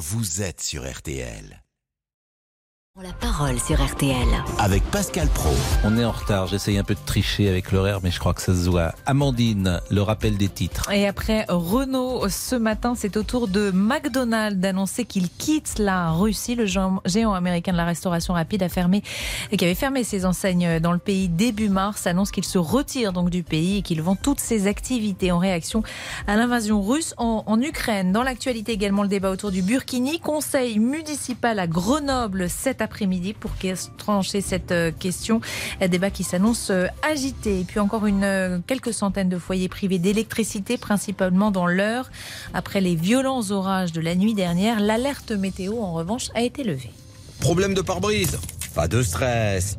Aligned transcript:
vous 0.00 0.40
êtes 0.40 0.62
sur 0.62 0.90
RTL. 0.90 1.62
La 3.02 3.12
parole 3.14 3.58
sur 3.58 3.82
RTL. 3.82 4.28
Avec 4.58 4.82
Pascal 4.90 5.26
Pro. 5.28 5.48
On 5.84 5.96
est 5.96 6.04
en 6.04 6.10
retard, 6.10 6.48
j'essaye 6.48 6.76
un 6.76 6.84
peu 6.84 6.94
de 6.94 7.00
tricher 7.06 7.48
avec 7.48 7.72
l'horaire, 7.72 8.00
mais 8.02 8.10
je 8.10 8.18
crois 8.18 8.34
que 8.34 8.42
ça 8.42 8.52
se 8.52 8.68
voit. 8.68 8.92
Amandine, 9.06 9.80
le 9.90 10.02
rappel 10.02 10.36
des 10.36 10.50
titres. 10.50 10.90
Et 10.92 11.08
après 11.08 11.46
Renault, 11.48 12.28
ce 12.28 12.56
matin, 12.56 12.94
c'est 12.94 13.16
au 13.16 13.22
tour 13.22 13.48
de 13.48 13.70
McDonald's 13.70 14.58
d'annoncer 14.58 15.06
qu'il 15.06 15.30
quitte 15.30 15.78
la 15.78 16.10
Russie. 16.10 16.54
Le 16.56 16.66
géant 16.66 17.32
américain 17.32 17.72
de 17.72 17.78
la 17.78 17.86
restauration 17.86 18.34
rapide 18.34 18.62
a 18.62 18.68
fermé 18.68 19.02
et 19.50 19.56
qui 19.56 19.64
avait 19.64 19.74
fermé 19.74 20.04
ses 20.04 20.26
enseignes 20.26 20.78
dans 20.80 20.92
le 20.92 20.98
pays 20.98 21.28
début 21.28 21.70
mars, 21.70 22.06
annonce 22.06 22.30
qu'il 22.30 22.44
se 22.44 22.58
retire 22.58 23.14
donc 23.14 23.30
du 23.30 23.42
pays 23.42 23.78
et 23.78 23.82
qu'il 23.82 24.02
vend 24.02 24.16
toutes 24.16 24.40
ses 24.40 24.66
activités 24.66 25.32
en 25.32 25.38
réaction 25.38 25.82
à 26.26 26.36
l'invasion 26.36 26.82
russe 26.82 27.14
en, 27.16 27.44
en 27.46 27.62
Ukraine. 27.62 28.12
Dans 28.12 28.24
l'actualité 28.24 28.72
également, 28.72 29.02
le 29.02 29.08
débat 29.08 29.30
autour 29.30 29.52
du 29.52 29.62
Burkini. 29.62 30.20
Conseil 30.20 30.78
municipal 30.78 31.58
à 31.58 31.66
Grenoble 31.66 32.50
cet 32.50 32.82
après-midi 32.90 33.34
pour 33.34 33.52
trancher 33.96 34.40
cette 34.40 34.72
euh, 34.72 34.90
question. 34.90 35.40
Un 35.80 35.86
débat 35.86 36.10
qui 36.10 36.24
s'annonce 36.24 36.70
euh, 36.70 36.86
agité. 37.08 37.60
Et 37.60 37.64
puis 37.64 37.78
encore 37.78 38.06
une, 38.06 38.24
euh, 38.24 38.58
quelques 38.66 38.92
centaines 38.92 39.28
de 39.28 39.38
foyers 39.38 39.68
privés 39.68 40.00
d'électricité, 40.00 40.76
principalement 40.76 41.52
dans 41.52 41.66
l'heure. 41.66 42.10
Après 42.52 42.80
les 42.80 42.96
violents 42.96 43.52
orages 43.52 43.92
de 43.92 44.00
la 44.00 44.16
nuit 44.16 44.34
dernière, 44.34 44.80
l'alerte 44.80 45.30
météo, 45.30 45.78
en 45.80 45.92
revanche, 45.92 46.30
a 46.34 46.42
été 46.42 46.64
levée. 46.64 46.90
Problème 47.38 47.74
de 47.74 47.80
pare-brise 47.80 48.38
Pas 48.74 48.88
de 48.88 49.02
stress. 49.02 49.78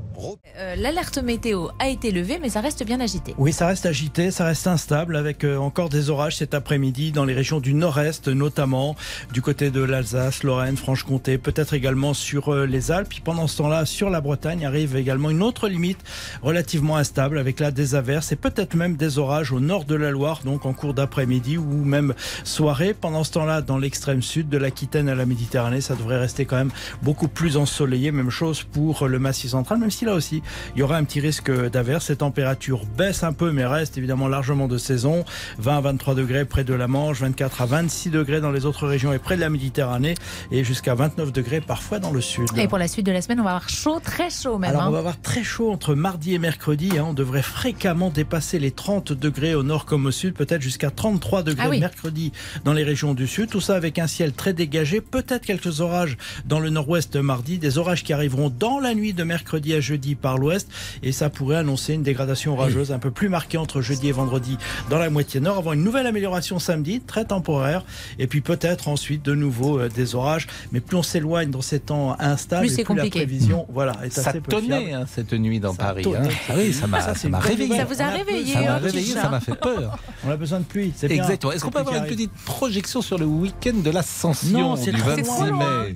Euh, 0.57 0.75
l'alerte 0.75 1.17
météo 1.17 1.67
a 1.79 1.87
été 1.87 2.11
levée, 2.11 2.39
mais 2.41 2.49
ça 2.49 2.61
reste 2.61 2.85
bien 2.85 2.99
agité. 2.99 3.33
Oui, 3.37 3.53
ça 3.53 3.67
reste 3.67 3.85
agité, 3.85 4.31
ça 4.31 4.45
reste 4.45 4.67
instable, 4.67 5.15
avec 5.15 5.43
euh, 5.43 5.57
encore 5.57 5.89
des 5.89 6.09
orages 6.09 6.37
cet 6.37 6.53
après-midi 6.53 7.11
dans 7.11 7.25
les 7.25 7.33
régions 7.33 7.59
du 7.59 7.73
nord-est, 7.73 8.27
notamment 8.27 8.95
du 9.33 9.41
côté 9.41 9.71
de 9.71 9.81
l'Alsace, 9.81 10.43
Lorraine, 10.43 10.77
Franche-Comté, 10.77 11.37
peut-être 11.37 11.73
également 11.73 12.13
sur 12.13 12.53
euh, 12.53 12.65
les 12.65 12.91
Alpes. 12.91 13.09
Puis 13.09 13.21
pendant 13.21 13.47
ce 13.47 13.57
temps-là, 13.57 13.85
sur 13.85 14.09
la 14.09 14.21
Bretagne, 14.21 14.65
arrive 14.65 14.95
également 14.95 15.29
une 15.29 15.43
autre 15.43 15.67
limite 15.67 15.99
relativement 16.41 16.97
instable, 16.97 17.37
avec 17.37 17.59
là 17.59 17.71
des 17.71 17.95
averses 17.95 18.31
et 18.31 18.35
peut-être 18.35 18.75
même 18.75 18.95
des 18.95 19.17
orages 19.17 19.51
au 19.51 19.59
nord 19.59 19.85
de 19.85 19.95
la 19.95 20.11
Loire, 20.11 20.41
donc 20.43 20.65
en 20.65 20.73
cours 20.73 20.93
d'après-midi 20.93 21.57
ou 21.57 21.83
même 21.83 22.13
soirée. 22.43 22.93
Pendant 22.93 23.23
ce 23.23 23.31
temps-là, 23.31 23.61
dans 23.61 23.77
l'extrême 23.77 24.21
sud 24.21 24.49
de 24.49 24.57
l'Aquitaine 24.57 25.09
à 25.09 25.15
la 25.15 25.25
Méditerranée, 25.25 25.81
ça 25.81 25.95
devrait 25.95 26.19
rester 26.19 26.45
quand 26.45 26.57
même 26.57 26.71
beaucoup 27.01 27.27
plus 27.27 27.57
ensoleillé. 27.57 28.11
Même 28.11 28.29
chose 28.29 28.63
pour 28.63 29.07
le 29.07 29.19
Massif 29.19 29.51
central, 29.51 29.79
même 29.79 29.91
si 29.91 30.05
aussi, 30.13 30.41
il 30.75 30.79
y 30.79 30.83
aura 30.83 30.97
un 30.97 31.03
petit 31.03 31.19
risque 31.19 31.51
d'averse. 31.51 32.05
Ces 32.07 32.17
températures 32.17 32.85
baissent 32.85 33.23
un 33.23 33.33
peu, 33.33 33.51
mais 33.51 33.65
restent 33.65 33.97
évidemment 33.97 34.27
largement 34.27 34.67
de 34.67 34.77
saison. 34.77 35.23
20 35.59 35.77
à 35.77 35.81
23 35.81 36.15
degrés 36.15 36.45
près 36.45 36.63
de 36.63 36.73
la 36.73 36.87
Manche, 36.87 37.19
24 37.21 37.61
à 37.61 37.65
26 37.65 38.09
degrés 38.09 38.41
dans 38.41 38.51
les 38.51 38.65
autres 38.65 38.87
régions 38.87 39.13
et 39.13 39.19
près 39.19 39.35
de 39.35 39.41
la 39.41 39.49
Méditerranée, 39.49 40.15
et 40.51 40.63
jusqu'à 40.63 40.95
29 40.95 41.31
degrés 41.31 41.61
parfois 41.61 41.99
dans 41.99 42.11
le 42.11 42.21
sud. 42.21 42.47
Et 42.57 42.67
pour 42.67 42.77
la 42.77 42.87
suite 42.87 43.05
de 43.05 43.11
la 43.11 43.21
semaine, 43.21 43.39
on 43.39 43.43
va 43.43 43.51
avoir 43.51 43.69
chaud, 43.69 43.99
très 43.99 44.29
chaud 44.29 44.57
même. 44.57 44.69
Alors 44.71 44.83
on 44.83 44.85
hein. 44.87 44.91
va 44.91 44.99
avoir 44.99 45.21
très 45.21 45.43
chaud 45.43 45.71
entre 45.71 45.95
mardi 45.95 46.33
et 46.33 46.39
mercredi. 46.39 46.97
Hein. 46.97 47.05
On 47.09 47.13
devrait 47.13 47.41
fréquemment 47.41 48.09
dépasser 48.09 48.59
les 48.59 48.71
30 48.71 49.13
degrés 49.13 49.55
au 49.55 49.63
nord 49.63 49.85
comme 49.85 50.05
au 50.05 50.11
sud, 50.11 50.33
peut-être 50.33 50.61
jusqu'à 50.61 50.91
33 50.91 51.43
degrés 51.43 51.67
ah 51.67 51.77
mercredi 51.77 52.31
dans 52.65 52.73
les 52.73 52.83
régions 52.83 53.13
du 53.13 53.27
sud. 53.27 53.49
Tout 53.49 53.61
ça 53.61 53.75
avec 53.75 53.99
un 53.99 54.07
ciel 54.07 54.33
très 54.33 54.53
dégagé, 54.53 55.01
peut-être 55.01 55.45
quelques 55.45 55.81
orages 55.81 56.17
dans 56.45 56.59
le 56.59 56.69
nord-ouest 56.69 57.15
mardi, 57.15 57.57
des 57.57 57.77
orages 57.77 58.03
qui 58.03 58.13
arriveront 58.13 58.49
dans 58.49 58.79
la 58.79 58.93
nuit 58.93 59.13
de 59.13 59.23
mercredi 59.23 59.73
à 59.73 59.79
jeudi 59.79 60.00
par 60.19 60.37
l'ouest 60.37 60.67
et 61.03 61.11
ça 61.11 61.29
pourrait 61.29 61.57
annoncer 61.57 61.93
une 61.93 62.03
dégradation 62.03 62.53
orageuse 62.53 62.91
un 62.91 62.99
peu 62.99 63.11
plus 63.11 63.29
marquée 63.29 63.57
entre 63.57 63.81
jeudi 63.81 64.09
et 64.09 64.11
vendredi 64.11 64.57
dans 64.89 64.99
la 64.99 65.09
moitié 65.09 65.39
nord 65.39 65.57
avant 65.57 65.73
une 65.73 65.83
nouvelle 65.83 66.07
amélioration 66.07 66.59
samedi, 66.59 67.01
très 67.01 67.25
temporaire 67.25 67.83
et 68.19 68.27
puis 68.27 68.41
peut-être 68.41 68.87
ensuite 68.87 69.23
de 69.23 69.35
nouveau 69.35 69.79
euh, 69.79 69.89
des 69.89 70.15
orages 70.15 70.47
mais 70.71 70.79
plus 70.79 70.97
on 70.97 71.03
s'éloigne 71.03 71.51
dans 71.51 71.61
ces 71.61 71.79
temps 71.79 72.15
instables 72.19 72.67
plus 72.67 72.75
c'est 72.75 72.83
compliqué. 72.83 73.19
la 73.19 73.25
prévision 73.25 73.65
voilà, 73.69 73.93
est 74.03 74.09
ça 74.09 74.33
tonnait 74.33 74.93
hein, 74.93 75.05
cette 75.07 75.33
nuit 75.33 75.59
dans 75.59 75.75
Paris. 75.75 76.03
Hein. 76.05 76.27
Ah 76.49 76.53
oui, 76.57 76.73
ça 76.73 76.87
m'a 76.87 77.39
réveillé. 77.39 77.77
Ça 77.77 77.85
vous 77.85 78.01
a 78.01 78.07
réveillé. 78.07 78.53
Ça 78.53 78.61
m'a 78.61 78.77
réveillé, 78.77 79.13
ça 79.13 79.29
m'a 79.29 79.39
fait 79.39 79.55
peur. 79.55 79.97
On 80.25 80.29
a 80.29 80.37
besoin 80.37 80.59
de 80.59 80.65
pluie. 80.65 80.93
Exactement. 81.03 81.51
Est-ce 81.51 81.63
qu'on 81.63 81.71
peut 81.71 81.79
avoir 81.79 81.95
une 81.95 82.05
petite 82.05 82.31
projection 82.45 83.01
sur 83.01 83.17
le 83.17 83.25
week-end 83.25 83.73
de 83.83 83.89
l'ascension 83.89 84.75
du 84.75 84.91
26 84.91 85.41
mai 85.51 85.95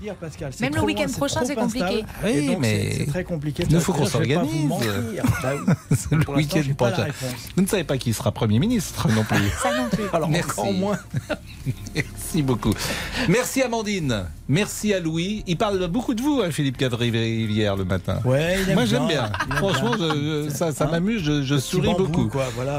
Même 0.61 0.75
le 0.75 0.81
week-end 0.81 1.11
prochain, 1.11 1.41
c'est 1.45 1.55
compliqué. 1.55 2.03
Oui, 2.23 2.55
mais 2.59 2.95
c'est 2.97 3.07
très 3.07 3.23
compliqué. 3.23 3.63
Faut 3.85 3.93
qu'on 3.93 4.05
s'organise. 4.05 4.71
Bah 5.43 5.53
le 6.11 6.29
week-end 6.35 6.61
prochain. 6.75 7.07
Vous 7.55 7.61
ne 7.61 7.67
savez 7.67 7.83
pas 7.83 7.97
qui 7.97 8.13
sera 8.13 8.31
Premier 8.31 8.59
ministre 8.59 9.07
non 9.09 9.23
plus. 9.23 9.49
Ça 9.61 9.77
non 9.77 9.89
plus. 9.89 10.03
Alors, 10.11 10.29
Merci. 10.29 10.71
moins. 10.73 10.97
Merci 11.93 12.41
beaucoup. 12.41 12.73
Merci 13.29 13.61
Amandine. 13.61 14.25
Merci 14.47 14.93
à 14.93 14.99
Louis. 14.99 15.43
Il 15.47 15.57
parle 15.57 15.87
beaucoup 15.87 16.13
de 16.13 16.21
vous, 16.21 16.41
hein, 16.43 16.51
Philippe 16.51 16.77
Cadrivière, 16.77 17.75
le 17.75 17.85
matin. 17.85 18.19
Ouais, 18.25 18.57
Moi, 18.73 18.85
j'aime 18.85 19.07
bien. 19.07 19.31
Franchement, 19.55 19.93
ça, 20.49 20.71
ça 20.71 20.85
hein 20.85 20.91
m'amuse. 20.91 21.23
Je, 21.23 21.57
souris 21.57 21.93
beaucoup. 21.97 22.29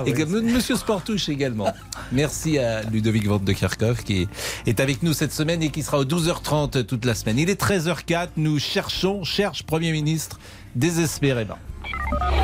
Et 0.06 0.24
Monsieur 0.24 0.76
Sportouche 0.76 1.28
également. 1.28 1.72
Merci 2.12 2.58
à 2.58 2.82
Ludovic 2.82 3.26
Vente 3.26 3.44
de 3.44 3.52
Kerkhoff 3.52 4.04
qui 4.04 4.28
est 4.66 4.80
avec 4.80 5.02
nous 5.02 5.12
cette 5.12 5.32
semaine 5.32 5.62
et 5.62 5.70
qui 5.70 5.82
sera 5.82 5.98
au 5.98 6.04
12h30 6.04 6.84
toute 6.84 7.04
la 7.04 7.14
semaine. 7.14 7.38
Il 7.38 7.50
est 7.50 7.60
13h04. 7.60 8.28
Nous 8.36 8.58
cherchons, 8.58 9.24
cherche 9.24 9.62
Premier 9.62 9.92
ministre 9.92 10.38
désespérément. 10.76 11.58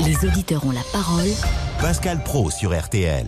Les 0.05 0.27
auditeurs 0.27 0.65
ont 0.67 0.73
la 0.73 0.83
parole. 0.93 1.29
Pascal 1.81 2.23
Pro 2.25 2.51
sur 2.51 2.77
RTL. 2.77 3.27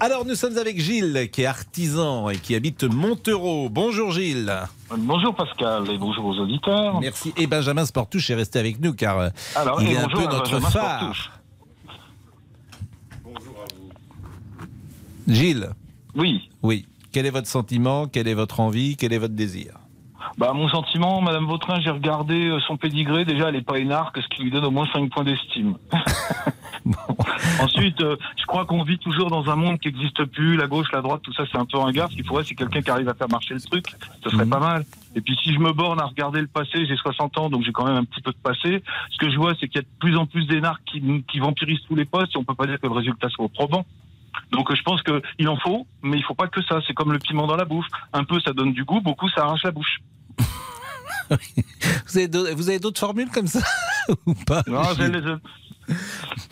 Alors 0.00 0.24
nous 0.24 0.34
sommes 0.34 0.58
avec 0.58 0.80
Gilles 0.80 1.28
qui 1.30 1.42
est 1.42 1.46
artisan 1.46 2.28
et 2.28 2.36
qui 2.36 2.56
habite 2.56 2.82
Montereau. 2.82 3.68
Bonjour 3.68 4.10
Gilles. 4.10 4.52
Bonjour 4.90 5.34
Pascal 5.34 5.88
et 5.88 5.98
bonjour 5.98 6.24
aux 6.24 6.38
auditeurs. 6.38 7.00
Merci. 7.00 7.32
Et 7.36 7.46
Benjamin 7.46 7.86
Sportouche 7.86 8.30
est 8.30 8.34
resté 8.34 8.58
avec 8.58 8.80
nous 8.80 8.94
car 8.94 9.20
euh, 9.20 9.28
il 9.80 9.92
est 9.92 9.96
un 9.98 10.08
peu 10.08 10.22
notre 10.22 10.58
phare. 10.60 11.40
Bonjour 13.22 13.54
à 13.60 13.74
vous. 13.76 15.32
Gilles. 15.32 15.70
Oui. 16.16 16.50
Oui. 16.62 16.86
Quel 17.12 17.26
est 17.26 17.30
votre 17.30 17.48
sentiment? 17.48 18.08
Quelle 18.08 18.26
est 18.26 18.34
votre 18.34 18.58
envie? 18.58 18.96
Quel 18.96 19.12
est 19.12 19.18
votre 19.18 19.34
désir? 19.34 19.74
Bah, 20.38 20.52
mon 20.54 20.68
sentiment, 20.68 21.20
Madame 21.20 21.46
Vautrin, 21.46 21.80
j'ai 21.80 21.90
regardé 21.90 22.48
euh, 22.48 22.60
son 22.60 22.76
pédigré. 22.76 23.24
Déjà, 23.24 23.48
elle 23.48 23.54
n'est 23.54 23.62
pas 23.62 23.78
énarque, 23.78 24.18
ce 24.22 24.28
qui 24.28 24.42
lui 24.42 24.50
donne 24.50 24.64
au 24.64 24.70
moins 24.70 24.86
5 24.92 25.10
points 25.10 25.24
d'estime. 25.24 25.76
Ensuite, 27.60 28.00
euh, 28.00 28.16
je 28.36 28.44
crois 28.46 28.64
qu'on 28.64 28.82
vit 28.82 28.98
toujours 28.98 29.30
dans 29.30 29.48
un 29.50 29.56
monde 29.56 29.78
qui 29.78 29.88
n'existe 29.88 30.24
plus. 30.24 30.56
La 30.56 30.66
gauche, 30.66 30.90
la 30.92 31.00
droite, 31.00 31.20
tout 31.22 31.32
ça, 31.32 31.44
c'est 31.50 31.58
un 31.58 31.66
peu 31.66 31.78
un 31.78 31.92
gars. 31.92 32.08
Ce 32.10 32.16
qu'il 32.16 32.26
faudrait, 32.26 32.44
c'est 32.44 32.54
quelqu'un 32.54 32.82
qui 32.82 32.90
arrive 32.90 33.08
à 33.08 33.14
faire 33.14 33.28
marcher 33.28 33.54
le 33.54 33.60
truc. 33.60 33.86
Ce 34.24 34.30
serait 34.30 34.44
mhm. 34.44 34.50
pas 34.50 34.60
mal. 34.60 34.84
Et 35.14 35.20
puis, 35.20 35.36
si 35.42 35.52
je 35.52 35.58
me 35.58 35.72
borne 35.72 36.00
à 36.00 36.06
regarder 36.06 36.40
le 36.40 36.46
passé, 36.46 36.86
j'ai 36.86 36.96
60 36.96 37.38
ans, 37.38 37.50
donc 37.50 37.62
j'ai 37.64 37.72
quand 37.72 37.84
même 37.84 37.96
un 37.96 38.04
petit 38.04 38.22
peu 38.22 38.32
de 38.32 38.36
passé. 38.36 38.82
Ce 39.10 39.18
que 39.18 39.30
je 39.30 39.36
vois, 39.36 39.52
c'est 39.60 39.68
qu'il 39.68 39.76
y 39.76 39.78
a 39.78 39.82
de 39.82 39.98
plus 39.98 40.16
en 40.16 40.26
plus 40.26 40.46
d'énarques 40.46 40.82
qui, 40.86 41.02
qui 41.30 41.38
vampirisent 41.38 41.82
tous 41.86 41.94
les 41.94 42.06
postes 42.06 42.34
et 42.34 42.38
on 42.38 42.44
peut 42.44 42.54
pas 42.54 42.66
dire 42.66 42.80
que 42.80 42.86
le 42.86 42.94
résultat 42.94 43.28
soit 43.28 43.48
probant. 43.48 43.84
Donc 44.50 44.74
je 44.74 44.82
pense 44.82 45.02
qu'il 45.02 45.48
en 45.48 45.56
faut, 45.56 45.86
mais 46.02 46.18
il 46.18 46.24
faut 46.24 46.34
pas 46.34 46.48
que 46.48 46.62
ça. 46.62 46.80
C'est 46.86 46.94
comme 46.94 47.12
le 47.12 47.18
piment 47.18 47.46
dans 47.46 47.56
la 47.56 47.64
bouffe. 47.64 47.86
Un 48.12 48.24
peu 48.24 48.40
ça 48.40 48.52
donne 48.52 48.72
du 48.72 48.84
goût, 48.84 49.00
beaucoup 49.00 49.28
ça 49.28 49.42
arrache 49.42 49.62
la 49.64 49.70
bouche. 49.70 49.98
vous 52.08 52.68
avez 52.68 52.78
d'autres 52.78 53.00
formules 53.00 53.30
comme 53.30 53.46
ça 53.46 53.60
ou 54.26 54.34
pas? 54.34 54.62
Non, 54.66 54.82
j'ai 54.96 55.08
les 55.08 55.20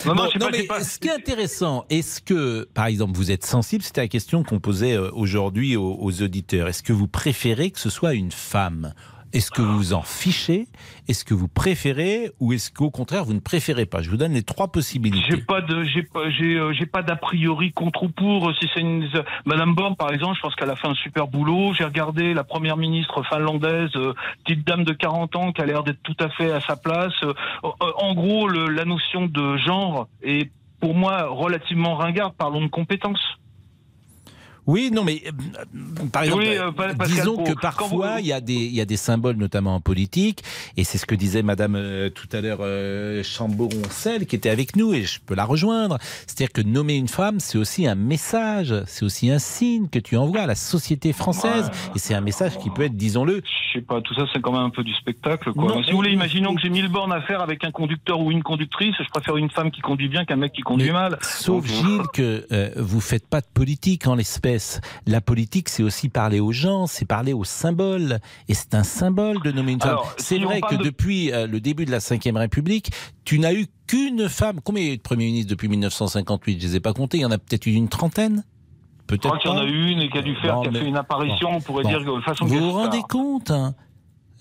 non, 0.06 0.14
non, 0.14 0.48
mais 0.50 0.66
ce 0.82 0.98
qui 0.98 1.08
est 1.08 1.12
intéressant, 1.12 1.84
est-ce 1.88 2.20
que, 2.20 2.68
par 2.74 2.86
exemple, 2.86 3.16
vous 3.16 3.30
êtes 3.30 3.44
sensible? 3.44 3.84
C'était 3.84 4.00
la 4.00 4.08
question 4.08 4.42
qu'on 4.42 4.58
posait 4.58 4.96
euh, 4.96 5.10
aujourd'hui 5.12 5.76
aux 5.76 6.22
auditeurs. 6.22 6.68
Est-ce 6.68 6.82
que 6.82 6.92
vous 6.92 7.06
préférez 7.06 7.70
que 7.70 7.78
ce 7.78 7.90
soit 7.90 8.14
une 8.14 8.32
femme 8.32 8.92
est-ce 9.32 9.50
que 9.50 9.62
vous 9.62 9.76
vous 9.76 9.92
en 9.92 10.02
fichez? 10.02 10.66
Est-ce 11.08 11.24
que 11.24 11.34
vous 11.34 11.46
préférez 11.46 12.30
Ou 12.40 12.52
est-ce 12.52 12.70
qu'au 12.70 12.90
contraire, 12.90 13.24
vous 13.24 13.32
ne 13.32 13.40
préférez 13.40 13.86
pas? 13.86 14.02
Je 14.02 14.10
vous 14.10 14.16
donne 14.16 14.32
les 14.32 14.42
trois 14.42 14.68
possibilités. 14.68 15.24
J'ai 15.30 15.36
pas 15.36 15.60
de, 15.60 15.84
j'ai 15.84 16.02
pas, 16.02 16.28
j'ai, 16.30 16.56
euh, 16.56 16.72
pas 16.92 17.02
d'a 17.02 17.16
priori 17.16 17.72
contre 17.72 18.02
ou 18.02 18.08
pour. 18.08 18.52
Si 18.56 18.68
c'est 18.74 18.80
une, 18.80 19.08
Madame 19.46 19.74
Borne, 19.74 19.94
par 19.94 20.12
exemple, 20.12 20.36
je 20.36 20.40
pense 20.40 20.54
qu'elle 20.56 20.70
a 20.70 20.76
fait 20.76 20.88
un 20.88 20.94
super 20.94 21.28
boulot. 21.28 21.72
J'ai 21.74 21.84
regardé 21.84 22.34
la 22.34 22.42
première 22.42 22.76
ministre 22.76 23.22
finlandaise, 23.22 23.90
euh, 23.96 24.14
petite 24.44 24.66
dame 24.66 24.84
de 24.84 24.92
40 24.92 25.36
ans, 25.36 25.52
qui 25.52 25.62
a 25.62 25.66
l'air 25.66 25.84
d'être 25.84 26.02
tout 26.02 26.16
à 26.18 26.28
fait 26.30 26.50
à 26.50 26.60
sa 26.60 26.76
place. 26.76 27.14
Euh, 27.22 27.32
en 27.62 28.14
gros, 28.14 28.48
la 28.48 28.84
notion 28.84 29.26
de 29.26 29.56
genre 29.58 30.08
est 30.22 30.50
pour 30.80 30.94
moi 30.94 31.26
relativement 31.28 31.94
ringarde. 31.94 32.34
Parlons 32.36 32.62
de 32.62 32.68
compétences. 32.68 33.38
Oui, 34.70 34.92
non, 34.92 35.02
mais 35.02 35.20
euh, 35.26 36.06
par 36.12 36.22
exemple, 36.22 36.44
euh, 36.46 36.92
disons 37.04 37.42
que 37.42 37.54
parfois 37.60 38.20
il 38.20 38.26
y, 38.26 38.32
a 38.32 38.40
des, 38.40 38.54
y 38.54 38.80
a 38.80 38.84
des 38.84 38.96
symboles, 38.96 39.34
notamment 39.34 39.74
en 39.74 39.80
politique, 39.80 40.44
et 40.76 40.84
c'est 40.84 40.96
ce 40.96 41.06
que 41.06 41.16
disait 41.16 41.42
Madame 41.42 41.74
euh, 41.74 42.08
tout 42.08 42.28
à 42.32 42.40
l'heure 42.40 42.60
Chamboron-Celle, 43.24 44.26
qui 44.26 44.36
était 44.36 44.48
avec 44.48 44.76
nous, 44.76 44.94
et 44.94 45.02
je 45.02 45.18
peux 45.18 45.34
la 45.34 45.44
rejoindre. 45.44 45.98
C'est-à-dire 46.28 46.52
que 46.52 46.60
nommer 46.60 46.94
une 46.94 47.08
femme, 47.08 47.40
c'est 47.40 47.58
aussi 47.58 47.88
un 47.88 47.96
message, 47.96 48.72
c'est 48.86 49.04
aussi 49.04 49.28
un 49.28 49.40
signe 49.40 49.88
que 49.88 49.98
tu 49.98 50.16
envoies 50.16 50.42
à 50.42 50.46
la 50.46 50.54
société 50.54 51.12
française, 51.12 51.68
et 51.96 51.98
c'est 51.98 52.14
un 52.14 52.20
message 52.20 52.56
qui 52.58 52.70
peut 52.70 52.82
être, 52.82 52.96
disons-le. 52.96 53.42
Je 53.72 53.78
sais 53.80 53.84
pas, 53.84 54.00
tout 54.00 54.14
ça 54.14 54.26
c'est 54.32 54.40
quand 54.40 54.52
même 54.52 54.62
un 54.62 54.70
peu 54.70 54.84
du 54.84 54.94
spectacle. 54.94 55.52
Quoi. 55.52 55.82
si 55.82 55.90
vous 55.90 55.96
voulez, 55.96 56.12
imaginons 56.12 56.54
que 56.54 56.60
j'ai 56.60 56.70
mille 56.70 56.88
bornes 56.88 57.12
à 57.12 57.22
faire 57.22 57.40
avec 57.40 57.64
un 57.64 57.72
conducteur 57.72 58.20
ou 58.20 58.30
une 58.30 58.44
conductrice, 58.44 58.94
je 59.00 59.10
préfère 59.10 59.36
une 59.36 59.50
femme 59.50 59.72
qui 59.72 59.80
conduit 59.80 60.08
bien 60.08 60.24
qu'un 60.24 60.36
mec 60.36 60.52
qui 60.52 60.62
conduit 60.62 60.92
mal. 60.92 61.18
Sauf 61.22 61.66
Gilles 61.66 62.06
que 62.14 62.46
vous 62.76 63.00
faites 63.00 63.28
pas 63.28 63.40
de 63.40 63.48
politique 63.52 64.06
en 64.06 64.14
l'espèce 64.14 64.59
sagesse. 64.60 64.80
La 65.06 65.20
politique, 65.20 65.68
c'est 65.68 65.82
aussi 65.82 66.08
parler 66.08 66.40
aux 66.40 66.52
gens, 66.52 66.86
c'est 66.86 67.04
parler 67.04 67.32
aux 67.32 67.44
symboles. 67.44 68.18
Et 68.48 68.54
c'est 68.54 68.74
un 68.74 68.84
symbole 68.84 69.40
de 69.42 69.50
nommer 69.52 69.72
une 69.72 69.80
femme. 69.80 69.98
C'est 70.18 70.38
vrai 70.38 70.60
que 70.60 70.76
depuis 70.76 71.32
euh, 71.32 71.46
le 71.46 71.60
début 71.60 71.84
de 71.84 71.90
la 71.90 71.98
Ve 71.98 72.36
République, 72.36 72.90
tu 73.24 73.38
n'as 73.38 73.52
eu 73.52 73.66
qu'une 73.86 74.28
femme. 74.28 74.60
Combien 74.62 74.82
il 74.82 74.86
y 74.86 74.90
a 74.90 74.94
eu 74.94 74.98
de 74.98 75.02
premiers 75.02 75.26
ministres 75.26 75.50
depuis 75.50 75.68
1958 75.68 76.60
Je 76.60 76.66
ne 76.66 76.70
les 76.70 76.76
ai 76.76 76.80
pas 76.80 76.92
comptés. 76.92 77.18
Il 77.18 77.22
y 77.22 77.26
en 77.26 77.30
a 77.30 77.38
peut-être 77.38 77.66
eu 77.66 77.72
une 77.72 77.88
trentaine? 77.88 78.44
Peut-être. 79.06 79.24
Je 79.24 79.28
crois 79.28 79.38
qu'il 79.38 79.50
y 79.50 79.54
en 79.54 79.58
a 79.58 79.64
eu 79.64 79.90
une 79.90 80.08
qui 80.08 80.18
a 80.18 80.22
dû 80.22 80.36
faire, 80.36 80.60
qui 80.62 80.68
a 80.68 80.72
fait 80.72 80.86
une 80.86 80.96
apparition, 80.96 81.50
on 81.50 81.60
pourrait 81.60 81.84
dire 81.84 82.00
de 82.00 82.20
façon. 82.20 82.44
Vous 82.44 82.58
vous 82.58 82.72
rendez 82.72 83.02
compte 83.08 83.50
hein? 83.50 83.74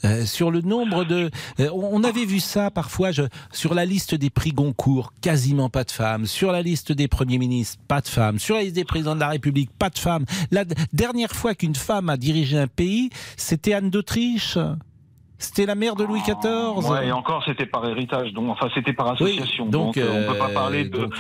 Euh, 0.06 0.26
sur 0.26 0.52
le 0.52 0.62
nombre 0.62 1.04
de... 1.04 1.30
Euh, 1.60 1.70
on 1.74 2.04
avait 2.04 2.26
vu 2.26 2.40
ça 2.40 2.72
parfois 2.72 3.12
je, 3.12 3.24
sur 3.52 3.74
la 3.74 3.86
liste 3.86 4.16
des 4.16 4.30
prix 4.30 4.52
Goncourt, 4.52 5.14
quasiment 5.22 5.70
pas 5.70 5.84
de 5.84 5.92
femmes. 5.92 6.26
Sur 6.26 6.52
la 6.52 6.62
liste 6.62 6.92
des 6.92 7.08
premiers 7.08 7.38
ministres, 7.38 7.82
pas 7.88 8.02
de 8.02 8.08
femmes. 8.08 8.40
Sur 8.40 8.56
la 8.56 8.64
liste 8.64 8.76
des 8.76 8.86
présidents 8.86 9.16
de 9.16 9.20
la 9.20 9.30
République, 9.30 9.70
pas 9.78 9.90
de 9.90 9.98
femmes. 9.98 10.26
La 10.52 10.64
dernière 10.94 11.32
fois 11.32 11.56
qu'une 11.56 11.76
femme 11.76 12.10
a 12.10 12.18
dirigé 12.18 12.58
un 12.58 12.68
pays, 12.68 13.10
c'était 13.38 13.74
Anne 13.74 13.90
d'Autriche. 13.90 14.58
C'était 15.38 15.66
la 15.66 15.76
mère 15.76 15.96
de 15.96 16.04
Louis 16.04 16.20
XIV. 16.20 16.90
Ouais, 16.90 17.08
et 17.08 17.12
encore, 17.14 17.44
c'était 17.46 17.66
par 17.66 17.88
héritage, 17.88 18.34
donc 18.34 18.50
enfin, 18.50 18.68
c'était 18.76 18.92
par 18.92 19.12
association. 19.12 19.68
donc, 19.68 19.98
on 19.98 20.02
on 20.02 20.34
peut 20.34 20.38
pas 20.38 20.50
parler 20.50 20.84
de. 20.84 20.98
Donc, 20.98 21.14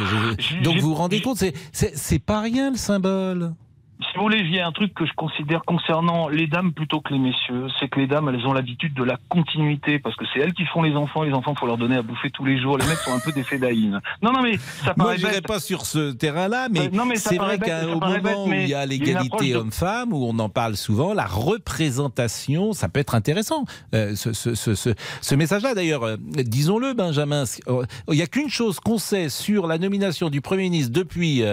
donc 0.62 0.78
vous 0.78 0.90
vous 0.90 0.96
rendez 0.96 1.22
compte, 1.22 1.38
c'est 1.72 2.20
pas 2.20 2.42
rien 2.42 2.72
le 2.72 2.78
symbole 2.78 3.54
si 4.02 4.16
vous 4.16 4.24
voulez, 4.24 4.40
il 4.40 4.56
y 4.56 4.60
a 4.60 4.68
un 4.68 4.72
truc 4.72 4.94
que 4.94 5.06
je 5.06 5.12
considère 5.14 5.62
concernant 5.66 6.30
les 6.30 6.48
dames 6.48 6.72
plutôt 6.72 7.02
que 7.02 7.12
les 7.14 7.20
messieurs, 7.20 7.68
c'est 7.80 7.90
que 7.90 8.00
les 8.00 8.08
dames, 8.08 8.30
elles 8.30 8.48
ont 8.48 8.54
l'habitude 8.54 8.94
de 8.94 9.04
la 9.04 9.18
continuité, 9.28 10.00
parce 10.00 10.16
que 10.16 10.24
c'est 10.34 10.40
elles 10.40 10.54
qui 10.54 10.66
font 10.66 10.82
les 10.82 10.96
enfants, 10.96 11.24
les 11.24 11.34
enfants, 11.34 11.54
faut 11.54 11.68
leur 11.68 11.78
donner 11.78 11.98
à 11.98 12.02
bouffer 12.02 12.30
tous 12.30 12.46
les 12.46 12.62
jours. 12.62 12.78
Les 12.78 12.86
mecs 12.86 12.98
sont 12.98 13.14
un 13.14 13.20
peu 13.20 13.34
des 13.34 13.44
fédaïnes. 13.44 14.00
Non, 14.22 14.32
non, 14.32 14.42
mais 14.42 14.58
ça 14.58 14.94
paraît. 14.94 14.96
Moi, 14.96 15.16
j'irai 15.18 15.42
pas 15.42 15.60
sur 15.60 15.86
ce 15.86 16.14
terrain-là, 16.14 16.70
mais, 16.72 16.90
mais 16.90 17.16
c'est 17.18 17.38
vrai 17.38 17.60
qu'au 17.60 18.00
moment 18.00 18.46
où 18.46 18.54
il 18.54 18.70
y 18.70 18.74
a 18.74 18.86
l'égalité 18.86 19.56
homme-femme, 19.56 20.14
où 20.14 20.26
on 20.26 20.40
en 20.40 20.50
parle 20.50 20.78
souvent, 20.78 21.14
la 21.14 21.26
représentation, 21.26 22.72
ça 22.72 22.88
peut 22.88 23.02
être 23.02 23.16
intéressant. 23.16 23.66
Euh, 23.94 24.16
ce, 24.16 24.32
ce, 24.32 24.56
ce, 24.56 24.94
ce 25.22 25.36
message-là, 25.36 25.74
d'ailleurs, 25.74 26.04
euh, 26.04 26.16
disons-le, 26.18 26.94
Benjamin, 26.94 27.44
euh, 27.68 27.84
il 28.08 28.16
n'y 28.16 28.22
a 28.22 28.28
qu'une 28.28 28.50
chose 28.50 28.80
qu'on 28.80 28.98
sait 28.98 29.28
sur 29.28 29.68
la 29.68 29.78
nomination 29.78 30.30
du 30.30 30.40
Premier 30.40 30.64
ministre 30.64 30.94
depuis 30.94 31.44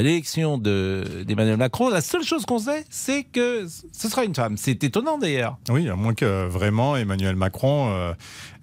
l'élection 0.00 0.56
d'Emmanuel 0.56 1.58
Macron, 1.58 1.90
la 1.90 2.00
seule 2.00 2.22
chose 2.22 2.46
qu'on 2.46 2.58
sait, 2.58 2.84
c'est 2.88 3.24
que 3.24 3.66
ce 3.92 4.08
sera 4.08 4.24
une 4.24 4.34
femme. 4.34 4.56
C'est 4.56 4.82
étonnant 4.84 5.18
d'ailleurs. 5.18 5.58
Oui, 5.68 5.88
à 5.88 5.96
moins 5.96 6.14
que 6.14 6.46
vraiment 6.46 6.96
Emmanuel 6.96 7.36
Macron 7.36 7.90
euh, 7.90 8.14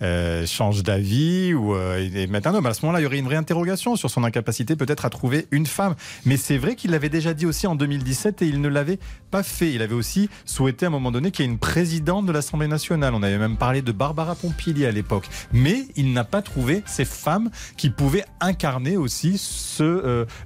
euh, 0.02 0.46
change 0.48 0.82
d'avis 0.82 1.54
ou 1.54 1.76
euh, 1.76 2.28
mette 2.30 2.48
un 2.48 2.56
homme. 2.56 2.66
À 2.66 2.74
ce 2.74 2.84
moment-là, 2.86 3.00
il 3.00 3.04
y 3.04 3.06
aurait 3.06 3.20
une 3.20 3.28
réinterrogation 3.28 3.96
sur 3.96 4.10
son 4.10 4.24
incapacité 4.24 4.76
peut-être 4.76 5.06
à 5.06 5.12
trouver 5.12 5.48
une 5.52 5.68
femme. 5.68 5.96
Mais 6.26 6.38
c'est 6.38 6.58
vrai 6.58 6.76
qu'il 6.76 6.92
l'avait 6.92 7.10
déjà 7.10 7.36
dit 7.36 7.46
aussi 7.46 7.68
en 7.68 7.76
2017 7.76 8.42
et 8.42 8.48
il 8.48 8.60
ne 8.60 8.68
l'avait 8.68 9.00
pas 9.30 9.44
fait. 9.44 9.72
Il 9.72 9.84
avait 9.84 9.94
aussi 9.94 10.30
souhaité 10.46 10.86
à 10.86 10.90
un 10.90 10.92
moment 10.92 11.12
donné 11.12 11.30
qu'il 11.30 11.46
y 11.46 11.48
ait 11.48 11.52
une 11.52 11.60
présidente 11.60 12.26
de 12.26 12.32
l'Assemblée 12.32 12.68
nationale. 12.68 13.14
On 13.14 13.22
avait 13.22 13.38
même 13.38 13.58
parlé 13.58 13.84
de 13.84 13.92
Barbara 13.92 14.34
Pompili 14.34 14.86
à 14.88 14.92
l'époque. 14.92 15.28
Mais 15.54 15.86
il 15.96 16.12
n'a 16.14 16.24
pas 16.24 16.42
trouvé 16.42 16.82
ces 16.88 17.06
femmes 17.06 17.52
qui 17.78 17.92
pouvaient 17.92 18.26
incarner 18.40 18.98
aussi 18.98 19.40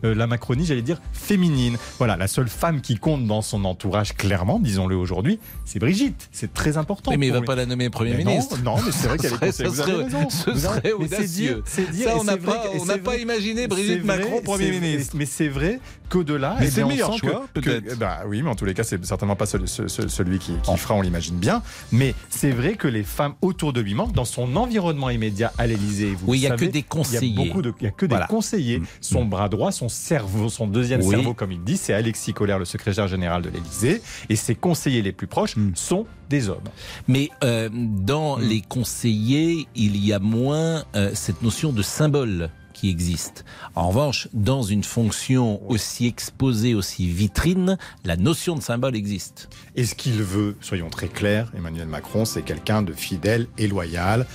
la 0.04 0.28
Macronie 0.28 0.66
j'allais 0.74 0.82
dire, 0.82 1.02
féminine. 1.12 1.78
Voilà, 1.98 2.18
la 2.18 2.28
seule 2.28 2.48
femme 2.48 2.82
qui 2.82 2.98
compte 2.98 3.26
dans 3.26 3.42
son 3.42 3.66
entourage, 3.66 4.14
clairement, 4.16 4.60
disons-le 4.60 4.96
aujourd'hui, 4.96 5.40
c'est 5.66 5.80
Brigitte. 5.80 6.30
C'est 6.32 6.54
très 6.54 6.78
important. 6.78 7.12
mais 7.18 7.28
il 7.28 7.34
ne 7.34 7.40
va 7.40 7.46
pas 7.46 7.56
la 7.56 7.66
nommer 7.66 7.90
Premier 7.90 8.16
ministre. 8.16 8.60
Non, 8.64 8.76
mais 8.84 8.92
c'est 8.92 9.08
vrai 9.08 9.18
qu'elle 9.18 9.34
est 9.34 9.52
Ce 9.54 9.70
serait, 9.70 10.30
ce 10.30 10.56
serait 10.56 10.92
audacieux. 10.94 11.64
Ça, 11.66 12.18
on 12.18 12.24
n'a 12.24 12.38
pas, 12.38 12.98
pas 13.04 13.18
imaginé 13.18 13.68
Brigitte 13.68 14.04
Macron 14.04 14.42
Premier 14.44 14.72
ministre. 14.72 15.16
Mais 15.16 15.26
c'est 15.26 15.48
vrai 15.48 15.80
qu'au-delà, 16.10 16.58
mais 16.60 16.70
c'est 16.70 16.82
le 16.82 16.88
meilleur 16.88 17.18
choix, 17.18 17.46
peut-être. 17.54 17.98
Bah 17.98 18.22
oui, 18.28 18.42
mais 18.42 18.50
en 18.50 18.56
tous 18.56 18.66
les 18.66 18.74
cas, 18.74 18.84
c'est 18.84 19.04
certainement 19.06 19.36
pas 19.36 19.46
celui, 19.46 19.68
celui 19.68 20.40
qui, 20.40 20.54
qui 20.62 20.78
fera, 20.78 20.96
on 20.96 21.02
l'imagine 21.02 21.38
bien. 21.38 21.62
Mais 21.92 22.16
c'est 22.30 22.52
vrai 22.52 22.76
que 22.76 22.88
les 22.88 23.04
femmes 23.04 23.34
autour 23.42 23.74
de 23.74 23.82
lui 23.82 23.94
manquent 23.94 24.14
dans 24.14 24.26
son 24.26 24.56
environnement 24.56 25.10
immédiat 25.10 25.54
à 25.58 25.68
l'Élysée. 25.68 26.16
Oui, 26.26 26.40
il 26.40 26.42
n'y 26.42 26.48
a 26.48 26.56
que 26.56 26.66
des 26.66 26.84
conseillers. 26.84 27.28
Il 27.28 27.40
y 27.40 27.42
a 27.42 27.46
beaucoup 27.46 27.62
de, 27.62 27.74
il 27.80 27.84
y 27.84 27.88
a 27.88 27.92
que 27.92 28.06
des 28.06 28.18
conseillers. 28.30 28.82
Son 29.02 29.26
bras 29.26 29.50
droit, 29.50 29.72
son 29.72 29.90
cerveau, 29.90 30.50
son 30.50 30.63
deuxième 30.68 31.02
cerveau, 31.02 31.34
comme 31.34 31.52
il 31.52 31.64
dit, 31.64 31.78
c'est 31.78 31.94
Alexis 31.94 32.34
Collère, 32.34 32.60
le 32.60 32.66
secrétaire 32.66 33.08
général 33.08 33.42
de 33.42 33.50
l'Élysée. 33.50 34.02
Et 34.30 34.36
ses 34.36 34.56
conseillers 34.56 35.02
les 35.02 35.12
plus 35.12 35.28
proches 35.28 35.56
mm. 35.56 35.76
sont 35.76 36.06
des 36.30 36.50
hommes. 36.50 36.64
Mais 37.08 37.30
euh, 37.44 37.70
dans 37.72 38.38
mm. 38.38 38.42
les 38.42 38.62
conseillers, 38.62 39.68
il 39.76 40.04
y 40.04 40.14
a 40.14 40.20
moins 40.20 40.84
euh, 40.96 41.12
cette 41.14 41.42
notion 41.42 41.72
de 41.72 41.82
symbole 41.82 42.50
qui 42.74 42.90
existe. 42.90 43.46
En 43.76 43.90
revanche, 43.90 44.28
dans 44.34 44.64
une 44.64 44.84
fonction 44.84 45.62
aussi 45.70 46.08
exposée, 46.08 46.74
aussi 46.74 47.08
vitrine, 47.08 47.78
la 48.04 48.18
notion 48.18 48.56
de 48.56 48.62
symbole 48.62 48.96
existe. 48.96 49.48
Et 49.76 49.86
ce 49.86 49.96
qu'il 49.96 50.22
veut, 50.22 50.58
soyons 50.60 50.90
très 50.90 51.08
clairs, 51.08 51.52
Emmanuel 51.56 51.88
Macron, 51.88 52.26
c'est 52.26 52.42
quelqu'un 52.42 52.82
de 52.82 52.94
fidèle 52.94 53.48
et 53.58 53.68
loyal 53.68 54.26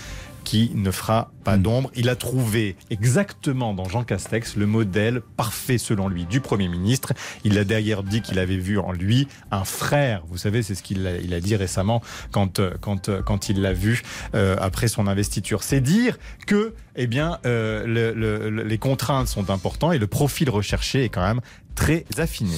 qui 0.48 0.70
ne 0.74 0.90
fera 0.90 1.30
pas 1.44 1.58
mm. 1.58 1.62
d'ombre. 1.62 1.90
Il 1.94 2.08
a 2.08 2.16
trouvé 2.16 2.74
exactement 2.88 3.74
dans 3.74 3.86
Jean 3.86 4.02
Castex 4.02 4.56
le 4.56 4.64
modèle 4.64 5.20
parfait 5.36 5.76
selon 5.76 6.08
lui 6.08 6.24
du 6.24 6.40
Premier 6.40 6.68
ministre. 6.68 7.12
Il 7.44 7.58
a 7.58 7.64
d'ailleurs 7.64 8.02
dit 8.02 8.22
qu'il 8.22 8.38
avait 8.38 8.56
vu 8.56 8.78
en 8.78 8.92
lui 8.92 9.28
un 9.50 9.64
frère. 9.64 10.22
Vous 10.30 10.38
savez, 10.38 10.62
c'est 10.62 10.74
ce 10.74 10.82
qu'il 10.82 11.06
a, 11.06 11.18
il 11.18 11.34
a, 11.34 11.40
dit 11.40 11.54
récemment 11.54 12.00
quand, 12.32 12.62
quand, 12.80 13.10
quand 13.20 13.50
il 13.50 13.60
l'a 13.60 13.74
vu 13.74 14.00
euh, 14.34 14.56
après 14.58 14.88
son 14.88 15.06
investiture. 15.06 15.62
C'est 15.62 15.82
dire 15.82 16.18
que 16.46 16.72
eh 16.96 17.06
bien, 17.06 17.40
euh, 17.44 18.64
les 18.64 18.78
contraintes 18.78 19.28
sont 19.28 19.50
importantes 19.50 19.92
et 19.92 19.98
le 19.98 20.06
profil 20.06 20.48
recherché 20.48 21.04
est 21.04 21.08
quand 21.10 21.26
même 21.26 21.42
très 21.74 22.06
affiné. 22.16 22.56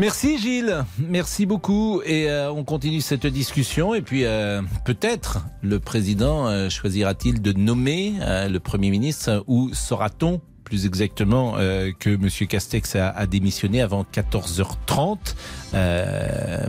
Merci 0.00 0.38
Gilles, 0.38 0.86
merci 0.98 1.44
beaucoup 1.44 2.00
et 2.06 2.30
euh, 2.30 2.50
on 2.50 2.64
continue 2.64 3.02
cette 3.02 3.26
discussion 3.26 3.94
et 3.94 4.00
puis 4.00 4.24
euh, 4.24 4.62
peut-être 4.86 5.44
le 5.60 5.78
président 5.78 6.48
euh, 6.48 6.70
choisira-t-il 6.70 7.42
de 7.42 7.52
nommer 7.52 8.14
le 8.18 8.58
Premier 8.60 8.88
ministre 8.88 9.44
ou 9.46 9.68
saura-t-on 9.74 10.40
plus 10.64 10.86
exactement 10.86 11.56
que 11.98 12.08
M. 12.08 12.30
Castex 12.48 12.96
a, 12.96 13.26
démissionné 13.26 13.82
avant 13.82 14.04
14h30, 14.10 15.34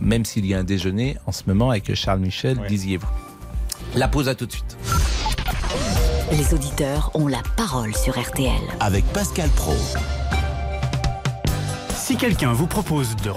même 0.02 0.26
s'il 0.26 0.44
y 0.44 0.52
a 0.52 0.58
un 0.58 0.64
déjeuner 0.64 1.16
en 1.26 1.32
ce 1.32 1.44
moment 1.46 1.70
avec 1.70 1.94
Charles 1.94 2.20
Michel, 2.20 2.60
disiez-vous. 2.68 3.08
La 3.94 4.08
pause 4.08 4.28
à 4.28 4.34
tout 4.34 4.44
de 4.44 4.52
suite. 4.52 4.76
Les 6.32 6.52
auditeurs 6.52 7.12
ont 7.14 7.28
la 7.28 7.42
parole 7.56 7.94
sur 7.94 8.20
RTL. 8.20 8.60
Avec 8.80 9.06
Pascal 9.06 9.48
Pro. 9.50 9.76
Quelqu'un 12.22 12.52
vous 12.52 12.68
propose 12.68 13.16
de... 13.16 13.32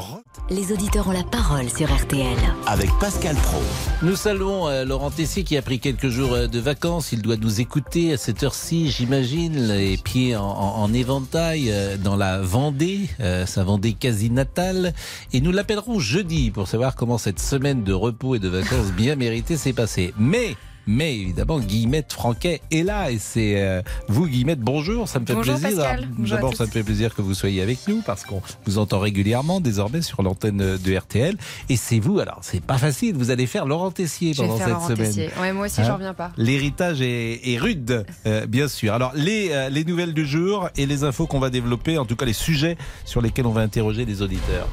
Les 0.52 0.72
auditeurs 0.72 1.08
ont 1.08 1.12
la 1.12 1.24
parole 1.24 1.68
sur 1.72 1.92
RTL. 1.92 2.38
Avec 2.68 2.92
Pascal 3.00 3.36
Pro. 3.36 3.60
Nous 4.04 4.16
saluons 4.16 4.68
euh, 4.68 4.86
Laurent 4.86 5.10
Tessier 5.10 5.44
qui 5.44 5.58
a 5.58 5.63
pris 5.63 5.80
quelques 5.80 6.10
jours 6.10 6.34
euh, 6.34 6.46
de 6.46 6.60
vacances. 6.60 7.12
Il 7.12 7.24
doit 7.24 7.36
nous 7.36 7.62
écouter 7.62 8.13
à 8.13 8.18
cette 8.18 8.44
heure-ci, 8.44 8.92
j'imagine, 8.92 9.70
les 9.70 9.98
pieds 9.98 10.36
en, 10.36 10.94
éventail 10.94 11.72
euh, 11.72 11.98
dans 11.98 12.15
la 12.15 12.39
Vendée, 12.42 13.10
sa 13.48 13.63
Vendée 13.63 13.94
quasi 13.94 14.30
natale. 14.30 14.94
Et 15.34 15.42
nous 15.42 15.51
l'appellerons 15.51 15.98
jeudi 15.98 16.51
pour 16.51 16.68
savoir 16.68 16.96
comment 16.96 17.18
cette 17.18 17.39
semaine 17.39 17.84
de 17.84 17.94
repos 17.94 18.36
et 18.36 18.39
de 18.39 18.50
vacances 18.50 18.92
bien 18.92 19.15
méritée 19.15 19.58
s'est 19.58 19.74
passée. 19.74 20.13
Mais 20.20 20.56
mais 20.88 21.15
évidemment, 21.15 21.60
Guillemette 21.60 22.13
Franquet 22.13 22.62
est 22.72 22.84
là 22.84 23.12
et 23.12 23.18
c'est 23.18 23.62
euh, 23.62 23.82
vous, 24.08 24.27
Guillemette. 24.27 24.60
Bonjour, 24.60 25.08
ça 25.08 25.20
me 25.20 25.25
fait 25.25 25.36
plaisir. 25.36 25.86
D'abord, 26.18 26.56
ça 26.56 26.65
me 26.65 26.72
fait 26.72 26.84
plaisir 26.84 27.13
que 27.15 27.22
vous 27.22 27.34
soyez 27.34 27.62
avec 27.62 27.88
nous 27.88 28.01
parce 28.06 28.24
qu'on 28.24 28.42
vous 28.65 28.77
entend 28.77 29.00
régulièrement 29.00 29.62
désormais 29.62 30.01
sur 30.01 30.24
l'antenne 30.24 30.77
de 30.77 30.98
RTL. 30.98 31.38
Et 31.70 31.75
c'est 31.75 32.00
vous, 32.00 32.20
alors 32.20 32.39
c'est 32.42 32.63
pas 32.63 32.77
facile, 32.77 33.15
vous 33.15 33.32
allez 33.32 33.48
faire 33.48 33.65
Laurent 33.65 33.92
Tessier 33.92 34.34
pendant 34.36 34.58
cette 34.58 34.98
semaine. 34.98 35.30
Ouais, 35.39 35.54
moi 35.54 35.65
aussi, 35.65 35.82
hein 35.82 35.86
j'en 35.86 35.96
reviens 35.96 36.13
pas. 36.13 36.32
L'héritage 36.38 37.01
est, 37.01 37.58
rude, 37.60 38.06
euh, 38.25 38.46
bien 38.46 38.68
sûr. 38.68 38.94
Alors, 38.94 39.12
les, 39.15 39.50
euh, 39.51 39.70
les 39.70 39.86
nouvelles 39.86 40.13
du 40.13 40.25
jour 40.25 40.70
et 40.75 40.86
les 40.86 41.04
infos 41.04 41.27
qu'on 41.27 41.39
va 41.39 41.50
développer, 41.50 41.98
en 41.98 42.06
tout 42.06 42.15
cas 42.15 42.25
les 42.25 42.34
sujets 42.34 42.77
sur 43.06 43.22
lesquels 43.22 43.46
on 43.46 43.51
va 43.51 43.62
interroger 43.62 44.06
les 44.06 44.22
auditeurs. 44.22 44.68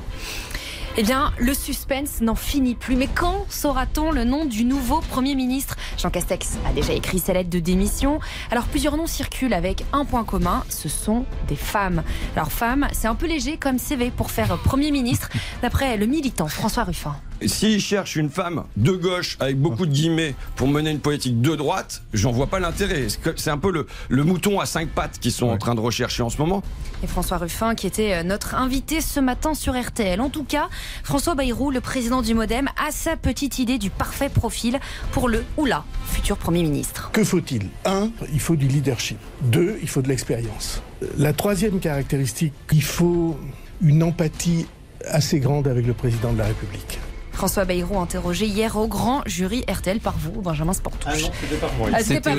Eh 0.98 1.02
bien, 1.02 1.32
le 1.38 1.54
suspense 1.54 2.20
n'en 2.20 2.34
finit 2.34 2.74
plus. 2.74 2.96
Mais 2.96 3.08
quand 3.12 3.46
saura-t-on 3.48 4.10
le 4.10 4.24
nom 4.24 4.44
du 4.44 4.66
nouveau 4.66 5.00
Premier 5.00 5.34
ministre? 5.34 5.76
Jean 5.96 6.10
Castex 6.10 6.58
a 6.68 6.72
déjà 6.74 6.92
écrit 6.92 7.18
sa 7.18 7.32
lettre 7.32 7.48
de 7.48 7.60
démission. 7.60 8.20
Alors, 8.50 8.64
plusieurs 8.64 8.98
noms 8.98 9.06
circulent 9.06 9.54
avec 9.54 9.86
un 9.94 10.04
point 10.04 10.22
commun, 10.24 10.64
ce 10.68 10.90
sont 10.90 11.24
des 11.48 11.56
femmes. 11.56 12.02
Alors, 12.36 12.52
femmes, 12.52 12.88
c'est 12.92 13.08
un 13.08 13.14
peu 13.14 13.26
léger 13.26 13.56
comme 13.56 13.78
CV 13.78 14.10
pour 14.10 14.30
faire 14.30 14.58
Premier 14.58 14.90
ministre, 14.90 15.30
d'après 15.62 15.96
le 15.96 16.04
militant 16.04 16.48
François 16.48 16.84
Ruffin. 16.84 17.16
S'il 17.46 17.80
cherche 17.80 18.16
une 18.16 18.30
femme 18.30 18.64
de 18.76 18.92
gauche 18.92 19.36
avec 19.40 19.58
beaucoup 19.58 19.86
de 19.86 19.92
guillemets 19.92 20.34
pour 20.54 20.68
mener 20.68 20.90
une 20.90 21.00
politique 21.00 21.40
de 21.40 21.56
droite, 21.56 22.02
j'en 22.12 22.30
vois 22.30 22.46
pas 22.46 22.60
l'intérêt. 22.60 23.08
C'est 23.36 23.50
un 23.50 23.58
peu 23.58 23.72
le, 24.08 24.24
mouton 24.24 24.60
à 24.60 24.66
cinq 24.66 24.90
pattes 24.90 25.18
qu'ils 25.18 25.32
sont 25.32 25.48
en 25.48 25.58
train 25.58 25.74
de 25.74 25.80
rechercher 25.80 26.22
en 26.22 26.30
ce 26.30 26.38
moment. 26.38 26.62
Et 27.02 27.06
François 27.06 27.38
Ruffin, 27.38 27.74
qui 27.74 27.86
était 27.86 28.14
euh, 28.14 28.22
notre 28.22 28.54
invité 28.54 29.00
ce 29.00 29.18
matin 29.18 29.54
sur 29.54 29.78
RTL. 29.80 30.20
En 30.20 30.28
tout 30.28 30.44
cas, 30.44 30.68
François 31.02 31.34
Bayrou, 31.34 31.70
le 31.70 31.80
président 31.80 32.22
du 32.22 32.34
Modem, 32.34 32.68
a 32.76 32.90
sa 32.90 33.16
petite 33.16 33.58
idée 33.58 33.78
du 33.78 33.90
parfait 33.90 34.28
profil 34.28 34.78
pour 35.12 35.28
le 35.28 35.44
ou 35.56 35.64
la 35.64 35.84
futur 36.06 36.36
Premier 36.36 36.62
ministre. 36.62 37.10
Que 37.12 37.24
faut-il? 37.24 37.68
Un, 37.84 38.10
il 38.32 38.40
faut 38.40 38.56
du 38.56 38.68
leadership. 38.68 39.18
Deux, 39.42 39.78
il 39.82 39.88
faut 39.88 40.02
de 40.02 40.08
l'expérience. 40.08 40.82
La 41.18 41.32
troisième 41.32 41.80
caractéristique, 41.80 42.54
il 42.72 42.82
faut 42.82 43.36
une 43.82 44.02
empathie 44.02 44.66
assez 45.08 45.40
grande 45.40 45.66
avec 45.68 45.86
le 45.86 45.94
président 45.94 46.32
de 46.32 46.38
la 46.38 46.46
République. 46.46 46.98
François 47.32 47.64
Bayrou 47.64 47.98
interrogé 47.98 48.46
hier 48.46 48.76
au 48.76 48.86
grand 48.86 49.22
jury 49.26 49.64
RTL 49.68 50.00
par 50.00 50.14
vous, 50.18 50.40
Benjamin 50.42 50.72
Sportouche. 50.72 51.12
Ah 51.12 51.18
non, 51.20 51.30
c'était 51.40 51.56
pas 51.56 51.70
moi. 51.78 51.88
Ah, 51.92 52.02
c'était 52.02 52.30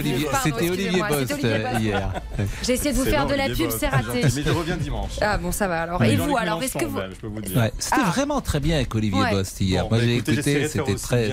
Olivier, 0.69 1.01
Bost 1.09 1.33
hier. 1.41 2.21
J'ai 2.63 2.73
essayé 2.73 2.91
de 2.91 2.97
vous 2.97 3.05
faire 3.05 3.25
de 3.25 3.33
la 3.33 3.49
pub, 3.49 3.69
c'est 3.77 3.87
raté. 3.89 4.21
Mais 4.23 4.43
je 4.43 4.49
reviens 4.51 4.77
dimanche. 4.77 5.11
Ah 5.21 5.37
bon, 5.37 5.51
ça 5.51 5.67
va 5.67 5.81
alors. 5.83 6.03
Et 6.03 6.15
vous, 6.15 6.37
alors, 6.37 6.61
est-ce 6.63 6.77
que 6.77 6.85
vous. 6.85 6.97
Ouais, 6.99 7.71
c'était 7.79 8.01
Ah. 8.05 8.09
vraiment 8.11 8.39
très 8.41 8.59
bien 8.59 8.75
avec 8.77 8.93
Olivier 8.95 9.19
Ouais. 9.19 9.31
Bost 9.31 9.59
hier. 9.61 9.83
Bon, 9.83 9.89
Moi 9.89 9.99
bah, 9.99 10.03
j'ai 10.05 10.15
écouté, 10.17 10.67
c'était 10.67 10.95
très. 10.95 11.31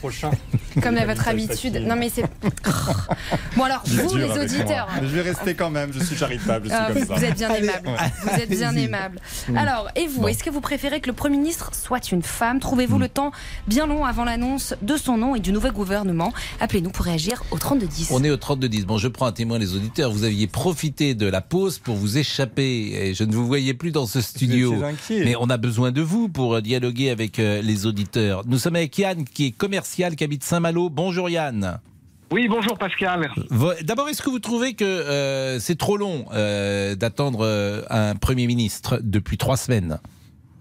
prochain. 0.00 0.30
Comme 0.82 0.96
à 0.96 1.04
votre 1.06 1.28
habitude. 1.28 1.76
Non 1.86 1.96
mais 1.96 2.08
c'est. 2.08 2.24
Bon 3.56 3.64
alors, 3.64 3.82
vous 3.84 4.16
les 4.16 4.30
auditeurs. 4.30 4.88
Je 5.00 5.06
vais 5.06 5.22
rester 5.22 5.54
quand 5.54 5.70
même, 5.70 5.92
je 5.92 6.02
suis 6.02 6.16
charitable, 6.16 6.66
je 6.68 6.70
suis 6.74 6.78
Ah, 6.80 6.88
comme 6.92 7.02
vous, 7.02 7.06
ça. 7.06 7.14
vous 7.14 7.24
êtes 7.24 7.34
bien 7.36 7.54
aimable. 7.54 7.90
Vous 8.22 8.40
êtes 8.40 8.48
bien 8.50 8.74
aimable. 8.76 9.20
Alors, 9.56 9.88
et 9.96 10.06
vous, 10.06 10.26
est-ce 10.28 10.42
que 10.42 10.50
vous 10.50 10.60
préférez 10.60 11.00
que 11.00 11.08
le 11.08 11.12
Premier 11.12 11.36
ministre 11.36 11.70
soit 11.74 12.10
une 12.12 12.22
femme? 12.22 12.60
Trouvez-vous 12.60 12.91
le 12.98 13.08
temps 13.08 13.32
bien 13.66 13.86
long 13.86 14.04
avant 14.04 14.24
l'annonce 14.24 14.74
de 14.82 14.96
son 14.96 15.16
nom 15.16 15.34
et 15.34 15.40
du 15.40 15.52
nouveau 15.52 15.70
gouvernement 15.70 16.32
Appelez-nous 16.60 16.90
pour 16.90 17.04
réagir 17.04 17.42
au 17.50 17.58
3210. 17.58 18.10
On 18.12 18.22
est 18.24 18.30
au 18.30 18.36
32-10. 18.36 18.84
Bon, 18.84 18.98
je 18.98 19.08
prends 19.08 19.26
un 19.26 19.32
témoin, 19.32 19.58
les 19.58 19.74
auditeurs. 19.74 20.10
Vous 20.12 20.24
aviez 20.24 20.46
profité 20.46 21.14
de 21.14 21.26
la 21.26 21.40
pause 21.40 21.78
pour 21.78 21.96
vous 21.96 22.18
échapper. 22.18 22.92
Et 22.94 23.14
je 23.14 23.24
ne 23.24 23.32
vous 23.32 23.46
voyais 23.46 23.74
plus 23.74 23.90
dans 23.90 24.06
ce 24.06 24.20
studio. 24.20 24.74
Mais 25.10 25.34
on 25.38 25.50
a 25.50 25.56
besoin 25.56 25.92
de 25.92 26.00
vous 26.00 26.28
pour 26.28 26.54
euh, 26.54 26.60
dialoguer 26.60 27.10
avec 27.10 27.38
euh, 27.38 27.62
les 27.62 27.86
auditeurs. 27.86 28.42
Nous 28.46 28.58
sommes 28.58 28.76
avec 28.76 28.96
Yann, 28.98 29.24
qui 29.24 29.46
est 29.46 29.50
commercial, 29.50 30.16
qui 30.16 30.24
habite 30.24 30.44
Saint-Malo. 30.44 30.90
Bonjour 30.90 31.28
Yann. 31.30 31.80
Oui, 32.32 32.48
bonjour 32.48 32.78
Pascal. 32.78 33.30
D'abord, 33.82 34.08
est-ce 34.08 34.22
que 34.22 34.30
vous 34.30 34.38
trouvez 34.38 34.72
que 34.72 34.84
euh, 34.84 35.58
c'est 35.60 35.76
trop 35.76 35.98
long 35.98 36.24
euh, 36.32 36.94
d'attendre 36.94 37.40
euh, 37.42 37.82
un 37.90 38.14
Premier 38.14 38.46
ministre 38.46 38.98
depuis 39.02 39.36
trois 39.36 39.58
semaines? 39.58 40.00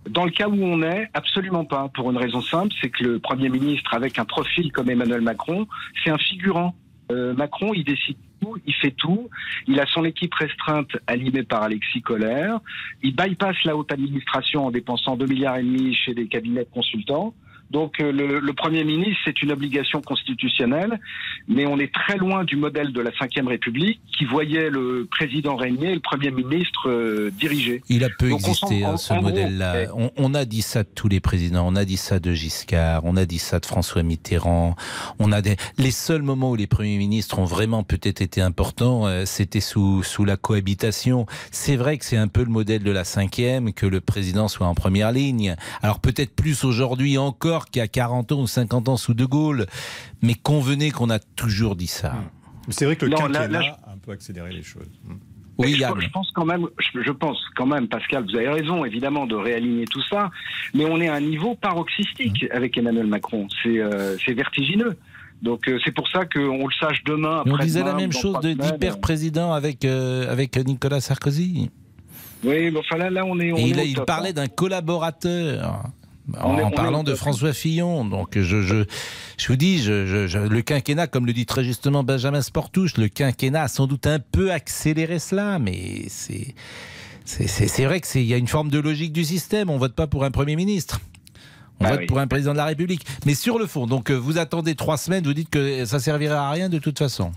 Dans 0.10 0.26
le 0.26 0.32
cas 0.32 0.48
où 0.48 0.64
on 0.64 0.82
est, 0.82 1.10
absolument 1.14 1.66
pas. 1.66 1.90
Pour 1.94 2.10
une 2.10 2.18
raison 2.18 2.42
simple, 2.42 2.74
c'est 2.82 2.90
que 2.90 3.04
le 3.04 3.20
Premier 3.20 3.50
ministre, 3.50 3.94
avec 3.94 4.18
un 4.18 4.26
profil 4.26 4.72
comme 4.72 4.90
Emmanuel 4.90 5.22
Macron, 5.22 5.68
c'est 6.04 6.10
un 6.10 6.18
figurant. 6.18 6.76
Euh, 7.12 7.34
Macron, 7.34 7.74
il 7.74 7.84
décide 7.84 8.18
tout, 8.42 8.58
il 8.66 8.74
fait 8.74 8.92
tout. 8.92 9.30
Il 9.68 9.80
a 9.80 9.86
son 9.86 10.04
équipe 10.04 10.34
restreinte 10.34 10.90
animée 11.08 11.44
par 11.44 11.64
Alexis 11.64 12.02
Collère. 12.02 12.60
Il 13.04 13.16
bypasse 13.16 13.64
la 13.64 13.76
haute 13.76 13.92
administration 13.92 14.66
en 14.66 14.72
dépensant 14.72 15.16
2 15.16 15.26
milliards 15.28 15.58
et 15.58 15.64
demi 15.64 15.94
chez 15.94 16.14
des 16.14 16.28
cabinets 16.28 16.64
de 16.64 16.70
consultants. 16.74 17.36
Donc 17.72 18.00
euh, 18.00 18.12
le, 18.12 18.40
le 18.40 18.54
Premier 18.54 18.84
ministre, 18.84 19.20
c'est 19.26 19.42
une 19.42 19.52
obligation 19.52 20.02
constitutionnelle, 20.02 21.00
mais 21.48 21.66
on 21.66 21.80
est 21.80 21.94
très 21.94 22.18
loin 22.18 22.44
du 22.44 22.58
modèle 22.58 22.92
de 22.92 23.02
la 23.02 23.12
Ve 23.12 23.48
République 23.48 24.02
qui 24.18 24.26
voyait 24.26 24.70
le 24.70 25.08
président 25.10 25.56
régner 25.56 25.92
et 25.92 25.96
le 25.96 26.02
Premier 26.02 26.32
ministre 26.32 26.90
euh, 26.90 27.32
diriger. 27.32 27.82
Il 27.90 28.04
a 28.04 28.10
peu 28.10 28.30
Donc, 28.30 28.42
on 28.44 28.50
existé, 28.50 28.84
hein, 28.84 28.98
ce 28.98 29.14
modèle-là. 29.14 29.86
On, 29.96 30.12
on 30.18 30.34
a 30.34 30.46
dit 30.46 30.62
ça 30.62 30.84
de 30.84 30.90
tous 30.94 31.08
les 31.08 31.20
présidents. 31.20 31.66
On 31.66 31.76
a 31.76 31.86
dit 31.86 31.98
ça 31.98 32.20
de 32.20 32.34
Giscard. 32.34 33.06
On 33.06 33.16
a 33.16 33.26
dit 33.26 33.40
ça 33.40 33.60
de 33.60 33.66
François 33.66 34.04
Mitterrand. 34.04 34.76
On 35.20 35.32
a 35.32 35.42
des... 35.42 35.56
Les 35.78 35.92
seuls 35.92 36.24
moments 36.24 36.52
où 36.52 36.56
les 36.56 36.68
premiers 36.68 36.98
ministres 36.98 37.40
ont 37.40 37.46
vraiment 37.46 37.84
peut-être 37.84 38.22
été 38.22 38.42
importants, 38.42 39.08
euh, 39.08 39.24
c'était 39.26 39.62
sous, 39.62 40.04
sous 40.04 40.26
la 40.26 40.36
cohabitation. 40.38 41.26
C'est 41.52 41.78
vrai 41.78 41.98
que 41.98 42.06
c'est 42.06 42.18
un 42.18 42.28
peu 42.28 42.44
le 42.44 42.50
modèle 42.50 42.84
de 42.84 42.92
la 42.92 43.06
cinquième, 43.06 43.74
que 43.74 43.86
le 43.86 44.02
président 44.02 44.48
soit 44.48 44.68
en 44.68 44.76
première 44.76 45.12
ligne. 45.12 45.56
Alors 45.82 46.00
peut-être 46.00 46.36
plus 46.36 46.64
aujourd'hui 46.66 47.18
encore 47.18 47.61
qu'il 47.66 47.80
y 47.80 47.84
a 47.84 47.88
40 47.88 48.32
ans 48.32 48.42
ou 48.42 48.48
50 48.48 48.90
ans 48.90 48.98
sous 48.98 49.14
De 49.14 49.26
Gaulle. 49.26 49.66
Mais 50.22 50.34
convenez 50.36 50.92
qu'on 50.92 51.10
a 51.10 51.20
toujours 51.20 51.76
dit 51.76 51.88
ça. 51.88 52.14
Mais 52.68 52.74
C'est 52.74 52.86
vrai 52.86 52.96
que 52.96 53.06
le 53.06 53.12
Non, 53.12 53.18
quinquennat 53.18 53.48
là, 53.48 53.78
a 53.86 53.92
un 53.94 53.98
peu 53.98 54.12
accéléré 54.12 54.52
les 54.54 54.64
choses. 54.64 54.90
Oui, 55.58 55.76
je, 55.76 56.10
pense 56.10 56.32
quand 56.34 56.46
même, 56.46 56.66
je, 56.80 57.02
je 57.04 57.12
pense 57.12 57.38
quand 57.56 57.68
même, 57.68 57.88
Pascal, 57.88 58.24
vous 58.24 58.36
avez 58.36 58.50
raison, 58.50 58.84
évidemment, 58.84 59.28
de 59.28 59.36
réaligner 59.36 59.86
tout 59.86 60.02
ça, 60.10 60.32
mais 60.74 60.86
on 60.86 61.00
est 61.00 61.08
à 61.08 61.14
un 61.16 61.22
niveau 61.22 61.54
paroxystique 61.56 62.44
Mmh. 62.44 62.56
avec 62.56 62.78
Emmanuel 62.78 63.06
Macron. 63.06 63.48
C'est 63.62 63.78
euh, 63.80 64.16
vertigineux. 64.30 64.98
Donc 65.44 65.68
euh, 65.68 65.78
c'est 65.84 65.92
pour 65.92 66.08
ça 66.08 66.26
qu'on 66.26 66.66
le 66.68 66.74
sache 66.80 67.04
demain. 67.04 67.44
On 67.46 67.58
disait 67.58 67.84
la 67.84 67.94
même 67.94 68.12
chose 68.12 68.40
de- 68.42 68.54
d'hyper-président 68.54 69.52
avec, 69.54 69.86
euh, 69.86 70.32
avec 70.32 70.56
Nicolas 70.58 71.02
Sarkozy. 71.02 71.70
Oui, 72.44 72.72
mais 72.72 72.78
enfin 72.80 72.98
là, 72.98 73.10
là 73.10 73.24
on 73.26 73.40
est. 73.40 73.52
On 73.52 73.58
Et 73.58 73.70
il, 73.70 73.80
est 73.80 73.88
il 73.90 74.00
parlait 74.02 74.30
hein. 74.30 74.34
d'un 74.34 74.48
collaborateur. 74.48 75.84
En, 76.40 76.58
est- 76.58 76.76
parlant 76.76 77.04
de. 77.04 77.16
François 77.16 77.54
Fillon, 77.54 78.06
donc 78.06 78.38
je, 78.40 78.62
je, 78.62 78.86
je 79.38 79.48
vous 79.48 79.56
dis, 79.56 79.82
je, 79.82 80.48
le 80.48 80.62
quinquennat, 80.62 81.08
comme 81.08 81.26
le 81.26 81.34
dit 81.34 81.46
très 81.46 81.64
justement 81.64 82.04
Benjamin 82.04 82.42
Sportouche, 82.42 82.98
le 82.98 83.08
quinquennat 83.10 83.64
a 83.64 83.68
sans 83.68 83.88
doute 83.88 84.08
un 84.08 84.20
peu 84.20 84.52
accéléré 84.52 85.20
cela, 85.20 85.60
mais 85.60 86.06
c'est 86.10 87.86
vrai 87.86 88.02
qu'il 88.02 88.24
y 88.24 88.34
a 88.34 88.38
une 88.38 88.48
forme 88.48 88.70
de 88.70 88.80
logique 88.80 89.14
du 89.14 89.24
système. 89.24 89.70
On 89.70 89.78
vote 89.78 89.94
pas 89.96 90.08
pour 90.08 90.24
un 90.24 90.32
premier 90.32 90.56
ministre. 90.56 91.00
On 91.80 91.86
Ah 91.86 91.92
vote 91.92 92.00
oui. 92.02 92.06
pour 92.08 92.20
un 92.20 92.28
président 92.28 92.52
de 92.52 92.58
la 92.58 92.66
République. 92.66 93.06
Mais 93.26 93.34
sur 93.34 93.58
le 93.58 93.66
fond, 93.66 93.88
donc 93.88 94.12
euh, 94.12 94.16
vous 94.16 94.38
attendez 94.38 94.76
trois 94.76 94.98
semaines, 94.98 95.24
vous 95.24 95.34
dites 95.34 95.50
que 95.50 95.84
ça 95.86 96.00
servira 96.00 96.48
à 96.48 96.52
rien 96.52 96.70
de 96.70 96.78
toute 96.78 97.00
façon. 97.00 97.32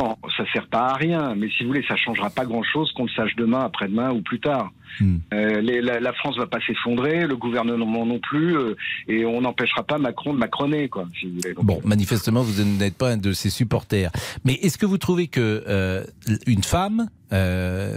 Non, 0.00 0.16
ça 0.36 0.44
sert 0.52 0.66
pas 0.66 0.88
à 0.88 0.94
rien, 0.94 1.34
mais 1.36 1.48
si 1.50 1.62
vous 1.62 1.68
voulez, 1.68 1.84
ça 1.86 1.94
changera 1.96 2.28
pas 2.28 2.44
grand-chose 2.44 2.90
qu'on 2.92 3.04
le 3.04 3.10
sache 3.10 3.36
demain, 3.36 3.60
après-demain 3.60 4.10
ou 4.10 4.20
plus 4.20 4.40
tard. 4.40 4.72
Hmm. 5.00 5.18
Euh, 5.32 5.60
les- 5.60 5.80
la, 5.80 6.00
la 6.00 6.12
France 6.12 6.36
va 6.36 6.46
pas 6.48 6.58
s'effondrer, 6.66 7.24
le 7.26 7.36
gouvernement 7.36 8.04
non 8.04 8.18
plus, 8.18 8.56
euh, 8.56 8.74
et 9.06 9.24
on 9.24 9.40
n'empêchera 9.42 9.84
pas 9.84 9.98
Macron 9.98 10.34
de 10.34 10.38
macroner, 10.38 10.88
quoi. 10.88 11.06
Si 11.20 11.26
vous 11.26 11.36
voulez. 11.36 11.54
Donc, 11.54 11.64
Bon, 11.64 11.80
manifestement, 11.84 12.42
vous 12.42 12.64
n'êtes 12.64 12.96
pas 12.98 13.10
un 13.12 13.16
de 13.16 13.32
ses 13.32 13.48
supporters. 13.48 14.10
Mais 14.44 14.54
est-ce 14.54 14.76
que 14.76 14.86
vous 14.86 14.98
trouvez 14.98 15.28
que 15.28 15.62
euh, 15.68 16.02
une 16.48 16.64
femme, 16.64 17.08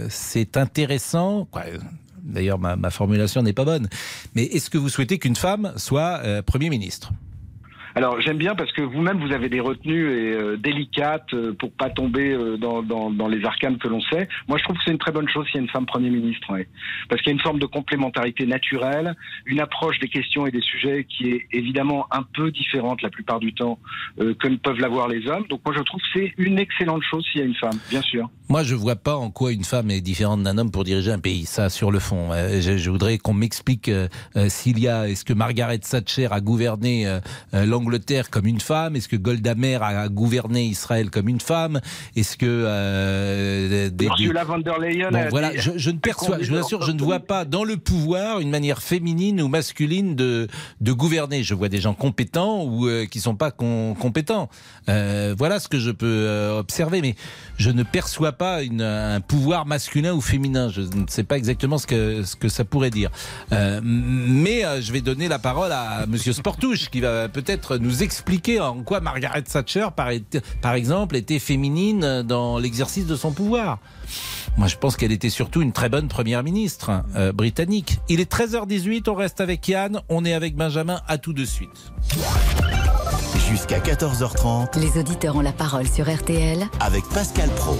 c'est 0.08 0.56
intéressant 0.56 1.46
quoi, 1.50 1.62
D'ailleurs, 2.22 2.58
ma, 2.58 2.76
ma 2.76 2.90
formulation 2.90 3.42
n'est 3.42 3.52
pas 3.52 3.64
bonne. 3.64 3.88
Mais 4.34 4.44
est-ce 4.44 4.68
que 4.70 4.78
vous 4.78 4.88
souhaitez 4.88 5.18
qu'une 5.18 5.36
femme 5.36 5.72
soit 5.76 6.20
Premier 6.44 6.70
ministre? 6.70 7.10
Alors 7.96 8.20
j'aime 8.20 8.36
bien 8.36 8.54
parce 8.54 8.70
que 8.72 8.82
vous-même 8.82 9.18
vous 9.26 9.32
avez 9.32 9.48
des 9.48 9.58
retenues 9.58 10.12
et, 10.12 10.32
euh, 10.34 10.58
délicates 10.58 11.32
euh, 11.32 11.54
pour 11.58 11.72
pas 11.72 11.88
tomber 11.88 12.30
euh, 12.30 12.58
dans, 12.58 13.28
les 13.28 13.42
arcanes 13.46 13.78
que 13.78 13.88
l'on 13.88 14.02
sait. 14.02 14.28
Moi 14.48 14.58
je 14.58 14.64
trouve 14.64 14.76
que 14.76 14.82
c'est 14.84 14.90
une 14.92 14.98
très 14.98 15.12
bonne 15.12 15.28
chose 15.30 15.46
s'il 15.46 15.54
y 15.54 15.58
a 15.58 15.62
une 15.62 15.70
femme 15.70 15.86
Premier 15.86 16.10
ministre, 16.10 16.46
parce 17.08 17.22
qu'il 17.22 17.30
y 17.30 17.34
a 17.34 17.38
une 17.38 17.42
forme 17.42 17.58
de 17.58 17.64
complémentarité 17.64 18.44
naturelle, 18.44 19.16
une 19.46 19.60
approche 19.60 19.98
des 19.98 20.08
questions 20.08 20.46
et 20.46 20.50
des 20.50 20.60
sujets 20.60 21.06
qui 21.08 21.30
est 21.30 21.46
évidemment 21.52 22.06
un 22.10 22.22
peu 22.22 22.50
différente 22.50 23.00
la 23.00 23.08
plupart 23.08 23.40
du 23.40 23.54
temps 23.54 23.78
que 24.18 24.48
ne 24.48 24.56
peuvent 24.56 24.78
l'avoir 24.78 25.08
les 25.08 25.26
hommes. 25.26 25.46
Donc 25.48 25.62
moi 25.64 25.74
je 25.74 25.82
trouve 25.82 26.00
que 26.00 26.08
c'est 26.12 26.34
une 26.36 26.58
excellente 26.58 27.02
chose 27.02 27.24
s'il 27.32 27.40
y 27.40 27.44
a 27.44 27.46
une 27.46 27.54
femme, 27.54 27.78
bien 27.88 28.02
sûr. 28.02 28.28
Moi, 28.48 28.62
je 28.62 28.76
vois 28.76 28.94
pas 28.94 29.16
en 29.16 29.30
quoi 29.30 29.50
une 29.50 29.64
femme 29.64 29.90
est 29.90 30.00
différente 30.00 30.44
d'un 30.44 30.56
homme 30.56 30.70
pour 30.70 30.84
diriger 30.84 31.10
un 31.10 31.18
pays. 31.18 31.46
Ça, 31.46 31.68
sur 31.68 31.90
le 31.90 31.98
fond, 31.98 32.30
je, 32.32 32.76
je 32.76 32.90
voudrais 32.90 33.18
qu'on 33.18 33.34
m'explique 33.34 33.90
s'il 34.48 34.78
y 34.78 34.86
a. 34.86 35.08
Est-ce 35.08 35.24
que 35.24 35.32
Margaret 35.32 35.78
Thatcher 35.78 36.28
a 36.30 36.40
gouverné 36.40 37.08
euh, 37.08 37.66
l'Angleterre 37.86 38.30
comme 38.30 38.46
une 38.46 38.60
femme? 38.60 38.96
Est-ce 38.96 39.08
que 39.08 39.16
Golda 39.16 39.54
Meir 39.54 39.82
a 39.82 40.08
gouverné 40.08 40.64
Israël 40.64 41.10
comme 41.10 41.28
une 41.28 41.40
femme? 41.40 41.80
Est-ce 42.16 42.36
que 42.36 42.46
euh, 42.46 43.90
des- 43.90 44.06
von 44.46 44.58
der 44.58 44.78
Leyen 44.78 45.10
Bon, 45.10 45.18
a 45.18 45.28
voilà, 45.28 45.56
je, 45.56 45.72
je 45.76 45.90
ne 45.90 45.98
perçois, 45.98 46.38
je 46.40 46.50
vous 46.52 46.58
assure, 46.58 46.82
je 46.82 46.92
ne 46.92 47.00
vois 47.00 47.20
pas 47.20 47.44
dans 47.44 47.64
le 47.64 47.76
pouvoir 47.76 48.40
une 48.40 48.50
manière 48.50 48.82
féminine 48.82 49.40
ou 49.40 49.48
masculine 49.48 50.14
de, 50.16 50.48
de 50.80 50.92
gouverner. 50.92 51.42
Je 51.42 51.54
vois 51.54 51.68
des 51.68 51.80
gens 51.80 51.94
compétents 51.94 52.64
ou 52.64 52.86
euh, 52.88 53.06
qui 53.06 53.20
sont 53.20 53.34
pas 53.36 53.50
com- 53.50 53.94
compétents. 53.98 54.48
Euh, 54.88 55.34
voilà 55.38 55.60
ce 55.60 55.68
que 55.68 55.78
je 55.78 55.90
peux 55.90 56.06
euh, 56.06 56.58
observer, 56.58 57.00
mais 57.00 57.14
je 57.56 57.70
ne 57.70 57.82
perçois 57.82 58.32
pas 58.32 58.62
une, 58.62 58.82
un 58.82 59.20
pouvoir 59.20 59.66
masculin 59.66 60.12
ou 60.12 60.20
féminin. 60.20 60.68
Je 60.70 60.82
ne 60.82 61.06
sais 61.08 61.24
pas 61.24 61.36
exactement 61.36 61.78
ce 61.78 61.86
que, 61.86 62.22
ce 62.24 62.34
que 62.36 62.48
ça 62.48 62.64
pourrait 62.64 62.90
dire. 62.90 63.10
Mais 63.82 64.62
je 64.80 64.92
vais 64.92 65.00
donner 65.00 65.28
la 65.28 65.38
parole 65.38 65.72
à 65.72 66.06
Monsieur 66.06 66.32
Sportouche 66.32 66.88
qui 66.90 67.00
va 67.00 67.28
peut-être 67.28 67.75
nous 67.78 68.02
expliquer 68.02 68.60
en 68.60 68.82
quoi 68.82 69.00
Margaret 69.00 69.42
Thatcher, 69.42 69.88
par, 69.94 70.10
par 70.60 70.74
exemple, 70.74 71.16
était 71.16 71.38
féminine 71.38 72.22
dans 72.22 72.58
l'exercice 72.58 73.06
de 73.06 73.16
son 73.16 73.32
pouvoir. 73.32 73.78
Moi, 74.56 74.68
je 74.68 74.76
pense 74.76 74.96
qu'elle 74.96 75.12
était 75.12 75.30
surtout 75.30 75.60
une 75.60 75.72
très 75.72 75.88
bonne 75.88 76.08
première 76.08 76.42
ministre 76.42 77.02
euh, 77.14 77.32
britannique. 77.32 77.98
Il 78.08 78.20
est 78.20 78.30
13h18, 78.30 79.10
on 79.10 79.14
reste 79.14 79.40
avec 79.40 79.68
Yann, 79.68 80.00
on 80.08 80.24
est 80.24 80.32
avec 80.32 80.56
Benjamin, 80.56 81.00
à 81.06 81.18
tout 81.18 81.32
de 81.32 81.44
suite. 81.44 81.92
Jusqu'à 83.48 83.78
14h30 83.78 84.78
Les 84.80 84.98
auditeurs 84.98 85.36
ont 85.36 85.40
la 85.40 85.52
parole 85.52 85.86
sur 85.86 86.12
RTL 86.12 86.66
avec 86.80 87.04
Pascal 87.10 87.48
Pro. 87.50 87.76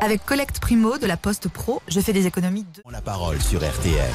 Avec 0.00 0.24
Collecte 0.24 0.60
Primo 0.60 0.96
de 0.96 1.06
la 1.06 1.18
Poste 1.18 1.48
Pro, 1.48 1.82
je 1.88 2.00
fais 2.00 2.12
des 2.12 2.26
économies 2.26 2.64
de... 2.74 2.82
La 2.90 3.02
parole 3.02 3.40
sur 3.40 3.60
RTL. 3.60 4.10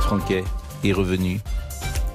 Franquet 0.00 0.42
est 0.82 0.92
revenu. 0.92 1.40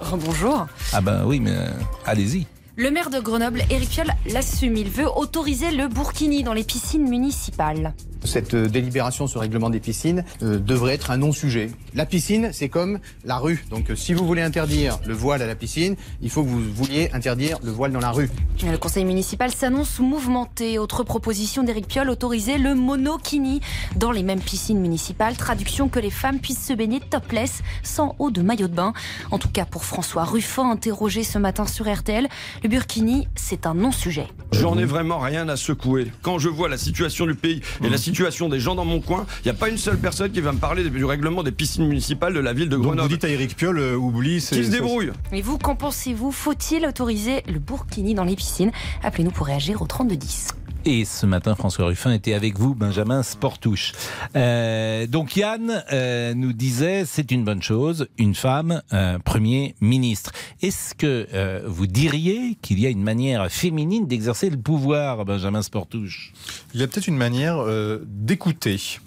Bonjour. 0.10 0.68
Ah 0.94 1.02
ben 1.02 1.24
oui, 1.26 1.40
mais 1.40 1.52
euh, 1.52 1.70
allez-y. 2.06 2.46
Le 2.82 2.90
maire 2.90 3.12
de 3.12 3.20
Grenoble, 3.20 3.62
Éric 3.70 3.90
Piolle, 3.90 4.12
l'assume. 4.26 4.76
Il 4.76 4.90
veut 4.90 5.06
autoriser 5.08 5.70
le 5.70 5.88
burkini 5.88 6.42
dans 6.42 6.54
les 6.54 6.64
piscines 6.64 7.08
municipales. 7.08 7.94
Cette 8.24 8.56
euh, 8.56 8.68
délibération 8.68 9.28
sur 9.28 9.40
le 9.40 9.42
règlement 9.42 9.70
des 9.70 9.80
piscines 9.80 10.24
euh, 10.42 10.58
devrait 10.58 10.94
être 10.94 11.12
un 11.12 11.18
non-sujet. 11.18 11.70
La 11.94 12.06
piscine, 12.06 12.50
c'est 12.54 12.70
comme 12.70 13.00
la 13.24 13.38
rue. 13.38 13.66
Donc 13.70 13.90
euh, 13.90 13.96
si 13.96 14.14
vous 14.14 14.26
voulez 14.26 14.42
interdire 14.42 15.00
le 15.06 15.14
voile 15.14 15.42
à 15.42 15.48
la 15.48 15.56
piscine, 15.56 15.96
il 16.22 16.30
faut 16.32 16.44
que 16.44 16.50
vous 16.50 16.62
vouliez 16.74 17.10
interdire 17.14 17.60
le 17.64 17.72
voile 17.72 17.92
dans 17.92 18.00
la 18.00 18.12
rue. 18.12 18.30
Le 18.64 18.78
conseil 18.78 19.06
municipal 19.06 19.52
s'annonce 19.52 20.00
mouvementé. 20.00 20.80
Autre 20.80 21.04
proposition 21.04 21.64
d'Éric 21.64 21.88
Piolle, 21.88 22.10
autoriser 22.10 22.58
le 22.58 22.74
monokini 22.76 23.62
dans 23.96 24.12
les 24.12 24.24
mêmes 24.24 24.42
piscines 24.42 24.80
municipales. 24.80 25.36
Traduction 25.36 25.88
que 25.88 26.00
les 26.00 26.12
femmes 26.12 26.40
puissent 26.40 26.66
se 26.66 26.74
baigner 26.74 27.00
topless, 27.00 27.62
sans 27.84 28.16
eau 28.20 28.32
de 28.32 28.42
maillot 28.42 28.68
de 28.68 28.76
bain. 28.76 28.94
En 29.32 29.40
tout 29.40 29.50
cas 29.50 29.66
pour 29.66 29.84
François 29.84 30.24
Ruffin, 30.24 30.70
interrogé 30.70 31.24
ce 31.24 31.38
matin 31.38 31.66
sur 31.66 31.92
RTL, 31.92 32.28
le 32.64 32.71
burkini, 32.72 33.28
c'est 33.36 33.66
un 33.66 33.74
non-sujet. 33.74 34.28
J'en 34.54 34.78
ai 34.78 34.86
vraiment 34.86 35.20
rien 35.20 35.50
à 35.50 35.58
secouer. 35.58 36.10
Quand 36.22 36.40
je 36.40 36.48
vois 36.48 36.70
la 36.70 36.78
situation 36.78 37.26
du 37.26 37.36
pays 37.36 37.60
et 37.84 37.90
la 37.90 37.98
situation 37.98 38.48
des 38.48 38.62
gens 38.62 38.76
dans 38.76 38.86
mon 38.86 39.02
coin, 39.02 39.26
il 39.44 39.48
n'y 39.50 39.52
a 39.52 39.60
pas 39.60 39.68
une 39.68 39.78
seule 39.78 39.98
personne 39.98 40.32
qui 40.32 40.40
va 40.40 40.54
me 40.54 40.58
parler 40.58 40.90
du 40.90 41.04
règlement 41.04 41.44
des 41.44 41.52
piscines 41.52 41.86
municipales 41.86 42.34
de 42.34 42.40
la 42.40 42.54
ville 42.54 42.70
de 42.70 42.78
Grenoble. 42.78 42.98
Donc 43.00 43.10
vous 43.10 43.14
dites 43.14 43.26
à 43.26 43.30
Eric 43.30 43.58
Piolle, 43.58 43.80
euh, 43.80 43.98
oublie. 43.98 44.38
Qui 44.38 44.64
se 44.64 44.72
débrouille. 44.72 45.12
Et 45.34 45.42
vous, 45.42 45.58
qu'en 45.58 45.76
pensez-vous? 45.76 46.32
Faut-il 46.32 46.86
autoriser 46.86 47.44
le 47.46 47.60
burkini 47.60 48.14
dans 48.14 48.24
les 48.24 48.38
piscines? 48.38 48.72
Appelez-nous 49.04 49.32
pour 49.32 49.48
réagir 49.48 49.82
au 49.82 49.86
3210. 49.86 50.48
Et 50.84 51.06
ce 51.06 51.28
matin, 51.28 51.54
François 51.54 51.86
Ruffin 51.86 52.12
était 52.12 52.34
avec 52.34 52.58
vous, 52.58 52.74
Benjamin 52.74 53.22
Sportouche. 53.22 53.92
Euh, 54.36 55.06
donc 55.06 55.36
Yann 55.36 55.84
euh, 55.94 56.34
nous 56.34 56.54
disait, 56.54 57.06
c'est 57.06 57.30
une 57.30 57.44
bonne 57.44 57.62
chose, 57.62 58.08
une 58.18 58.34
femme 58.34 58.82
Premier 59.24 59.76
ministre. 59.80 60.32
Est-ce 60.64 60.96
que 60.96 61.28
euh, 61.34 61.62
vous 61.68 61.86
diriez 61.86 62.58
qu'il 62.64 62.80
y 62.80 62.88
a 62.88 62.90
une 62.90 63.04
manière 63.04 63.52
féminine 63.52 64.08
d'exercer 64.08 64.50
le 64.50 64.58
pouvoir, 64.58 65.24
Benjamin 65.24 65.62
Sportouche? 65.62 66.34
Il 66.74 66.80
y 66.80 66.84
a 66.84 66.88
peut-être 66.88 67.08
une 67.08 67.18
manière 67.18 67.64
d'écouter. 68.08 69.00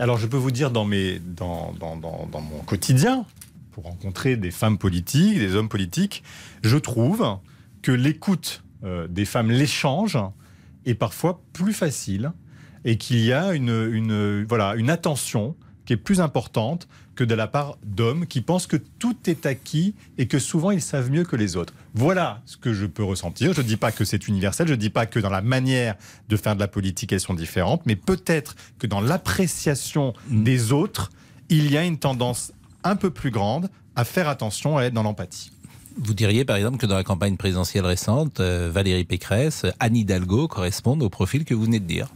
Alors 0.00 0.18
je 0.18 0.26
peux 0.26 0.36
vous 0.36 0.50
dire 0.50 0.72
dans, 0.72 0.84
dans, 0.84 2.40
mon 2.40 2.58
quotidien, 2.66 3.24
pour 3.70 3.84
rencontrer 3.84 4.36
des 4.36 4.50
femmes 4.50 4.78
politiques, 4.78 5.38
des 5.38 5.54
hommes 5.54 5.68
politiques, 5.68 6.24
je 6.64 6.76
trouve 6.76 7.38
que 7.82 7.92
l'écoute 7.92 8.64
des 9.08 9.24
femmes, 9.24 9.52
l'échange, 9.52 10.18
est 10.86 10.94
parfois 10.94 11.42
plus 11.52 11.72
facile 11.72 12.32
et 12.84 12.96
qu'il 12.96 13.20
y 13.20 13.32
a 13.32 13.54
une, 13.54 13.88
une, 13.92 14.44
voilà, 14.44 14.74
une 14.76 14.90
attention 14.90 15.56
qui 15.84 15.94
est 15.94 15.96
plus 15.96 16.20
importante 16.20 16.86
que 17.14 17.24
de 17.24 17.34
la 17.34 17.46
part 17.48 17.78
d'hommes 17.82 18.26
qui 18.26 18.42
pensent 18.42 18.66
que 18.66 18.76
tout 18.76 19.16
est 19.26 19.46
acquis 19.46 19.94
et 20.18 20.28
que 20.28 20.38
souvent 20.38 20.70
ils 20.70 20.82
savent 20.82 21.10
mieux 21.10 21.24
que 21.24 21.34
les 21.34 21.56
autres. 21.56 21.72
Voilà 21.94 22.42
ce 22.44 22.56
que 22.56 22.72
je 22.72 22.86
peux 22.86 23.02
ressentir. 23.02 23.54
Je 23.54 23.60
ne 23.60 23.66
dis 23.66 23.76
pas 23.76 23.90
que 23.90 24.04
c'est 24.04 24.28
universel, 24.28 24.68
je 24.68 24.74
ne 24.74 24.78
dis 24.78 24.90
pas 24.90 25.06
que 25.06 25.18
dans 25.18 25.30
la 25.30 25.40
manière 25.40 25.96
de 26.28 26.36
faire 26.36 26.54
de 26.54 26.60
la 26.60 26.68
politique 26.68 27.12
elles 27.12 27.20
sont 27.20 27.34
différentes, 27.34 27.82
mais 27.86 27.96
peut-être 27.96 28.54
que 28.78 28.86
dans 28.86 29.00
l'appréciation 29.00 30.12
des 30.28 30.72
autres, 30.72 31.10
il 31.48 31.72
y 31.72 31.76
a 31.76 31.84
une 31.84 31.98
tendance 31.98 32.52
un 32.84 32.94
peu 32.94 33.10
plus 33.10 33.30
grande 33.30 33.68
à 33.96 34.04
faire 34.04 34.28
attention, 34.28 34.76
à 34.76 34.84
être 34.84 34.94
dans 34.94 35.02
l'empathie. 35.02 35.50
Vous 36.00 36.14
diriez 36.14 36.44
par 36.44 36.56
exemple 36.56 36.78
que 36.78 36.86
dans 36.86 36.94
la 36.94 37.02
campagne 37.04 37.36
présidentielle 37.36 37.84
récente, 37.84 38.40
euh, 38.40 38.70
Valérie 38.72 39.04
Pécresse, 39.04 39.66
Anne 39.80 39.96
Hidalgo 39.96 40.46
correspondent 40.46 41.02
au 41.02 41.08
profil 41.10 41.44
que 41.44 41.54
vous 41.54 41.64
venez 41.64 41.80
de 41.80 41.86
dire 41.86 42.08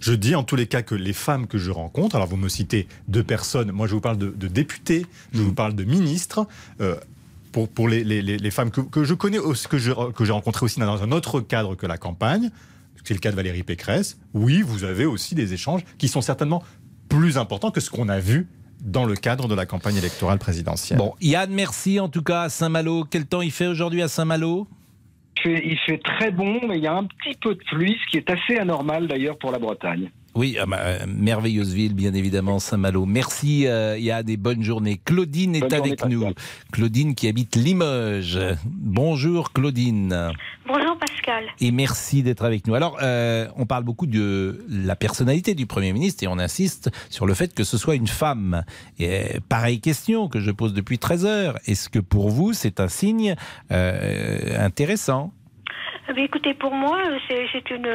Je 0.00 0.12
dis 0.12 0.34
en 0.34 0.42
tous 0.44 0.56
les 0.56 0.66
cas 0.66 0.82
que 0.82 0.94
les 0.94 1.12
femmes 1.14 1.46
que 1.46 1.56
je 1.56 1.70
rencontre, 1.70 2.16
alors 2.16 2.28
vous 2.28 2.36
me 2.36 2.48
citez 2.50 2.86
deux 3.08 3.24
personnes, 3.24 3.72
moi 3.72 3.86
je 3.86 3.94
vous 3.94 4.00
parle 4.02 4.18
de, 4.18 4.28
de 4.28 4.48
députés, 4.48 5.06
je 5.32 5.40
vous 5.42 5.54
parle 5.54 5.74
de 5.74 5.84
ministres. 5.84 6.46
euh, 6.80 6.96
pour, 7.52 7.68
pour 7.68 7.86
les, 7.86 8.02
les- 8.02 8.50
femmes 8.50 8.70
que, 8.70 8.80
que 8.80 9.04
je 9.04 9.12
connais, 9.12 9.36
que 9.68 9.76
je- 9.76 10.10
que 10.12 10.24
j'ai 10.24 10.32
rencontrées 10.32 10.64
aussi 10.64 10.80
dans 10.80 11.02
un 11.02 11.12
autre 11.12 11.40
cadre 11.42 11.74
que 11.74 11.86
la 11.86 11.98
campagne, 11.98 12.50
c'est 13.04 13.12
le 13.12 13.20
cas 13.20 13.30
de 13.30 13.36
Valérie 13.36 13.62
Pécresse, 13.62 14.16
oui, 14.32 14.62
vous 14.62 14.84
avez 14.84 15.04
aussi 15.04 15.34
des 15.34 15.52
échanges 15.52 15.82
qui 15.98 16.08
sont 16.08 16.22
certainement 16.22 16.62
plus 17.10 17.36
importants 17.36 17.70
que 17.70 17.80
ce 17.82 17.90
qu'on 17.90 18.08
a 18.08 18.20
vu 18.20 18.46
dans 18.82 19.04
le 19.04 19.14
cadre 19.14 19.48
de 19.48 19.54
la 19.54 19.64
campagne 19.64 19.96
électorale 19.96 20.38
présidentielle. 20.38 20.98
Bon, 20.98 21.14
Yann, 21.20 21.50
merci 21.50 22.00
en 22.00 22.08
tout 22.08 22.22
cas 22.22 22.42
à 22.42 22.48
Saint-Malo. 22.48 23.04
Quel 23.04 23.26
temps 23.26 23.40
il 23.40 23.52
fait 23.52 23.68
aujourd'hui 23.68 24.02
à 24.02 24.08
Saint-Malo? 24.08 24.66
Il 25.36 25.42
fait, 25.42 25.62
il 25.64 25.78
fait 25.78 25.98
très 25.98 26.30
bon, 26.30 26.60
mais 26.68 26.78
il 26.78 26.84
y 26.84 26.86
a 26.86 26.94
un 26.94 27.04
petit 27.04 27.36
peu 27.40 27.54
de 27.54 27.62
pluie, 27.70 27.96
ce 28.04 28.10
qui 28.10 28.16
est 28.18 28.28
assez 28.28 28.58
anormal 28.58 29.06
d'ailleurs 29.06 29.38
pour 29.38 29.52
la 29.52 29.58
Bretagne. 29.58 30.10
Oui, 30.34 30.56
ah 30.58 30.64
bah, 30.64 30.78
euh, 30.80 30.98
merveilleuse 31.06 31.74
ville, 31.74 31.94
bien 31.94 32.14
évidemment, 32.14 32.58
Saint-Malo. 32.58 33.04
Merci, 33.04 33.66
euh, 33.66 33.98
il 33.98 34.04
y 34.04 34.10
a 34.10 34.22
des 34.22 34.38
bonnes 34.38 34.62
journées. 34.62 34.98
Claudine 35.04 35.54
est 35.54 35.60
Bonne 35.60 35.70
journée, 35.70 35.90
avec 35.90 36.06
nous. 36.06 36.32
Claudine 36.72 37.14
qui 37.14 37.28
habite 37.28 37.54
Limoges. 37.54 38.40
Bonjour 38.64 39.52
Claudine. 39.52 40.32
Bonjour 40.66 40.96
Pascal. 40.96 41.44
Et 41.60 41.70
merci 41.70 42.22
d'être 42.22 42.44
avec 42.44 42.66
nous. 42.66 42.74
Alors, 42.74 42.98
euh, 43.02 43.46
on 43.56 43.66
parle 43.66 43.84
beaucoup 43.84 44.06
de 44.06 44.64
la 44.70 44.96
personnalité 44.96 45.54
du 45.54 45.66
Premier 45.66 45.92
ministre 45.92 46.24
et 46.24 46.28
on 46.28 46.38
insiste 46.38 46.90
sur 47.10 47.26
le 47.26 47.34
fait 47.34 47.54
que 47.54 47.64
ce 47.64 47.76
soit 47.76 47.94
une 47.94 48.06
femme. 48.06 48.64
Et 48.98 49.10
euh, 49.10 49.40
pareille 49.50 49.80
question 49.80 50.28
que 50.28 50.40
je 50.40 50.50
pose 50.50 50.72
depuis 50.72 50.98
13 50.98 51.26
heures. 51.26 51.58
Est-ce 51.66 51.90
que 51.90 51.98
pour 51.98 52.30
vous, 52.30 52.54
c'est 52.54 52.80
un 52.80 52.88
signe 52.88 53.36
euh, 53.70 54.64
intéressant? 54.64 55.30
Eh 56.08 56.14
bien, 56.14 56.24
écoutez, 56.24 56.54
pour 56.54 56.72
moi, 56.72 56.98
c'est 57.28 57.70
une, 57.70 57.88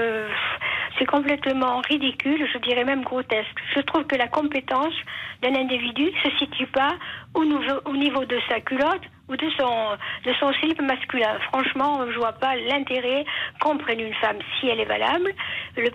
c'est 0.97 1.05
complètement 1.05 1.81
ridicule, 1.81 2.47
je 2.51 2.57
dirais 2.59 2.83
même 2.83 3.03
grotesque. 3.03 3.57
Je 3.75 3.81
trouve 3.81 4.05
que 4.05 4.15
la 4.15 4.27
compétence 4.27 4.93
d'un 5.41 5.55
individu 5.55 6.11
se 6.23 6.29
situe 6.37 6.67
pas 6.67 6.95
au 7.33 7.43
niveau 7.45 8.25
de 8.25 8.39
sa 8.49 8.59
culotte 8.61 9.03
ou 9.29 9.35
de 9.35 9.49
son, 9.57 9.97
de 10.25 10.33
son 10.39 10.53
slip 10.53 10.81
masculin. 10.81 11.37
Franchement, 11.51 12.05
je 12.11 12.17
vois 12.17 12.33
pas 12.33 12.55
l'intérêt 12.55 13.25
qu'on 13.61 13.77
prenne 13.77 13.99
une 13.99 14.13
femme 14.15 14.37
si 14.59 14.67
elle 14.69 14.79
est 14.79 14.85
valable, 14.85 15.31
le, 15.75 15.89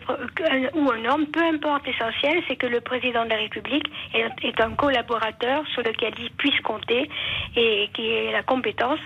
ou 0.74 0.90
un 0.90 1.04
homme, 1.10 1.26
peu 1.26 1.40
importe. 1.42 1.86
L'essentiel, 1.86 2.42
c'est 2.48 2.56
que 2.56 2.66
le 2.66 2.80
président 2.80 3.24
de 3.24 3.30
la 3.30 3.36
République 3.36 3.86
est, 4.14 4.26
est 4.46 4.60
un 4.60 4.70
collaborateur 4.72 5.64
sur 5.72 5.82
lequel 5.82 6.12
il 6.18 6.30
puisse 6.32 6.58
compter 6.60 7.08
et 7.56 7.88
qui 7.94 8.06
ait 8.06 8.32
la 8.32 8.42
compétence 8.42 9.00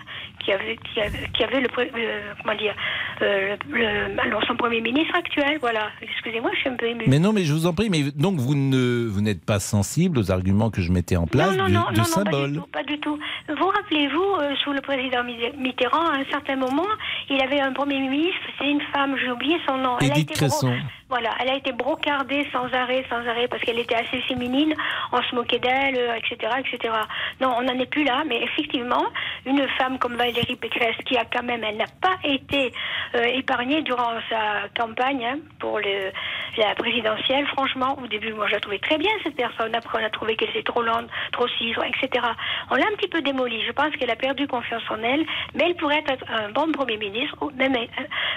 qui 0.44 0.52
avait, 0.52 0.76
qui 0.92 1.00
avait, 1.00 1.28
qui 1.34 1.42
avait 1.44 1.60
le, 1.60 1.68
le- 1.78 2.42
comment 2.42 2.56
dire, 2.56 2.74
euh, 3.22 3.56
le, 3.68 3.78
le- 3.78 4.20
alors 4.20 4.44
son 4.46 4.56
premier 4.56 4.80
ministre 4.80 5.14
actuel. 5.16 5.58
Voilà. 5.60 5.88
Excusez-moi, 6.02 6.50
je 6.54 6.60
suis 6.60 6.68
un 6.68 6.76
peu 6.76 6.86
émue. 6.86 7.04
Mais 7.06 7.18
non, 7.18 7.32
mais 7.32 7.44
je 7.44 7.52
vous 7.52 7.66
en 7.66 7.74
prie, 7.74 7.90
mais 7.90 8.02
donc 8.14 8.36
vous 8.36 8.54
ne 8.54 9.06
vous 9.08 9.20
n'êtes 9.22 9.44
pas 9.44 9.58
sensible 9.60 10.18
aux 10.18 10.30
arguments 10.30 10.70
que 10.70 10.80
je 10.82 10.92
mettais 10.92 11.16
en 11.16 11.26
place 11.26 11.56
non, 11.56 11.64
non, 11.64 11.68
de, 11.68 11.72
non, 11.74 11.84
de 11.90 11.96
non, 11.98 12.24
pas 12.24 12.46
du 12.46 12.54
tout, 12.54 12.66
pas 12.72 12.82
du 12.84 12.98
tout. 13.00 13.18
Vous 13.48 13.66
rappelez-vous, 13.68 14.15
euh, 14.22 14.54
sous 14.62 14.72
le 14.72 14.80
président 14.80 15.22
Mit- 15.24 15.52
Mitterrand, 15.56 16.06
à 16.06 16.16
un 16.18 16.24
certain 16.30 16.56
moment, 16.56 16.86
il 17.28 17.40
avait 17.40 17.60
un 17.60 17.72
premier 17.72 17.98
ministre, 17.98 18.40
c'est 18.58 18.68
une 18.70 18.80
femme, 18.94 19.16
j'ai 19.18 19.30
oublié 19.30 19.58
son 19.66 19.76
nom. 19.78 19.96
Elle 20.00 20.12
a 20.12 20.18
été 20.18 20.34
bro-. 20.48 20.68
Voilà, 21.08 21.30
elle 21.38 21.50
a 21.50 21.54
été 21.54 21.70
brocardée 21.70 22.48
sans 22.52 22.66
arrêt, 22.74 23.04
sans 23.08 23.24
arrêt, 23.28 23.46
parce 23.46 23.62
qu'elle 23.62 23.78
était 23.78 23.94
assez 23.94 24.20
féminine, 24.22 24.74
on 25.12 25.22
se 25.22 25.34
moquait 25.36 25.60
d'elle, 25.60 25.96
euh, 25.96 26.14
etc., 26.16 26.52
etc. 26.58 26.92
Non, 27.40 27.54
on 27.58 27.62
n'en 27.62 27.78
est 27.78 27.86
plus 27.88 28.02
là, 28.02 28.24
mais 28.26 28.42
effectivement, 28.42 29.04
une 29.44 29.68
femme 29.78 30.00
comme 30.00 30.16
Valérie 30.16 30.56
Pécresse, 30.56 30.96
qui 31.06 31.16
a 31.16 31.24
quand 31.24 31.44
même, 31.44 31.62
elle 31.62 31.76
n'a 31.76 31.84
pas 32.02 32.16
été 32.24 32.72
euh, 33.14 33.22
épargnée 33.22 33.82
durant 33.82 34.14
sa 34.28 34.68
campagne 34.76 35.24
hein, 35.24 35.38
pour 35.60 35.78
le, 35.78 36.10
la 36.58 36.74
présidentielle, 36.74 37.46
franchement, 37.48 37.96
au 38.02 38.08
début, 38.08 38.32
moi, 38.32 38.48
je 38.48 38.54
la 38.54 38.60
trouvais 38.60 38.80
très 38.80 38.98
bien, 38.98 39.10
cette 39.22 39.36
personne. 39.36 39.76
Après, 39.76 40.02
on 40.02 40.04
a 40.04 40.10
trouvé 40.10 40.34
qu'elle 40.34 40.50
était 40.50 40.64
trop 40.64 40.82
lente, 40.82 41.06
trop 41.30 41.46
ci, 41.46 41.70
trop- 41.72 41.84
etc. 41.84 42.26
On 42.70 42.74
l'a 42.74 42.82
un 42.84 42.96
petit 42.96 43.08
peu 43.08 43.22
démolie. 43.22 43.62
Je 43.64 43.70
pense 43.70 43.94
qu'elle 44.06 44.12
a 44.12 44.16
perdu 44.16 44.46
confiance 44.46 44.82
en 44.90 45.02
elle, 45.02 45.24
mais 45.54 45.64
elle 45.66 45.76
pourrait 45.76 46.02
être 46.08 46.24
un 46.28 46.50
bon 46.50 46.70
Premier 46.72 46.96
ministre, 46.96 47.36
ou 47.40 47.50
même 47.56 47.74
euh, 47.74 47.86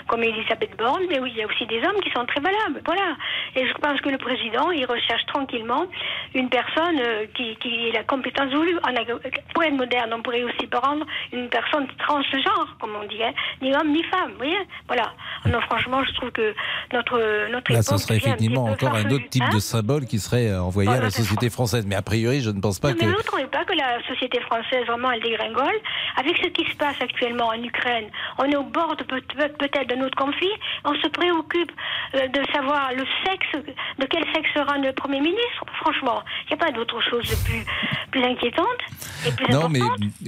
comme 0.07 0.23
Elisabeth 0.23 0.75
Borne, 0.77 1.03
mais 1.09 1.19
oui, 1.19 1.31
il 1.35 1.39
y 1.39 1.43
a 1.43 1.47
aussi 1.47 1.65
des 1.67 1.77
hommes 1.79 1.99
qui 2.03 2.09
sont 2.11 2.25
très 2.25 2.39
valables. 2.39 2.81
Voilà. 2.85 3.15
Et 3.55 3.67
je 3.67 3.73
pense 3.73 3.99
que 4.01 4.09
le 4.09 4.17
président, 4.17 4.71
il 4.71 4.85
recherche 4.85 5.25
tranquillement 5.27 5.85
une 6.33 6.49
personne 6.49 6.99
euh, 6.99 7.25
qui, 7.35 7.55
qui 7.57 7.87
ait 7.89 7.91
la 7.91 8.03
compétence 8.03 8.51
voulue. 8.53 8.77
Pour 9.53 9.63
être 9.63 9.73
moderne, 9.73 10.13
on 10.13 10.21
pourrait 10.21 10.43
aussi 10.43 10.67
prendre 10.67 11.05
une 11.33 11.49
personne 11.49 11.87
transgenre, 11.97 12.77
comme 12.79 12.95
on 13.01 13.07
dit, 13.07 13.21
hein, 13.23 13.33
ni 13.61 13.75
homme 13.75 13.91
ni 13.91 14.03
femme. 14.03 14.31
Vous 14.31 14.37
voyez 14.37 14.57
Voilà. 14.87 15.11
Non, 15.45 15.59
franchement, 15.61 16.03
je 16.03 16.13
trouve 16.13 16.31
que 16.31 16.53
notre, 16.93 17.49
notre 17.51 17.71
Là, 17.73 17.81
ce 17.81 17.97
serait 17.97 18.15
un 18.15 18.17
effectivement 18.17 18.65
encore 18.65 18.95
un 18.95 19.09
autre 19.09 19.29
type 19.29 19.43
hein 19.43 19.49
de 19.53 19.59
symbole 19.59 20.05
qui 20.05 20.19
serait 20.19 20.49
euh, 20.49 20.61
envoyé 20.61 20.89
à 20.89 20.93
Voilà, 20.93 21.05
la 21.07 21.11
société 21.11 21.49
française. 21.49 21.85
Mais 21.87 21.95
a 21.95 22.01
priori, 22.01 22.41
je 22.41 22.51
ne 22.51 22.61
pense 22.61 22.79
pas 22.79 22.89
Non, 22.89 22.95
que. 22.95 22.99
mais 23.01 23.11
vous 23.11 23.17
ne 23.17 23.23
trouvez 23.23 23.47
pas 23.47 23.65
que 23.65 23.73
la 23.73 24.01
société 24.07 24.39
française, 24.41 24.85
vraiment, 24.87 25.11
elle 25.11 25.21
dégringole 25.21 25.58
Avec 26.17 26.37
ce 26.37 26.47
qui 26.49 26.65
se 26.69 26.75
passe 26.75 26.95
actuellement 27.01 27.47
en 27.47 27.61
Ukraine, 27.63 28.05
on 28.37 28.43
est 28.45 28.55
au 28.55 28.63
bord 28.63 28.95
peut-être 28.97 29.87
d'un 29.87 30.01
autre 30.01 30.17
conflit. 30.17 30.51
On 30.85 30.93
se 30.95 31.07
préoccupe 31.07 31.71
euh, 32.15 32.27
de 32.27 32.41
savoir 32.53 32.91
le 32.93 33.05
sexe, 33.25 33.65
de 33.99 34.05
quel 34.05 34.23
sexe 34.33 34.49
sera 34.55 34.77
le 34.77 34.91
Premier 34.93 35.21
ministre. 35.21 35.65
Franchement, 35.81 36.21
il 36.45 36.55
n'y 36.55 36.61
a 36.61 36.65
pas 36.65 36.71
d'autre 36.71 37.01
chose 37.09 37.27
de 37.29 37.35
plus, 37.45 37.65
plus 38.11 38.23
inquiétante 38.23 38.65
et 39.27 39.31
plus 39.31 39.53
Non, 39.53 39.69
mais 39.69 39.79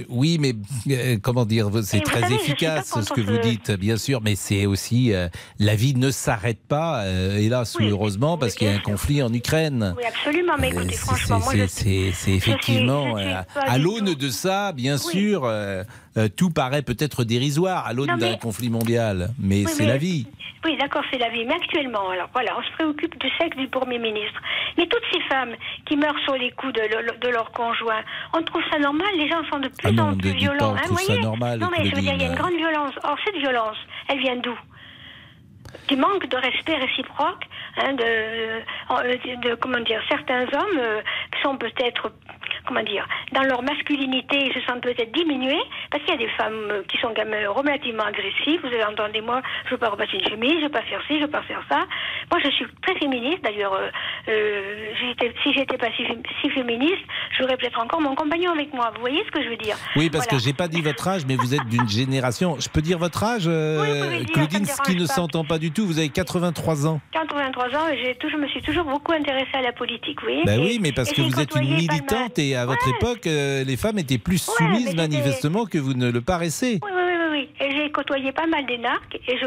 oui, 0.08 0.38
mais 0.40 0.54
euh, 0.90 1.18
comment 1.22 1.44
dire, 1.44 1.68
c'est 1.82 2.00
très 2.00 2.20
savez, 2.20 2.34
je 2.34 2.40
suis 2.40 2.52
efficace 2.52 2.92
ce 3.00 3.12
que 3.12 3.20
vous 3.20 3.38
dites, 3.38 3.70
bien 3.72 3.96
sûr, 3.96 4.20
mais 4.22 4.34
c'est 4.36 4.66
aussi 4.66 5.12
euh, 5.12 5.28
la 5.58 5.74
vie 5.74 5.94
ne 5.94 6.10
s'arrête 6.10 6.60
pas. 6.68 7.02
euh, 7.04 7.36
hélas 7.38 7.76
ou 7.78 7.82
heureusement, 7.82 8.38
parce 8.38 8.54
qu'il 8.54 8.68
y 8.68 8.70
a 8.70 8.74
un 8.74 8.78
conflit 8.78 9.22
en 9.22 9.32
Ukraine. 9.32 9.94
Oui, 9.96 10.04
absolument. 10.06 10.54
Mais 10.58 10.70
écoutez, 10.70 10.94
franchement, 10.94 11.40
moi, 11.40 11.54
c'est 11.68 12.12
effectivement 12.28 13.16
à 13.54 13.78
l'aune 13.78 14.14
de 14.14 14.28
ça, 14.28 14.72
bien 14.72 14.98
sûr. 14.98 15.21
Euh, 16.16 16.28
tout 16.36 16.50
paraît 16.50 16.82
peut-être 16.82 17.24
dérisoire 17.24 17.86
à 17.86 17.92
l'aune 17.92 18.16
d'un 18.18 18.36
conflit 18.36 18.70
mondial, 18.70 19.30
mais 19.38 19.64
c'est 19.64 19.86
la 19.86 19.96
vie. 19.96 20.26
Oui, 20.64 20.76
d'accord, 20.76 21.02
c'est 21.10 21.18
la 21.18 21.28
vie. 21.28 21.44
Mais 21.44 21.54
actuellement, 21.54 22.10
alors 22.10 22.28
voilà, 22.32 22.56
on 22.56 22.62
se 22.62 22.70
préoccupe 22.72 23.18
du 23.18 23.28
sexe 23.38 23.56
du 23.56 23.66
Premier 23.68 23.98
ministre. 23.98 24.40
Mais 24.78 24.86
toutes 24.86 25.02
ces 25.12 25.20
femmes 25.22 25.54
qui 25.86 25.96
meurent 25.96 26.18
sur 26.24 26.34
les 26.34 26.52
coups 26.52 26.72
de, 26.74 27.28
leur 27.28 27.50
conjoint, 27.50 28.02
on 28.32 28.42
trouve 28.42 28.62
ça 28.70 28.78
normal? 28.78 29.08
Les 29.16 29.28
gens 29.28 29.42
sont 29.50 29.58
de 29.58 29.68
plus 29.68 29.94
ah 29.98 30.02
en 30.02 30.16
plus 30.16 30.32
violents. 30.34 30.74
Pas, 30.74 30.82
on 30.88 30.94
hein, 30.94 30.98
ça 31.04 31.16
normal, 31.16 31.58
non, 31.58 31.68
mais 31.76 31.86
je 31.86 31.96
veux 31.96 32.02
dire, 32.02 32.12
il 32.14 32.22
y 32.22 32.24
a 32.24 32.28
une 32.28 32.36
grande 32.36 32.54
violence. 32.54 32.94
Or, 33.02 33.16
cette 33.24 33.36
violence, 33.36 33.76
elle 34.08 34.20
vient 34.20 34.36
d'où? 34.36 34.56
Du 35.88 35.96
manque 35.96 36.28
de 36.28 36.36
respect 36.36 36.76
réciproque 36.76 37.44
hein, 37.78 37.94
de, 37.94 39.48
de, 39.48 39.54
comment 39.56 39.80
dire 39.80 40.00
certains 40.08 40.42
hommes 40.42 40.78
euh, 40.78 41.00
qui 41.34 41.42
sont 41.42 41.56
peut-être 41.56 42.12
comment 42.66 42.82
dire, 42.82 43.06
dans 43.32 43.42
leur 43.42 43.62
masculinité, 43.62 44.36
ils 44.46 44.52
se 44.52 44.60
sentent 44.66 44.82
peut-être 44.82 45.12
diminués, 45.12 45.62
parce 45.90 46.02
qu'il 46.04 46.14
y 46.14 46.16
a 46.16 46.26
des 46.26 46.32
femmes 46.32 46.68
euh, 46.70 46.82
qui 46.88 46.98
sont 46.98 47.12
quand 47.14 47.24
même 47.24 47.48
relativement 47.48 48.04
agressives. 48.04 48.60
Vous 48.62 48.68
avez 48.68 48.84
entendu, 48.84 49.20
moi, 49.22 49.42
je 49.64 49.68
ne 49.68 49.70
veux 49.72 49.78
pas 49.78 49.90
repasser 49.90 50.14
une 50.14 50.28
chemise, 50.28 50.52
je 50.52 50.56
ne 50.56 50.62
veux 50.64 50.68
pas 50.70 50.82
faire 50.82 51.00
ci, 51.06 51.14
je 51.14 51.20
ne 51.20 51.24
veux 51.26 51.30
pas 51.30 51.42
faire 51.42 51.62
ça. 51.68 51.80
Moi, 52.30 52.40
je 52.44 52.50
suis 52.50 52.66
très 52.82 52.98
féministe, 52.98 53.42
d'ailleurs. 53.42 53.74
Euh, 53.74 53.90
euh 54.28 54.62
si 55.42 55.52
j'étais 55.52 55.78
pas 55.78 55.88
si, 55.96 56.04
si 56.40 56.50
féministe, 56.50 57.02
j'aurais 57.38 57.56
peut-être 57.56 57.80
encore 57.80 58.00
mon 58.00 58.14
compagnon 58.14 58.52
avec 58.52 58.72
moi. 58.72 58.90
Vous 58.94 59.00
voyez 59.00 59.22
ce 59.26 59.30
que 59.30 59.42
je 59.42 59.48
veux 59.48 59.56
dire? 59.56 59.76
Oui, 59.96 60.10
parce 60.10 60.26
que 60.26 60.32
que 60.32 60.42
j'ai 60.42 60.52
pas 60.52 60.68
dit 60.68 60.80
votre 60.80 61.06
âge, 61.08 61.22
mais 61.26 61.36
vous 61.36 61.54
êtes 61.54 61.66
d'une 61.68 61.88
génération. 62.02 62.56
Je 62.58 62.68
peux 62.68 62.80
dire 62.80 62.98
votre 62.98 63.22
âge, 63.22 63.44
euh, 63.46 64.24
Claudine, 64.32 64.64
ce 64.64 64.80
qui 64.82 64.96
ne 64.96 65.06
s'entend 65.06 65.44
pas 65.44 65.58
du 65.58 65.70
tout. 65.70 65.86
Vous 65.86 65.98
avez 65.98 66.08
83 66.08 66.86
ans. 66.86 67.00
83 67.12 67.64
ans, 67.66 67.88
et 67.92 68.16
je 68.22 68.36
me 68.36 68.48
suis 68.48 68.62
toujours 68.62 68.84
beaucoup 68.84 69.12
intéressée 69.12 69.54
à 69.54 69.62
la 69.62 69.72
politique, 69.72 70.18
oui. 70.26 70.42
Ben 70.46 70.60
oui, 70.60 70.78
mais 70.80 70.92
parce 70.92 71.12
que 71.12 71.20
vous 71.20 71.38
êtes 71.40 71.54
une 71.54 71.74
militante 71.74 72.38
et 72.38 72.51
à 72.56 72.66
votre 72.66 72.88
époque, 72.88 73.26
euh, 73.26 73.64
les 73.64 73.76
femmes 73.76 73.98
étaient 73.98 74.18
plus 74.18 74.38
soumises 74.38 74.94
manifestement 74.94 75.66
que 75.66 75.78
vous 75.78 75.94
ne 75.94 76.10
le 76.10 76.20
paraissez. 76.20 76.80
Oui, 76.82 76.90
oui, 76.94 77.02
oui, 77.02 77.26
oui. 77.30 77.48
Et 77.60 77.70
j'ai 77.76 77.90
côtoyé 77.90 78.32
pas 78.32 78.46
mal 78.46 78.66
d'énarques 78.66 79.18
et 79.26 79.38
je, 79.38 79.46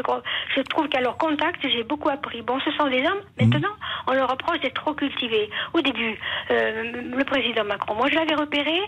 je 0.54 0.60
trouve 0.62 0.88
qu'à 0.88 1.00
leur 1.00 1.16
contact, 1.18 1.60
j'ai 1.62 1.82
beaucoup 1.82 2.08
appris. 2.08 2.42
Bon, 2.42 2.58
ce 2.60 2.70
sont 2.72 2.88
des 2.88 3.00
hommes. 3.00 3.20
Mhm. 3.40 3.48
Maintenant, 3.48 3.74
on 4.06 4.12
leur 4.12 4.30
reproche 4.30 4.60
d'être 4.60 4.74
trop 4.74 4.94
cultivés. 4.94 5.50
Au 5.74 5.80
début, 5.80 6.18
euh, 6.50 6.92
le 7.16 7.24
président 7.24 7.64
Macron, 7.64 7.94
moi 7.94 8.08
je 8.10 8.14
l'avais 8.14 8.34
repéré, 8.34 8.78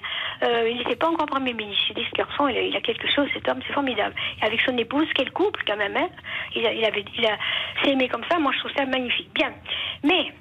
euh, 0.42 0.68
il 0.70 0.78
n'était 0.78 0.96
pas 0.96 1.08
encore 1.08 1.26
Premier 1.26 1.52
ministre. 1.52 1.84
J'ai 1.88 1.94
dit, 1.94 2.06
ce 2.10 2.16
garçon, 2.16 2.48
il 2.48 2.76
a, 2.76 2.80
quelque 2.80 3.08
chose, 3.14 3.28
cet 3.34 3.48
homme, 3.48 3.60
c'est 3.66 3.72
formidable. 3.72 4.14
Et 4.40 4.46
avec 4.46 4.60
son 4.62 4.76
épouse, 4.78 5.06
quel 5.14 5.30
couple 5.32 5.62
quand 5.66 5.76
même, 5.76 5.96
hein 5.96 6.08
il, 6.54 6.66
a, 6.66 6.72
il, 6.72 6.84
avait, 6.84 7.04
il 7.16 7.26
a, 7.26 7.36
s'est 7.82 7.90
aimé 7.90 8.08
comme 8.08 8.24
ça, 8.30 8.38
moi 8.38 8.52
je 8.52 8.58
trouve 8.60 8.72
ça 8.76 8.86
magnifique. 8.86 9.30
Bien. 9.34 9.52
Mais, 10.04 10.32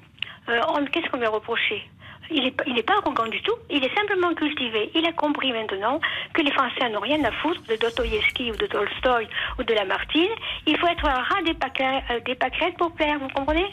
qu'est-ce 0.92 1.10
qu'on 1.10 1.18
lui 1.18 1.26
a 1.26 1.30
reproché? 1.30 1.82
Il 2.30 2.44
n'est 2.44 2.54
il 2.66 2.78
est 2.78 2.82
pas 2.82 2.98
arrogant 3.02 3.26
du 3.26 3.40
tout, 3.42 3.54
il 3.70 3.82
est 3.84 3.94
simplement 3.94 4.34
cultivé. 4.34 4.90
Il 4.94 5.04
a 5.06 5.12
compris 5.12 5.52
maintenant 5.52 6.00
que 6.34 6.42
les 6.42 6.50
Français 6.52 6.88
n'ont 6.90 7.00
rien 7.00 7.22
à 7.24 7.32
foutre 7.32 7.60
de 7.68 7.76
Dostoïevski 7.76 8.50
ou 8.50 8.56
de 8.56 8.66
Tolstoï 8.66 9.26
ou 9.58 9.62
de 9.62 9.74
Lamartine. 9.74 10.30
Il 10.66 10.76
faut 10.78 10.86
être 10.86 11.04
un 11.06 11.22
rat 11.22 11.42
des, 11.44 11.54
pâquerettes, 11.54 12.04
euh, 12.10 12.20
des 12.26 12.34
pâquerettes 12.34 12.76
pour 12.76 12.92
plaire, 12.92 13.18
vous 13.20 13.28
comprenez? 13.28 13.66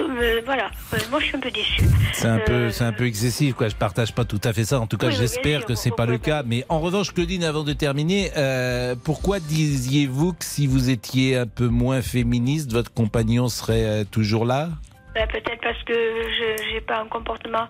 Euh, 0.00 0.40
Voilà, 0.44 0.70
euh, 0.94 0.98
moi 1.10 1.20
je 1.20 1.26
suis 1.26 1.36
un 1.36 1.40
peu 1.40 1.50
déçu. 1.50 1.82
C'est 2.12 2.28
un, 2.28 2.38
peu, 2.38 2.70
c'est 2.70 2.84
un 2.84 2.92
peu 2.92 3.06
excessif, 3.06 3.54
quoi. 3.54 3.68
je 3.68 3.76
partage 3.76 4.14
pas 4.14 4.24
tout 4.24 4.40
à 4.44 4.52
fait 4.52 4.64
ça. 4.64 4.80
En 4.80 4.86
tout 4.86 4.96
cas, 4.96 5.10
j'espère 5.10 5.64
que 5.64 5.74
c'est 5.74 5.94
pas 5.94 6.06
le 6.06 6.18
cas. 6.18 6.42
Mais 6.44 6.64
en 6.68 6.80
revanche, 6.80 7.12
Claudine, 7.12 7.44
avant 7.44 7.64
de 7.64 7.72
terminer, 7.72 8.30
pourquoi 9.04 9.40
disiez-vous 9.40 10.32
que 10.32 10.44
si 10.44 10.66
vous 10.66 10.90
étiez 10.90 11.36
un 11.36 11.46
peu 11.46 11.68
moins 11.68 12.02
féministe, 12.02 12.72
votre 12.72 12.92
compagnon 12.92 13.48
serait 13.48 14.04
toujours 14.10 14.44
là? 14.44 14.70
Ben, 15.14 15.26
peut-être 15.26 15.60
parce 15.62 15.82
que 15.84 15.92
je 15.92 16.74
n'ai 16.74 16.80
pas 16.80 17.00
un 17.00 17.06
comportement 17.06 17.66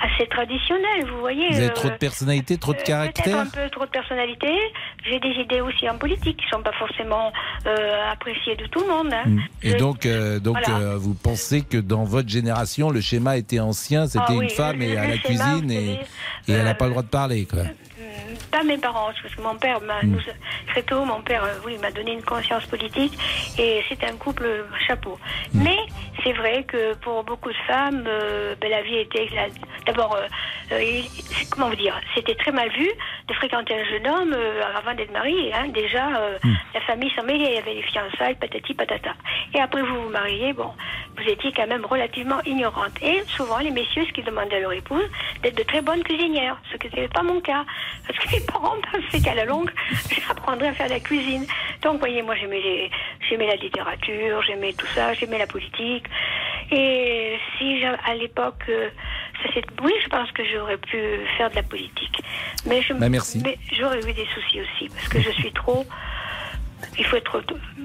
assez 0.00 0.28
traditionnel, 0.28 1.06
vous 1.10 1.18
voyez. 1.18 1.48
Vous 1.50 1.58
avez 1.58 1.72
trop 1.72 1.88
de 1.88 1.94
euh, 1.94 1.98
personnalité, 1.98 2.56
trop 2.56 2.72
de 2.72 2.78
euh, 2.78 2.82
caractère 2.82 3.38
un 3.38 3.46
peu 3.46 3.68
trop 3.70 3.84
de 3.84 3.90
personnalité. 3.90 4.52
J'ai 5.04 5.18
des 5.18 5.34
idées 5.40 5.60
aussi 5.60 5.88
en 5.88 5.98
politique 5.98 6.36
qui 6.36 6.46
ne 6.46 6.50
sont 6.50 6.62
pas 6.62 6.72
forcément 6.78 7.32
euh, 7.66 8.12
appréciées 8.12 8.56
de 8.56 8.66
tout 8.66 8.80
le 8.80 8.86
monde. 8.86 9.12
Hein. 9.12 9.24
Mm. 9.26 9.40
Et 9.62 9.74
donc, 9.74 10.06
donc 10.42 10.58
vous 10.96 11.14
pensez 11.14 11.62
que 11.62 11.78
dans 11.78 12.04
votre 12.04 12.28
génération, 12.28 12.90
le 12.90 13.00
schéma 13.00 13.36
était 13.36 13.60
ancien, 13.60 14.06
c'était 14.06 14.24
ah 14.28 14.32
une 14.34 14.50
femme 14.50 14.80
et 14.80 14.96
à 14.96 15.08
la 15.08 15.18
cuisine 15.18 15.70
et, 15.70 16.00
et 16.48 16.52
elle 16.52 16.64
n'a 16.64 16.74
pas 16.74 16.84
le 16.84 16.90
droit 16.90 17.02
de 17.02 17.08
parler 17.08 17.46
quoi 17.46 17.62
pas 18.50 18.62
mes 18.62 18.78
parents, 18.78 19.10
parce 19.22 19.34
que 19.34 19.42
mon 19.42 19.56
père, 19.56 19.80
m'a, 19.80 20.02
mm. 20.02 20.18
très 20.68 20.82
tôt, 20.82 21.04
mon 21.04 21.20
père, 21.22 21.44
euh, 21.44 21.58
oui, 21.64 21.78
m'a 21.78 21.90
donné 21.90 22.12
une 22.12 22.22
conscience 22.22 22.64
politique 22.66 23.16
et 23.58 23.82
c'était 23.88 24.06
un 24.06 24.16
couple 24.16 24.66
chapeau. 24.86 25.18
Mm. 25.52 25.62
Mais 25.62 25.78
c'est 26.22 26.32
vrai 26.32 26.64
que 26.64 26.94
pour 26.94 27.24
beaucoup 27.24 27.50
de 27.50 27.56
femmes, 27.66 28.04
euh, 28.06 28.54
ben, 28.60 28.70
la 28.70 28.82
vie 28.82 28.98
était 28.98 29.28
d'abord, 29.86 30.16
euh, 30.16 31.02
comment 31.50 31.68
vous 31.68 31.76
dire, 31.76 31.98
c'était 32.14 32.34
très 32.34 32.52
mal 32.52 32.70
vu 32.70 32.88
de 33.28 33.34
fréquenter 33.34 33.74
un 33.74 33.84
jeune 33.84 34.06
homme 34.06 34.36
avant 34.76 34.94
d'être 34.94 35.12
marié. 35.12 35.52
Hein. 35.54 35.68
déjà, 35.68 36.08
mm. 36.42 36.52
la 36.74 36.80
famille 36.82 37.10
s'en 37.16 37.24
mêlait, 37.24 37.50
il 37.50 37.54
y 37.54 37.58
avait 37.58 37.74
les 37.74 37.82
fiançailles, 37.82 38.34
patati 38.36 38.74
patata. 38.74 39.14
Et 39.54 39.60
après 39.60 39.82
vous 39.82 40.02
vous 40.02 40.10
mariez, 40.10 40.52
bon, 40.52 40.70
vous 41.16 41.28
étiez 41.28 41.52
quand 41.52 41.66
même 41.66 41.84
relativement 41.84 42.40
ignorante. 42.44 42.92
Et 43.02 43.22
souvent, 43.28 43.58
les 43.58 43.70
messieurs, 43.70 44.04
ce 44.06 44.12
qu'ils 44.12 44.24
demandaient 44.24 44.56
à 44.56 44.60
leur 44.60 44.72
épouse, 44.72 45.04
d'être 45.42 45.56
de 45.56 45.62
très 45.62 45.80
bonnes 45.80 46.02
cuisinières, 46.02 46.60
ce 46.72 46.76
qui 46.76 46.86
n'était 46.88 47.08
pas 47.08 47.22
mon 47.22 47.40
cas. 47.40 47.64
Parce 48.06 48.18
que 48.18 48.23
mes 48.32 48.40
parents 48.40 48.76
pensaient 48.92 49.22
qu'à 49.22 49.34
la 49.34 49.44
longue, 49.44 49.70
j'apprendrais 50.26 50.68
à 50.68 50.72
faire 50.72 50.86
de 50.86 50.92
la 50.92 51.00
cuisine. 51.00 51.46
Donc, 51.82 51.94
vous 51.94 51.98
voyez, 51.98 52.22
moi, 52.22 52.34
j'aimais, 52.36 52.90
j'aimais 53.28 53.46
la 53.46 53.56
littérature, 53.56 54.42
j'aimais 54.42 54.72
tout 54.72 54.86
ça, 54.94 55.14
j'aimais 55.14 55.38
la 55.38 55.46
politique. 55.46 56.04
Et 56.70 57.38
si 57.58 57.84
à 57.84 58.14
l'époque, 58.14 58.64
euh, 58.68 58.88
ça 59.42 59.60
oui, 59.82 59.92
je 60.02 60.08
pense 60.08 60.30
que 60.32 60.42
j'aurais 60.44 60.78
pu 60.78 60.98
faire 61.36 61.50
de 61.50 61.56
la 61.56 61.62
politique. 61.62 62.22
Mais 62.66 62.82
je, 62.82 62.94
bah, 62.94 63.08
merci. 63.08 63.40
Mais 63.44 63.58
j'aurais 63.72 63.98
eu 63.98 64.12
des 64.12 64.26
soucis 64.34 64.60
aussi, 64.60 64.88
parce 64.88 65.08
que 65.08 65.20
je 65.20 65.30
suis 65.30 65.52
trop 65.52 65.84
il 66.98 67.04
faut 67.04 67.16
être, 67.16 67.42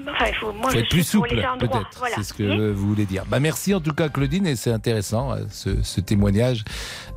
enfin, 0.08 0.26
il 0.28 0.34
faut, 0.34 0.52
moi, 0.52 0.74
être 0.74 0.88
plus 0.88 1.02
souple, 1.02 1.28
peut-être. 1.58 2.04
C'est 2.14 2.22
ce 2.22 2.34
que 2.34 2.70
vous 2.72 2.88
voulez 2.88 3.06
dire. 3.06 3.24
Bah, 3.26 3.40
merci 3.40 3.74
en 3.74 3.80
tout 3.80 3.92
cas, 3.92 4.08
Claudine, 4.08 4.46
et 4.46 4.56
c'est 4.56 4.72
intéressant 4.72 5.32
euh, 5.32 5.44
ce, 5.50 6.00
témoignage 6.00 6.64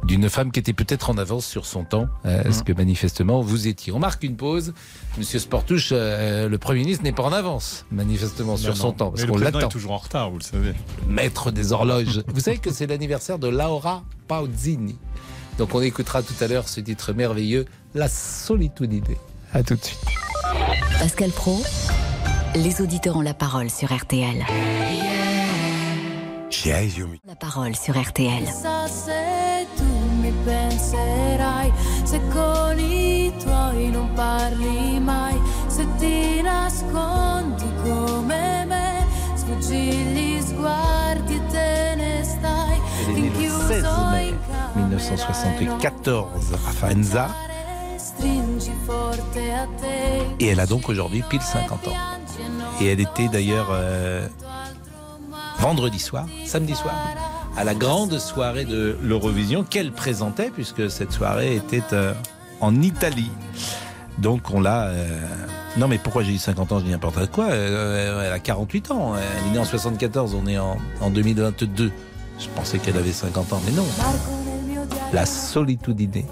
d'une 0.03 0.29
femme 0.29 0.51
qui 0.51 0.59
était 0.59 0.73
peut-être 0.73 1.09
en 1.09 1.17
avance 1.17 1.45
sur 1.45 1.65
son 1.65 1.83
temps, 1.83 2.07
euh, 2.25 2.51
ce 2.51 2.59
mmh. 2.59 2.63
que 2.63 2.73
manifestement 2.73 3.41
vous 3.41 3.67
étiez? 3.67 3.93
On 3.93 3.99
marque 3.99 4.23
une 4.23 4.35
pause. 4.35 4.73
Monsieur 5.17 5.39
Sportouche, 5.39 5.89
euh, 5.91 6.49
le 6.49 6.57
Premier 6.57 6.81
ministre 6.81 7.03
n'est 7.03 7.11
pas 7.11 7.23
en 7.23 7.33
avance, 7.33 7.85
manifestement, 7.91 8.57
sur 8.57 8.75
son 8.75 8.91
temps, 8.91 9.11
parce 9.11 9.25
qu'on 9.25 9.37
l'attend. 9.37 9.59
est 9.59 9.69
toujours 9.69 9.91
en 9.91 9.97
retard, 9.97 10.29
vous 10.29 10.39
le 10.39 10.43
savez. 10.43 10.73
Maître 11.07 11.51
des 11.51 11.71
horloges. 11.71 12.23
vous 12.27 12.39
savez 12.39 12.57
que 12.57 12.71
c'est 12.71 12.87
l'anniversaire 12.87 13.39
de 13.39 13.47
Laura 13.47 14.03
Pausini. 14.27 14.97
Donc 15.57 15.75
on 15.75 15.81
écoutera 15.81 16.23
tout 16.23 16.33
à 16.41 16.47
l'heure 16.47 16.67
ce 16.67 16.79
titre 16.79 17.13
merveilleux, 17.13 17.65
La 17.93 18.07
solitude. 18.07 19.03
À 19.53 19.61
tout 19.61 19.75
de 19.75 19.83
suite. 19.83 19.99
Pascal 20.99 21.31
Pro, 21.31 21.61
les 22.55 22.81
auditeurs 22.81 23.17
ont 23.17 23.21
la 23.21 23.33
parole 23.33 23.69
sur 23.69 23.93
RTL. 23.93 24.45
La 27.25 27.35
parole 27.35 27.75
sur 27.75 27.99
RTL. 27.99 28.43
Elle 43.09 43.17
est 43.17 43.21
née 43.21 43.47
le 43.47 43.49
16 43.67 43.83
mai 44.11 44.33
1974 44.75 46.53
à 46.53 46.71
Faenza. 46.71 47.29
Et 50.39 50.47
elle 50.47 50.59
a 50.59 50.65
donc 50.65 50.89
aujourd'hui 50.89 51.23
pile 51.29 51.41
50 51.41 51.87
ans. 51.87 51.91
Et 52.81 52.87
elle 52.87 52.99
était 52.99 53.27
d'ailleurs 53.27 53.69
euh, 53.71 54.27
vendredi 55.59 55.99
soir, 55.99 56.25
samedi 56.45 56.75
soir, 56.75 56.95
à 57.55 57.63
la 57.63 57.75
grande 57.75 58.17
soirée 58.19 58.65
de 58.65 58.97
l'Eurovision 59.01 59.63
qu'elle 59.63 59.91
présentait, 59.91 60.49
puisque 60.49 60.89
cette 60.89 61.11
soirée 61.11 61.55
était 61.55 61.83
euh, 61.93 62.13
en 62.59 62.81
Italie. 62.81 63.31
Donc 64.17 64.51
on 64.51 64.61
l'a... 64.61 64.87
Euh, 64.87 65.19
non 65.77 65.87
mais 65.87 65.97
pourquoi 65.97 66.23
j'ai 66.23 66.33
eu 66.33 66.37
50 66.37 66.71
ans, 66.71 66.79
je 66.79 66.85
dis 66.85 66.91
n'importe 66.91 67.31
quoi. 67.31 67.47
elle 67.49 68.31
a 68.31 68.39
48 68.39 68.91
ans. 68.91 69.13
Elle 69.15 69.49
est 69.49 69.53
née 69.53 69.59
en 69.59 69.65
74, 69.65 70.35
on 70.35 70.45
est 70.47 70.57
en, 70.57 70.77
en 71.01 71.09
2022. 71.09 71.91
Je 72.39 72.47
pensais 72.55 72.79
qu'elle 72.79 72.97
avait 72.97 73.11
50 73.11 73.53
ans, 73.53 73.61
mais 73.65 73.71
non. 73.71 73.85
La 75.13 75.25
solitude. 75.25 76.25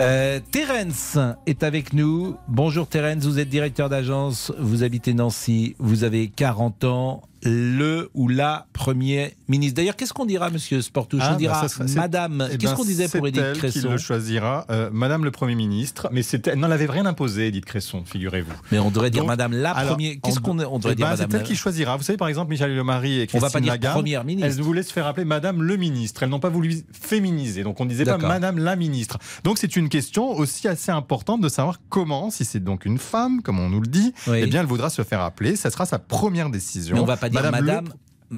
Euh, 0.00 0.40
Terence 0.50 1.18
est 1.46 1.62
avec 1.62 1.92
nous. 1.92 2.36
Bonjour 2.48 2.86
Terence, 2.86 3.24
vous 3.24 3.38
êtes 3.38 3.50
directeur 3.50 3.90
d'agence, 3.90 4.50
vous 4.58 4.82
habitez 4.82 5.12
Nancy, 5.12 5.76
vous 5.78 6.04
avez 6.04 6.28
40 6.28 6.84
ans. 6.84 7.22
Le 7.42 8.10
ou 8.14 8.28
la 8.28 8.66
premier 8.72 9.36
ministre. 9.48 9.76
D'ailleurs, 9.76 9.96
qu'est-ce 9.96 10.12
qu'on 10.12 10.26
dira, 10.26 10.50
monsieur 10.50 10.82
Sportouche? 10.82 11.22
Ah, 11.24 11.32
On 11.34 11.36
dira 11.36 11.62
bah, 11.62 11.84
Madame. 11.94 12.48
Eh 12.52 12.58
qu'est-ce 12.58 12.72
ben, 12.72 12.76
qu'on 12.76 12.84
disait 12.84 13.08
pour 13.08 13.26
Edith 13.26 13.42
elle 13.42 13.56
Cresson? 13.56 13.80
qui 13.80 13.88
le 13.88 13.98
choisira, 13.98 14.66
euh, 14.70 14.90
Madame 14.92 15.24
le 15.24 15.30
Premier 15.30 15.54
ministre. 15.54 16.08
Mais 16.12 16.22
c'était, 16.22 16.50
elle 16.50 16.58
n'en 16.58 16.70
avait 16.70 16.86
rien 16.86 17.06
imposé, 17.06 17.48
Edith 17.48 17.64
Cresson, 17.64 18.02
figurez-vous. 18.04 18.52
Mais 18.72 18.78
on 18.78 18.90
devrait 18.90 19.10
dire 19.10 19.24
Madame 19.24 19.52
la 19.52 19.70
alors, 19.72 19.92
première. 19.92 20.16
Qu'est-ce 20.22 20.40
qu'on 20.40 20.58
on 20.58 20.78
devrait 20.78 20.92
eh 20.92 20.96
dire 20.96 21.06
ben, 21.06 21.12
Madame 21.12 21.30
C'est 21.30 21.36
elle 21.38 21.42
qui 21.42 21.56
choisira. 21.56 21.96
Vous 21.96 22.02
savez, 22.02 22.18
par 22.18 22.28
exemple, 22.28 22.50
Michel 22.50 22.82
Marie 22.82 23.20
et 23.20 23.22
On 23.22 23.26
Christine 23.26 23.40
va 23.40 23.50
pas 23.50 23.60
dire 23.60 23.72
Lagarde, 23.72 23.96
première 23.96 24.24
ministre. 24.24 24.46
elles 24.50 24.62
voulaient 24.62 24.82
se 24.82 24.92
faire 24.92 25.06
appeler 25.06 25.24
Madame 25.24 25.62
le 25.62 25.76
ministre. 25.76 26.22
Elles 26.22 26.28
n'ont 26.28 26.40
pas 26.40 26.48
voulu 26.50 26.76
féminiser. 26.92 27.62
Donc 27.62 27.80
on 27.80 27.84
ne 27.84 27.90
disait 27.90 28.04
pas. 28.04 28.18
Madame 28.18 28.58
la 28.58 28.76
ministre. 28.76 29.18
Donc 29.44 29.58
c'est 29.58 29.76
une 29.76 29.88
question 29.88 30.30
aussi 30.30 30.68
assez 30.68 30.92
importante 30.92 31.40
de 31.40 31.48
savoir 31.48 31.80
comment, 31.88 32.30
si 32.30 32.44
c'est 32.44 32.62
donc 32.62 32.84
une 32.84 32.98
femme, 32.98 33.42
comme 33.42 33.58
on 33.58 33.68
nous 33.70 33.80
le 33.80 33.86
dit, 33.86 34.12
Oui. 34.26 34.40
eh 34.42 34.46
bien 34.46 34.60
elle 34.60 34.66
voudra 34.66 34.90
se 34.90 35.02
faire 35.02 35.20
appeler. 35.20 35.56
Ça 35.56 35.70
sera 35.70 35.86
sa 35.86 35.98
première 35.98 36.50
décision. 36.50 36.94
Mais 36.96 37.00
on 37.00 37.06
va 37.06 37.16
pas 37.16 37.29
dire 37.30 37.50
Madame. 37.50 37.88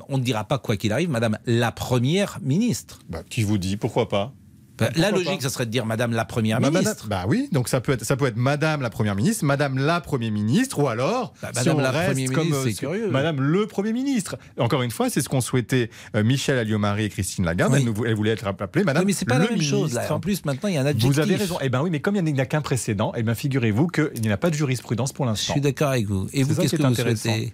On 0.08 0.16
ne 0.18 0.22
dira 0.22 0.44
pas 0.44 0.58
quoi 0.58 0.76
qu'il 0.76 0.90
arrive, 0.92 1.10
Madame 1.10 1.38
la 1.46 1.70
première 1.70 2.38
ministre. 2.42 3.00
Bah, 3.10 3.22
qui 3.28 3.42
vous 3.42 3.58
dit 3.58 3.76
pourquoi 3.76 4.08
pas? 4.08 4.32
Bah, 4.78 4.88
la 4.96 5.10
logique, 5.10 5.26
pas? 5.36 5.40
ça 5.42 5.50
serait 5.50 5.66
de 5.66 5.70
dire 5.70 5.84
Madame 5.84 6.12
la 6.12 6.24
première 6.24 6.58
Bah, 6.58 6.70
ministre. 6.70 7.04
madame- 7.06 7.24
bah 7.24 7.26
oui, 7.28 7.48
donc 7.52 7.68
ça 7.68 7.82
peut 7.82 7.92
être 7.92 8.04
ça 8.06 8.16
peut 8.16 8.24
être 8.24 8.38
Madame 8.38 8.80
la 8.80 8.88
première 8.88 9.14
ministre, 9.14 9.44
Madame 9.44 9.76
la 9.76 10.00
Premier 10.00 10.30
ministre, 10.30 10.78
ou 10.78 10.88
alors 10.88 11.34
Bah, 11.42 11.50
si 11.52 11.58
Madame 11.58 11.76
on 11.76 11.80
la 11.82 11.90
reste 11.90 12.06
Premier 12.12 12.26
comme, 12.28 12.44
ministre, 12.48 12.68
euh, 12.68 12.72
curieux. 12.88 13.10
Madame 13.10 13.40
le 13.42 13.66
Premier 13.66 13.92
ministre. 13.92 14.38
Encore 14.58 14.80
une 14.82 14.90
fois, 14.90 15.10
c'est 15.10 15.20
ce 15.20 15.28
qu'ont 15.28 15.42
souhaité 15.42 15.90
euh, 16.16 16.24
Michel 16.24 16.56
Alliot-Marie 16.56 17.04
et 17.04 17.08
Christine 17.10 17.44
Lagarde. 17.44 17.74
Oui. 17.74 17.86
Elles 18.06 18.14
voulaient 18.14 18.30
être 18.30 18.46
appelées 18.46 18.84
Madame. 18.84 19.02
Oui, 19.02 19.08
mais 19.08 19.12
c'est 19.12 19.26
pas 19.26 19.38
le 19.38 19.44
la 19.44 19.50
même 19.50 19.60
chose. 19.60 19.92
Là. 19.92 20.00
ministre. 20.00 20.14
En 20.14 20.20
plus, 20.20 20.42
maintenant, 20.46 20.70
il 20.70 20.74
y 20.76 20.78
a 20.78 20.80
un 20.80 20.86
adjectif. 20.86 21.06
Vous 21.12 21.20
avez 21.20 21.36
raison. 21.36 21.58
Eh 21.60 21.68
ben 21.68 21.82
oui, 21.82 21.90
mais 21.90 22.00
comme 22.00 22.16
il 22.16 22.24
n'y 22.24 22.40
a 22.40 22.46
qu'un 22.46 22.62
précédent, 22.62 23.12
eh 23.14 23.22
bien 23.22 23.34
figurez-vous 23.34 23.88
qu'il 23.88 24.22
n'y 24.22 24.32
a 24.32 24.38
pas 24.38 24.48
de 24.48 24.54
jurisprudence 24.54 25.12
pour 25.12 25.26
Je 25.26 25.30
l'instant. 25.32 25.52
suis 25.52 25.60
d'accord 25.60 25.90
avec 25.90 26.06
vous. 26.06 26.28
Et 26.32 26.38
C'est 26.38 26.42
vous, 26.44 26.54
qu'est-ce 26.62 26.76
qui 26.76 26.82
que 26.82 26.86
est 26.86 26.88
vous 26.88 26.94
souhaitez? 26.94 27.52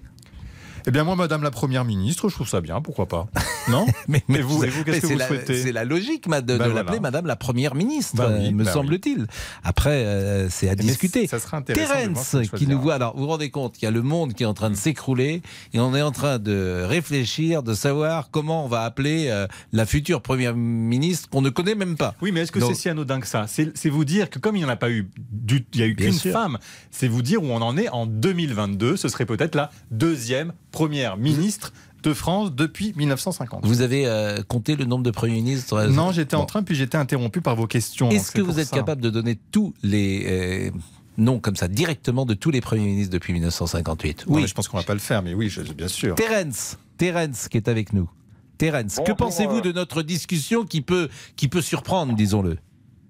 Eh 0.89 0.91
bien 0.91 1.05
moi, 1.05 1.17
Madame 1.17 1.43
la 1.43 1.51
Première 1.51 1.85
ministre, 1.85 2.31
je 2.31 2.35
trouve 2.35 2.49
ça 2.49 2.63
bien. 2.63 2.81
Pourquoi 2.81 3.05
pas 3.05 3.27
Non 3.69 3.85
mais, 4.09 4.23
vous, 4.41 4.63
qu'est-ce 4.63 5.01
que 5.03 5.07
vous 5.09 5.19
la- 5.19 5.27
souhaitez 5.27 5.63
C'est 5.63 5.71
la 5.73 5.85
logique 5.85 6.27
de, 6.27 6.41
Ben 6.41 6.57
voilà. 6.57 6.73
l'appeler 6.73 6.99
Madame 6.99 7.27
la 7.27 7.37
Première 7.37 7.75
ministre, 7.75 8.15
oui, 8.27 8.47
euh, 8.47 8.51
me 8.53 8.65
oui. 8.65 8.71
semble-t-il. 8.73 9.27
Après, 9.63 9.91
euh, 10.07 10.49
c'est 10.49 10.67
à 10.71 10.75
Mais 10.77 10.77
discuter. 10.85 11.27
ça 11.27 11.41
sera 11.41 11.59
intéressant 11.59 11.93
Terence 11.93 12.37
qui 12.57 12.67
nous 12.67 12.81
voit. 12.81 12.95
Alors, 12.95 13.15
vous 13.15 13.25
vous 13.25 13.29
rendez 13.29 13.51
compte 13.51 13.75
qu'il 13.75 13.83
y 13.83 13.87
a 13.87 13.91
le 13.91 14.01
monde 14.01 14.33
qui 14.33 14.45
est 14.45 14.47
en 14.47 14.55
train 14.55 14.71
de 14.71 14.77
s'écrouler 14.77 15.43
et 15.75 15.79
on 15.81 15.95
est 15.95 16.01
en 16.01 16.11
train 16.11 16.39
de 16.39 16.83
réfléchir, 16.87 17.63
de 17.63 17.75
savoir 17.75 18.31
comment 18.31 18.65
on 18.65 18.69
va 18.69 18.85
appeler 18.85 19.27
euh, 19.29 19.47
la 19.73 19.85
future 19.85 20.23
Première 20.23 20.55
ministre 20.57 21.29
qu'on 21.29 21.43
ne 21.43 21.51
connaît 21.51 21.75
même 21.75 21.99
pas. 21.99 22.15
Oui, 22.23 22.33
mais 22.33 22.41
est-ce 22.41 22.53
que 22.53 22.61
c'est 22.61 22.73
si 22.73 22.89
anodin 22.89 23.21
que 23.21 23.27
ça? 23.27 23.45
C'est 23.47 23.91
vous 23.91 24.07
dire 24.07 24.31
que 24.31 24.39
comme 24.39 24.57
il 24.57 24.61
n'y 24.61 24.65
en 24.65 24.71
a 24.71 24.77
pas 24.77 24.89
eu, 24.91 25.11
du- 25.31 25.67
il 25.75 25.81
y 25.81 25.83
a 25.83 25.87
eu 25.87 25.95
qu'une 25.97 26.15
femme, 26.15 26.57
c'est 26.91 27.09
vous 27.09 27.21
dire 27.21 27.43
où 27.43 27.49
on 27.49 27.61
en 27.61 27.77
est 27.77 27.91
en 27.91 28.07
2022. 28.07 28.97
Ce 28.97 29.09
serait 29.11 29.27
peut-être 29.27 29.55
la 29.55 29.71
deuxième 29.91 30.55
première 30.79 31.17
ministre 31.17 31.73
de 32.05 32.13
France 32.15 32.55
depuis 32.55 32.93
1950. 32.95 33.67
Vous 33.67 33.81
avez 33.81 34.07
euh, 34.07 34.43
compté 34.47 34.77
le 34.77 34.85
nombre 34.85 35.03
de 35.03 35.11
premiers 35.11 35.35
ministres 35.35 35.75
euh, 35.75 35.89
Non, 35.89 36.13
j'étais 36.13 36.37
en 36.37 36.47
train, 36.47 36.63
puis 36.63 36.77
j'étais 36.77 36.97
interrompu 36.97 37.41
par 37.41 37.57
vos 37.57 37.67
questions. 37.67 38.11
Est-ce 38.11 38.27
c'est 38.31 38.39
que 38.39 38.43
vous 38.43 38.61
êtes 38.61 38.69
ça. 38.69 38.77
capable 38.77 39.03
de 39.03 39.11
donner 39.11 39.37
tous 39.51 39.75
les 39.83 40.25
euh, 40.29 40.71
noms 41.17 41.41
comme 41.41 41.57
ça 41.57 41.67
directement 41.67 42.25
de 42.27 42.35
tous 42.35 42.53
les 42.53 42.61
premiers 42.61 42.85
ministres 42.87 43.13
depuis 43.13 43.33
1958 43.33 44.27
Non, 44.29 44.37
mais 44.41 44.47
je 44.47 44.55
pense 44.55 44.69
qu'on 44.69 44.77
va 44.77 44.85
pas 44.85 44.95
le 44.95 45.01
faire, 45.01 45.21
mais 45.25 45.35
oui, 45.35 45.49
je- 45.49 45.63
bien 45.63 45.89
sûr. 45.89 46.15
Terence, 46.15 46.79
Terence 46.97 47.49
qui 47.49 47.57
est 47.57 47.67
avec 47.67 47.93
nous. 47.93 48.09
Terence, 48.57 49.01
que 49.05 49.13
pensez-vous 49.13 49.59
euh, 49.59 49.63
de 49.63 49.73
notre 49.73 50.03
discussion 50.03 50.65
qui 50.65 50.81
peut, 50.81 51.09
qui 51.35 51.49
peut 51.49 51.63
surprendre, 51.63 52.15
disons-le? 52.15 52.59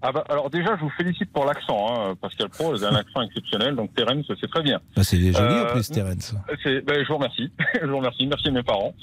Ah 0.01 0.13
bah, 0.13 0.23
alors 0.29 0.49
déjà, 0.49 0.77
je 0.77 0.83
vous 0.83 0.91
félicite 0.91 1.33
pour 1.33 1.45
l'accent, 1.45 1.87
hein, 2.11 2.15
Pascal 2.21 2.49
Pro, 2.51 2.71
vous 2.71 2.85
avez 2.85 2.95
un 2.95 2.99
accent 3.01 3.21
exceptionnel, 3.23 3.75
donc 3.75 3.93
Terence, 3.95 4.27
c'est 4.41 4.49
très 4.49 4.63
bien. 4.63 4.79
Bah, 4.97 5.03
C'est 5.03 5.17
joli 5.19 5.37
Euh, 5.37 5.65
en 5.69 5.73
plus, 5.73 5.89
Terence. 5.91 6.35
C'est- 6.63 6.81
ben, 6.83 7.03
je 7.03 7.09
vous 7.09 7.17
remercie, 7.17 7.51
je 7.83 7.87
vous 7.87 7.97
remercie, 7.97 8.27
merci 8.27 8.49
à 8.49 8.51
mes 8.53 8.63
parents. 8.63 8.95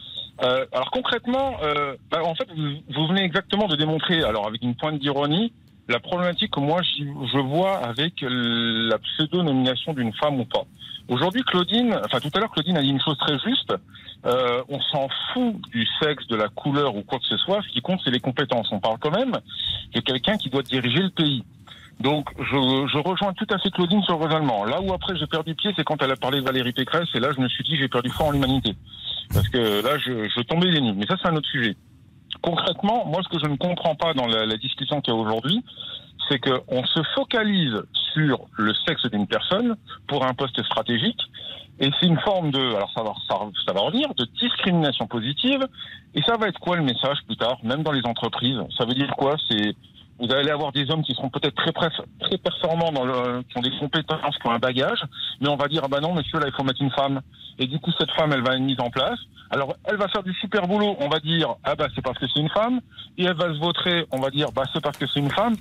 Euh, 0.43 0.65
alors 0.71 0.91
concrètement, 0.91 1.57
euh, 1.63 1.95
bah, 2.09 2.23
en 2.23 2.33
fait, 2.35 2.47
vous, 2.55 2.75
vous 2.93 3.07
venez 3.07 3.23
exactement 3.23 3.67
de 3.67 3.75
démontrer, 3.75 4.23
alors 4.23 4.47
avec 4.47 4.61
une 4.63 4.75
pointe 4.75 4.99
d'ironie, 4.99 5.51
la 5.89 5.99
problématique 5.99 6.51
que 6.51 6.59
moi 6.61 6.81
je 6.81 7.39
vois 7.39 7.77
avec 7.77 8.13
la 8.21 8.97
pseudo-nomination 8.97 9.93
d'une 9.93 10.13
femme 10.13 10.39
ou 10.39 10.45
pas. 10.45 10.63
Aujourd'hui, 11.07 11.43
Claudine, 11.43 11.95
enfin 12.03 12.19
tout 12.19 12.29
à 12.33 12.39
l'heure, 12.39 12.51
Claudine 12.51 12.77
a 12.77 12.81
dit 12.81 12.89
une 12.89 13.01
chose 13.01 13.17
très 13.17 13.37
juste. 13.39 13.73
Euh, 14.25 14.63
on 14.69 14.79
s'en 14.81 15.07
fout 15.31 15.55
du 15.69 15.85
sexe, 16.01 16.25
de 16.27 16.35
la 16.35 16.47
couleur 16.49 16.95
ou 16.95 17.03
quoi 17.03 17.19
que 17.19 17.25
ce 17.25 17.37
soit. 17.37 17.61
Ce 17.61 17.69
qui 17.69 17.81
compte, 17.81 17.99
c'est 18.03 18.11
les 18.11 18.19
compétences. 18.19 18.71
On 18.71 18.79
parle 18.79 18.97
quand 18.99 19.11
même 19.11 19.33
de 19.93 19.99
quelqu'un 19.99 20.37
qui 20.37 20.49
doit 20.49 20.63
diriger 20.63 21.01
le 21.01 21.11
pays. 21.11 21.43
Donc, 21.99 22.29
je, 22.39 22.43
je 22.91 22.97
rejoins 22.97 23.33
tout 23.33 23.47
à 23.51 23.59
fait 23.59 23.69
Claudine 23.69 24.01
sur 24.03 24.17
le 24.17 24.25
raisonnement. 24.25 24.65
Là 24.65 24.81
où 24.81 24.93
après 24.93 25.15
j'ai 25.15 25.27
perdu 25.27 25.53
pied, 25.55 25.71
c'est 25.75 25.83
quand 25.83 26.01
elle 26.01 26.11
a 26.11 26.15
parlé 26.15 26.39
de 26.41 26.45
Valérie 26.45 26.73
Pécresse, 26.73 27.07
et 27.13 27.19
là 27.19 27.29
je 27.35 27.39
me 27.39 27.47
suis 27.47 27.63
dit 27.63 27.77
j'ai 27.77 27.87
perdu 27.87 28.09
foi 28.09 28.25
en 28.25 28.31
l'humanité. 28.31 28.75
Parce 29.33 29.47
que 29.49 29.83
là, 29.83 29.97
je, 29.97 30.29
je 30.29 30.41
tombais 30.41 30.71
des 30.71 30.81
nues. 30.81 30.93
Mais 30.93 31.05
ça, 31.07 31.15
c'est 31.21 31.27
un 31.29 31.35
autre 31.35 31.49
sujet. 31.49 31.75
Concrètement, 32.41 33.05
moi, 33.05 33.21
ce 33.23 33.29
que 33.29 33.43
je 33.43 33.49
ne 33.49 33.55
comprends 33.55 33.95
pas 33.95 34.13
dans 34.13 34.27
la, 34.27 34.45
la 34.45 34.57
discussion 34.57 35.01
qu'il 35.01 35.13
y 35.13 35.17
a 35.17 35.19
aujourd'hui, 35.19 35.63
c'est 36.29 36.39
qu'on 36.39 36.85
se 36.85 37.01
focalise 37.15 37.81
sur 38.13 38.39
le 38.57 38.73
sexe 38.85 39.05
d'une 39.11 39.27
personne 39.27 39.75
pour 40.07 40.25
un 40.25 40.33
poste 40.33 40.61
stratégique, 40.63 41.19
et 41.79 41.89
c'est 41.99 42.07
une 42.07 42.19
forme 42.19 42.51
de, 42.51 42.59
alors 42.59 42.91
ça 42.95 43.03
va, 43.03 43.13
ça, 43.27 43.73
va 43.73 43.81
revenir, 43.81 44.13
de 44.15 44.25
discrimination 44.39 45.07
positive, 45.07 45.67
et 46.13 46.21
ça 46.21 46.37
va 46.37 46.47
être 46.47 46.59
quoi 46.59 46.77
le 46.77 46.83
message 46.83 47.17
plus 47.27 47.35
tard, 47.35 47.57
même 47.63 47.83
dans 47.83 47.91
les 47.91 48.05
entreprises? 48.05 48.59
Ça 48.77 48.85
veut 48.85 48.93
dire 48.93 49.13
quoi? 49.17 49.35
C'est 49.49 49.75
vous 50.17 50.31
allez 50.31 50.49
avoir 50.49 50.71
des 50.71 50.89
hommes 50.89 51.03
qui 51.03 51.13
seront 51.13 51.29
peut-être 51.29 51.55
très, 51.55 51.73
très 51.73 52.37
performants, 52.37 52.91
dans 52.93 53.03
le, 53.03 53.43
qui 53.43 53.57
ont 53.57 53.61
des 53.61 53.77
compétences, 53.77 54.37
qui 54.37 54.47
ont 54.47 54.51
un 54.51 54.59
bagage, 54.59 55.03
mais 55.41 55.49
on 55.49 55.57
va 55.57 55.67
dire, 55.67 55.81
ah 55.83 55.89
bah 55.89 55.99
non, 55.99 56.13
monsieur, 56.13 56.39
là, 56.39 56.47
il 56.47 56.53
faut 56.53 56.63
mettre 56.63 56.81
une 56.81 56.91
femme. 56.91 57.19
Et 57.59 57.67
du 57.67 57.79
coup, 57.79 57.91
cette 57.99 58.11
femme, 58.11 58.31
elle 58.31 58.41
va 58.41 58.53
être 58.53 58.61
mise 58.61 58.79
en 58.79 58.89
place. 58.89 59.19
Alors, 59.49 59.75
elle 59.83 59.97
va 59.97 60.07
faire 60.07 60.23
du 60.23 60.33
super 60.35 60.67
boulot, 60.67 60.95
on 60.99 61.09
va 61.09 61.19
dire, 61.19 61.55
ah 61.63 61.75
bah 61.75 61.87
c'est 61.93 62.01
parce 62.01 62.17
que 62.17 62.25
c'est 62.33 62.39
une 62.39 62.49
femme. 62.49 62.79
Et 63.17 63.25
elle 63.25 63.35
va 63.35 63.53
se 63.53 63.59
vautrer, 63.59 64.05
on 64.11 64.19
va 64.21 64.29
dire, 64.29 64.51
bah 64.53 64.63
c'est 64.73 64.81
parce 64.81 64.97
que 64.97 65.05
c'est 65.07 65.19
une 65.19 65.31
femme. 65.31 65.55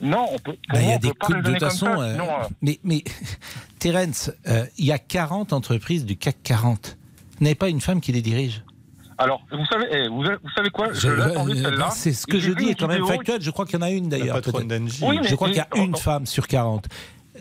Non, 0.00 0.26
on 0.32 0.38
peut. 0.38 0.52
pour 0.68 0.72
Bah, 0.72 0.80
Il 0.82 0.88
y 0.88 0.92
a 0.92 0.96
on 0.96 0.98
des 0.98 1.10
coups 1.12 1.42
de 1.42 1.58
façon. 1.58 1.86
euh, 1.86 2.16
euh, 2.18 2.48
mais, 2.62 2.78
mais 2.84 3.04
Terence, 3.78 4.30
euh, 4.48 4.64
il 4.78 4.84
y 4.86 4.92
a 4.92 4.98
40 4.98 5.52
entreprises 5.52 6.04
du 6.04 6.16
CAC 6.16 6.36
40. 6.42 6.96
Vous 7.38 7.44
n'avez 7.44 7.54
pas 7.54 7.68
une 7.68 7.80
femme 7.80 8.00
qui 8.00 8.12
les 8.12 8.22
dirige? 8.22 8.62
Alors, 9.18 9.42
vous 9.52 9.66
savez, 9.66 9.86
eh, 9.90 10.08
vous, 10.08 10.22
vous 10.22 10.50
savez 10.56 10.70
quoi? 10.70 10.92
Je, 10.94 11.00
Je- 11.00 11.08
euh, 11.08 11.54
celle-là. 11.54 11.90
C'est 11.92 12.12
ce 12.12 12.26
que 12.26 12.38
je 12.38 12.52
dis 12.52 12.70
est 12.70 12.74
quand 12.74 12.88
même 12.88 13.06
factuel. 13.06 13.42
Je 13.42 13.50
crois 13.50 13.66
qu'il 13.66 13.74
y 13.78 13.82
en 13.82 13.86
a 13.86 13.90
une 13.90 14.08
d'ailleurs. 14.08 14.40
Oui, 15.02 15.18
mais- 15.22 15.28
je 15.28 15.34
crois 15.34 15.48
qu'il 15.48 15.58
y 15.58 15.60
a 15.60 15.68
une 15.76 15.96
femme 15.96 16.24
sur 16.26 16.46
40. 16.48 16.86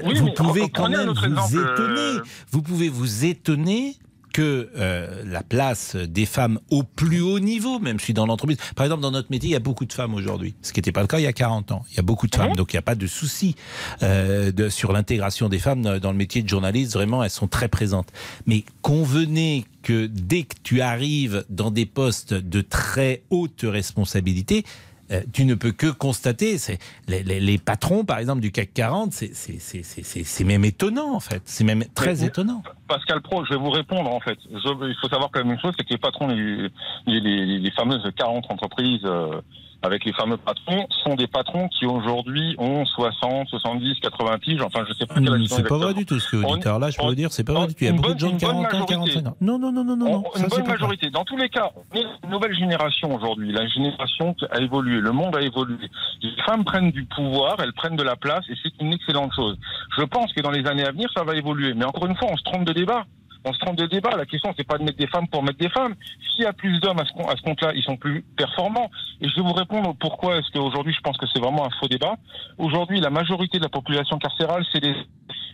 Oui, 0.03 0.13
vous 0.19 0.25
mais 0.25 0.33
pouvez 0.33 0.69
quand 0.69 0.87
même 0.89 1.09
vous 1.09 1.25
exemple, 1.25 1.55
étonner. 1.73 1.99
euh, 1.99 2.23
Vous 2.51 2.61
pouvez 2.61 2.89
vous 2.89 3.25
étonner 3.25 3.95
que 4.33 4.69
euh, 4.75 5.23
la 5.25 5.43
place 5.43 5.95
des 5.95 6.25
femmes 6.25 6.59
au 6.69 6.83
plus 6.83 7.21
haut 7.21 7.39
niveau, 7.39 7.79
même 7.79 7.99
si 7.99 8.13
dans 8.13 8.25
l'entreprise, 8.25 8.57
par 8.75 8.85
exemple 8.85 9.01
dans 9.01 9.11
notre 9.11 9.31
métier, 9.31 9.49
il 9.49 9.53
y 9.53 9.55
a 9.55 9.59
beaucoup 9.59 9.85
de 9.85 9.93
femmes 9.93 10.13
aujourd'hui, 10.13 10.55
ce 10.61 10.73
qui 10.73 10.79
n'était 10.79 10.91
pas 10.91 11.01
le 11.01 11.07
cas 11.07 11.19
il 11.19 11.23
y 11.23 11.27
a 11.27 11.33
40 11.33 11.71
ans. 11.71 11.83
Il 11.91 11.97
y 11.97 11.99
a 11.99 12.03
beaucoup 12.03 12.27
de 12.27 12.35
femmes, 12.35 12.55
donc 12.55 12.73
il 12.73 12.75
n'y 12.75 12.79
a 12.79 12.83
pas 12.83 12.95
de 12.95 13.07
souci 13.07 13.55
euh, 14.03 14.51
de, 14.51 14.69
sur 14.69 14.91
l'intégration 14.91 15.49
des 15.49 15.59
femmes 15.59 15.81
dans, 15.81 15.99
dans 15.99 16.11
le 16.11 16.17
métier 16.17 16.41
de 16.41 16.49
journaliste. 16.49 16.93
Vraiment, 16.93 17.23
elles 17.23 17.29
sont 17.29 17.47
très 17.47 17.67
présentes. 17.67 18.09
Mais 18.45 18.63
convenez 18.81 19.65
que 19.83 20.07
dès 20.07 20.43
que 20.43 20.55
tu 20.63 20.81
arrives 20.81 21.45
dans 21.49 21.71
des 21.71 21.85
postes 21.85 22.33
de 22.33 22.61
très 22.61 23.23
haute 23.29 23.61
responsabilité, 23.63 24.65
euh, 25.11 25.21
tu 25.33 25.45
ne 25.45 25.55
peux 25.55 25.71
que 25.71 25.87
constater, 25.87 26.57
c'est 26.57 26.77
les, 27.07 27.23
les- 27.23 27.39
les 27.39 27.57
patrons, 27.57 28.03
par 28.05 28.19
exemple, 28.19 28.41
du 28.41 28.51
CAC 28.51 28.73
40, 28.73 29.11
c'est- 29.13 29.33
c'est- 29.33 29.59
c'est 29.59 29.83
c'est- 29.83 30.03
c'est- 30.03 30.23
c'est 30.23 30.43
même 30.43 30.65
étonnant, 30.65 31.13
en 31.15 31.19
fait. 31.19 31.41
C'est 31.45 31.63
même 31.63 31.83
très 31.95 32.13
Mais- 32.15 32.25
étonnant. 32.25 32.61
Pascal 32.87 33.21
Pro, 33.21 33.45
je 33.45 33.51
vais 33.53 33.59
vous 33.59 33.69
répondre 33.69 34.11
en 34.11 34.19
fait. 34.19 34.37
Je- 34.51 34.87
il 34.87 34.95
faut 35.01 35.09
savoir 35.09 35.29
quand 35.31 35.43
même 35.43 35.53
une 35.53 35.59
chose, 35.59 35.73
c'est 35.77 35.83
que 35.85 35.91
les 35.93 35.97
patrons, 35.99 36.27
les, 36.27 36.69
les, 37.07 37.19
les- 37.19 37.59
les 37.59 37.71
fameuses 37.71 38.01
40 38.15 38.45
entreprises 38.49 39.01
euh, 39.05 39.41
avec 39.81 40.03
les 40.05 40.13
fameux 40.13 40.37
patrons, 40.37 40.85
sont 41.03 41.15
des 41.15 41.27
patrons 41.27 41.69
qui 41.69 41.85
aujourd'hui 41.85 42.55
ont 42.57 42.85
60, 42.85 43.47
70, 43.47 43.99
80 44.01 44.37
tiges. 44.39 44.61
Enfin, 44.61 44.83
je 44.87 44.93
sais 44.93 45.05
pas 45.05 45.15
quelle 45.15 45.29
ont 45.29 45.45
C'est 45.47 45.67
pas 45.67 45.77
vrai 45.77 45.93
du 45.93 46.05
tout 46.05 46.19
ce 46.19 46.29
que 46.29 46.35
vous 46.37 46.55
dites. 46.55 46.65
Alors 46.67 46.79
là, 46.79 46.89
je 46.89 46.97
peux 46.97 47.05
vous 47.05 47.15
dire, 47.15 47.31
c'est 47.31 47.43
pas 47.43 47.53
vrai 47.53 47.67
du 47.67 47.73
tout. 47.75 47.83
Il 47.83 47.85
y 47.85 47.87
a 47.87 47.91
une 47.91 47.97
beaucoup 47.97 48.09
bonne- 48.09 48.15
de 48.15 48.19
gens 48.19 48.27
de 48.27 48.31
une 48.33 48.39
bonne 48.39 48.67
41, 48.67 48.79
majorité. 48.79 49.13
45 49.13 49.27
ans. 49.29 49.35
Non, 49.41 49.59
non, 49.59 49.71
non, 49.71 49.83
non, 49.83 49.95
non, 49.95 50.23
une 50.35 50.47
bonne 50.47 50.67
majorité. 50.67 51.09
Dans 51.09 51.23
tous 51.23 51.37
les 51.37 51.49
cas, 51.49 51.71
on 51.75 51.97
est 51.97 52.03
une 52.23 52.29
nouvelle 52.29 52.55
génération 52.55 53.15
aujourd'hui. 53.15 53.51
La 53.51 53.67
génération 53.67 54.35
a 54.51 54.59
évolué, 54.59 54.99
le 54.99 55.11
monde 55.11 55.35
a 55.35 55.41
évolué. 55.41 55.89
Les 56.21 56.31
femmes 56.45 56.65
prennent 56.65 56.91
du 56.91 57.05
pouvoir, 57.05 57.55
elles 57.59 57.73
prennent 57.73 57.95
de 57.95 58.03
la 58.03 58.15
place, 58.15 58.43
et 58.49 58.55
c'est 58.61 58.73
une 58.81 58.93
excellente 58.93 59.31
chose. 59.35 59.57
Je 59.97 60.03
pense 60.03 60.33
que 60.33 60.41
dans 60.41 60.51
les 60.51 60.65
années 60.67 60.85
à 60.85 60.91
venir, 60.91 61.09
ça 61.15 61.23
va 61.23 61.35
évoluer. 61.35 61.73
Mais 61.73 61.85
encore 61.85 62.05
une 62.07 62.15
fois, 62.15 62.27
on 62.31 62.37
se 62.37 62.43
trompe 62.43 62.65
de 62.65 62.73
débat. 62.73 63.05
On 63.45 63.53
se 63.53 63.59
trompe 63.59 63.77
de 63.77 63.85
débat. 63.85 64.15
La 64.17 64.25
question, 64.25 64.53
c'est 64.57 64.67
pas 64.67 64.77
de 64.77 64.83
mettre 64.83 64.97
des 64.97 65.07
femmes 65.07 65.27
pour 65.27 65.43
mettre 65.43 65.57
des 65.57 65.69
femmes. 65.69 65.95
S'il 66.31 66.43
y 66.43 66.47
a 66.47 66.53
plus 66.53 66.79
d'hommes 66.79 66.99
à 66.99 67.05
ce, 67.05 67.41
compte-là, 67.41 67.71
ils 67.73 67.83
sont 67.83 67.97
plus 67.97 68.23
performants. 68.35 68.89
Et 69.21 69.29
je 69.29 69.35
vais 69.35 69.41
vous 69.41 69.53
répondre 69.53 69.95
pourquoi 69.99 70.37
est-ce 70.37 70.51
qu'aujourd'hui, 70.51 70.93
je 70.93 71.01
pense 71.01 71.17
que 71.17 71.25
c'est 71.27 71.39
vraiment 71.39 71.65
un 71.65 71.69
faux 71.79 71.87
débat. 71.87 72.15
Aujourd'hui, 72.57 72.99
la 72.99 73.09
majorité 73.09 73.57
de 73.57 73.63
la 73.63 73.69
population 73.69 74.17
carcérale, 74.17 74.65
c'est 74.71 74.81
des, 74.81 74.95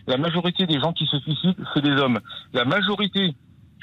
la 0.06 0.16
majorité 0.16 0.66
des 0.66 0.80
gens 0.80 0.92
qui 0.92 1.06
se 1.06 1.18
suicident, 1.18 1.54
c'est 1.74 1.82
des 1.82 1.92
hommes. 1.92 2.20
La 2.52 2.64
majorité 2.64 3.34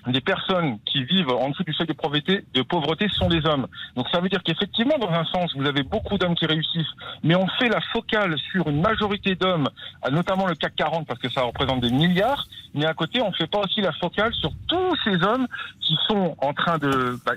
des 0.07 0.21
personnes 0.21 0.79
qui 0.85 1.03
vivent 1.05 1.29
en 1.29 1.49
dessous 1.49 1.63
du 1.63 1.73
seuil 1.73 1.87
de 1.87 1.93
pauvreté, 1.93 2.43
de 2.53 2.61
pauvreté 2.61 3.07
sont 3.09 3.29
des 3.29 3.45
hommes. 3.45 3.67
Donc 3.95 4.07
ça 4.11 4.19
veut 4.19 4.29
dire 4.29 4.41
qu'effectivement, 4.43 4.97
dans 4.97 5.09
un 5.09 5.25
sens, 5.25 5.55
vous 5.55 5.65
avez 5.65 5.83
beaucoup 5.83 6.17
d'hommes 6.17 6.35
qui 6.35 6.45
réussissent, 6.45 6.93
mais 7.23 7.35
on 7.35 7.47
fait 7.59 7.69
la 7.69 7.79
focale 7.93 8.37
sur 8.51 8.67
une 8.67 8.81
majorité 8.81 9.35
d'hommes, 9.35 9.69
notamment 10.11 10.45
le 10.45 10.55
CAC 10.55 10.75
40 10.75 11.07
parce 11.07 11.19
que 11.19 11.29
ça 11.29 11.43
représente 11.43 11.81
des 11.81 11.91
milliards, 11.91 12.47
mais 12.73 12.85
à 12.85 12.93
côté, 12.93 13.21
on 13.21 13.29
ne 13.29 13.35
fait 13.35 13.47
pas 13.47 13.59
aussi 13.59 13.81
la 13.81 13.93
focale 13.93 14.33
sur 14.33 14.51
tous 14.67 14.95
ces 15.03 15.23
hommes 15.23 15.47
qui 15.79 15.97
sont 16.07 16.35
en 16.39 16.53
train 16.53 16.77
de, 16.77 17.19
bah, 17.25 17.33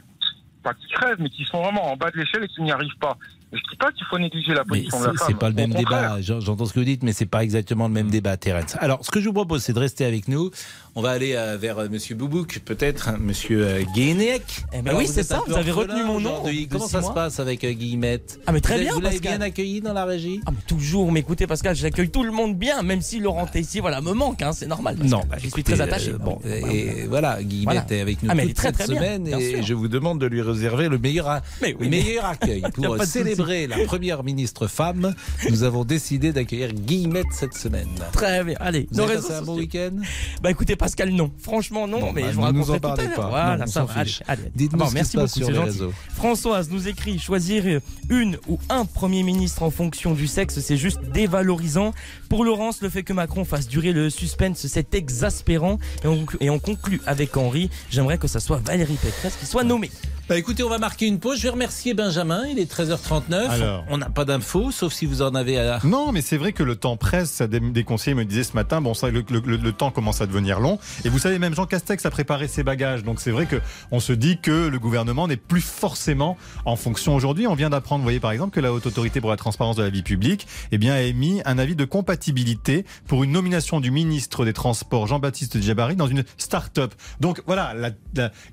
pas 0.62 0.74
qui 0.74 0.88
crèvent, 0.88 1.20
mais 1.20 1.30
qui 1.30 1.44
sont 1.44 1.62
vraiment 1.62 1.92
en 1.92 1.96
bas 1.96 2.10
de 2.10 2.18
l'échelle 2.18 2.42
et 2.44 2.48
qui 2.48 2.62
n'y 2.62 2.72
arrivent 2.72 2.98
pas. 3.00 3.16
Je 3.52 3.58
ne 3.58 3.70
dis 3.70 3.76
pas 3.76 3.92
qu'il 3.92 4.04
faut 4.06 4.18
négliger 4.18 4.52
la 4.54 4.64
position 4.64 4.98
de 5.00 5.04
la 5.06 5.12
femme. 5.12 5.28
C'est 5.28 5.38
pas 5.38 5.48
le 5.48 5.54
même 5.54 5.72
débat. 5.72 6.20
J'entends 6.20 6.66
ce 6.66 6.72
que 6.72 6.80
vous 6.80 6.84
dites, 6.84 7.04
mais 7.04 7.12
c'est 7.12 7.26
pas 7.26 7.44
exactement 7.44 7.86
le 7.86 7.94
même 7.94 8.10
débat, 8.10 8.36
Terence. 8.36 8.76
Alors, 8.80 9.04
ce 9.04 9.10
que 9.10 9.20
je 9.20 9.26
vous 9.28 9.32
propose, 9.32 9.62
c'est 9.62 9.72
de 9.72 9.78
rester 9.78 10.04
avec 10.04 10.26
nous. 10.26 10.50
On 10.98 11.02
va 11.02 11.10
aller 11.10 11.34
euh, 11.34 11.58
vers 11.60 11.78
euh, 11.78 11.88
Monsieur 11.90 12.14
Boubouk, 12.14 12.60
peut-être 12.64 13.10
hein, 13.10 13.18
Monsieur 13.20 13.66
euh, 13.66 13.82
Guénec. 13.94 14.42
Eh 14.72 14.80
ben 14.80 14.94
oui, 14.96 15.06
c'est 15.06 15.24
ça. 15.24 15.42
Vous 15.46 15.52
avez 15.52 15.70
retenu 15.70 16.02
mon 16.02 16.20
nom. 16.20 16.42
Comment 16.70 16.88
ça 16.88 17.02
se 17.02 17.10
passe 17.10 17.38
avec 17.38 17.66
Guillemette 17.66 18.40
Ah 18.46 18.52
mais 18.52 18.62
très 18.62 18.80
bien. 18.80 18.94
Vous 18.94 19.02
l'avez 19.02 19.20
bien 19.20 19.42
accueilli 19.42 19.82
dans 19.82 19.92
la 19.92 20.06
régie 20.06 20.40
Ah 20.46 20.52
mais 20.52 20.62
toujours. 20.66 21.12
Mais 21.12 21.20
écoutez, 21.20 21.46
Pascal, 21.46 21.76
j'accueille 21.76 22.08
tout 22.08 22.22
le 22.22 22.32
monde 22.32 22.56
bien, 22.56 22.82
même 22.82 23.02
si 23.02 23.20
Laurent 23.20 23.46
ici, 23.54 23.80
voilà, 23.80 24.00
me 24.00 24.12
manque. 24.12 24.40
Hein, 24.40 24.52
c'est 24.54 24.66
normal. 24.66 24.96
Non, 25.04 25.20
bah, 25.28 25.36
je 25.38 25.50
suis 25.50 25.62
très 25.62 25.82
attaché. 25.82 26.12
bon, 26.12 26.40
et 26.46 27.04
voilà, 27.06 27.42
Guillemette 27.42 27.92
est 27.92 28.00
avec 28.00 28.22
nous 28.22 28.30
ah, 28.32 28.40
toute 28.40 28.58
cette 28.58 28.82
semaine, 28.86 29.28
et 29.28 29.62
je 29.62 29.74
vous 29.74 29.88
demande 29.88 30.18
de 30.18 30.26
lui 30.26 30.40
réserver 30.40 30.88
le 30.88 30.96
meilleur, 30.96 31.42
meilleur 31.78 32.24
accueil 32.24 32.62
pour 32.74 33.02
célébrer 33.04 33.66
la 33.66 33.80
première 33.80 34.24
ministre 34.24 34.66
femme, 34.66 35.14
nous 35.50 35.62
avons 35.62 35.84
décidé 35.84 36.32
d'accueillir 36.32 36.72
Guillemette 36.72 37.26
cette 37.32 37.54
semaine. 37.54 37.88
Très 38.12 38.42
bien. 38.44 38.56
Allez, 38.60 38.88
vous 38.90 39.00
avez 39.00 39.16
passé 39.16 39.32
un 39.34 39.42
bon 39.42 39.56
week-end? 39.56 39.92
Bah 40.40 40.50
écoutez, 40.50 40.74
Pascal, 40.86 41.10
non. 41.10 41.30
Franchement, 41.38 41.88
non. 41.88 42.12
mais 42.12 42.22
bah, 42.22 42.28
je 42.32 42.36
vous 42.36 42.52
nous 42.52 42.70
en 42.70 42.78
parlez 42.78 43.08
pas. 43.08 43.28
Voilà, 43.28 43.66
ça 43.66 43.84
va. 43.84 43.94
Allez, 44.26 44.42
Dites-nous 44.54 44.84
ah 44.84 44.90
merci 44.92 45.16
beaucoup, 45.16 45.28
sur 45.28 45.50
les 45.50 45.58
réseaux. 45.58 45.92
Françoise 46.14 46.70
nous 46.70 46.86
écrit 46.88 47.18
choisir 47.18 47.80
une 48.08 48.38
ou 48.48 48.58
un 48.68 48.84
premier 48.84 49.22
ministre 49.22 49.62
en 49.62 49.70
fonction 49.70 50.14
du 50.14 50.26
sexe, 50.26 50.60
c'est 50.60 50.76
juste 50.76 51.00
dévalorisant. 51.12 51.92
Pour 52.28 52.44
Laurence, 52.44 52.82
le 52.82 52.88
fait 52.88 53.02
que 53.02 53.12
Macron 53.12 53.44
fasse 53.44 53.66
durer 53.68 53.92
le 53.92 54.10
suspense, 54.10 54.66
c'est 54.66 54.94
exaspérant. 54.94 55.78
Et 56.04 56.06
on, 56.06 56.26
et 56.40 56.50
on 56.50 56.58
conclut 56.58 57.00
avec 57.06 57.36
Henri. 57.36 57.70
J'aimerais 57.90 58.18
que 58.18 58.28
ça 58.28 58.40
soit 58.40 58.58
Valérie 58.58 58.98
Pécresse 59.02 59.36
qui 59.36 59.46
soit 59.46 59.64
nommée. 59.64 59.90
Bah 60.28 60.36
écoutez, 60.36 60.64
on 60.64 60.68
va 60.68 60.78
marquer 60.78 61.06
une 61.06 61.20
pause. 61.20 61.38
Je 61.38 61.44
vais 61.44 61.50
remercier 61.50 61.94
Benjamin. 61.94 62.46
Il 62.48 62.58
est 62.58 62.68
13h39. 62.68 63.48
Alors, 63.48 63.84
on 63.88 63.96
n'a 63.96 64.10
pas 64.10 64.24
d'infos, 64.24 64.72
sauf 64.72 64.92
si 64.92 65.06
vous 65.06 65.22
en 65.22 65.36
avez 65.36 65.56
à. 65.56 65.78
Non, 65.84 66.10
mais 66.10 66.20
c'est 66.20 66.36
vrai 66.36 66.52
que 66.52 66.64
le 66.64 66.74
temps 66.74 66.96
presse. 66.96 67.42
Des, 67.42 67.60
des 67.60 67.84
conseillers 67.84 68.16
me 68.16 68.24
disaient 68.24 68.42
ce 68.42 68.54
matin, 68.54 68.80
bon, 68.80 68.92
ça, 68.92 69.08
le, 69.08 69.22
le, 69.30 69.72
temps 69.72 69.92
commence 69.92 70.20
à 70.20 70.26
devenir 70.26 70.58
long. 70.58 70.80
Et 71.04 71.10
vous 71.10 71.20
savez, 71.20 71.38
même 71.38 71.54
Jean 71.54 71.64
Castex 71.64 72.04
a 72.04 72.10
préparé 72.10 72.48
ses 72.48 72.64
bagages. 72.64 73.04
Donc 73.04 73.20
c'est 73.20 73.30
vrai 73.30 73.46
que 73.46 73.60
on 73.92 74.00
se 74.00 74.12
dit 74.12 74.40
que 74.40 74.66
le 74.66 74.78
gouvernement 74.80 75.28
n'est 75.28 75.36
plus 75.36 75.60
forcément 75.60 76.36
en 76.64 76.74
fonction 76.74 77.14
aujourd'hui. 77.14 77.46
On 77.46 77.54
vient 77.54 77.70
d'apprendre, 77.70 78.00
vous 78.00 78.06
voyez, 78.06 78.18
par 78.18 78.32
exemple, 78.32 78.52
que 78.52 78.60
la 78.60 78.72
haute 78.72 78.86
autorité 78.86 79.20
pour 79.20 79.30
la 79.30 79.36
transparence 79.36 79.76
de 79.76 79.84
la 79.84 79.90
vie 79.90 80.02
publique, 80.02 80.48
eh 80.72 80.78
bien, 80.78 80.94
a 80.94 81.02
émis 81.02 81.40
un 81.44 81.56
avis 81.56 81.76
de 81.76 81.84
compatibilité 81.84 82.84
pour 83.06 83.22
une 83.22 83.30
nomination 83.30 83.78
du 83.78 83.92
ministre 83.92 84.44
des 84.44 84.52
Transports, 84.52 85.06
Jean-Baptiste 85.06 85.62
Djabari, 85.62 85.94
dans 85.94 86.08
une 86.08 86.24
start-up. 86.36 86.94
Donc 87.20 87.42
voilà, 87.46 87.76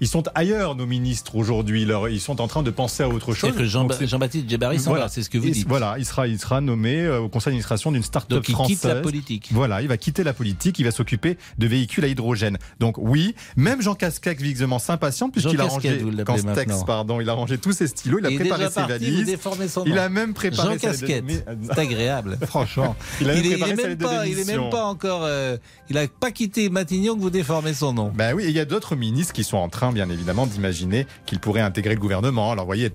ils 0.02 0.08
sont 0.08 0.26
ailleurs, 0.36 0.76
nos 0.76 0.86
ministres 0.86 1.36
aujourd'hui 1.36 1.63
aujourd'hui. 1.64 2.16
Ils 2.16 2.22
sont 2.22 2.42
en 2.42 2.48
train 2.48 2.64
de 2.64 2.72
penser 2.72 3.04
à 3.04 3.10
autre 3.10 3.34
chose. 3.34 3.56
que 3.56 3.66
Jean-Baptiste 3.66 4.50
Djebari 4.50 4.78
voilà, 4.78 5.08
c'est 5.08 5.24
ce 5.24 5.30
que 5.30 5.38
vous 5.38 5.50
dites. 5.50 5.68
Voilà, 5.68 5.96
il 5.98 6.06
sera, 6.06 6.28
il 6.28 6.40
sera 6.40 6.62
nommé 6.62 7.02
euh, 7.02 7.20
au 7.20 7.30
conseil 7.30 7.52
d'administration 7.52 7.92
d'une 7.92 8.04
start-up 8.04 8.46
française. 8.46 8.70
il 8.70 8.76
quitte 8.76 8.86
la 8.86 8.96
politique. 8.96 9.50
Voilà, 9.52 9.82
il 9.82 9.88
va 9.88 9.98
quitter 9.98 10.24
la 10.24 10.34
politique, 10.34 10.80
il 10.80 10.86
va 10.86 10.92
s'occuper 10.92 11.38
de 11.58 11.68
véhicules 11.68 12.04
à 12.04 12.08
hydrogène. 12.08 12.58
Donc 12.80 12.98
oui, 12.98 13.36
même 13.56 13.82
Jean 13.82 13.96
Casquet 13.96 14.36
visiblement 14.36 14.80
s'impatiente 14.80 15.32
puisqu'il 15.32 15.60
a 15.62 15.66
rangé 15.66 16.04
Castex, 16.26 16.84
pardon, 16.86 17.22
il 17.22 17.30
a 17.30 17.34
rangé 17.34 17.58
tous 17.58 17.72
ses 17.72 17.88
stylos, 17.88 18.20
il 18.20 18.26
a 18.26 18.32
préparé 18.32 18.70
ses 18.70 18.82
valises. 18.82 19.38
Il 19.86 19.98
a 19.98 20.10
même 20.10 20.34
préparé 20.34 20.74
Jean 20.74 20.78
Casquette. 20.78 21.26
C'est 21.64 21.80
agréable, 21.80 22.38
franchement. 22.48 22.96
Il 23.22 23.30
a 23.30 23.36
même 23.36 23.74
même 23.76 23.98
pas, 23.98 24.28
il 24.28 24.40
est 24.40 24.48
même 24.48 24.70
pas 24.70 24.86
encore, 24.86 25.24
euh, 25.24 25.58
il 25.90 25.98
a 25.98 26.08
pas 26.08 26.32
quitté 26.32 26.70
Matignon 26.70 27.16
que 27.16 27.22
vous 27.22 27.30
déformez 27.30 27.74
son 27.74 27.94
nom. 27.94 28.12
Ben 28.16 28.34
oui, 28.34 28.46
il 28.48 28.52
y 28.52 28.60
a 28.60 28.66
d'autres 28.66 28.96
ministres 28.96 29.34
qui 29.34 29.44
sont 29.44 29.58
en 29.58 29.70
train, 29.70 29.92
bien 29.92 30.10
évidemment, 30.10 30.48
d'imaginer 30.48 31.08
qu'il 31.26 31.40
pourrait 31.40 31.53
intégrer 31.62 31.94
le 31.96 32.00
gouvernement. 32.00 32.52
Alors, 32.52 32.66
vous 32.66 32.70
voyez, 32.70 32.92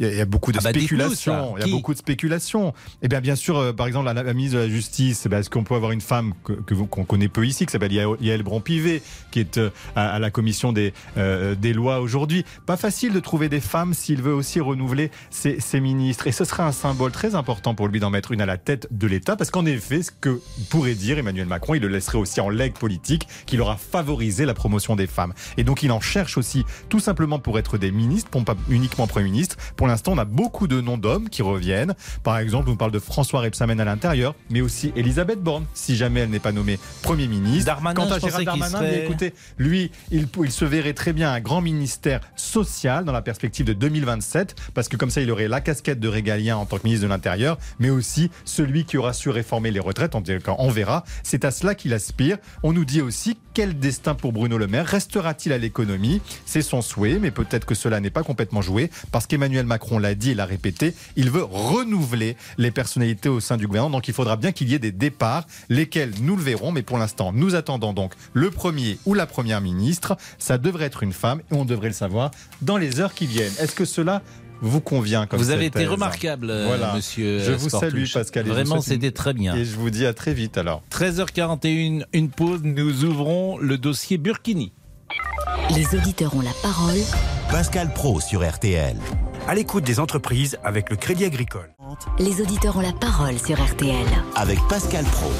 il 0.00 0.06
y, 0.06 0.20
a 0.20 0.24
beaucoup 0.24 0.52
de 0.52 0.58
ah 0.58 0.62
bah, 0.64 0.70
spéculations. 0.70 1.56
Il 1.56 1.66
y 1.66 1.70
a 1.70 1.72
beaucoup 1.72 1.92
de 1.92 1.98
spéculations. 1.98 2.68
Et 2.68 2.72
eh 3.02 3.08
bien, 3.08 3.20
bien 3.20 3.36
sûr, 3.36 3.58
euh, 3.58 3.72
par 3.72 3.86
exemple, 3.86 4.10
la, 4.12 4.34
ministre 4.34 4.58
de 4.58 4.62
la 4.62 4.68
Justice, 4.68 5.22
eh 5.26 5.28
ben, 5.28 5.38
est-ce 5.38 5.50
qu'on 5.50 5.64
peut 5.64 5.74
avoir 5.74 5.92
une 5.92 6.00
femme 6.00 6.34
que, 6.44 6.74
qu'on 6.74 7.04
connaît 7.04 7.28
peu 7.28 7.46
ici, 7.46 7.66
qui 7.66 7.72
s'appelle 7.72 7.92
Yael 7.92 8.42
Bron-Pivet, 8.42 9.02
qui 9.30 9.40
est 9.40 9.58
euh, 9.58 9.70
à, 9.96 10.18
la 10.18 10.30
commission 10.30 10.72
des, 10.72 10.92
euh, 11.16 11.54
des 11.54 11.72
lois 11.72 12.00
aujourd'hui? 12.00 12.44
Pas 12.66 12.76
facile 12.76 13.12
de 13.12 13.20
trouver 13.20 13.48
des 13.48 13.60
femmes 13.60 13.94
s'il 13.94 14.22
veut 14.22 14.34
aussi 14.34 14.60
renouveler 14.60 15.10
ses, 15.30 15.60
ses, 15.60 15.80
ministres. 15.80 16.26
Et 16.26 16.32
ce 16.32 16.44
serait 16.44 16.62
un 16.62 16.72
symbole 16.72 17.12
très 17.12 17.34
important 17.34 17.74
pour 17.74 17.88
lui 17.88 18.00
d'en 18.00 18.10
mettre 18.10 18.32
une 18.32 18.40
à 18.40 18.46
la 18.46 18.56
tête 18.56 18.88
de 18.90 19.06
l'État, 19.06 19.36
parce 19.36 19.50
qu'en 19.50 19.66
effet, 19.66 20.02
ce 20.02 20.10
que 20.10 20.40
pourrait 20.70 20.94
dire 20.94 21.18
Emmanuel 21.18 21.46
Macron, 21.46 21.74
il 21.74 21.82
le 21.82 21.88
laisserait 21.88 22.18
aussi 22.18 22.40
en 22.40 22.48
legs 22.48 22.74
politique, 22.74 23.28
qu'il 23.46 23.60
aura 23.60 23.76
favorisé 23.76 24.46
la 24.46 24.54
promotion 24.54 24.96
des 24.96 25.06
femmes. 25.06 25.34
Et 25.56 25.64
donc, 25.64 25.82
il 25.82 25.92
en 25.92 26.00
cherche 26.00 26.38
aussi, 26.38 26.64
tout 26.88 27.00
simplement 27.00 27.38
pour 27.38 27.58
être 27.58 27.78
des 27.78 27.90
ministres, 28.06 28.30
pas 28.30 28.56
uniquement 28.68 29.06
Premier 29.06 29.26
ministre. 29.26 29.56
Pour 29.76 29.86
l'instant, 29.86 30.12
on 30.12 30.18
a 30.18 30.24
beaucoup 30.24 30.66
de 30.66 30.80
noms 30.80 30.98
d'hommes 30.98 31.28
qui 31.28 31.42
reviennent. 31.42 31.94
Par 32.22 32.38
exemple, 32.38 32.70
on 32.70 32.76
parle 32.76 32.92
de 32.92 32.98
François 32.98 33.40
Rebsamen 33.40 33.80
à 33.80 33.84
l'intérieur, 33.84 34.34
mais 34.50 34.60
aussi 34.60 34.92
Elisabeth 34.96 35.42
Borne, 35.42 35.66
si 35.74 35.96
jamais 35.96 36.20
elle 36.20 36.30
n'est 36.30 36.38
pas 36.38 36.52
nommée 36.52 36.78
Premier 37.02 37.28
ministre. 37.28 37.66
Darmanin, 37.66 37.94
Quant 37.94 38.10
à 38.10 38.18
Gérald 38.18 38.46
Darmanin, 38.46 38.82
écoutez, 38.84 39.34
lui, 39.58 39.90
il, 40.10 40.28
il 40.42 40.50
se 40.52 40.64
verrait 40.64 40.94
très 40.94 41.12
bien 41.12 41.32
un 41.32 41.40
grand 41.40 41.60
ministère 41.60 42.20
social 42.36 43.04
dans 43.04 43.12
la 43.12 43.22
perspective 43.22 43.66
de 43.66 43.72
2027, 43.72 44.54
parce 44.74 44.88
que 44.88 44.96
comme 44.96 45.10
ça, 45.10 45.20
il 45.20 45.30
aurait 45.30 45.48
la 45.48 45.60
casquette 45.60 46.00
de 46.00 46.08
régalien 46.08 46.56
en 46.56 46.66
tant 46.66 46.78
que 46.78 46.84
ministre 46.84 47.04
de 47.04 47.10
l'Intérieur, 47.10 47.58
mais 47.78 47.90
aussi 47.90 48.30
celui 48.44 48.84
qui 48.84 48.96
aura 48.96 49.12
su 49.12 49.30
réformer 49.30 49.70
les 49.70 49.80
retraites. 49.80 50.14
On 50.14 50.70
verra. 50.70 51.04
C'est 51.22 51.44
à 51.44 51.50
cela 51.50 51.74
qu'il 51.74 51.92
aspire. 51.94 52.38
On 52.62 52.72
nous 52.72 52.84
dit 52.84 53.00
aussi 53.00 53.38
quel 53.54 53.78
destin 53.78 54.14
pour 54.14 54.32
Bruno 54.32 54.56
Le 54.56 54.66
Maire? 54.66 54.86
Restera-t-il 54.86 55.52
à 55.52 55.58
l'économie? 55.58 56.20
C'est 56.46 56.62
son 56.62 56.80
souhait, 56.80 57.18
mais 57.18 57.30
peut-être 57.30 57.64
que 57.64 57.74
cela 57.88 58.00
n'est 58.00 58.10
pas 58.10 58.22
complètement 58.22 58.60
joué, 58.60 58.90
parce 59.12 59.26
qu'Emmanuel 59.26 59.64
Macron 59.64 59.98
l'a 59.98 60.14
dit 60.14 60.32
et 60.32 60.34
l'a 60.34 60.44
répété, 60.44 60.92
il 61.16 61.30
veut 61.30 61.42
renouveler 61.42 62.36
les 62.58 62.70
personnalités 62.70 63.30
au 63.30 63.40
sein 63.40 63.56
du 63.56 63.66
gouvernement, 63.66 63.96
donc 63.96 64.08
il 64.08 64.14
faudra 64.14 64.36
bien 64.36 64.52
qu'il 64.52 64.68
y 64.68 64.74
ait 64.74 64.78
des 64.78 64.92
départs, 64.92 65.46
lesquels 65.70 66.12
nous 66.20 66.36
le 66.36 66.42
verrons, 66.42 66.70
mais 66.70 66.82
pour 66.82 66.98
l'instant, 66.98 67.32
nous 67.32 67.54
attendons 67.54 67.94
donc 67.94 68.12
le 68.34 68.50
premier 68.50 68.98
ou 69.06 69.14
la 69.14 69.24
première 69.24 69.62
ministre, 69.62 70.18
ça 70.38 70.58
devrait 70.58 70.84
être 70.84 71.02
une 71.02 71.14
femme, 71.14 71.40
et 71.50 71.54
on 71.54 71.64
devrait 71.64 71.88
le 71.88 71.94
savoir 71.94 72.30
dans 72.60 72.76
les 72.76 73.00
heures 73.00 73.14
qui 73.14 73.26
viennent. 73.26 73.54
Est-ce 73.58 73.74
que 73.74 73.86
cela 73.86 74.20
vous 74.60 74.82
convient 74.82 75.26
comme 75.26 75.38
Vous 75.38 75.48
avez 75.48 75.64
été 75.64 75.86
remarquable, 75.86 76.52
voilà. 76.66 76.94
monsieur. 76.94 77.38
Je 77.38 77.52
vous 77.52 77.70
salue, 77.70 78.04
Pascal. 78.12 78.46
Vraiment, 78.48 78.82
c'était 78.82 79.12
très 79.12 79.32
bien. 79.32 79.56
Et 79.56 79.64
je 79.64 79.76
vous 79.76 79.88
dis 79.88 80.04
à 80.04 80.12
très 80.12 80.34
vite 80.34 80.58
alors. 80.58 80.82
13h41, 80.92 82.04
une 82.12 82.28
pause, 82.28 82.60
nous 82.64 83.04
ouvrons 83.04 83.56
le 83.56 83.78
dossier 83.78 84.18
Burkini. 84.18 84.72
Les 85.74 85.94
auditeurs 85.94 86.34
ont 86.34 86.40
la 86.40 86.52
parole. 86.62 86.98
Pascal 87.50 87.92
Pro 87.92 88.20
sur 88.20 88.48
RTL. 88.48 88.96
À 89.46 89.54
l'écoute 89.54 89.84
des 89.84 90.00
entreprises 90.00 90.58
avec 90.64 90.90
le 90.90 90.96
Crédit 90.96 91.24
Agricole. 91.24 91.74
Les 92.18 92.40
auditeurs 92.40 92.76
ont 92.76 92.80
la 92.80 92.92
parole 92.92 93.38
sur 93.38 93.62
RTL. 93.62 94.06
Avec 94.36 94.58
Pascal 94.68 95.04
Pro. 95.04 95.30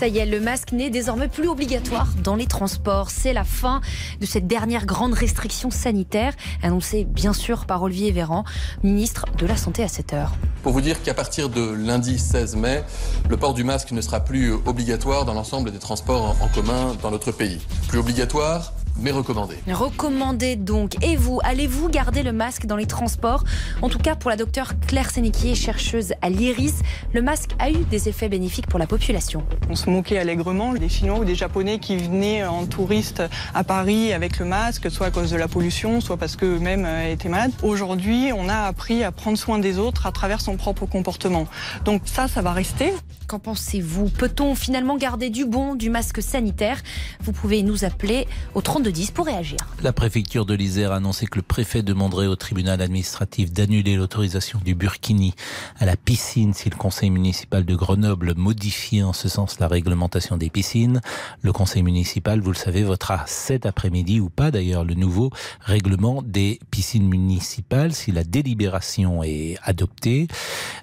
Ça 0.00 0.08
y 0.08 0.16
est, 0.16 0.24
le 0.24 0.40
masque 0.40 0.72
n'est 0.72 0.88
désormais 0.88 1.28
plus 1.28 1.46
obligatoire 1.46 2.08
dans 2.24 2.34
les 2.34 2.46
transports. 2.46 3.10
C'est 3.10 3.34
la 3.34 3.44
fin 3.44 3.82
de 4.18 4.24
cette 4.24 4.46
dernière 4.46 4.86
grande 4.86 5.12
restriction 5.12 5.70
sanitaire, 5.70 6.32
annoncée 6.62 7.04
bien 7.04 7.34
sûr 7.34 7.66
par 7.66 7.82
Olivier 7.82 8.10
Véran, 8.10 8.44
ministre 8.82 9.26
de 9.36 9.44
la 9.44 9.58
Santé 9.58 9.82
à 9.82 9.88
cette 9.88 10.14
heure. 10.14 10.32
Pour 10.62 10.72
vous 10.72 10.80
dire 10.80 11.02
qu'à 11.02 11.12
partir 11.12 11.50
de 11.50 11.60
lundi 11.60 12.18
16 12.18 12.56
mai, 12.56 12.82
le 13.28 13.36
port 13.36 13.52
du 13.52 13.62
masque 13.62 13.92
ne 13.92 14.00
sera 14.00 14.20
plus 14.20 14.54
obligatoire 14.64 15.26
dans 15.26 15.34
l'ensemble 15.34 15.70
des 15.70 15.78
transports 15.78 16.34
en 16.40 16.48
commun 16.48 16.96
dans 17.02 17.10
notre 17.10 17.30
pays. 17.30 17.60
Plus 17.88 17.98
obligatoire 17.98 18.72
mais 19.00 19.10
recommandé. 19.10 19.56
Recommandé 19.68 20.56
donc. 20.56 21.02
Et 21.04 21.16
vous, 21.16 21.40
allez-vous 21.42 21.88
garder 21.88 22.22
le 22.22 22.32
masque 22.32 22.66
dans 22.66 22.76
les 22.76 22.86
transports? 22.86 23.44
En 23.82 23.88
tout 23.88 23.98
cas, 23.98 24.14
pour 24.14 24.30
la 24.30 24.36
docteure 24.36 24.72
Claire 24.86 25.10
Sénéquier, 25.10 25.54
chercheuse 25.54 26.12
à 26.22 26.30
l'IRIS, 26.30 26.82
le 27.12 27.22
masque 27.22 27.50
a 27.58 27.70
eu 27.70 27.78
des 27.90 28.08
effets 28.08 28.28
bénéfiques 28.28 28.66
pour 28.66 28.78
la 28.78 28.86
population. 28.86 29.42
On 29.68 29.74
se 29.74 29.88
moquait 29.88 30.18
allègrement 30.18 30.74
des 30.74 30.88
Chinois 30.88 31.20
ou 31.20 31.24
des 31.24 31.34
Japonais 31.34 31.78
qui 31.78 31.96
venaient 31.96 32.44
en 32.44 32.66
touriste 32.66 33.22
à 33.54 33.64
Paris 33.64 34.12
avec 34.12 34.38
le 34.38 34.44
masque, 34.44 34.90
soit 34.90 35.06
à 35.06 35.10
cause 35.10 35.30
de 35.30 35.36
la 35.36 35.48
pollution, 35.48 36.00
soit 36.00 36.16
parce 36.16 36.36
qu'eux-mêmes 36.36 36.84
euh, 36.86 37.12
étaient 37.12 37.28
malades. 37.28 37.52
Aujourd'hui, 37.62 38.32
on 38.36 38.48
a 38.48 38.66
appris 38.66 39.02
à 39.04 39.12
prendre 39.12 39.38
soin 39.38 39.58
des 39.58 39.78
autres 39.78 40.06
à 40.06 40.12
travers 40.12 40.40
son 40.40 40.56
propre 40.56 40.86
comportement. 40.86 41.46
Donc 41.84 42.02
ça, 42.04 42.28
ça 42.28 42.42
va 42.42 42.52
rester. 42.52 42.92
Qu'en 43.26 43.38
pensez-vous? 43.38 44.08
Peut-on 44.08 44.54
finalement 44.54 44.96
garder 44.96 45.30
du 45.30 45.44
bon 45.44 45.74
du 45.74 45.88
masque 45.88 46.20
sanitaire? 46.20 46.82
Vous 47.20 47.32
pouvez 47.32 47.62
nous 47.62 47.84
appeler 47.84 48.26
au 48.54 48.60
32 48.60 48.89
3210 48.90 49.10
pour 49.12 49.26
réagir. 49.26 49.58
La 49.82 49.92
préfecture 49.92 50.44
de 50.44 50.54
l'Isère 50.54 50.92
a 50.92 50.96
annoncé 50.96 51.26
que 51.26 51.36
le 51.36 51.42
préfet 51.42 51.82
demanderait 51.82 52.26
au 52.26 52.36
tribunal 52.36 52.82
administratif 52.82 53.52
d'annuler 53.52 53.96
l'autorisation 53.96 54.60
du 54.64 54.74
Burkini 54.74 55.34
à 55.78 55.86
la 55.86 55.96
piscine 55.96 56.52
si 56.54 56.68
le 56.68 56.76
conseil 56.76 57.10
municipal 57.10 57.64
de 57.64 57.74
Grenoble 57.74 58.34
modifie 58.36 59.02
en 59.02 59.12
ce 59.12 59.28
sens 59.28 59.60
la 59.60 59.68
réglementation 59.68 60.36
des 60.36 60.50
piscines. 60.50 61.00
Le 61.42 61.52
conseil 61.52 61.82
municipal, 61.82 62.40
vous 62.40 62.50
le 62.50 62.56
savez, 62.56 62.82
votera 62.82 63.24
cet 63.26 63.64
après-midi 63.64 64.20
ou 64.20 64.28
pas 64.28 64.50
d'ailleurs 64.50 64.84
le 64.84 64.94
nouveau 64.94 65.30
règlement 65.60 66.22
des 66.22 66.58
piscines 66.70 67.08
municipales. 67.08 67.92
Si 67.92 68.12
la 68.12 68.24
délibération 68.24 69.22
est 69.22 69.56
adoptée, 69.62 70.26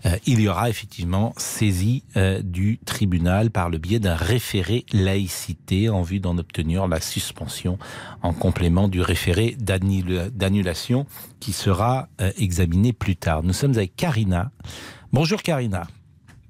euh, 0.06 0.18
il 0.26 0.40
y 0.40 0.48
aura 0.48 0.70
effectivement 0.70 1.34
saisie 1.38 2.04
euh, 2.16 2.42
du 2.42 2.80
tribunal 2.86 3.52
par 3.52 3.70
le 3.70 3.78
biais 3.78 4.00
d'un 4.00 4.16
référé 4.16 4.86
laïcité 4.94 5.90
en 5.90 6.02
vue 6.02 6.20
d'en 6.20 6.38
obtenir 6.38 6.88
la 6.88 7.02
suspension 7.02 7.78
en 8.22 8.34
complément 8.34 8.88
du 8.88 9.02
référé 9.02 9.56
d'annulation 9.60 11.06
qui 11.40 11.54
sera 11.54 12.08
euh, 12.22 12.32
examiné 12.38 12.94
plus 12.94 13.16
tard. 13.16 13.44
Nous 13.44 13.54
sommes 13.54 13.72
avec 13.72 13.96
Karina. 13.96 14.52
Bonjour 15.14 15.42
Karina. 15.42 15.88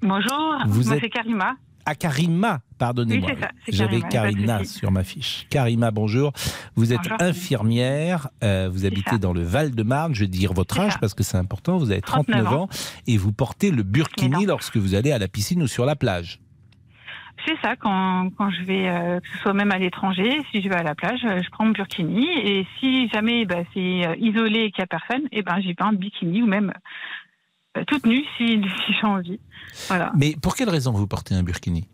Bonjour, 0.02 0.58
vous 0.66 0.92
êtes... 0.92 1.10
Karima. 1.10 1.56
Ah, 1.90 1.94
Karima, 1.94 2.60
pardonnez-moi. 2.76 3.30
J'avais 3.66 4.02
Karina 4.02 4.62
sur 4.64 4.90
ma 4.90 5.04
fiche. 5.04 5.46
Karima, 5.48 5.90
bonjour. 5.90 6.34
Vous 6.76 6.92
êtes 6.92 7.00
infirmière, 7.18 8.28
euh, 8.44 8.68
vous 8.70 8.84
habitez 8.84 9.18
dans 9.18 9.32
le 9.32 9.42
Val-de-Marne, 9.42 10.14
je 10.14 10.20
vais 10.20 10.26
dire 10.26 10.52
votre 10.52 10.78
âge 10.78 11.00
parce 11.00 11.14
que 11.14 11.22
c'est 11.22 11.38
important, 11.38 11.78
vous 11.78 11.90
avez 11.90 12.02
39, 12.02 12.46
ans. 12.52 12.68
et 13.06 13.16
vous 13.16 13.32
portez 13.32 13.70
le 13.70 13.82
burkini 13.84 14.44
lorsque 14.44 14.76
vous 14.76 14.94
allez 14.94 15.12
à 15.12 15.18
la 15.18 15.28
piscine 15.28 15.62
ou 15.62 15.66
sur 15.66 15.86
la 15.86 15.96
plage. 15.96 16.40
C'est 17.46 17.56
ça, 17.62 17.76
quand, 17.76 18.30
quand 18.36 18.50
je 18.50 18.62
vais, 18.62 18.88
euh, 18.88 19.20
que 19.20 19.28
ce 19.28 19.38
soit 19.38 19.54
même 19.54 19.70
à 19.70 19.78
l'étranger, 19.78 20.40
si 20.50 20.62
je 20.62 20.68
vais 20.68 20.76
à 20.76 20.82
la 20.82 20.94
plage, 20.94 21.20
euh, 21.24 21.40
je 21.42 21.50
prends 21.50 21.64
mon 21.64 21.72
burkini. 21.72 22.26
Et 22.44 22.66
si 22.78 23.08
jamais 23.08 23.44
bah, 23.44 23.62
c'est 23.74 24.18
isolé 24.18 24.60
et 24.64 24.70
qu'il 24.70 24.82
n'y 24.82 24.84
a 24.84 24.86
personne, 24.86 25.28
eh 25.32 25.42
ben, 25.42 25.60
j'ai 25.60 25.74
pas 25.74 25.86
un 25.86 25.92
bikini 25.92 26.42
ou 26.42 26.46
même 26.46 26.72
toute 27.86 28.06
nue 28.06 28.24
si, 28.36 28.60
si 28.86 28.92
j'ai 29.00 29.06
envie. 29.06 29.40
Voilà. 29.88 30.12
Mais 30.16 30.34
pour 30.42 30.54
quelle 30.54 30.70
raison 30.70 30.92
vous 30.92 31.06
portez 31.06 31.34
un 31.34 31.42
burkini? 31.42 31.88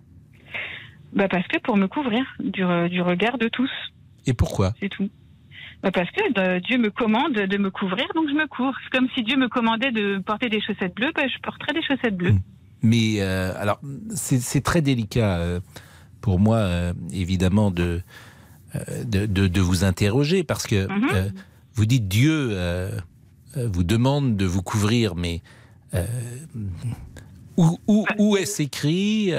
Bah 1.13 1.29
Parce 1.29 1.47
que 1.47 1.59
pour 1.59 1.77
me 1.77 1.87
couvrir 1.87 2.25
du, 2.41 2.65
du 2.89 3.01
regard 3.03 3.39
de 3.39 3.49
tous. 3.49 3.71
Et 4.27 4.35
pourquoi? 4.35 4.73
C'est 4.81 4.89
tout. 4.89 5.09
Bah 5.83 5.91
parce 5.93 6.11
que 6.11 6.33
bah, 6.33 6.61
Dieu 6.61 6.79
me 6.79 6.91
commande 6.91 7.35
de 7.35 7.59
me 7.59 7.71
couvrir, 7.71 8.07
donc 8.15 8.29
je 8.29 8.35
me 8.35 8.47
couvre. 8.47 8.75
C'est 8.83 8.99
comme 8.99 9.09
si 9.15 9.23
Dieu 9.23 9.37
me 9.37 9.49
commandait 9.49 9.93
de 9.93 10.19
porter 10.19 10.49
des 10.49 10.61
chaussettes 10.61 10.95
bleues, 10.95 11.13
bah, 11.15 11.29
je 11.29 11.39
porterais 11.41 11.75
des 11.75 11.83
chaussettes 11.83 12.17
bleues. 12.17 12.33
Hmm. 12.33 12.41
Mais 12.85 13.17
euh, 13.21 13.55
alors, 13.57 13.81
c'est 14.15 14.61
très 14.61 14.83
délicat 14.83 15.39
euh, 15.39 15.61
pour 16.21 16.39
moi, 16.39 16.59
euh, 16.59 16.93
évidemment, 17.13 17.71
de, 17.71 18.03
de, 19.05 19.25
de, 19.25 19.61
vous 19.63 19.85
interroger, 19.85 20.45
parce 20.45 20.67
que 20.67 20.87
mhm. 20.87 21.33
vous 21.75 21.87
dites 21.87 22.09
Dieu 22.09 22.57
vous 23.57 23.85
demande 23.85 24.37
de 24.37 24.45
vous 24.45 24.63
couvrir, 24.63 25.15
mais 25.15 25.41
où, 27.57 27.79
où, 28.19 28.37
est-ce 28.37 28.63
écrit 28.63 29.33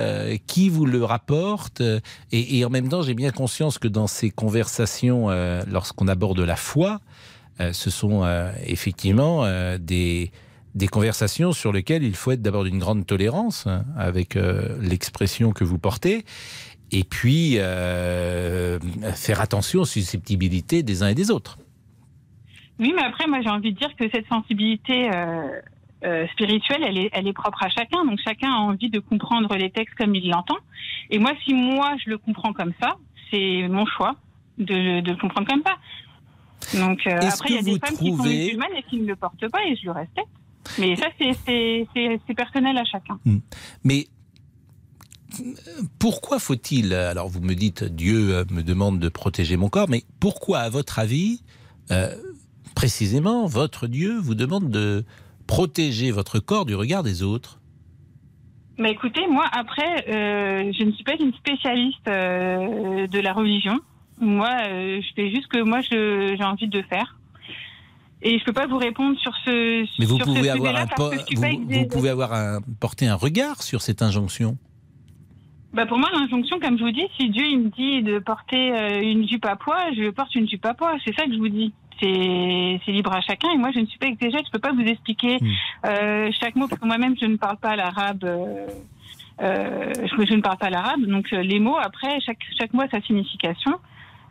Qui 0.48 0.70
vous 0.70 0.88
le 0.88 1.04
rapporte 1.04 1.84
et, 2.32 2.66
en 2.66 2.70
même 2.72 2.90
temps, 2.90 3.04
j'ai 3.04 3.14
bien 3.14 3.32
conscience 3.32 3.78
que 3.78 3.88
dans 3.88 4.08
ces 4.08 4.32
conversations, 4.32 5.30
lorsqu'on 5.68 6.08
aborde 6.08 6.40
la 6.40 6.56
foi, 6.56 7.00
ce 7.60 7.90
sont 7.92 8.26
effectivement 8.66 9.46
des, 9.78 10.32
des 10.76 10.88
conversations 10.88 11.52
sur 11.52 11.72
lesquelles 11.72 12.04
il 12.04 12.16
faut 12.16 12.32
être 12.32 12.42
d'abord 12.42 12.64
d'une 12.64 12.80
grande 12.80 13.06
tolérance 13.06 13.66
hein, 13.66 13.84
avec 13.98 14.38
l'expression 14.82 15.52
que 15.52 15.64
vous 15.64 15.80
portez, 15.80 16.26
et 16.92 17.04
puis 17.04 17.56
faire 17.56 19.42
attention 19.42 19.82
aux 19.82 19.86
susceptibilités 19.86 20.84
des 20.84 21.02
uns 21.02 21.08
et 21.08 21.16
des 21.16 21.32
autres. 21.32 21.58
Oui, 22.78 22.94
mais 22.94 23.04
après, 23.04 23.26
moi, 23.28 23.40
j'ai 23.42 23.50
envie 23.50 23.72
de 23.72 23.80
dire 23.80 23.96
que 23.96 24.10
cette 24.10 24.28
sensibilité 24.28 25.10
euh, 26.06 26.28
spirituelle, 26.34 26.84
elle 26.84 26.98
est, 26.98 27.10
elle 27.14 27.28
est 27.28 27.34
propre 27.34 27.64
à 27.64 27.70
chacun. 27.70 28.06
Donc 28.06 28.20
chacun 28.24 28.52
a 28.52 28.58
envie 28.58 28.90
de 28.90 29.00
comprendre 29.00 29.56
les 29.56 29.72
textes 29.72 29.96
comme 29.96 30.14
il 30.14 30.30
l'entend. 30.30 30.58
Et 31.10 31.18
moi, 31.18 31.32
si 31.44 31.54
moi 31.54 31.96
je 32.04 32.12
le 32.12 32.18
comprends 32.18 32.54
comme 32.54 32.74
ça, 32.80 32.98
c'est 33.32 33.68
mon 33.70 33.86
choix 33.86 34.16
de, 34.60 35.00
de, 35.00 35.12
le 35.12 35.18
comprendre 35.18 35.48
comme 35.48 35.64
ça. 35.66 36.80
Donc 36.80 37.08
euh, 37.08 37.18
après, 37.22 37.50
il 37.50 37.56
y 37.56 37.58
a 37.58 37.62
des 37.64 37.80
femmes 37.80 37.98
qui 37.98 38.16
sont 38.16 38.24
musulmanes 38.24 38.76
et 38.78 38.84
qui 38.84 39.00
ne 39.00 39.08
le 39.08 39.16
portent 39.16 39.50
pas 39.50 39.66
et 39.66 39.76
je 39.76 39.86
le 39.86 39.92
respecte. 39.94 40.28
Mais 40.80 40.96
ça, 40.96 41.08
c'est 41.18 42.34
personnel 42.36 42.78
à 42.78 42.86
chacun. 42.86 43.20
Hmm. 43.26 43.40
Mais 43.84 44.08
pourquoi 46.00 46.40
faut-il, 46.40 46.94
alors 46.94 47.28
vous 47.28 47.42
me 47.42 47.54
dites 47.54 47.84
Dieu 47.84 48.36
euh, 48.36 48.46
me 48.52 48.62
demande 48.62 49.00
de 49.00 49.10
protéger 49.10 49.58
mon 49.58 49.70
corps, 49.70 49.90
mais 49.90 50.04
pourquoi, 50.20 50.60
à 50.60 50.70
votre 50.70 51.00
avis, 51.00 51.42
précisément, 52.76 53.46
votre 53.46 53.88
Dieu 53.88 54.18
vous 54.20 54.36
demande 54.36 54.70
de 54.70 55.06
protéger 55.48 56.12
votre 56.12 56.40
corps 56.40 56.66
du 56.66 56.76
regard 56.76 57.04
des 57.04 57.24
autres? 57.24 57.60
Mais 58.78 58.92
écoutez, 58.92 59.26
moi, 59.28 59.46
après, 59.52 60.06
euh, 60.10 60.72
je 60.78 60.84
ne 60.84 60.92
suis 60.92 61.04
pas 61.04 61.16
une 61.20 61.34
spécialiste 61.34 62.08
euh, 62.08 63.08
de 63.08 63.20
la 63.20 63.32
religion. 63.32 63.80
Moi, 64.20 64.50
euh, 64.68 65.02
je 65.02 65.14
fais 65.16 65.30
juste 65.30 65.48
que 65.48 65.62
moi, 65.62 65.80
j'ai 65.82 66.44
envie 66.44 66.68
de 66.68 66.82
faire. 66.82 67.18
Et 68.22 68.40
je 68.40 68.44
peux 68.46 68.54
pas 68.54 68.66
vous 68.68 68.78
répondre 68.78 69.18
sur 69.20 69.34
ce. 69.46 69.86
Mais 70.00 70.06
vous 70.06 70.18
pouvez 70.18 70.50
avoir 70.50 70.76
un, 70.76 70.86
vous, 71.36 71.88
pouvez 71.88 72.10
avoir 72.10 72.34
un, 72.34 72.60
porter 72.80 73.08
un 73.08 73.16
regard 73.16 73.62
sur 73.62 73.82
cette 73.82 74.02
injonction. 74.02 74.58
Bah 75.74 75.86
pour 75.86 75.98
moi, 75.98 76.10
l'injonction, 76.14 76.60
comme 76.60 76.78
je 76.78 76.84
vous 76.84 76.92
dis, 76.92 77.06
si 77.20 77.30
Dieu 77.30 77.44
il 77.46 77.60
me 77.60 77.70
dit 77.70 78.02
de 78.02 78.20
porter 78.20 78.70
une 79.04 79.28
jupe 79.28 79.46
à 79.46 79.58
poids, 79.58 79.92
je 79.96 80.10
porte 80.10 80.34
une 80.34 80.48
jupe 80.48 80.66
à 80.66 80.74
poids. 80.74 80.94
C'est 81.04 81.14
ça 81.16 81.26
que 81.26 81.34
je 81.34 81.38
vous 81.38 81.50
dis 81.50 81.74
c'est 82.02 82.92
libre 82.92 83.14
à 83.14 83.22
chacun. 83.22 83.52
Et 83.52 83.58
moi, 83.58 83.72
je 83.74 83.80
ne 83.80 83.86
suis 83.86 83.98
pas 83.98 84.08
exégète, 84.08 84.46
je 84.46 84.52
peux 84.52 84.60
pas 84.60 84.74
vous 84.74 84.82
expliquer 84.82 85.38
hmm. 85.40 85.48
euh, 85.86 86.32
chaque 86.40 86.56
mot, 86.56 86.68
parce 86.68 86.82
que 86.82 86.86
moi-même, 86.88 87.16
je 87.20 87.26
ne 87.26 87.38
parle 87.38 87.58
pas 87.58 87.76
l'arabe. 87.76 88.24
Euh, 88.24 88.68
euh, 89.42 89.94
je, 89.96 90.26
je, 90.26 90.34
ne 90.34 90.42
parle 90.42 90.58
pas 90.58 90.70
l'arabe, 90.70 91.02
donc 91.02 91.34
euh, 91.34 91.42
les 91.42 91.60
mots, 91.60 91.78
après, 91.78 92.20
chaque, 92.22 92.40
chaque 92.58 92.74
mot 92.74 92.82
a 92.82 92.90
sa 92.90 93.02
signification. 93.02 93.74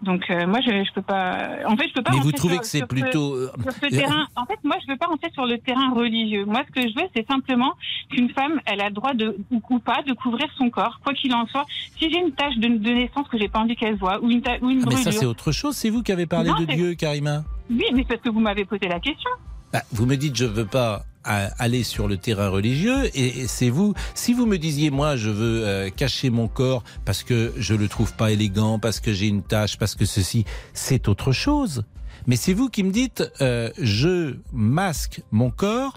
Donc 0.05 0.31
euh, 0.31 0.47
moi 0.47 0.61
je, 0.61 0.71
je 0.71 0.93
peux 0.93 1.03
pas. 1.03 1.49
En 1.67 1.77
fait 1.77 1.89
je 1.89 1.95
peux 1.95 2.03
pas. 2.03 2.13
Mais 2.13 2.21
vous 2.21 2.33
trouvez 2.33 2.59
que 2.59 2.67
c'est 2.67 2.87
plutôt 2.87 3.35
euh, 3.35 3.51
sur 3.63 3.73
ce 3.73 3.87
terrain. 3.89 4.27
En 4.37 4.45
fait 4.45 4.59
moi 4.63 4.77
je 4.85 4.93
veux 4.93 4.99
pas 4.99 5.07
rentrer 5.07 5.31
sur 5.33 5.47
le 5.47 5.59
terrain 5.59 5.93
religieux. 5.93 6.45
Moi 6.45 6.63
ce 6.67 6.73
que 6.73 6.89
je 6.89 6.95
veux 6.95 7.09
c'est 7.15 7.27
simplement 7.27 7.73
qu'une 8.11 8.31
femme 8.31 8.61
elle 8.67 8.81
a 8.81 8.89
le 8.89 8.95
droit 8.95 9.15
de 9.15 9.37
ou 9.51 9.79
pas 9.79 10.03
de 10.07 10.13
couvrir 10.13 10.49
son 10.57 10.71
corps 10.71 11.01
quoi 11.03 11.15
qu'il 11.15 11.35
en 11.35 11.47
soit. 11.47 11.65
Si 11.99 12.11
j'ai 12.11 12.19
une 12.19 12.33
tache 12.33 12.57
de, 12.57 12.69
de 12.69 12.91
naissance 12.91 13.27
que 13.29 13.39
j'ai 13.39 13.49
pas 13.49 13.61
envie 13.61 13.77
qu'elle 13.77 13.97
voit 13.97 14.23
ou 14.23 14.31
une, 14.31 14.43
ou 14.63 14.71
une 14.71 14.83
ah, 14.83 14.91
Mais 14.91 14.97
ça 14.97 15.13
c'est 15.13 15.27
autre 15.27 15.53
chose. 15.53 15.75
C'est 15.77 15.91
vous 15.91 16.03
qui 16.03 16.13
avez 16.13 16.27
parlé 16.27 16.51
de 16.59 16.65
Dieu, 16.65 16.95
Karima. 16.95 17.45
Oui 17.71 17.85
mais 17.95 18.05
parce 18.05 18.21
que 18.21 18.29
vous 18.29 18.41
m'avez 18.41 18.65
posé 18.65 18.87
la 18.89 19.01
question. 19.01 19.31
Bah, 19.73 19.83
vous 19.91 20.07
me 20.07 20.17
dites 20.17 20.37
je 20.37 20.45
veux 20.45 20.67
pas 20.67 21.03
aller 21.25 21.83
sur 21.83 22.09
le 22.09 22.17
terrain 22.17 22.49
religieux. 22.49 23.11
Et 23.15 23.47
c'est 23.47 23.71
vous 23.71 23.95
si 24.15 24.33
vous 24.33 24.47
me 24.47 24.59
disiez 24.59 24.91
moi 24.91 25.17
je 25.17 25.31
veux 25.31 25.67
euh, 25.67 25.91
cacher 25.91 26.31
mon 26.31 26.49
corps 26.49 26.85
parce 27.05 27.23
que 27.23 27.53
je 27.57 27.75
le 27.75 27.89
trouve 27.89 28.15
pas 28.15 28.31
élégant 28.31 28.79
parce 28.79 29.01
que 29.01 29.13
j'ai 29.13 29.29
une 29.29 29.43
tâche 29.43 29.79
parce 29.79 29.95
que 29.95 30.05
ceci 30.05 30.45
c'est 30.73 31.09
autre 31.09 31.33
chose. 31.33 31.85
Mais 32.27 32.37
c'est 32.37 32.55
vous 32.55 32.69
qui 32.69 32.83
me 32.83 32.91
dites 32.91 33.23
euh, 33.41 33.71
je 33.81 34.37
masque 34.53 35.23
mon 35.31 35.51
corps 35.51 35.95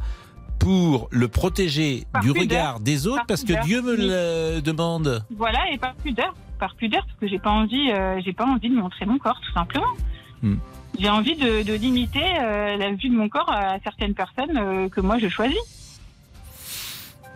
pour 0.60 1.08
le 1.12 1.28
protéger 1.28 2.06
du 2.22 2.32
regard 2.32 2.80
des 2.80 3.08
autres 3.08 3.26
parce 3.28 3.44
que 3.44 3.64
Dieu 3.64 3.82
me 3.82 3.96
le 3.96 4.62
demande. 4.62 5.24
Voilà 5.36 5.60
et 5.72 5.78
par 5.78 5.94
pudeur. 5.96 6.34
Par 6.60 6.76
pudeur 6.76 7.06
parce 7.06 7.20
que 7.20 7.28
j'ai 7.28 7.40
pas 7.40 7.52
envie 7.52 7.92
euh, 7.92 8.20
j'ai 8.26 8.34
pas 8.34 8.46
envie 8.46 8.70
de 8.70 8.76
montrer 8.76 9.06
mon 9.06 9.18
corps 9.18 9.40
tout 9.42 9.54
simplement. 9.54 9.94
Hmm 10.42 10.58
j'ai 11.00 11.10
envie 11.10 11.36
de, 11.36 11.74
limiter 11.74 12.24
euh, 12.42 12.78
la 12.78 12.92
vue 12.92 13.10
de 13.10 13.16
mon 13.16 13.30
corps 13.30 13.52
à 13.52 13.78
certaines 13.84 14.14
personnes 14.14 14.58
euh, 14.58 14.90
que 14.90 15.02
moi 15.02 15.18
je 15.20 15.30
choisis. 15.30 15.58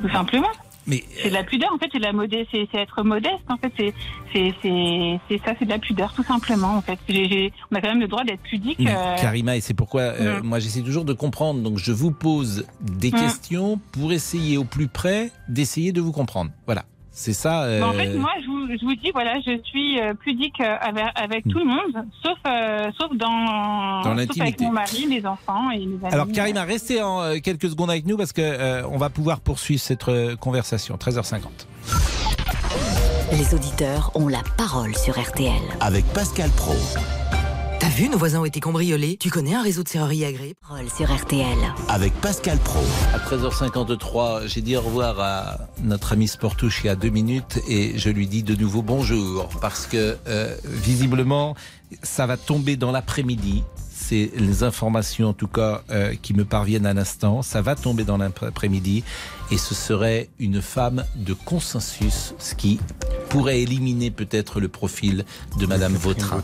Tout 0.02 0.10
simplement. 0.10 0.50
Mais 0.88 1.04
c'est 1.22 1.30
de 1.30 1.36
la 1.36 1.44
pudeur 1.44 1.72
en 1.72 1.78
fait, 1.78 1.90
c'est 1.92 2.00
la 2.00 2.12
modeste, 2.12 2.50
c'est 2.52 2.78
être 2.80 3.04
modeste 3.04 3.44
en 3.50 3.58
fait, 3.58 3.72
c'est 3.78 3.94
c'est 4.34 5.38
ça, 5.46 5.54
c'est 5.60 5.66
de 5.66 5.70
la 5.70 5.78
pudeur 5.78 6.12
tout 6.14 6.24
simplement 6.24 6.76
en 6.76 6.82
fait. 6.82 6.98
on 7.70 7.76
a 7.76 7.82
quand 7.82 7.90
même 7.90 8.00
le 8.00 8.08
droit 8.08 8.24
d'être 8.24 8.42
pudique. 8.42 8.80
Euh. 8.80 9.16
Karima, 9.18 9.58
et 9.58 9.62
c'est 9.62 9.76
pourquoi 9.76 10.14
mm. 10.14 10.42
moi 10.42 10.58
j'essaie 10.58 10.82
toujours 10.82 11.06
de 11.06 11.14
comprendre. 11.14 11.62
Donc 11.62 11.78
je 11.78 11.92
vous 11.92 12.12
pose 12.12 12.66
des 12.82 13.12
mm. 13.12 13.20
questions 13.20 13.80
pour 13.92 14.12
essayer 14.12 14.58
au 14.58 14.64
plus 14.64 14.88
près 14.88 15.30
d'essayer 15.48 15.92
de 15.92 16.02
vous 16.02 16.12
comprendre. 16.12 16.50
Voilà. 16.66 16.84
C'est 17.12 17.34
ça. 17.34 17.64
Euh... 17.64 17.84
En 17.84 17.94
fait, 17.94 18.16
moi, 18.16 18.32
je 18.42 18.48
vous, 18.48 18.51
je 18.80 18.86
vous, 18.86 18.96
dis, 18.96 19.12
voilà, 19.12 19.40
je 19.46 19.60
suis 19.64 20.00
euh, 20.00 20.14
pudique 20.14 20.60
euh, 20.62 20.76
avec, 20.80 21.06
avec 21.16 21.44
tout 21.48 21.60
le 21.60 21.66
monde, 21.66 22.06
sauf, 22.24 22.38
euh, 22.48 22.90
sauf 23.00 23.16
dans, 23.16 24.02
dans 24.02 24.18
sauf 24.28 24.42
avec 24.42 24.60
mon 24.60 24.72
mari, 24.72 25.08
mes 25.08 25.26
enfants 25.26 25.72
et 25.72 25.86
mes 25.86 26.04
amis. 26.04 26.14
Alors, 26.14 26.28
Karima, 26.28 26.64
restez 26.64 27.02
en 27.02 27.40
quelques 27.40 27.70
secondes 27.70 27.90
avec 27.90 28.06
nous 28.06 28.18
parce 28.18 28.34
que 28.34 28.86
on 28.86 28.98
va 28.98 29.10
pouvoir 29.10 29.40
poursuivre 29.40 29.82
cette 29.82 30.06
conversation. 30.40 30.96
13h50. 30.96 31.42
Les 33.32 33.54
auditeurs 33.54 34.12
ont 34.16 34.28
la 34.28 34.42
parole 34.58 34.96
sur 34.96 35.20
RTL. 35.20 35.62
Avec 35.80 36.06
Pascal 36.14 36.50
Pro. 36.52 36.76
T'as 37.82 37.90
vu, 37.90 38.10
nos 38.10 38.18
voisins 38.20 38.42
ont 38.42 38.46
été 38.46 38.60
cambriolés. 38.60 39.18
Tu 39.20 39.32
connais 39.32 39.56
un 39.56 39.64
réseau 39.64 39.82
de 39.82 39.88
serrurerie 39.88 40.24
agréé 40.24 40.54
sur 40.96 41.12
RTL. 41.12 41.58
Avec 41.88 42.14
Pascal 42.22 42.60
Pro. 42.60 42.78
À 43.12 43.18
13h53, 43.18 44.46
j'ai 44.46 44.62
dit 44.62 44.78
au 44.78 44.82
revoir 44.82 45.20
à 45.20 45.58
notre 45.82 46.14
ami 46.14 46.28
Sportouche 46.28 46.82
il 46.84 46.88
y 46.88 46.90
a 46.92 46.96
deux 46.96 47.10
minutes 47.10 47.60
et 47.68 47.98
je 47.98 48.12
lui 48.12 48.28
dis 48.28 48.44
de 48.44 48.54
nouveau 48.54 48.84
bonjour 48.84 49.50
parce 49.62 49.88
que 49.88 50.16
euh, 50.28 50.56
visiblement 50.64 51.56
ça 52.04 52.28
va 52.28 52.38
tomber 52.38 52.76
dans 52.76 52.92
l'après-midi 52.92 53.64
c'est 54.12 54.30
les 54.36 54.64
informations 54.64 55.30
en 55.30 55.34
tout 55.34 55.48
cas 55.48 55.84
euh, 55.90 56.16
qui 56.22 56.34
me 56.34 56.44
parviennent 56.44 56.86
à 56.86 56.94
l'instant. 56.94 57.42
Ça 57.42 57.62
va 57.62 57.76
tomber 57.76 58.04
dans 58.04 58.18
l'après-midi 58.18 59.06
et 59.52 59.58
ce 59.58 59.74
serait 59.74 60.28
une 60.38 60.62
femme 60.62 61.06
de 61.16 61.34
consensus, 61.34 62.34
ce 62.38 62.54
qui 62.56 62.82
pourrait 63.30 63.62
éliminer 63.62 64.12
peut-être 64.12 64.60
le 64.60 64.68
profil 64.68 65.24
de 65.58 65.66
Madame 65.66 65.94
Vautrin. 65.94 66.42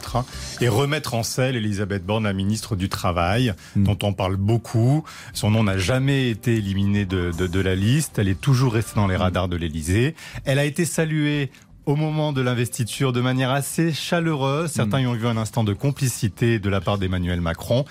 Et 0.62 0.70
remettre 0.70 1.14
en 1.14 1.24
selle 1.24 1.58
Elisabeth 1.58 2.06
Borne, 2.06 2.24
la 2.24 2.32
ministre 2.32 2.78
du 2.78 2.88
Travail, 2.88 3.54
hmm. 3.76 3.84
dont 3.84 3.98
on 4.04 4.14
parle 4.14 4.38
beaucoup. 4.38 5.04
Son 5.34 5.52
nom 5.52 5.64
n'a 5.64 5.78
jamais 5.78 6.30
été 6.30 6.56
éliminé 6.56 7.06
de, 7.06 7.32
de, 7.38 7.48
de, 7.48 7.60
la 7.60 7.76
liste. 7.76 8.18
Elle 8.18 8.30
est 8.30 8.40
toujours 8.40 8.74
restée 8.74 8.96
dans 8.96 9.08
les 9.08 9.18
radars 9.18 9.50
de 9.50 9.58
l'Elysée. 9.58 10.16
Elle 10.46 10.60
a 10.60 10.66
été 10.66 10.86
saluée 10.86 11.52
au 11.88 11.96
moment 11.96 12.34
de 12.34 12.42
l'investiture 12.42 13.14
de 13.14 13.22
manière 13.22 13.50
assez 13.50 13.94
chaleureuse. 13.94 14.70
Certains 14.70 15.00
mm. 15.00 15.04
y 15.04 15.08
ont 15.08 15.14
vu 15.14 15.26
un 15.26 15.38
instant 15.38 15.64
de 15.64 15.74
complicité 15.74 16.60
de 16.60 16.70
la 16.70 16.82
part 16.82 16.98
d'Emmanuel 16.98 17.42
Macron. 17.42 17.86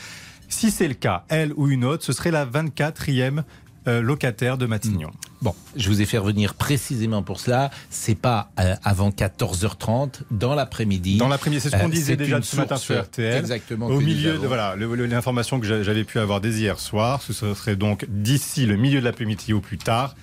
Si 0.48 0.70
c'est 0.70 0.86
le 0.86 0.94
cas, 0.94 1.24
elle 1.28 1.52
ou 1.56 1.68
une 1.68 1.84
autre, 1.84 2.04
ce 2.04 2.12
serait 2.12 2.30
la 2.30 2.46
24e 2.46 3.42
euh, 3.88 4.02
locataire 4.02 4.58
de 4.58 4.66
Matignon. 4.66 5.08
Mm. 5.08 5.12
Bon, 5.40 5.54
je 5.76 5.88
vous 5.88 6.02
ai 6.02 6.04
fait 6.04 6.18
revenir 6.18 6.54
précisément 6.54 7.22
pour 7.22 7.40
cela. 7.40 7.70
C'est 7.88 8.14
pas 8.14 8.50
euh, 8.60 8.76
avant 8.84 9.08
14h30 9.08 10.20
dans 10.30 10.54
l'après-midi. 10.54 11.16
Dans 11.16 11.28
l'après-midi, 11.28 11.62
c'est 11.62 11.70
ce 11.70 11.76
qu'on 11.76 11.88
euh, 11.88 11.90
disait 11.90 12.16
déjà 12.16 12.42
ce 12.42 12.56
matin 12.56 12.76
sur 12.76 13.02
RTL. 13.02 13.38
Exactement. 13.38 13.86
Au 13.86 14.00
milieu 14.00 14.36
de 14.36 14.46
voilà, 14.46 14.76
l'information 14.76 15.58
que 15.58 15.82
j'avais 15.82 16.04
pu 16.04 16.18
avoir 16.18 16.42
dès 16.42 16.50
hier 16.50 16.78
soir, 16.78 17.22
ce 17.22 17.32
serait 17.32 17.76
donc 17.76 18.04
d'ici 18.08 18.66
le 18.66 18.76
milieu 18.76 19.00
de 19.00 19.06
l'après-midi 19.06 19.54
au 19.54 19.60
plus 19.60 19.78
tard, 19.78 20.16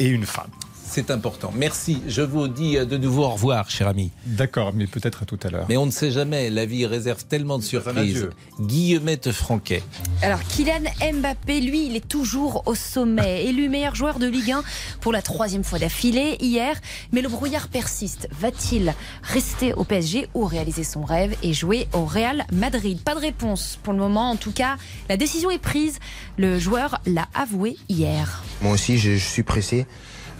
et 0.00 0.08
une 0.08 0.26
femme 0.26 0.50
c'est 0.90 1.12
important. 1.12 1.52
Merci. 1.54 2.02
Je 2.08 2.20
vous 2.20 2.48
dis 2.48 2.74
de 2.74 2.96
nouveau 2.96 3.22
au 3.22 3.30
revoir, 3.30 3.70
cher 3.70 3.86
ami. 3.86 4.10
D'accord, 4.26 4.72
mais 4.74 4.88
peut-être 4.88 5.22
à 5.22 5.24
tout 5.24 5.38
à 5.44 5.48
l'heure. 5.48 5.66
Mais 5.68 5.76
on 5.76 5.86
ne 5.86 5.92
sait 5.92 6.10
jamais. 6.10 6.50
La 6.50 6.66
vie 6.66 6.84
réserve 6.84 7.24
tellement 7.26 7.58
de 7.58 7.62
surprises. 7.62 8.28
Guillemette 8.60 9.30
Franquet. 9.30 9.84
Alors, 10.20 10.40
Kylian 10.42 10.90
Mbappé, 11.12 11.60
lui, 11.60 11.86
il 11.86 11.94
est 11.94 12.08
toujours 12.08 12.64
au 12.66 12.74
sommet. 12.74 13.44
Élu 13.46 13.68
meilleur 13.68 13.94
joueur 13.94 14.18
de 14.18 14.26
Ligue 14.26 14.50
1 14.50 14.64
pour 15.00 15.12
la 15.12 15.22
troisième 15.22 15.62
fois 15.62 15.78
d'affilée 15.78 16.36
hier. 16.40 16.76
Mais 17.12 17.22
le 17.22 17.28
brouillard 17.28 17.68
persiste. 17.68 18.28
Va-t-il 18.40 18.92
rester 19.22 19.72
au 19.74 19.84
PSG 19.84 20.28
ou 20.34 20.44
réaliser 20.44 20.82
son 20.82 21.04
rêve 21.04 21.36
et 21.44 21.52
jouer 21.52 21.86
au 21.92 22.04
Real 22.04 22.46
Madrid? 22.52 23.00
Pas 23.00 23.14
de 23.14 23.20
réponse 23.20 23.78
pour 23.84 23.92
le 23.92 24.00
moment. 24.00 24.30
En 24.30 24.36
tout 24.36 24.52
cas, 24.52 24.76
la 25.08 25.16
décision 25.16 25.52
est 25.52 25.62
prise. 25.62 26.00
Le 26.36 26.58
joueur 26.58 27.00
l'a 27.06 27.28
avoué 27.32 27.76
hier. 27.88 28.42
Moi 28.60 28.72
aussi, 28.72 28.98
je 28.98 29.16
suis 29.16 29.44
pressé. 29.44 29.86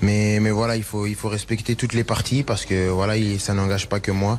Mais, 0.02 0.38
mais 0.40 0.50
voilà, 0.50 0.76
il 0.76 0.82
faut, 0.82 1.06
il 1.06 1.14
faut 1.14 1.28
respecter 1.28 1.76
toutes 1.76 1.92
les 1.92 2.04
parties 2.04 2.42
parce 2.42 2.64
que 2.64 2.88
voilà, 2.88 3.14
ça 3.38 3.54
n'engage 3.54 3.88
pas 3.88 4.00
que 4.00 4.10
moi. 4.10 4.38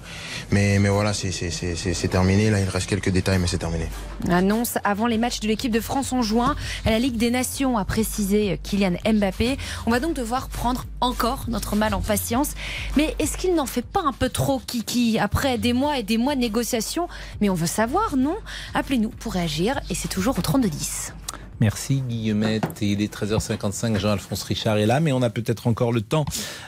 Mais, 0.51 0.79
mais 0.79 0.89
voilà, 0.89 1.13
c'est 1.13 2.07
terminé. 2.09 2.49
Là, 2.49 2.59
il 2.59 2.69
reste 2.69 2.87
quelques 2.87 3.09
détails, 3.09 3.39
mais 3.39 3.47
c'est 3.47 3.57
terminé. 3.57 3.87
Annonce 4.29 4.77
avant 4.83 5.07
les 5.07 5.17
matchs 5.17 5.39
de 5.39 5.47
l'équipe 5.47 5.71
de 5.71 5.79
France 5.79 6.13
en 6.13 6.21
juin 6.21 6.55
la 6.85 6.99
Ligue 6.99 7.17
des 7.17 7.31
Nations, 7.31 7.77
a 7.77 7.85
précisé 7.85 8.59
Kylian 8.63 8.93
Mbappé. 9.05 9.57
On 9.85 9.91
va 9.91 9.99
donc 9.99 10.13
devoir 10.13 10.49
prendre 10.49 10.85
encore 10.99 11.45
notre 11.47 11.75
mal 11.75 11.93
en 11.93 12.01
patience. 12.01 12.51
Mais 12.97 13.15
est-ce 13.19 13.37
qu'il 13.37 13.55
n'en 13.55 13.65
fait 13.65 13.85
pas 13.85 14.01
un 14.01 14.13
peu 14.13 14.29
trop, 14.29 14.59
Kiki, 14.59 15.17
après 15.19 15.57
des 15.57 15.73
mois 15.73 15.97
et 15.97 16.03
des 16.03 16.17
mois 16.17 16.35
de 16.35 16.41
négociations? 16.41 17.07
Mais 17.39 17.49
on 17.49 17.53
veut 17.53 17.67
savoir, 17.67 18.17
non? 18.17 18.35
Appelez-nous 18.73 19.09
pour 19.09 19.33
réagir 19.33 19.79
et 19.89 19.95
c'est 19.95 20.09
toujours 20.09 20.37
au 20.37 20.41
3210. 20.41 21.13
Merci 21.61 22.01
Guillemette. 22.01 22.81
Et 22.81 22.93
il 22.93 23.01
est 23.03 23.13
13h55, 23.13 23.99
Jean-Alphonse 23.99 24.41
Richard 24.43 24.77
est 24.77 24.87
là, 24.87 24.99
mais 24.99 25.11
on 25.11 25.21
a 25.21 25.29
peut-être 25.29 25.67
encore 25.67 25.93
le 25.93 26.01
temps 26.01 26.25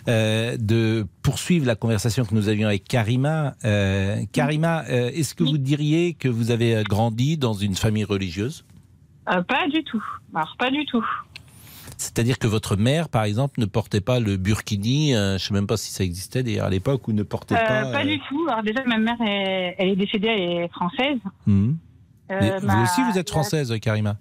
euh, 0.08 0.56
de 0.60 1.08
poursuivre 1.24 1.66
la 1.66 1.76
conversation 1.76 2.26
que 2.26 2.36
nous 2.36 2.48
avions 2.48 2.68
avec 2.68 2.84
Karima. 2.84 3.56
Euh, 3.66 4.18
Karima, 4.32 4.84
euh, 4.90 5.10
est-ce 5.10 5.34
que 5.34 5.44
vous 5.44 5.58
diriez 5.58 6.14
que 6.14 6.30
vous 6.30 6.52
avez 6.52 6.84
grandi 6.84 7.38
dans 7.40 7.54
une 7.54 7.74
famille 7.74 8.04
religieuse? 8.04 8.66
Pas 9.26 9.68
du 9.68 9.84
tout. 9.84 10.04
Alors, 10.36 10.56
pas 10.60 10.70
du 10.70 10.86
tout. 10.86 11.04
C'est-à-dire 11.98 12.38
que 12.38 12.46
votre 12.46 12.76
mère, 12.76 13.10
par 13.10 13.24
exemple, 13.24 13.60
ne 13.62 13.66
portait 13.66 14.02
pas 14.02 14.20
le 14.20 14.38
burkini, 14.38 15.14
je 15.14 15.34
ne 15.34 15.38
sais 15.40 15.54
même 15.56 15.66
pas 15.66 15.78
si 15.78 15.92
ça 15.92 16.04
existait 16.04 16.44
d'ailleurs 16.44 16.68
à 16.68 16.70
l'époque, 16.70 17.08
ou 17.08 17.14
ne 17.14 17.24
portait 17.24 17.56
pas... 17.56 17.92
Pas 17.92 18.06
du 18.06 18.20
tout. 18.30 18.46
Alors 18.48 18.62
déjà, 18.62 18.84
ma 18.86 19.00
mère, 19.00 19.18
elle 19.20 19.90
est 19.90 19.96
décédée, 19.96 20.28
elle 20.28 20.64
est 20.64 20.68
française. 20.68 21.18
Mmh. 21.48 21.72
vous 22.30 22.84
aussi, 22.84 23.02
vous 23.12 23.18
êtes 23.18 23.30
française, 23.32 23.74
Karima? 23.82 24.18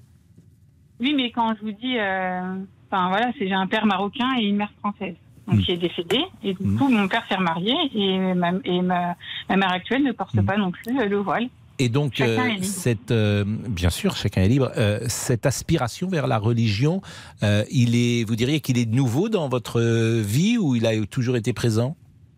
Oui, 1.00 1.14
mais 1.14 1.30
quand 1.30 1.54
je 1.56 1.60
vous 1.62 1.72
dis, 1.72 1.98
euh, 1.98 2.56
enfin 2.90 3.08
voilà, 3.08 3.32
c'est 3.38 3.48
j'ai 3.48 3.54
un 3.54 3.66
père 3.66 3.86
marocain 3.86 4.28
et 4.38 4.44
une 4.44 4.56
mère 4.56 4.72
française. 4.78 5.16
Donc, 5.48 5.56
hmm. 5.56 5.62
qui 5.62 5.72
est 5.72 5.76
décédé. 5.76 6.20
Et 6.44 6.54
du 6.54 6.64
hmm. 6.64 6.78
coup, 6.78 6.88
mon 6.88 7.08
père 7.08 7.24
s'est 7.28 7.34
remarié 7.34 7.74
et, 7.94 8.16
ma, 8.34 8.52
et 8.64 8.80
ma, 8.80 9.16
mère 9.48 9.72
actuelle 9.72 10.04
ne 10.04 10.12
porte 10.12 10.36
hmm. 10.36 10.44
pas 10.44 10.56
non 10.56 10.70
plus 10.70 11.00
euh, 11.00 11.06
le 11.06 11.16
voile. 11.16 11.48
Et 11.80 11.88
donc, 11.88 12.20
euh, 12.20 12.38
cette, 12.60 13.12
bien 13.12 13.90
sûr, 13.90 14.14
chacun 14.14 14.42
est 14.42 14.48
libre. 14.48 14.70
cette 15.08 15.46
aspiration 15.46 16.06
vers 16.06 16.28
la 16.28 16.38
religion, 16.38 17.00
il 17.42 17.96
est, 17.96 18.24
vous 18.24 18.36
diriez 18.36 18.60
qu'il 18.60 18.78
est 18.78 18.88
nouveau 18.88 19.28
dans 19.28 19.48
votre 19.48 19.80
vie 20.20 20.58
ou 20.58 20.76
il 20.76 20.86
a 20.86 21.04
toujours 21.06 21.34
été 21.34 21.52
présent? 21.52 21.96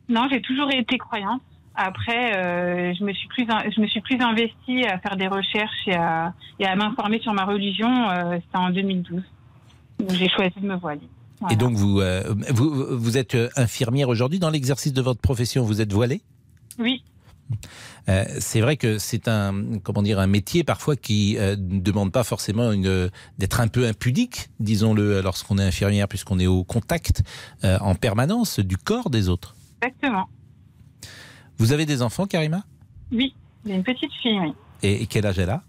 Non, 0.08 0.28
j'ai 0.30 0.40
toujours 0.40 0.70
été 0.70 0.96
croyante. 0.96 1.42
Après, 1.74 2.36
euh, 2.36 2.94
je 2.94 3.04
me 3.04 3.12
suis 3.12 3.26
plus, 3.28 3.46
je 3.46 3.80
me 3.80 3.86
suis 3.86 4.00
plus 4.00 4.20
investie 4.20 4.84
à 4.84 4.98
faire 4.98 5.16
des 5.16 5.26
recherches 5.26 5.88
et 5.88 5.94
à, 5.94 6.76
m'informer 6.76 7.20
sur 7.20 7.32
ma 7.32 7.44
religion. 7.44 8.10
Euh, 8.10 8.38
C'était 8.40 8.56
en 8.56 8.70
2012. 8.70 9.22
J'ai 10.10 10.28
choisi 10.28 10.54
de 10.60 10.66
me 10.66 10.76
voiler. 10.76 11.08
Et 11.50 11.56
donc 11.56 11.74
vous, 11.74 12.00
euh, 12.00 12.22
vous, 12.50 12.96
vous 12.96 13.18
êtes 13.18 13.36
infirmière 13.56 14.08
aujourd'hui 14.08 14.38
dans 14.38 14.50
l'exercice 14.50 14.92
de 14.92 15.02
votre 15.02 15.20
profession. 15.20 15.64
Vous 15.64 15.80
êtes 15.80 15.92
voilée? 15.92 16.22
Oui. 16.78 17.02
Euh, 18.08 18.24
c'est 18.38 18.60
vrai 18.60 18.76
que 18.76 18.98
c'est 18.98 19.28
un 19.28 19.78
comment 19.82 20.02
dire 20.02 20.18
un 20.18 20.26
métier 20.26 20.64
parfois 20.64 20.96
qui 20.96 21.36
ne 21.38 21.80
demande 21.80 22.12
pas 22.12 22.24
forcément 22.24 22.72
d'être 23.36 23.60
un 23.60 23.68
peu 23.68 23.86
impudique, 23.86 24.48
disons-le, 24.60 25.20
lorsqu'on 25.20 25.58
est 25.58 25.64
infirmière, 25.64 26.08
puisqu'on 26.08 26.38
est 26.38 26.46
au 26.46 26.62
contact 26.64 27.22
en 27.62 27.94
permanence 27.96 28.60
du 28.60 28.76
corps 28.76 29.10
des 29.10 29.28
autres. 29.28 29.56
Exactement. 29.82 30.28
Vous 31.58 31.72
avez 31.72 31.86
des 31.86 32.02
enfants, 32.02 32.26
Karima? 32.26 32.64
Oui, 33.12 33.34
j'ai 33.64 33.74
une 33.74 33.84
petite 33.84 34.12
fille, 34.22 34.38
oui. 34.40 34.52
Et, 34.82 35.06
quel 35.06 35.26
âge 35.26 35.38
elle 35.38 35.50
a? 35.50 35.62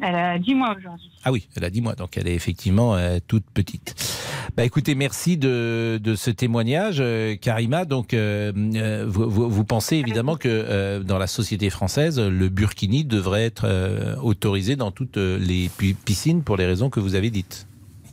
Elle 0.00 0.14
a 0.14 0.38
10 0.38 0.54
mois 0.54 0.74
aujourd'hui. 0.76 1.10
Ah 1.24 1.30
oui, 1.30 1.48
elle 1.56 1.64
a 1.64 1.70
10 1.70 1.80
mois, 1.80 1.94
donc 1.94 2.16
elle 2.16 2.26
est 2.26 2.34
effectivement 2.34 2.96
euh, 2.96 3.18
toute 3.26 3.44
petite. 3.54 3.94
Bah 4.56 4.64
écoutez, 4.64 4.94
merci 4.94 5.36
de, 5.36 6.00
ce 6.16 6.30
témoignage, 6.30 6.96
euh, 7.00 7.36
Karima. 7.36 7.84
Donc, 7.84 8.12
euh, 8.12 8.52
vous, 9.06 9.64
pensez 9.64 9.96
évidemment 9.96 10.36
que 10.36 11.02
dans 11.02 11.18
la 11.18 11.28
société 11.28 11.70
française, 11.70 12.18
le 12.18 12.48
burkini 12.48 13.04
devrait 13.04 13.44
être 13.44 14.18
autorisé 14.22 14.76
dans 14.76 14.90
toutes 14.90 15.16
les 15.16 15.70
piscines 16.04 16.42
pour 16.42 16.56
les 16.56 16.66
raisons 16.66 16.90
que 16.90 17.00
vous 17.00 17.14
avez 17.14 17.30
dites 17.30 17.66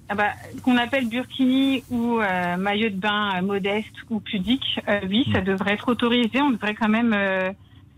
ah 0.09 0.15
bah, 0.15 0.31
qu'on 0.63 0.77
appelle 0.77 1.07
burkini 1.07 1.83
ou 1.91 2.19
euh, 2.19 2.57
maillot 2.57 2.89
de 2.89 2.95
bain 2.95 3.29
euh, 3.35 3.41
modeste 3.41 3.93
ou 4.09 4.19
pudique, 4.19 4.79
euh, 4.87 4.99
oui, 5.07 5.27
ça 5.31 5.41
mm. 5.41 5.43
devrait 5.43 5.73
être 5.73 5.87
autorisé. 5.87 6.41
On 6.41 6.49
devrait 6.49 6.73
quand 6.73 6.89
même 6.89 7.15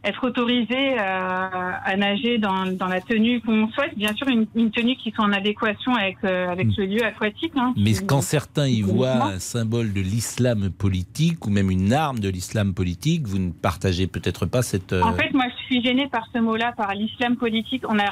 être 0.03 0.23
autorisé 0.23 0.97
à 0.97 1.95
nager 1.95 2.39
dans, 2.39 2.65
dans 2.65 2.87
la 2.87 3.01
tenue 3.01 3.39
qu'on 3.39 3.69
souhaite. 3.69 3.95
Bien 3.95 4.13
sûr, 4.15 4.27
une, 4.27 4.47
une, 4.55 4.71
tenue 4.71 4.95
qui 4.95 5.11
soit 5.11 5.23
en 5.23 5.31
adéquation 5.31 5.93
avec, 5.95 6.23
avec 6.23 6.67
mm. 6.67 6.73
le 6.77 6.85
lieu 6.85 7.03
aquatique. 7.05 7.53
Hein, 7.55 7.73
Mais 7.77 7.93
quand 7.93 8.21
certains 8.21 8.67
y 8.67 8.81
voient 8.81 9.25
un 9.25 9.39
symbole 9.39 9.93
de 9.93 10.01
l'islam 10.01 10.69
politique 10.69 11.45
ou 11.45 11.49
même 11.49 11.71
une 11.71 11.93
arme 11.93 12.19
de 12.19 12.29
l'islam 12.29 12.73
politique, 12.73 13.27
vous 13.27 13.39
ne 13.39 13.51
partagez 13.51 14.07
peut-être 14.07 14.45
pas 14.45 14.63
cette... 14.63 14.91
En 14.91 15.13
fait, 15.13 15.33
moi, 15.33 15.45
je 15.49 15.63
suis 15.65 15.83
gênée 15.83 16.07
par 16.07 16.27
ce 16.33 16.39
mot-là, 16.39 16.73
par 16.75 16.93
l'islam 16.93 17.37
politique. 17.37 17.83
On 17.87 17.99
a 17.99 18.05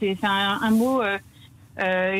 c'est 0.00 0.24
un, 0.24 0.58
un, 0.62 0.70
mot 0.70 1.02
euh, 1.02 1.18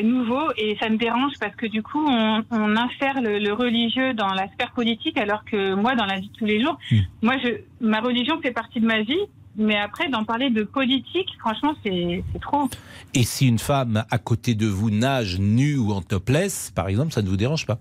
nouveau 0.03 0.51
et 0.57 0.77
ça 0.79 0.89
me 0.89 0.97
dérange 0.97 1.33
parce 1.39 1.55
que 1.55 1.67
du 1.67 1.83
coup 1.83 2.03
on, 2.05 2.43
on 2.51 2.75
insère 2.75 3.21
le, 3.21 3.39
le, 3.39 3.53
religieux 3.53 4.13
dans 4.13 4.33
la 4.33 4.47
sphère 4.53 4.71
politique 4.71 5.17
alors 5.17 5.45
que 5.45 5.75
moi 5.75 5.95
dans 5.95 6.05
la 6.05 6.19
vie 6.19 6.29
de 6.29 6.37
tous 6.37 6.45
les 6.45 6.61
jours, 6.61 6.77
hmm. 6.91 6.99
moi 7.21 7.35
je, 7.43 7.49
ma 7.79 7.99
religion 7.99 8.41
fait 8.41 8.51
partie 8.51 8.79
de 8.79 8.85
ma 8.85 9.01
vie. 9.01 9.19
Mais 9.55 9.77
après, 9.77 10.09
d'en 10.09 10.23
parler 10.23 10.49
de 10.49 10.63
politique, 10.63 11.29
franchement, 11.39 11.75
c'est 11.83 12.23
trop. 12.41 12.67
Et 13.13 13.23
si 13.23 13.47
une 13.47 13.59
femme 13.59 14.03
à 14.09 14.17
côté 14.17 14.55
de 14.55 14.65
vous 14.65 14.89
nage 14.89 15.39
nue 15.39 15.77
ou 15.77 15.91
en 15.91 16.01
topless, 16.01 16.71
par 16.71 16.87
exemple, 16.87 17.11
ça 17.11 17.21
ne 17.21 17.29
vous 17.29 17.37
dérange 17.37 17.67
pas? 17.67 17.77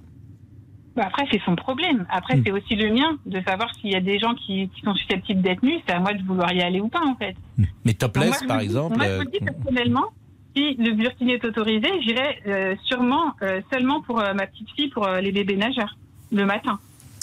Bah 0.95 1.05
après, 1.07 1.27
c'est 1.31 1.41
son 1.47 1.57
problème. 1.57 2.07
Après, 2.11 2.37
hmm. 2.37 2.43
c'est 2.45 2.53
aussi 2.53 2.75
le 2.77 2.93
mien 2.93 3.19
de 3.25 3.41
savoir 3.47 3.75
s'il 3.77 3.91
y 3.91 3.95
a 3.95 4.01
des 4.01 4.19
gens 4.19 4.35
qui, 4.35 4.69
qui 4.69 4.83
sont 4.83 4.95
susceptibles 4.95 5.41
d'être 5.41 5.63
nus. 5.63 5.79
C'est 5.87 5.95
à 5.95 6.01
moi 6.01 6.13
de 6.13 6.23
vouloir 6.23 6.53
y 6.53 6.61
aller 6.61 6.81
ou 6.81 6.89
pas, 6.89 7.01
en 7.07 7.15
fait. 7.15 7.35
Hmm. 7.57 7.65
Mais 7.87 7.95
topless, 7.95 8.43
par 8.47 8.61
exemple. 8.61 8.99
Moi, 8.99 9.07
je 9.07 9.17
vous 9.17 9.31
dis 9.31 9.39
euh, 9.41 9.47
personnellement, 9.47 10.09
si 10.55 10.75
le 10.75 10.93
burkini 10.93 11.33
est 11.33 11.45
autorisé, 11.45 11.89
j'irai 12.03 12.41
euh, 12.47 12.75
sûrement 12.85 13.33
euh, 13.43 13.61
seulement 13.73 14.03
pour 14.03 14.21
euh, 14.21 14.35
ma 14.35 14.47
petite 14.47 14.71
fille, 14.77 14.89
pour 14.89 15.07
les 15.07 15.33
bébés 15.33 15.57
nageurs, 15.57 15.97
le 16.31 16.45
matin. 16.47 16.79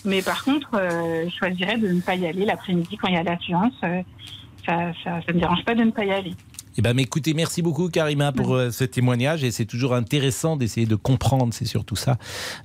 Mais 0.06 0.22
par 0.22 0.46
contre, 0.46 0.70
je 0.74 1.30
choisirais 1.38 1.78
de 1.78 1.90
ne 1.90 2.00
pas 2.00 2.16
y 2.16 2.26
aller 2.26 2.46
l'après-midi 2.46 2.96
quand 2.96 3.10
il 3.10 3.16
y 3.16 3.18
a 3.18 3.24
l'affluence. 3.24 3.74
ça, 3.82 4.94
ça, 5.04 5.22
ça 5.26 5.34
me 5.34 5.40
dérange 5.40 5.66
pas 5.66 5.76
de 5.76 5.84
ne 5.84 5.92
pas 5.92 6.06
y 6.06 6.12
aller. 6.12 6.34
Eh 6.80 6.82
ben, 6.82 6.98
écoutez, 6.98 7.34
merci 7.34 7.62
beaucoup 7.62 7.90
Karima 7.90 8.32
pour 8.32 8.54
euh, 8.54 8.72
ce 8.72 8.86
témoignage 8.86 9.44
et 9.44 9.52
c'est 9.52 9.66
toujours 9.66 9.94
intéressant 9.94 10.56
d'essayer 10.56 10.86
de 10.86 10.96
comprendre, 10.96 11.54
c'est 11.54 11.66
surtout 11.66 11.98
ça, 11.98 12.18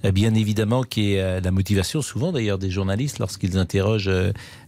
euh, 0.04 0.12
bien 0.12 0.34
évidemment, 0.34 0.84
qui 0.84 1.14
est 1.14 1.20
euh, 1.20 1.40
la 1.40 1.50
motivation 1.50 2.00
souvent 2.00 2.30
d'ailleurs 2.30 2.58
des 2.58 2.70
journalistes 2.70 3.18
lorsqu'ils 3.18 3.58
interrogent 3.58 4.12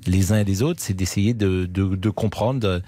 les 0.06 0.32
uns 0.32 0.38
et 0.38 0.44
les 0.44 0.62
autres, 0.62 0.80
c'est 0.82 0.94
d'essayer 0.94 1.34
de, 1.34 1.66
de, 1.66 2.10
comprendre 2.10 2.82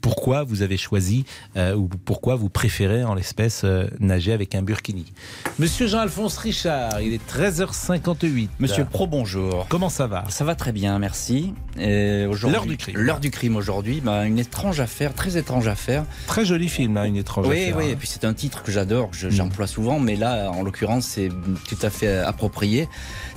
pourquoi 0.00 0.44
vous 0.44 0.62
avez 0.62 0.76
choisi 0.76 1.24
ou 1.56 1.88
pourquoi 2.04 2.34
vous 2.36 2.48
préférez 2.48 3.04
en 3.04 3.14
l'espèce 3.14 3.64
nager 4.00 4.32
avec 4.32 4.54
un 4.54 4.62
burkini. 4.62 5.12
Monsieur 5.58 5.86
Jean-Alphonse 5.86 6.36
Richard, 6.38 7.00
il 7.00 7.14
est 7.14 7.30
13h58. 7.30 8.48
Monsieur 8.58 8.84
Pro, 8.84 9.06
bonjour. 9.06 9.66
Comment 9.68 9.88
ça 9.88 10.06
va? 10.06 10.24
Ça 10.28 10.44
va 10.44 10.54
très 10.54 10.72
bien, 10.72 10.98
merci. 10.98 11.54
L'heure 11.76 12.66
du 12.66 12.76
crime. 12.76 12.96
L'heure 12.96 13.20
du 13.20 13.30
crime 13.30 13.56
aujourd'hui, 13.56 14.00
bah, 14.00 14.26
une 14.26 14.38
étrange 14.38 14.80
affaire, 14.80 15.14
très 15.14 15.36
étrange 15.36 15.68
affaire 15.68 16.04
Très 16.26 16.44
joli 16.44 16.68
film, 16.68 16.96
hein, 16.96 17.04
Une 17.04 17.16
étrange 17.16 17.46
oui, 17.46 17.72
Oui, 17.74 17.86
et 17.86 17.92
hein. 17.92 17.96
puis 17.98 18.08
c'est 18.08 18.24
un 18.24 18.34
titre 18.34 18.62
que 18.62 18.72
j'adore, 18.72 19.10
que 19.10 19.30
j'emploie 19.30 19.66
souvent, 19.66 19.98
mais 19.98 20.16
là, 20.16 20.50
en 20.50 20.62
l'occurrence, 20.62 21.06
c'est 21.06 21.30
tout 21.68 21.78
à 21.82 21.90
fait 21.90 22.18
approprié. 22.18 22.88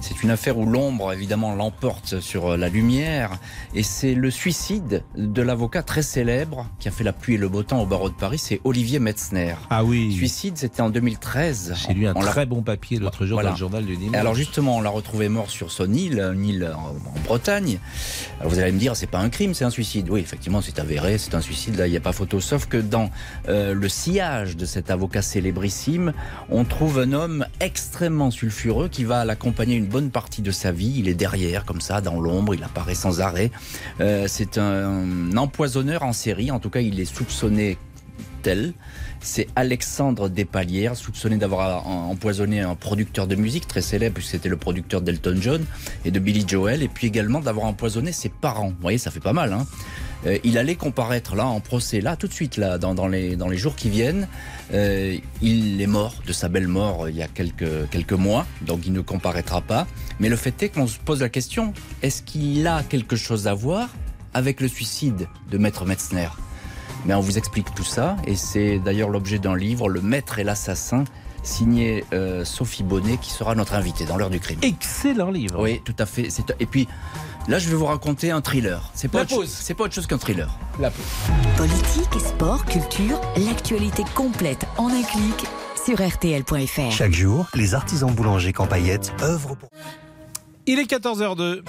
C'est 0.01 0.23
une 0.23 0.29
affaire 0.29 0.57
où 0.57 0.65
l'ombre, 0.65 1.11
évidemment, 1.11 1.55
l'emporte 1.55 2.19
sur 2.19 2.57
la 2.57 2.69
lumière, 2.69 3.31
et 3.73 3.83
c'est 3.83 4.13
le 4.13 4.31
suicide 4.31 5.03
de 5.15 5.41
l'avocat 5.41 5.83
très 5.83 6.01
célèbre 6.01 6.67
qui 6.79 6.87
a 6.87 6.91
fait 6.91 7.03
la 7.03 7.13
pluie 7.13 7.35
et 7.35 7.37
le 7.37 7.49
beau 7.49 7.63
temps 7.63 7.81
au 7.81 7.85
barreau 7.85 8.09
de 8.09 8.15
Paris, 8.15 8.37
c'est 8.37 8.61
Olivier 8.63 8.99
Metzner. 8.99 9.55
Ah 9.69 9.83
oui. 9.83 10.13
Suicide, 10.13 10.57
c'était 10.57 10.81
en 10.81 10.89
2013. 10.89 11.75
J'ai 11.87 11.93
lu 11.93 12.07
un 12.07 12.13
très 12.13 12.45
bon 12.45 12.61
papier 12.61 12.99
l'autre 12.99 13.25
jour 13.25 13.41
dans 13.41 13.51
le 13.51 13.55
journal 13.55 13.85
du 13.85 13.97
Dimanche. 13.97 14.15
Alors 14.15 14.35
justement, 14.35 14.77
on 14.77 14.81
l'a 14.81 14.89
retrouvé 14.89 15.29
mort 15.29 15.49
sur 15.49 15.71
son 15.71 15.91
île, 15.93 16.19
une 16.19 16.45
île 16.45 16.71
en, 16.75 16.95
Bretagne. 17.23 17.79
Alors 18.39 18.51
vous 18.51 18.59
allez 18.59 18.71
me 18.71 18.79
dire, 18.79 18.95
c'est 18.95 19.07
pas 19.07 19.19
un 19.19 19.29
crime, 19.29 19.53
c'est 19.53 19.65
un 19.65 19.69
suicide. 19.69 20.09
Oui, 20.09 20.21
effectivement, 20.21 20.61
c'est 20.61 20.79
avéré, 20.79 21.17
c'est 21.17 21.35
un 21.35 21.41
suicide. 21.41 21.77
Là, 21.77 21.87
il 21.87 21.91
n'y 21.91 21.97
a 21.97 22.01
pas 22.01 22.13
photo. 22.13 22.39
Sauf 22.39 22.67
que 22.67 22.77
dans 22.77 23.09
euh, 23.49 23.73
le 23.73 23.89
sillage 23.89 24.55
de 24.55 24.65
cet 24.65 24.91
avocat 24.91 25.21
célébrissime, 25.21 26.13
on 26.49 26.63
trouve 26.63 26.99
un 26.99 27.13
homme 27.13 27.45
extrêmement 27.59 28.31
sulfureux 28.31 28.87
qui 28.87 29.03
va 29.03 29.25
l'accompagner 29.25 29.75
une 29.75 29.86
bonne 29.87 30.11
partie 30.11 30.41
de 30.41 30.51
sa 30.51 30.71
vie. 30.71 30.93
Il 30.97 31.07
est 31.07 31.13
derrière, 31.13 31.65
comme 31.65 31.81
ça, 31.81 32.01
dans 32.01 32.19
l'ombre, 32.19 32.53
il 32.53 32.63
apparaît 32.63 32.95
sans 32.95 33.21
arrêt. 33.21 33.51
Euh, 33.99 34.25
c'est 34.27 34.57
un 34.57 35.35
empoisonneur 35.35 36.03
en 36.03 36.13
série, 36.13 36.51
en 36.51 36.59
tout 36.59 36.69
cas, 36.69 36.81
il 36.81 36.99
est 36.99 37.05
soupçonné 37.05 37.77
tel. 38.43 38.73
C'est 39.19 39.47
Alexandre 39.55 40.29
Despalières, 40.29 40.95
soupçonné 40.95 41.37
d'avoir 41.37 41.87
empoisonné 41.87 42.61
un 42.61 42.75
producteur 42.75 43.25
de 43.25 43.35
musique 43.35 43.67
très 43.67 43.81
célèbre, 43.81 44.15
puisque 44.15 44.31
c'était 44.31 44.49
le 44.49 44.57
producteur 44.57 45.01
d'Elton 45.01 45.37
John 45.39 45.65
et 46.05 46.11
de 46.11 46.19
Billy 46.19 46.45
Joel, 46.47 46.83
et 46.83 46.87
puis 46.87 47.07
également 47.07 47.39
d'avoir 47.39 47.65
empoisonné 47.65 48.11
ses 48.11 48.29
parents. 48.29 48.69
Vous 48.69 48.81
voyez, 48.81 48.99
ça 48.99 49.09
fait 49.09 49.19
pas 49.19 49.33
mal. 49.33 49.53
Hein 49.53 49.65
euh, 50.25 50.37
il 50.43 50.57
allait 50.57 50.75
comparaître 50.75 51.35
là 51.35 51.45
en 51.45 51.59
procès, 51.59 52.01
là 52.01 52.15
tout 52.15 52.27
de 52.27 52.33
suite, 52.33 52.57
là 52.57 52.77
dans, 52.77 53.07
les, 53.07 53.35
dans 53.35 53.47
les 53.47 53.57
jours 53.57 53.75
qui 53.75 53.89
viennent. 53.89 54.27
Euh, 54.73 55.17
il 55.41 55.81
est 55.81 55.87
mort 55.87 56.15
de 56.25 56.33
sa 56.33 56.49
belle 56.49 56.67
mort 56.67 57.05
euh, 57.05 57.11
il 57.11 57.15
y 57.15 57.21
a 57.21 57.27
quelques, 57.27 57.89
quelques 57.89 58.13
mois, 58.13 58.45
donc 58.61 58.85
il 58.85 58.93
ne 58.93 59.01
comparaîtra 59.01 59.61
pas. 59.61 59.87
Mais 60.19 60.29
le 60.29 60.35
fait 60.35 60.61
est 60.63 60.69
qu'on 60.69 60.87
se 60.87 60.99
pose 60.99 61.21
la 61.21 61.29
question 61.29 61.73
est-ce 62.01 62.21
qu'il 62.21 62.65
a 62.67 62.83
quelque 62.83 63.15
chose 63.15 63.47
à 63.47 63.53
voir 63.53 63.89
avec 64.33 64.61
le 64.61 64.67
suicide 64.67 65.27
de 65.51 65.57
Maître 65.57 65.85
Metzner? 65.85 66.29
Mais 67.05 67.13
on 67.13 67.21
vous 67.21 67.37
explique 67.37 67.73
tout 67.75 67.83
ça, 67.83 68.17
et 68.25 68.35
c'est 68.35 68.79
d'ailleurs 68.79 69.09
l'objet 69.09 69.39
d'un 69.39 69.55
livre, 69.55 69.87
Le 69.87 70.01
Maître 70.01 70.39
et 70.39 70.43
l'assassin, 70.43 71.05
signé 71.47 72.03
Sophie 72.43 72.83
Bonnet, 72.83 73.17
qui 73.17 73.31
sera 73.31 73.55
notre 73.55 73.73
invitée 73.73 74.05
dans 74.05 74.17
l'heure 74.17 74.29
du 74.29 74.39
crime. 74.39 74.59
Excellent 74.61 75.31
livre. 75.31 75.61
Oui, 75.61 75.81
tout 75.83 75.95
à 75.97 76.05
fait. 76.05 76.29
Et 76.59 76.65
puis, 76.65 76.87
Là, 77.47 77.59
je 77.59 77.69
vais 77.69 77.75
vous 77.75 77.85
raconter 77.85 78.29
un 78.29 78.41
thriller. 78.41 78.91
C'est 78.93 79.07
pas, 79.09 79.23
c'est 79.45 79.73
pas 79.73 79.85
autre 79.85 79.93
chose 79.93 80.05
qu'un 80.05 80.17
thriller. 80.17 80.49
La 80.81 80.91
pause. 80.91 81.05
Politique, 81.55 82.19
sport, 82.19 82.65
culture, 82.65 83.21
l'actualité 83.37 84.03
complète 84.15 84.65
en 84.77 84.89
un 84.89 85.01
clic 85.01 85.45
sur 85.85 86.05
RTL.fr. 86.05 86.91
Chaque 86.91 87.13
jour, 87.13 87.47
les 87.55 87.73
artisans 87.73 88.11
boulangers 88.11 88.51
Campaillettes 88.51 89.13
œuvrent 89.21 89.55
pour. 89.55 89.69
Il 90.65 90.79
est 90.79 90.91
14h02. 90.91 91.61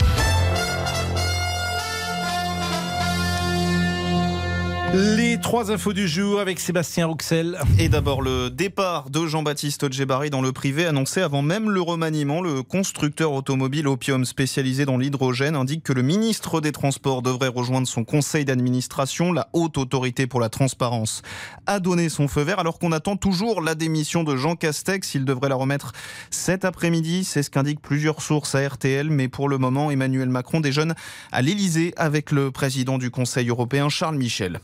Les 4.95 5.39
trois 5.39 5.71
infos 5.71 5.93
du 5.93 6.09
jour 6.09 6.41
avec 6.41 6.59
Sébastien 6.59 7.07
Rouxel. 7.07 7.59
Et 7.79 7.91
d'abord 7.91 8.23
le 8.23 8.49
départ 8.49 9.11
de 9.11 9.27
Jean-Baptiste 9.27 9.93
Djebari 9.93 10.31
dans 10.31 10.41
le 10.41 10.51
privé 10.53 10.87
annoncé 10.87 11.21
avant 11.21 11.43
même 11.43 11.69
le 11.69 11.83
remaniement. 11.83 12.41
Le 12.41 12.63
constructeur 12.63 13.33
automobile 13.33 13.87
Opium 13.87 14.25
spécialisé 14.25 14.87
dans 14.87 14.97
l'hydrogène 14.97 15.57
indique 15.57 15.83
que 15.83 15.93
le 15.93 16.01
ministre 16.01 16.63
des 16.63 16.73
Transports 16.73 17.21
devrait 17.21 17.49
rejoindre 17.49 17.87
son 17.87 18.03
conseil 18.03 18.47
d'administration. 18.47 19.31
La 19.31 19.51
haute 19.53 19.77
autorité 19.77 20.27
pour 20.27 20.41
la 20.41 20.49
transparence 20.49 21.21
a 21.67 21.81
donné 21.81 22.09
son 22.09 22.27
feu 22.27 22.41
vert 22.41 22.59
alors 22.59 22.79
qu'on 22.79 22.93
attend 22.93 23.17
toujours 23.17 23.61
la 23.61 23.75
démission 23.75 24.25
de 24.25 24.37
Jean 24.37 24.57
Castex. 24.57 25.15
Il 25.15 25.27
devrait 25.27 25.51
la 25.51 25.57
remettre 25.57 25.93
cet 26.31 26.65
après-midi. 26.65 27.25
C'est 27.25 27.43
ce 27.43 27.51
qu'indiquent 27.51 27.83
plusieurs 27.83 28.23
sources 28.23 28.55
à 28.55 28.67
RTL. 28.67 29.11
Mais 29.11 29.29
pour 29.29 29.51
le 29.51 29.59
moment, 29.59 29.91
Emmanuel 29.91 30.31
Macron 30.31 30.61
déjeune 30.61 30.95
à 31.31 31.43
l'Elysée 31.43 31.93
avec 31.99 32.33
le 32.33 32.51
président 32.51 32.97
du 32.97 33.11
Conseil 33.11 33.51
européen 33.51 33.91
Charles 33.91 34.17
Michel. 34.17 34.61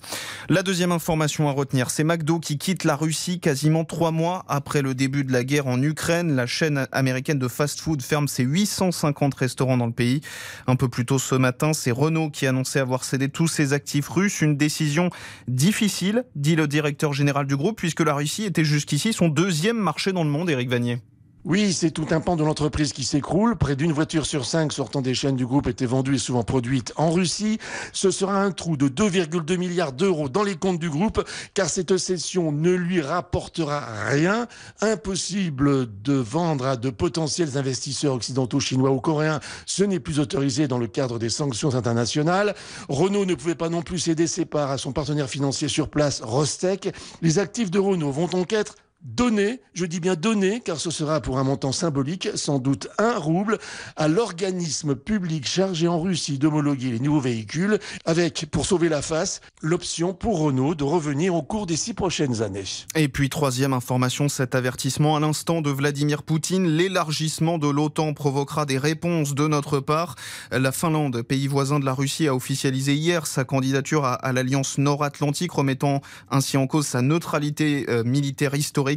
La 0.48 0.62
deuxième 0.62 0.92
information 0.92 1.48
à 1.48 1.52
retenir, 1.52 1.90
c'est 1.90 2.04
McDo 2.04 2.38
qui 2.38 2.58
quitte 2.58 2.84
la 2.84 2.96
Russie 2.96 3.40
quasiment 3.40 3.84
trois 3.84 4.10
mois 4.10 4.44
après 4.48 4.82
le 4.82 4.94
début 4.94 5.24
de 5.24 5.32
la 5.32 5.42
guerre 5.42 5.66
en 5.66 5.82
Ukraine. 5.82 6.36
La 6.36 6.46
chaîne 6.46 6.86
américaine 6.92 7.38
de 7.38 7.48
fast-food 7.48 8.02
ferme 8.02 8.28
ses 8.28 8.42
850 8.42 9.34
restaurants 9.34 9.78
dans 9.78 9.86
le 9.86 9.92
pays. 9.92 10.20
Un 10.66 10.76
peu 10.76 10.88
plus 10.88 11.06
tôt 11.06 11.18
ce 11.18 11.34
matin, 11.34 11.72
c'est 11.72 11.90
Renault 11.90 12.30
qui 12.30 12.46
annonçait 12.46 12.80
avoir 12.80 13.04
cédé 13.04 13.28
tous 13.28 13.48
ses 13.48 13.72
actifs 13.72 14.08
russes. 14.08 14.42
Une 14.42 14.56
décision 14.56 15.08
difficile, 15.48 16.24
dit 16.36 16.56
le 16.56 16.68
directeur 16.68 17.12
général 17.12 17.46
du 17.46 17.56
groupe, 17.56 17.78
puisque 17.78 18.00
la 18.00 18.14
Russie 18.14 18.44
était 18.44 18.64
jusqu'ici 18.64 19.12
son 19.12 19.28
deuxième 19.28 19.78
marché 19.78 20.12
dans 20.12 20.24
le 20.24 20.30
monde, 20.30 20.50
Éric 20.50 20.68
Vanier. 20.68 20.98
Oui, 21.46 21.74
c'est 21.74 21.90
tout 21.90 22.06
un 22.10 22.20
pan 22.20 22.36
de 22.36 22.42
l'entreprise 22.42 22.94
qui 22.94 23.04
s'écroule. 23.04 23.56
Près 23.56 23.76
d'une 23.76 23.92
voiture 23.92 24.24
sur 24.24 24.46
cinq 24.46 24.72
sortant 24.72 25.02
des 25.02 25.12
chaînes 25.12 25.36
du 25.36 25.44
groupe 25.44 25.66
était 25.66 25.84
vendue 25.84 26.14
et 26.14 26.18
souvent 26.18 26.42
produite 26.42 26.94
en 26.96 27.10
Russie. 27.10 27.58
Ce 27.92 28.10
sera 28.10 28.42
un 28.42 28.50
trou 28.50 28.78
de 28.78 28.88
2,2 28.88 29.58
milliards 29.58 29.92
d'euros 29.92 30.30
dans 30.30 30.42
les 30.42 30.56
comptes 30.56 30.78
du 30.78 30.88
groupe, 30.88 31.22
car 31.52 31.68
cette 31.68 31.98
cession 31.98 32.50
ne 32.50 32.70
lui 32.70 33.02
rapportera 33.02 33.84
rien. 34.06 34.48
Impossible 34.80 35.86
de 36.02 36.14
vendre 36.14 36.64
à 36.66 36.76
de 36.78 36.88
potentiels 36.88 37.58
investisseurs 37.58 38.14
occidentaux, 38.14 38.58
chinois 38.58 38.92
ou 38.92 39.00
coréens. 39.00 39.40
Ce 39.66 39.84
n'est 39.84 40.00
plus 40.00 40.20
autorisé 40.20 40.66
dans 40.66 40.78
le 40.78 40.86
cadre 40.86 41.18
des 41.18 41.28
sanctions 41.28 41.74
internationales. 41.74 42.54
Renault 42.88 43.26
ne 43.26 43.34
pouvait 43.34 43.54
pas 43.54 43.68
non 43.68 43.82
plus 43.82 43.98
céder 43.98 44.26
ses 44.28 44.46
parts 44.46 44.70
à 44.70 44.78
son 44.78 44.92
partenaire 44.92 45.28
financier 45.28 45.68
sur 45.68 45.90
place, 45.90 46.22
Rostec. 46.22 46.94
Les 47.20 47.38
actifs 47.38 47.70
de 47.70 47.78
Renault 47.78 48.12
vont 48.12 48.28
donc 48.28 48.54
être 48.54 48.76
donner, 49.04 49.60
je 49.74 49.84
dis 49.84 50.00
bien 50.00 50.14
donner, 50.14 50.60
car 50.60 50.78
ce 50.80 50.90
sera 50.90 51.20
pour 51.20 51.38
un 51.38 51.44
montant 51.44 51.72
symbolique, 51.72 52.28
sans 52.34 52.58
doute 52.58 52.88
un 52.98 53.18
rouble, 53.18 53.58
à 53.96 54.08
l'organisme 54.08 54.94
public 54.94 55.46
chargé 55.46 55.86
en 55.86 56.00
Russie 56.00 56.38
d'homologuer 56.38 56.90
les 56.90 57.00
nouveaux 57.00 57.20
véhicules, 57.20 57.78
avec, 58.06 58.46
pour 58.50 58.64
sauver 58.64 58.88
la 58.88 59.02
face, 59.02 59.42
l'option 59.60 60.14
pour 60.14 60.38
Renault 60.38 60.74
de 60.74 60.84
revenir 60.84 61.34
au 61.34 61.42
cours 61.42 61.66
des 61.66 61.76
six 61.76 61.92
prochaines 61.92 62.40
années. 62.40 62.64
Et 62.94 63.08
puis, 63.08 63.28
troisième 63.28 63.74
information, 63.74 64.28
cet 64.28 64.54
avertissement 64.54 65.16
à 65.16 65.20
l'instant 65.20 65.60
de 65.60 65.70
Vladimir 65.70 66.22
Poutine, 66.22 66.66
l'élargissement 66.66 67.58
de 67.58 67.68
l'OTAN 67.68 68.14
provoquera 68.14 68.64
des 68.64 68.78
réponses 68.78 69.34
de 69.34 69.46
notre 69.46 69.80
part. 69.80 70.16
La 70.50 70.72
Finlande, 70.72 71.20
pays 71.22 71.46
voisin 71.46 71.78
de 71.78 71.84
la 71.84 71.92
Russie, 71.92 72.26
a 72.26 72.34
officialisé 72.34 72.94
hier 72.94 73.26
sa 73.26 73.44
candidature 73.44 74.06
à, 74.06 74.32
l'Alliance 74.32 74.78
Nord-Atlantique, 74.78 75.52
remettant 75.52 76.00
ainsi 76.30 76.56
en 76.56 76.66
cause 76.66 76.86
sa 76.86 77.02
neutralité 77.02 77.84
euh, 77.88 78.02
militaire 78.02 78.54
historique 78.54 78.93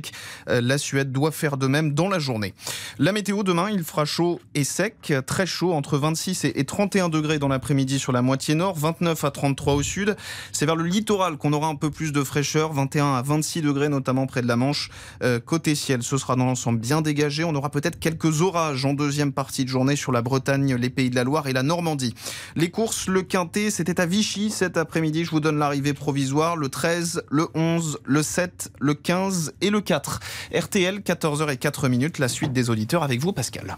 euh, 0.50 0.62
la 0.62 0.78
Suède 0.78 1.12
doit 1.12 1.32
faire 1.32 1.58
de 1.58 1.68
même 1.68 1.94
dans 1.94 2.10
la 2.10 2.20
journée. 2.20 2.54
La 3.00 3.12
météo 3.12 3.44
demain, 3.44 3.70
il 3.70 3.84
fera 3.84 4.06
chaud 4.06 4.40
et 4.56 4.64
sec, 4.64 5.14
très 5.26 5.46
chaud, 5.46 5.74
entre 5.74 5.98
26 5.98 6.46
et 6.46 6.64
31 6.66 7.10
degrés 7.10 7.40
dans 7.40 7.48
l'après-midi 7.48 8.00
sur 8.00 8.12
la 8.12 8.22
moitié 8.22 8.56
nord, 8.56 8.78
29 8.78 9.24
à 9.24 9.32
33 9.32 9.74
au 9.76 9.84
sud. 9.84 10.16
C'est 10.52 10.66
vers 10.66 10.76
le 10.76 10.86
littoral 10.86 11.38
qu'on 11.38 11.54
aura 11.54 11.68
un 11.68 11.76
peu 11.76 11.92
plus 11.92 12.12
de 12.12 12.24
fraîcheur, 12.24 12.74
21 12.74 13.16
à 13.16 13.22
26 13.22 13.62
degrés 13.62 13.90
notamment 13.90 14.28
près 14.28 14.42
de 14.42 14.48
la 14.48 14.56
Manche. 14.56 14.90
Euh, 15.24 15.40
côté 15.40 15.76
ciel, 15.76 16.04
ce 16.04 16.18
sera 16.18 16.36
dans 16.36 16.46
l'ensemble 16.46 16.80
bien 16.80 17.02
dégagé. 17.02 17.44
On 17.44 17.56
aura 17.56 17.70
peut-être 17.70 18.00
quelques 18.00 18.42
orages 18.42 18.86
en 18.86 18.94
deuxième 18.94 19.32
partie 19.32 19.64
de 19.64 19.70
journée 19.70 19.96
sur 19.96 20.12
la 20.12 20.22
Bretagne, 20.22 20.76
les 20.76 20.90
Pays 20.90 21.10
de 21.10 21.16
la 21.16 21.24
Loire 21.24 21.48
et 21.48 21.54
la 21.54 21.64
Normandie. 21.64 22.14
Les 22.56 22.70
courses, 22.70 23.08
le 23.08 23.22
quintet, 23.22 23.72
c'était 23.72 24.00
à 24.00 24.06
Vichy 24.06 24.50
cet 24.50 24.78
après-midi. 24.78 25.26
Je 25.26 25.32
vous 25.32 25.40
donne 25.40 25.58
l'arrivée 25.58 25.94
provisoire, 25.94 26.56
le 26.56 26.70
13, 26.70 27.24
le 27.30 27.48
11, 27.54 28.00
le 28.04 28.24
7, 28.24 28.72
le 28.80 28.94
15 28.94 29.54
et 29.62 29.70
le 29.70 29.77
4. 29.82 30.20
RTL, 30.54 31.00
14h04 31.00 31.90
minutes, 31.90 32.20
la 32.20 32.28
suite 32.28 32.54
des 32.54 32.70
auditeurs 32.70 33.04
avec 33.04 33.20
vous, 33.20 33.34
Pascal. 33.34 33.78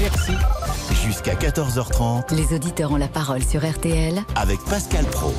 Merci. 0.00 0.32
Jusqu'à 1.04 1.34
14h30. 1.34 2.34
Les 2.34 2.54
auditeurs 2.54 2.92
ont 2.92 2.96
la 2.96 3.08
parole 3.08 3.42
sur 3.42 3.68
RTL. 3.68 4.20
Avec 4.34 4.58
Pascal 4.68 5.04
Pro. 5.06 5.32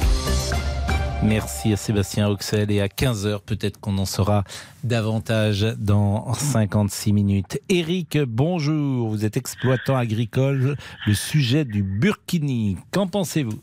Merci 1.24 1.72
à 1.74 1.78
Sébastien 1.78 2.28
Auxel 2.28 2.72
et 2.72 2.82
à 2.82 2.88
15h 2.88 3.42
peut-être 3.46 3.80
qu'on 3.80 3.98
en 4.00 4.06
saura 4.06 4.44
davantage 4.84 5.62
dans 5.78 6.34
56 6.34 7.14
minutes. 7.14 7.60
Eric, 7.70 8.18
bonjour, 8.18 9.08
vous 9.10 9.24
êtes 9.24 9.38
exploitant 9.38 9.96
agricole, 9.96 10.76
le 11.06 11.14
sujet 11.14 11.64
du 11.64 11.84
burkini, 11.84 12.78
qu'en 12.92 13.06
pensez-vous? 13.06 13.62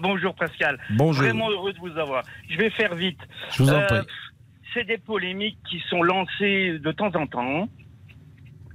Bonjour 0.00 0.34
Pascal. 0.34 0.80
Bonjour. 0.90 1.24
Vraiment 1.24 1.48
heureux 1.48 1.72
de 1.72 1.78
vous 1.78 1.96
avoir. 1.96 2.24
Je 2.50 2.58
vais 2.58 2.70
faire 2.70 2.96
vite. 2.96 3.20
Je 3.52 3.62
vous 3.62 3.70
en 3.70 3.86
prie. 3.86 3.98
C'est 4.74 4.84
des 4.84 4.98
polémiques 4.98 5.58
qui 5.68 5.80
sont 5.88 6.02
lancées 6.02 6.78
de 6.78 6.92
temps 6.92 7.14
en 7.14 7.26
temps. 7.26 7.68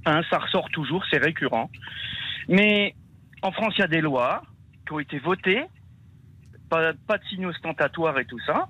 Hein, 0.06 0.20
ça 0.30 0.38
ressort 0.38 0.68
toujours, 0.70 1.04
c'est 1.10 1.18
récurrent. 1.18 1.70
Mais 2.48 2.94
en 3.42 3.52
France, 3.52 3.74
il 3.78 3.80
y 3.80 3.84
a 3.84 3.88
des 3.88 4.00
lois 4.00 4.42
qui 4.86 4.92
ont 4.92 5.00
été 5.00 5.18
votées, 5.18 5.64
pas, 6.68 6.92
pas 7.06 7.18
de 7.18 7.24
signes 7.24 7.46
ostentatoires 7.46 8.18
et 8.18 8.24
tout 8.24 8.40
ça. 8.46 8.68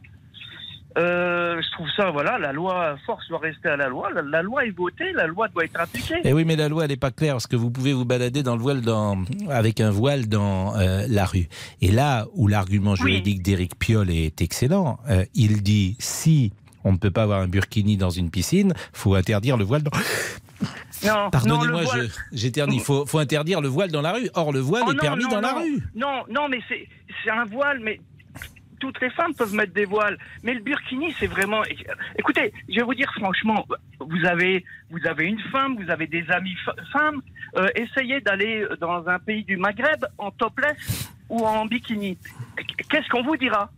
Euh, 0.97 1.61
je 1.61 1.71
trouve 1.73 1.89
ça, 1.97 2.13
voilà, 2.13 2.39
la 2.39 2.53
loi, 2.53 2.97
force 3.05 3.27
doit 3.29 3.41
rester 3.41 3.69
à 3.69 3.77
la 3.77 3.89
loi. 3.89 4.13
La, 4.13 4.23
la 4.23 4.43
loi 4.43 4.65
est 4.65 4.71
votée, 4.71 5.13
la 5.13 5.27
loi 5.27 5.49
doit 5.49 5.65
être 5.65 5.81
appliquée. 5.81 6.21
Eh 6.23 6.33
oui, 6.33 6.45
mais 6.45 6.55
la 6.55 6.69
loi, 6.69 6.85
elle 6.85 6.91
n'est 6.91 6.97
pas 6.97 7.11
claire, 7.11 7.35
parce 7.35 7.49
que 7.49 7.57
vous 7.57 7.71
pouvez 7.71 7.93
vous 7.93 8.05
balader 8.05 8.45
dans 8.45 8.55
le 8.55 8.63
voile 8.63 8.81
dans, 8.81 9.25
avec 9.51 9.81
un 9.81 9.91
voile 9.91 10.29
dans 10.29 10.77
euh, 10.77 11.05
la 11.09 11.25
rue. 11.25 11.49
Et 11.81 11.91
là 11.91 12.27
où 12.35 12.47
l'argument 12.47 12.95
juridique 12.95 13.43
d'Éric 13.43 13.77
Piolle 13.77 14.11
est 14.11 14.41
excellent, 14.41 15.01
euh, 15.11 15.25
il 15.35 15.65
dit 15.65 15.97
si 15.99 16.53
on 16.85 16.93
ne 16.93 16.99
peut 16.99 17.11
pas 17.11 17.23
avoir 17.25 17.41
un 17.41 17.49
burkini 17.49 17.97
dans 17.97 18.11
une 18.11 18.31
piscine, 18.31 18.73
faut 18.93 19.15
interdire 19.15 19.57
le 19.57 19.65
voile 19.65 19.83
dans... 19.83 19.91
Non, 21.05 21.31
Pardonnez-moi, 21.33 21.83
voile- 21.83 22.09
j'éternue. 22.33 22.75
Il 22.77 22.81
faut, 22.81 23.05
faut 23.07 23.19
interdire 23.19 23.61
le 23.61 23.69
voile 23.69 23.91
dans 23.91 24.03
la 24.03 24.13
rue. 24.13 24.29
Or, 24.35 24.53
le 24.53 24.61
voile 24.61 24.83
Oh 24.87 24.91
est 24.91 24.95
non, 24.95 25.01
permis 25.01 25.25
non, 25.25 25.31
dans 25.31 25.41
la 25.41 25.55
rue. 25.55 25.83
Non, 25.95 26.23
non, 26.31 26.49
mais 26.49 26.61
c'est 26.69 27.31
un 27.31 27.45
voile, 27.45 27.81
mais 27.81 28.01
toutes 28.81 29.01
les 29.01 29.11
femmes 29.11 29.35
peuvent 29.35 29.55
mettre 29.55 29.73
des 29.73 29.85
voiles. 29.87 30.19
Mais 30.43 30.55
le 30.55 30.61
burkini, 30.61 31.15
c'est 31.19 31.27
vraiment. 31.27 31.63
Écoutez, 32.19 32.53
je 32.69 32.77
vais 32.77 32.83
vous 32.83 32.95
dire 32.95 33.11
franchement, 33.19 33.67
vous 34.01 34.25
avez, 34.27 34.65
vous 34.91 34.99
avez 35.07 35.27
une 35.27 35.41
femme, 35.53 35.77
vous 35.83 35.91
avez 35.91 36.07
des 36.07 36.25
amis 36.31 36.55
femmes. 36.93 37.21
euh, 37.57 37.69
essayez 37.77 38.21
d'aller 38.21 38.67
dans 38.81 39.07
un 39.09 39.19
pays 39.19 39.45
du 39.45 39.57
Maghreb 39.57 40.05
en 40.19 40.31
topless 40.31 40.77
ou 41.29 41.45
en 41.45 41.67
bikini. 41.67 42.19
Qu'est-ce 42.91 43.09
qu'on 43.09 43.23
vous 43.23 43.37
dira? 43.37 43.71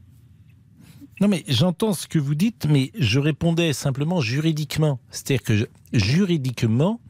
Non, 1.20 1.28
mais 1.28 1.44
j'entends 1.48 1.92
ce 1.94 2.06
que 2.06 2.18
vous 2.18 2.34
dites, 2.34 2.66
mais 2.68 2.90
je 2.98 3.18
répondais 3.18 3.72
simplement 3.72 4.20
juridiquement. 4.20 4.98
C'est-à-dire 5.10 5.42
que 5.42 5.56
je- 5.56 5.64
juridiquement, 5.92 7.00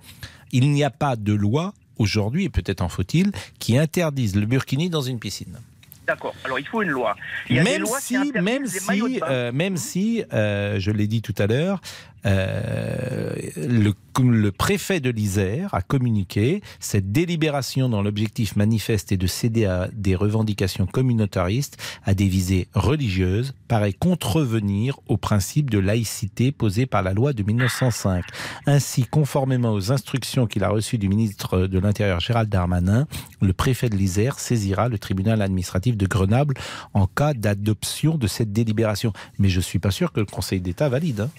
il 0.53 0.71
n'y 0.71 0.85
a 0.85 0.91
pas 0.91 1.17
de 1.17 1.33
loi 1.33 1.75
aujourd'hui, 1.99 2.45
et 2.45 2.49
peut-être 2.51 2.83
en 2.83 2.89
faut-il, 2.89 3.33
qui 3.59 3.77
interdise 3.79 4.37
le 4.37 4.47
burkini 4.47 4.91
dans 4.91 5.01
une 5.03 5.19
piscine. 5.19 5.59
D'accord. 6.07 6.35
Alors 6.45 6.61
il 6.61 6.67
faut 6.67 6.83
une 6.83 6.91
loi. 6.91 7.17
Il 7.51 7.57
y 7.57 7.59
a 7.59 7.65
des 7.65 7.71
Même 7.71 7.83
lois 7.83 7.99
si, 8.01 8.17
même 8.41 8.67
si, 8.67 9.21
euh, 9.29 9.51
même 9.51 9.77
si, 9.77 10.23
euh, 10.33 10.79
je 10.79 10.93
l'ai 10.93 11.09
dit 11.09 11.21
tout 11.21 11.35
à 11.37 11.49
l'heure, 11.49 11.81
euh, 12.25 13.33
le, 13.57 14.51
préfet 14.51 15.01
de 15.01 15.11
l'Isère 15.11 15.75
a 15.75 15.83
communiqué 15.83 16.63
cette 16.81 17.13
délibération 17.13 17.89
dans 17.89 18.03
l'objectif 18.03 18.57
manifeste 18.57 19.13
et 19.13 19.17
de 19.17 19.27
céder 19.27 19.67
à 19.67 19.89
des 19.93 20.15
revendications 20.15 20.87
communautaristes 20.87 21.77
à 22.05 22.15
des 22.15 22.27
visées 22.27 22.69
religieuses 22.75 23.55
paraît 23.69 23.93
contrevenir 23.93 24.99
au 25.09 25.17
principe 25.17 25.71
de 25.71 25.79
laïcité 25.79 26.53
posé 26.53 26.87
par 26.87 27.03
la 27.03 27.13
loi 27.13 27.33
de 27.33 27.43
1905. 27.43 28.25
Ainsi, 28.67 29.05
conformément 29.05 29.73
aux 29.73 29.93
instructions 29.93 30.47
qu'il 30.47 30.65
a 30.65 30.69
reçues 30.69 30.99
du 30.99 31.09
ministre 31.09 31.67
de 31.67 31.79
l'Intérieur 31.79 32.21
Gérald 32.21 32.49
Darmanin, 32.49 33.07
le 33.43 33.53
préfet 33.53 33.89
de 33.89 33.97
l'Isère 33.97 34.39
saisira 34.39 34.89
le 34.89 34.99
tribunal 34.99 35.43
administratif 35.43 35.97
de 35.97 36.07
Grenoble 36.07 36.55
en 36.95 37.07
cas 37.07 37.35
d'adoption 37.35 38.17
de 38.17 38.27
cette 38.27 38.53
délibération. 38.53 39.13
Mais 39.39 39.49
je 39.49 39.61
suis 39.61 39.79
pas 39.79 39.91
sûr 39.91 40.13
que 40.13 40.21
le 40.21 40.27
Conseil 40.27 40.61
d'État 40.61 40.89
valide. 40.89 41.21
hein. 41.21 41.31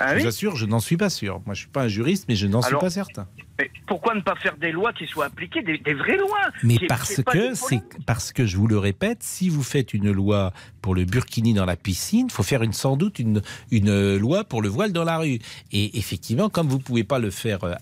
Ah 0.00 0.10
je 0.10 0.16
oui 0.16 0.22
vous 0.22 0.28
assure, 0.28 0.56
je 0.56 0.66
n'en 0.66 0.80
suis 0.80 0.96
pas 0.96 1.10
sûr. 1.10 1.40
Moi, 1.46 1.54
je 1.54 1.60
suis 1.60 1.68
pas 1.68 1.82
un 1.82 1.88
juriste, 1.88 2.26
mais 2.28 2.36
je 2.36 2.46
n'en 2.46 2.62
suis 2.62 2.76
pas 2.76 2.90
certain. 2.90 3.28
Mais 3.58 3.70
pourquoi 3.86 4.14
ne 4.14 4.20
pas 4.20 4.34
faire 4.36 4.56
des 4.56 4.70
lois 4.72 4.92
qui 4.92 5.06
soient 5.06 5.26
appliquées, 5.26 5.62
des, 5.62 5.78
des 5.78 5.94
vraies 5.94 6.18
lois 6.18 6.50
Mais 6.62 6.76
parce 6.88 7.22
que 7.22 7.54
c'est 7.54 7.80
parce 8.06 8.32
que 8.32 8.44
je 8.44 8.56
vous 8.56 8.66
le 8.66 8.78
répète, 8.78 9.22
si 9.22 9.48
vous 9.48 9.62
faites 9.62 9.94
une 9.94 10.10
loi 10.12 10.52
pour 10.82 10.94
le 10.94 11.04
burkini 11.04 11.54
dans 11.54 11.64
la 11.66 11.76
piscine, 11.76 12.26
il 12.28 12.32
faut 12.32 12.42
faire 12.42 12.62
une, 12.62 12.72
sans 12.74 12.96
doute 12.96 13.18
une, 13.18 13.40
une 13.70 14.16
loi 14.18 14.44
pour 14.44 14.60
le 14.62 14.68
voile 14.68 14.92
dans 14.92 15.04
la 15.04 15.18
rue. 15.18 15.38
Et 15.72 15.98
effectivement, 15.98 16.48
comme 16.48 16.68
vous 16.68 16.78
pouvez 16.78 17.02
pas 17.04 17.18
le 17.18 17.30
faire, 17.30 17.64
euh, 17.64 17.74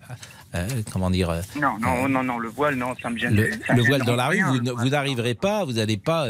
euh, 0.55 0.66
comment 0.93 1.11
dire, 1.11 1.29
euh, 1.31 1.41
Non, 1.61 1.77
non, 1.81 2.09
non, 2.09 2.22
non, 2.22 2.39
le 2.39 2.49
voile, 2.49 2.77
non, 2.77 2.95
ça 3.03 3.11
me 3.11 3.18
gêne. 3.18 3.35
le, 3.35 3.51
le 3.75 3.83
voile 3.83 4.03
dans 4.03 4.14
la 4.16 4.29
rue, 4.29 4.37
rien, 4.37 4.53
vous, 4.53 4.61
ne- 4.85 4.89
n'arriverez 4.91 5.35
pas, 5.35 5.64
vous 5.64 5.72
n'allez 5.72 5.97
pas. 5.97 6.29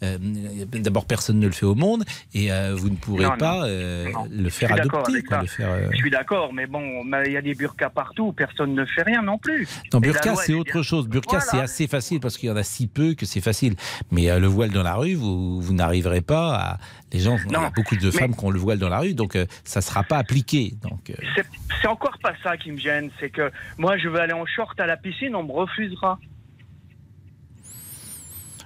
D'abord, 0.00 1.04
personne 1.06 1.38
ne 1.38 1.46
le 1.46 1.52
fait 1.52 1.66
au 1.66 1.74
monde, 1.74 2.04
et 2.34 2.48
vous 2.74 2.90
ne 2.90 2.96
pourrez 2.96 3.24
Non, 3.24 3.30
non, 3.30 3.36
pas 3.36 3.66
le 3.68 4.48
faire 4.50 4.72
adopter. 4.72 5.22
quoi, 5.22 5.42
le 5.42 5.46
faire, 5.46 5.90
Je 5.92 5.96
suis 5.96 6.10
d'accord, 6.10 6.52
mais 6.52 6.66
bon, 6.66 7.04
il 7.24 7.32
y 7.32 7.36
a 7.36 7.42
des 7.42 7.54
burkas 7.54 7.90
partout, 7.90 8.32
personne 8.32 8.71
ne 8.72 8.84
fait 8.84 9.02
rien 9.02 9.22
non 9.22 9.38
plus. 9.38 9.68
Non, 9.92 10.00
la 10.00 10.08
burqa, 10.08 10.34
c'est 10.36 10.54
autre 10.54 10.72
bien- 10.72 10.82
chose. 10.82 11.08
Burqa, 11.08 11.38
Voilà. 11.38 11.44
c'est 11.50 11.60
assez 11.60 11.86
facile 11.86 12.20
parce 12.20 12.36
qu'il 12.36 12.48
y 12.48 12.52
en 12.52 12.56
a 12.56 12.62
si 12.62 12.86
peu 12.86 13.14
que 13.14 13.26
c'est 13.26 13.40
facile. 13.40 13.74
Mais 14.10 14.30
euh, 14.30 14.38
le 14.38 14.46
voile 14.46 14.70
dans 14.70 14.82
la 14.82 14.94
rue, 14.94 15.14
vous, 15.14 15.60
vous 15.60 15.72
n'arriverez 15.74 16.20
pas 16.22 16.54
à. 16.56 16.78
Les 17.12 17.20
gens, 17.20 17.36
il 17.46 17.52
y 17.52 17.54
a 17.54 17.60
Non, 17.60 17.70
beaucoup 17.76 17.96
de 17.96 18.06
mais- 18.06 18.10
femmes 18.12 18.34
qui 18.34 18.44
ont 18.44 18.50
le 18.50 18.58
voile 18.58 18.78
dans 18.78 18.88
la 18.88 19.00
rue, 19.00 19.14
donc 19.14 19.36
euh, 19.36 19.46
ça 19.64 19.80
ne 19.80 19.84
sera 19.84 20.02
pas 20.02 20.16
appliqué. 20.18 20.74
Donc, 20.82 21.10
euh, 21.10 21.14
C'est- 21.36 21.86
encore 21.88 22.16
pas 22.22 22.32
ça 22.42 22.56
qui 22.56 22.70
me 22.70 22.78
gêne, 22.78 23.10
c'est 23.20 23.28
que 23.30 23.50
moi 23.76 23.98
je 23.98 24.08
veux 24.08 24.20
aller 24.20 24.32
en 24.32 24.46
short 24.46 24.78
à 24.80 24.86
la 24.86 24.96
piscine, 24.96 25.34
on 25.34 25.42
me 25.42 25.52
refusera. 25.52 26.18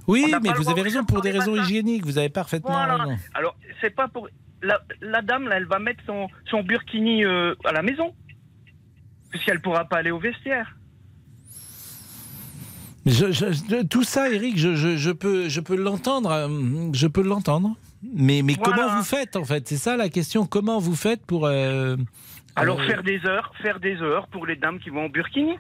Oui, 0.06 0.24
On 0.36 0.40
mais 0.40 0.50
vous 0.52 0.68
avez 0.70 0.82
raison 0.82 1.04
pour 1.04 1.16
dans 1.16 1.22
des 1.22 1.32
raisons 1.32 1.52
matins. 1.56 1.64
hygiéniques. 1.64 2.04
Vous 2.04 2.18
avez 2.18 2.28
parfaitement 2.28 2.70
Voilà. 2.72 2.96
raison. 2.96 3.18
Alors, 3.34 3.56
c'est 3.80 3.90
pas 3.90 4.06
pour. 4.08 4.28
La, 4.62 4.80
la 5.00 5.20
dame, 5.22 5.48
là, 5.48 5.56
elle 5.56 5.66
va 5.66 5.78
mettre 5.78 6.00
son, 6.06 6.28
son 6.50 6.62
burkini 6.62 7.24
euh, 7.24 7.54
à 7.64 7.72
la 7.72 7.82
maison. 7.82 8.14
Puisqu'elle 9.36 9.60
pourra 9.60 9.84
pas 9.84 9.98
aller 9.98 10.10
au 10.10 10.18
vestiaire. 10.18 10.74
Je- 13.04 13.82
tout 13.84 14.02
ça, 14.02 14.30
Eric, 14.30 14.56
je, 14.56 15.12
peux, 15.12 15.48
je 15.50 15.60
peux 15.60 15.76
l'entendre. 15.76 16.30
euh, 16.32 16.48
Je 16.94 17.06
peux 17.06 17.22
l'entendre. 17.22 17.76
Mais, 18.14 18.40
mais 18.42 18.54
Voilà. 18.54 18.76
comment 18.76 18.96
vous 18.96 19.04
faites, 19.04 19.36
en 19.36 19.44
fait? 19.44 19.68
C'est 19.68 19.76
ça 19.76 19.96
la 19.98 20.08
question. 20.08 20.46
Comment 20.46 20.78
vous 20.78 20.96
faites 20.96 21.24
pour. 21.26 21.46
euh, 21.46 21.96
Alors, 22.56 22.80
euh, 22.80 22.86
faire 22.86 23.02
des 23.02 23.20
heures, 23.26 23.52
faire 23.62 23.78
des 23.78 23.96
heures 24.00 24.26
pour 24.28 24.46
les 24.46 24.56
dames 24.56 24.78
qui 24.80 24.88
vont 24.90 25.04
au 25.04 25.08
burkini. 25.10 25.56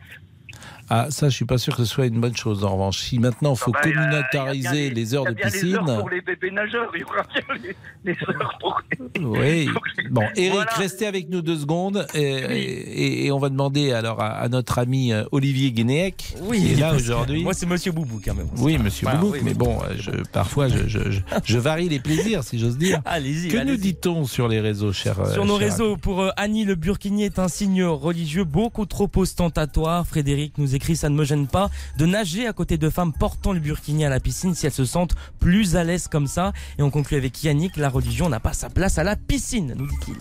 Ah, 0.88 1.06
ça, 1.10 1.28
je 1.28 1.34
suis 1.34 1.44
pas 1.44 1.58
sûr 1.58 1.74
que 1.76 1.84
ce 1.84 1.90
soit 1.92 2.06
une 2.06 2.20
bonne 2.20 2.36
chose. 2.36 2.64
En 2.64 2.72
revanche, 2.74 2.98
si 2.98 3.18
maintenant 3.18 3.52
il 3.52 3.58
faut 3.58 3.72
Ah 3.74 3.80
bah, 3.82 3.88
il 3.88 3.94
y 3.94 3.98
a- 3.98 4.02
communautariser 4.04 4.86
il 4.86 4.92
y 4.92 4.94
les 4.94 5.14
heures 5.14 5.24
il 5.24 5.26
y 5.26 5.28
a 5.28 5.32
de 5.32 5.36
bien 5.36 5.50
piscine. 5.50 5.68
Les 5.68 5.74
heures 5.76 5.98
pour 6.00 6.10
les 6.10 6.20
bébés 6.20 6.50
nageurs, 6.50 6.90
il 6.94 7.00
y 7.00 7.04
aura 7.04 7.22
bien 7.34 7.42
les, 7.62 7.76
les 8.04 8.18
heures 8.28 8.58
pour. 8.60 8.80
Oui. 9.20 9.68
Bon, 10.10 10.22
Eric, 10.36 10.52
Voilà. 10.52 10.70
restez 10.76 11.06
avec 11.06 11.28
nous 11.30 11.42
deux 11.42 11.56
secondes 11.58 12.06
et, 12.14 12.20
et- 12.22 13.26
et 13.26 13.32
on 13.32 13.38
va 13.40 13.48
demander 13.48 13.90
alors 13.92 14.20
à, 14.22 14.28
à 14.28 14.48
notre 14.48 14.78
ami 14.78 15.12
euh, 15.12 15.24
Olivier 15.32 15.72
Guénéec 15.72 16.34
Oui, 16.42 16.60
qui 16.60 16.72
est 16.72 16.76
là 16.76 16.94
aujourd'hui. 16.94 17.42
Moi, 17.42 17.52
c'est 17.54 17.66
Monsieur 17.66 17.90
Boubou 17.90 18.20
quand 18.24 18.34
même. 18.34 18.46
Oui, 18.58 18.78
Monsieur 18.78 19.06
Voilà, 19.06 19.24
oui, 19.24 19.40
mais 19.42 19.54
bon, 19.54 19.78
euh, 19.82 19.94
je, 19.98 20.10
parfois 20.32 20.68
je, 20.68 20.86
je- 20.86 21.10
je- 21.10 21.20
je 21.44 21.58
varie 21.58 21.88
les 21.88 21.98
plaisirs, 21.98 22.44
si 22.44 22.58
j'ose 22.60 22.78
dire. 22.78 23.00
Allez-y. 23.04 23.48
Que 23.48 23.64
nous 23.64 23.76
dit-on 23.76 24.24
sur 24.26 24.46
les 24.46 24.60
réseaux, 24.60 24.92
cher 24.92 25.18
euh, 25.18 25.32
Sur 25.32 25.44
nos 25.44 25.58
cher 25.58 25.70
réseaux, 25.70 25.96
pour 25.96 26.30
Annie, 26.36 26.64
le 26.64 26.76
burkini 26.76 27.24
est 27.24 27.40
un 27.40 27.48
signe 27.48 27.82
religieux 27.84 28.44
beaucoup 28.44 28.86
trop 28.86 29.10
ostentatoire. 29.16 30.06
Frédéric 30.06 30.56
nous 30.58 30.75
écrit, 30.76 30.96
ça 30.96 31.08
ne 31.08 31.16
me 31.16 31.24
gêne 31.24 31.46
pas 31.48 31.70
de 31.98 32.06
nager 32.06 32.46
à 32.46 32.52
côté 32.52 32.78
de 32.78 32.88
femmes 32.88 33.12
portant 33.12 33.52
le 33.52 33.60
burkini 33.60 34.04
à 34.04 34.08
la 34.08 34.20
piscine 34.20 34.54
si 34.54 34.66
elles 34.66 34.72
se 34.72 34.84
sentent 34.84 35.14
plus 35.40 35.76
à 35.76 35.84
l'aise 35.84 36.08
comme 36.08 36.26
ça. 36.26 36.52
Et 36.78 36.82
on 36.82 36.90
conclut 36.90 37.16
avec 37.16 37.42
Yannick, 37.42 37.76
la 37.76 37.88
religion 37.88 38.28
n'a 38.28 38.40
pas 38.40 38.52
sa 38.52 38.70
place 38.70 38.98
à 38.98 39.04
la 39.04 39.16
piscine, 39.16 39.74
nous 39.76 39.86
dit-il. 39.86 40.16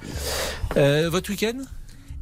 Euh, 0.77 1.09
votre 1.09 1.29
week-end? 1.29 1.57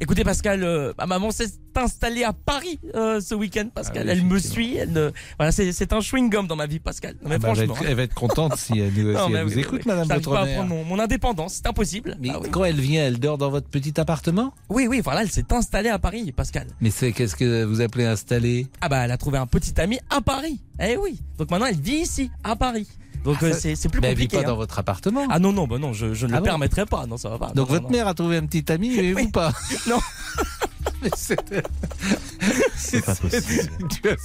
Écoutez 0.00 0.24
Pascal, 0.24 0.62
euh, 0.64 0.92
ma 0.98 1.06
maman 1.06 1.30
s'est 1.30 1.46
installée 1.76 2.24
à 2.24 2.32
Paris 2.32 2.78
euh, 2.94 3.20
ce 3.20 3.34
week-end. 3.34 3.68
Pascal, 3.74 4.02
Ah 4.08 4.12
oui, 4.12 4.18
elle 4.20 4.26
me 4.26 4.38
suit. 4.38 4.76
Elle 4.76 4.92
ne- 4.92 5.10
Voilà, 5.38 5.52
c'est 5.52 5.92
un 5.92 6.00
chewing 6.00 6.28
gum 6.30 6.46
dans 6.46 6.56
ma 6.56 6.66
vie, 6.66 6.78
Pascal. 6.80 7.14
Non, 7.22 7.28
mais 7.30 7.36
Ah 7.36 7.38
bah, 7.38 7.48
elle, 7.50 7.54
va 7.56 7.64
franchement. 7.64 7.74
être, 7.82 7.90
elle 7.90 7.96
va 7.96 8.02
être 8.02 8.14
contente 8.14 8.56
si 8.56 8.78
elle, 8.78 8.92
nous- 8.92 9.12
Non, 9.12 9.26
si 9.26 9.32
mais 9.32 9.38
elle 9.38 9.46
oui, 9.46 9.52
vous 9.54 9.58
écoute, 9.60 9.80
oui. 9.84 9.86
Madame 9.86 10.08
votre 10.08 10.30
pas 10.32 10.40
à 10.42 10.44
mère. 10.44 10.56
prendre 10.58 10.70
mon, 10.74 10.84
mon 10.84 10.98
indépendance, 10.98 11.54
c'est 11.54 11.66
impossible. 11.68 12.16
Mais 12.20 12.30
Ah 12.34 12.40
quand 12.50 12.64
elle 12.64 12.80
vient, 12.80 13.04
elle 13.06 13.18
dort 13.18 13.38
dans 13.38 13.50
votre 13.50 13.68
petit 13.68 13.98
appartement? 13.98 14.52
Oui, 14.68 14.86
oui, 14.88 15.00
voilà, 15.00 15.22
elle 15.22 15.30
s'est 15.30 15.52
installée 15.52 15.88
à 15.90 15.98
Paris, 15.98 16.32
Pascal. 16.32 16.66
Mais 16.80 16.90
c'est 16.90 17.12
qu'est-ce 17.12 17.36
que 17.36 17.64
vous 17.64 17.80
appelez 17.80 18.04
installer 18.04 18.66
Ah 18.80 18.88
bah 18.88 19.04
elle 19.04 19.10
a 19.12 19.16
trouvé 19.16 19.38
un 19.38 19.46
petit 19.46 19.80
ami 19.80 19.98
à 20.10 20.20
Paris. 20.20 20.60
Eh 20.80 20.96
oui. 20.96 21.20
Donc 21.38 21.50
maintenant 21.50 21.66
elle 21.66 21.80
vit 21.80 21.98
ici, 22.02 22.30
à 22.42 22.56
Paris. 22.56 22.88
Donc 23.24 23.38
Ah, 23.40 23.46
euh, 23.46 23.52
c'est 23.54 23.88
plus 23.88 24.00
Mais 24.00 24.08
elle 24.08 24.16
vit 24.18 24.24
compliqué. 24.24 24.36
pas 24.36 24.42
hein. 24.42 24.52
dans 24.52 24.56
votre 24.56 24.78
appartement. 24.78 25.26
Ah 25.30 25.38
non 25.38 25.52
non 25.52 25.66
bah 25.66 25.78
non 25.78 25.92
je, 25.92 26.14
je 26.14 26.26
ne 26.26 26.32
Ah 26.32 26.36
le 26.36 26.40
bon 26.40 26.44
permettrai 26.44 26.84
pas 26.86 27.06
non 27.06 27.16
ça 27.16 27.30
va 27.30 27.38
pas. 27.38 27.46
Donc 27.48 27.68
Non, 27.68 27.74
votre 27.74 27.84
non, 27.84 27.90
mère 27.90 28.06
a 28.08 28.14
trouvé 28.14 28.36
un 28.36 28.46
petit 28.46 28.70
ami, 28.70 28.94
mais 28.96 29.12
vous 29.24 29.30
pas 29.30 29.52
Non. 29.88 29.98
Mais 31.02 31.10
c'est 32.76 33.04
pas 33.04 33.14
possible. 33.14 33.70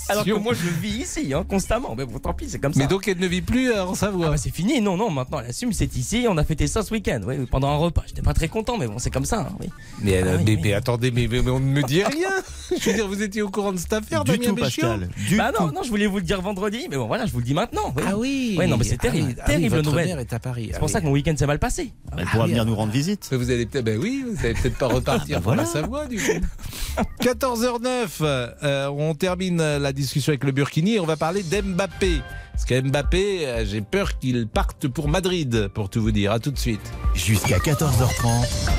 Alors 0.09 0.25
que 0.25 0.31
moi 0.31 0.53
je 0.53 0.67
vis 0.81 1.01
ici 1.03 1.33
hein, 1.33 1.43
constamment. 1.47 1.95
Mais 1.97 2.05
bon 2.05 2.19
tant 2.19 2.33
pis 2.33 2.49
c'est 2.49 2.59
comme 2.59 2.73
ça. 2.73 2.79
Mais 2.79 2.87
donc 2.87 3.07
elle 3.07 3.19
ne 3.19 3.27
vit 3.27 3.41
plus 3.41 3.71
euh, 3.71 3.85
en 3.85 3.91
Ah 3.93 3.95
Savoie. 3.95 4.29
bah 4.31 4.37
c'est 4.37 4.53
fini, 4.53 4.81
non, 4.81 4.97
non, 4.97 5.09
maintenant 5.09 5.39
elle 5.39 5.49
assume, 5.49 5.73
c'est 5.73 5.95
ici, 5.95 6.25
on 6.29 6.37
a 6.37 6.43
fêté 6.43 6.67
ça 6.67 6.83
ce 6.83 6.91
week-end, 6.93 7.21
oui, 7.25 7.35
pendant 7.49 7.69
un 7.69 7.77
repas. 7.77 8.03
J'étais 8.07 8.21
pas 8.21 8.33
très 8.33 8.47
content, 8.47 8.77
mais 8.77 8.87
bon, 8.87 8.99
c'est 8.99 9.11
comme 9.11 9.25
ça, 9.25 9.41
hein, 9.41 9.55
oui. 9.59 9.67
mais, 10.01 10.11
elle- 10.11 10.27
Ah 10.27 10.35
oui, 10.37 10.43
mais, 10.45 10.55
oui. 10.55 10.59
mais 10.63 10.73
attendez, 10.73 11.11
mais, 11.11 11.27
mais 11.27 11.39
on 11.49 11.59
ne 11.59 11.65
me 11.65 11.83
dit 11.83 12.03
rien. 12.03 12.29
Je 12.79 12.89
veux 12.89 12.93
dire, 12.95 13.07
vous 13.07 13.21
étiez 13.23 13.41
au 13.41 13.49
courant 13.49 13.71
de 13.73 13.77
cette 13.77 13.93
affaire, 13.93 14.23
Du 14.23 14.31
Damien 14.37 14.49
tout, 14.49 14.55
Béchiot 14.55 14.81
Pascal. 14.83 15.09
Du 15.27 15.37
bah 15.37 15.51
non, 15.59 15.67
tout. 15.69 15.73
non, 15.73 15.81
je 15.83 15.89
voulais 15.89 16.05
vous 16.05 16.17
le 16.17 16.23
dire 16.23 16.39
vendredi, 16.41 16.87
mais 16.91 16.97
bon, 16.97 17.07
voilà, 17.07 17.25
je 17.25 17.31
vous 17.31 17.39
le 17.39 17.43
dis 17.45 17.55
maintenant. 17.55 17.93
oui. 17.97 18.03
Ah 18.07 18.17
oui. 18.17 18.55
Ouais, 18.59 18.67
non, 18.67 18.77
mais 18.77 18.83
c'est 18.83 18.95
Ah 18.99 19.03
terrible, 19.03 19.35
ah 19.41 19.45
terrible 19.45 19.75
votre 19.77 19.89
nouvelle. 19.89 20.07
mère 20.07 20.19
est 20.19 20.33
à 20.33 20.39
Paris. 20.39 20.69
C'est 20.71 20.79
pour 20.79 20.89
ça 20.89 21.01
que 21.01 21.05
mon 21.05 21.11
week-end 21.11 21.33
s'est 21.35 21.47
mal 21.47 21.57
passé. 21.59 21.91
Elle 22.15 22.25
pourra 22.27 22.43
Ah 22.43 22.47
venir 22.47 22.61
ah. 22.61 22.65
nous 22.65 22.75
rendre 22.75 22.91
visite. 22.91 23.27
Vous 23.31 23.49
allez 23.49 23.65
peut-être, 23.65 23.85
ben 23.85 23.97
oui, 23.99 24.23
vous 24.31 24.45
allez 24.45 24.53
peut-être 24.53 24.77
pas 24.77 24.87
repartir 24.87 25.37
bah 25.37 25.41
pour 25.43 25.55
la 25.55 25.63
voilà. 25.63 25.81
Savoie 25.81 26.05
du 26.05 26.17
coup. 26.17 27.01
14h09, 27.23 28.07
9, 28.09 28.89
on 28.91 29.13
termine 29.13 29.57
la 29.77 29.93
discussion 29.93 30.31
avec 30.31 30.43
le 30.43 30.51
Burkini 30.51 30.95
et 30.95 30.99
on 30.99 31.05
va 31.05 31.17
parler 31.17 31.43
d'Mbappé. 31.43 32.21
Parce 32.51 32.65
qu'Mbappé, 32.65 33.65
j'ai 33.65 33.81
peur 33.81 34.17
qu'il 34.17 34.47
parte 34.47 34.87
pour 34.87 35.07
Madrid, 35.07 35.69
pour 35.73 35.89
tout 35.89 36.01
vous 36.01 36.11
dire. 36.11 36.31
À 36.31 36.39
tout 36.39 36.51
de 36.51 36.57
suite. 36.57 36.81
Jusqu'à 37.13 37.57
14h30. 37.57 38.69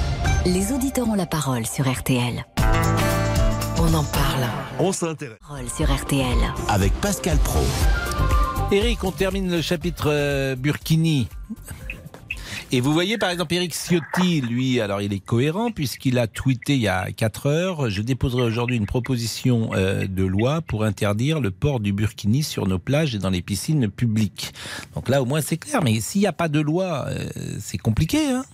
Les 0.47 0.73
auditeurs 0.73 1.09
ont 1.09 1.15
la 1.15 1.27
parole 1.27 1.67
sur 1.67 1.91
RTL. 1.91 2.45
On 3.79 3.95
en 3.95 4.05
parle. 4.05 4.47
On 4.79 4.93
s'intéresse. 4.93 5.39
Parole 5.41 5.69
sur 5.69 5.91
RTL. 5.91 6.39
Avec 6.69 6.93
Pascal 6.95 7.39
Pro. 7.39 7.61
Eric, 8.73 9.03
on 9.05 9.13
termine 9.13 9.51
le 9.51 9.63
chapitre 9.63 10.55
Burkini. 10.55 11.29
Et 12.73 12.81
vous 12.81 12.93
voyez 12.93 13.19
par 13.19 13.31
exemple 13.31 13.55
Eric 13.55 13.73
Ciotti, 13.73 14.41
lui, 14.41 14.81
alors 14.81 15.01
il 15.03 15.13
est 15.13 15.25
cohérent 15.25 15.71
puisqu'il 15.71 16.19
a 16.19 16.27
tweeté 16.27 16.75
il 16.75 16.83
y 16.83 16.89
a 16.89 17.11
4 17.11 17.47
heures, 17.47 17.91
je 17.91 18.03
déposerai 18.03 18.43
aujourd'hui 18.43 18.77
une 18.77 18.87
proposition 18.87 19.71
euh, 19.75 20.07
de 20.07 20.25
loi 20.25 20.61
pour 20.61 20.85
interdire 20.85 21.41
le 21.41 21.51
port 21.51 21.81
du 21.81 21.93
burkini 21.93 22.43
sur 22.43 22.67
nos 22.67 22.79
plages 22.79 23.15
et 23.15 23.19
dans 23.19 23.31
les 23.31 23.43
piscines 23.43 23.91
publiques. 23.91 24.53
Donc 24.95 25.09
là 25.09 25.23
au 25.23 25.27
moins 25.27 25.41
c'est 25.41 25.57
clair, 25.59 25.83
mais 25.83 26.01
s'il 26.01 26.21
n'y 26.21 26.27
a 26.27 26.33
pas 26.33 26.49
de 26.49 26.61
loi, 26.61 27.07
euh, 27.09 27.29
c'est 27.59 27.79
compliqué. 27.79 28.31
Hein 28.31 28.45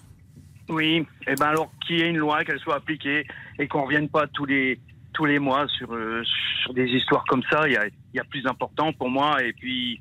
oui, 0.68 0.96
et 0.96 1.06
eh 1.28 1.34
ben 1.36 1.46
alors 1.46 1.70
qu'il 1.86 1.98
y 1.98 2.02
ait 2.02 2.08
une 2.08 2.16
loi, 2.16 2.44
qu'elle 2.44 2.58
soit 2.58 2.76
appliquée 2.76 3.26
et 3.58 3.68
qu'on 3.68 3.80
ne 3.80 3.84
revienne 3.84 4.08
pas 4.08 4.26
tous 4.26 4.46
les 4.46 4.80
tous 5.16 5.24
les 5.24 5.38
mois 5.38 5.66
sur, 5.68 5.94
euh, 5.94 6.22
sur 6.62 6.74
des 6.74 6.86
histoires 6.88 7.24
comme 7.26 7.42
ça, 7.50 7.66
il 7.66 7.72
y 7.72 7.76
a, 7.76 7.86
y 8.12 8.18
a 8.18 8.24
plus 8.24 8.46
important 8.46 8.92
pour 8.92 9.08
moi. 9.08 9.42
Et 9.42 9.54
puis, 9.54 10.00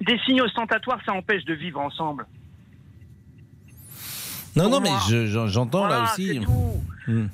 des 0.00 0.18
signes 0.24 0.42
ostentatoires, 0.42 1.00
ça 1.04 1.12
empêche 1.12 1.44
de 1.44 1.54
vivre 1.54 1.80
ensemble. 1.80 2.26
Non, 4.56 4.68
non, 4.68 4.80
mais 4.80 4.90
j'entends 5.48 5.86
là 5.86 6.04
aussi. 6.04 6.40
Hmm. 7.06 7.26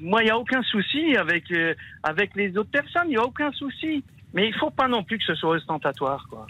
Moi, 0.00 0.22
il 0.22 0.24
n'y 0.26 0.30
a 0.30 0.38
aucun 0.38 0.62
souci 0.62 1.16
avec, 1.16 1.50
euh, 1.52 1.74
avec 2.02 2.34
les 2.34 2.56
autres 2.56 2.70
personnes, 2.70 3.04
il 3.06 3.10
n'y 3.10 3.16
a 3.16 3.24
aucun 3.24 3.52
souci. 3.52 4.02
Mais 4.32 4.48
il 4.48 4.52
ne 4.52 4.58
faut 4.58 4.70
pas 4.70 4.88
non 4.88 5.04
plus 5.04 5.18
que 5.18 5.24
ce 5.24 5.34
soit 5.36 5.50
ostentatoire. 5.50 6.26
Quoi. 6.28 6.46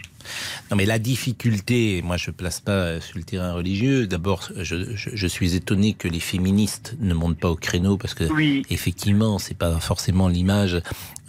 Non, 0.71 0.77
mais 0.77 0.85
la 0.85 0.99
difficulté, 0.99 2.01
moi 2.03 2.17
je 2.17 2.29
ne 2.29 2.35
place 2.35 2.59
pas 2.59 2.99
sur 3.01 3.17
le 3.17 3.23
terrain 3.23 3.53
religieux. 3.53 4.07
D'abord, 4.07 4.49
je, 4.57 4.95
je, 4.95 5.27
suis 5.27 5.55
étonné 5.55 5.93
que 5.93 6.07
les 6.07 6.19
féministes 6.19 6.95
ne 6.99 7.13
montent 7.13 7.39
pas 7.39 7.49
au 7.49 7.55
créneau 7.55 7.97
parce 7.97 8.13
que, 8.13 8.23
oui. 8.25 8.63
effectivement, 8.69 9.39
c'est 9.39 9.57
pas 9.57 9.79
forcément 9.79 10.27
l'image 10.27 10.81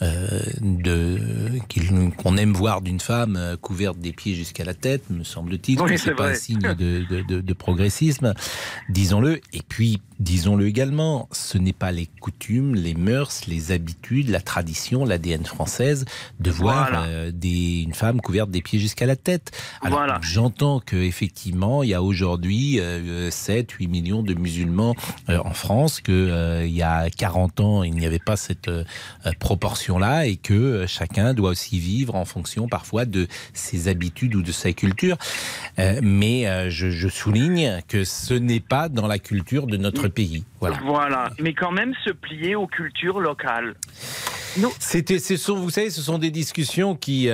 euh, 0.02 0.42
de 0.60 1.18
qu'on 2.22 2.36
aime 2.36 2.52
voir 2.52 2.82
d'une 2.82 3.00
femme 3.00 3.36
euh, 3.36 3.56
couverte 3.56 3.98
des 3.98 4.12
pieds 4.12 4.34
jusqu'à 4.34 4.64
la 4.64 4.74
tête, 4.74 5.08
me 5.08 5.24
semble-t-il. 5.24 5.80
Oui, 5.80 5.98
c'est 5.98 6.14
pas 6.14 6.28
un 6.28 6.34
signe 6.34 6.60
de, 6.60 7.04
de, 7.22 7.40
de 7.40 7.52
progressisme, 7.54 8.34
disons-le. 8.90 9.40
Et 9.54 9.62
puis, 9.66 10.02
disons-le 10.20 10.66
également, 10.66 11.28
ce 11.32 11.58
n'est 11.58 11.72
pas 11.72 11.92
les 11.92 12.08
coutumes, 12.20 12.74
les 12.74 12.94
mœurs, 12.94 13.46
les 13.46 13.72
habitudes, 13.72 14.28
la 14.28 14.40
tradition, 14.40 15.04
l'ADN 15.04 15.44
française 15.44 16.04
de 16.40 16.50
voir 16.50 16.90
euh, 16.94 17.30
des, 17.32 17.82
une 17.82 17.94
femme 17.94 18.20
couverte 18.20 18.50
des 18.50 18.62
pieds 18.62 18.78
jusqu'à 18.86 19.06
la 19.06 19.16
tête. 19.16 19.52
Alors, 19.82 20.06
j'entends 20.22 20.80
que 20.80 20.96
effectivement, 20.96 21.82
il 21.82 21.90
y 21.90 21.94
a 21.94 22.02
aujourd'hui 22.02 22.80
7, 23.30 23.70
8 23.72 23.88
millions 23.88 24.22
de 24.22 24.34
musulmans 24.34 24.94
en 25.28 25.52
France, 25.52 26.00
que 26.00 26.64
il 26.64 26.74
y 26.74 26.82
a 26.82 27.10
40 27.10 27.60
ans, 27.60 27.82
il 27.82 27.94
n'y 27.94 28.06
avait 28.06 28.18
pas 28.18 28.36
cette 28.36 28.70
proportion 29.38 29.98
là 29.98 30.26
et 30.26 30.36
que 30.36 30.54
euh, 30.54 30.86
chacun 30.86 31.34
doit 31.34 31.50
aussi 31.50 31.78
vivre 31.78 32.14
en 32.14 32.24
fonction 32.24 32.68
parfois 32.68 33.04
de 33.04 33.26
ses 33.52 33.88
habitudes 33.88 34.34
ou 34.34 34.42
de 34.42 34.52
sa 34.52 34.72
culture. 34.72 35.16
Euh, 35.78 36.00
mais 36.02 36.46
euh, 36.46 36.70
je, 36.70 37.08
souligne 37.08 37.82
que 37.88 38.04
ce 38.04 38.34
n'est 38.34 38.60
pas 38.60 38.88
dans 38.88 39.06
la 39.06 39.18
culture 39.18 39.66
de 39.66 39.76
notre 39.76 40.08
pays. 40.08 40.44
Voilà. 40.60 40.78
Voilà. 40.84 41.30
Mais 41.38 41.54
quand 41.54 41.72
même 41.72 41.92
se 42.04 42.10
plier 42.10 42.54
aux 42.54 42.66
cultures 42.66 43.20
locales. 43.20 43.74
C'était, 44.78 45.18
ce 45.18 45.36
sont, 45.36 45.56
vous 45.56 45.68
savez, 45.68 45.90
ce 45.90 46.00
sont 46.00 46.18
des 46.18 46.30
discussions 46.30 46.94
qui, 46.94 47.28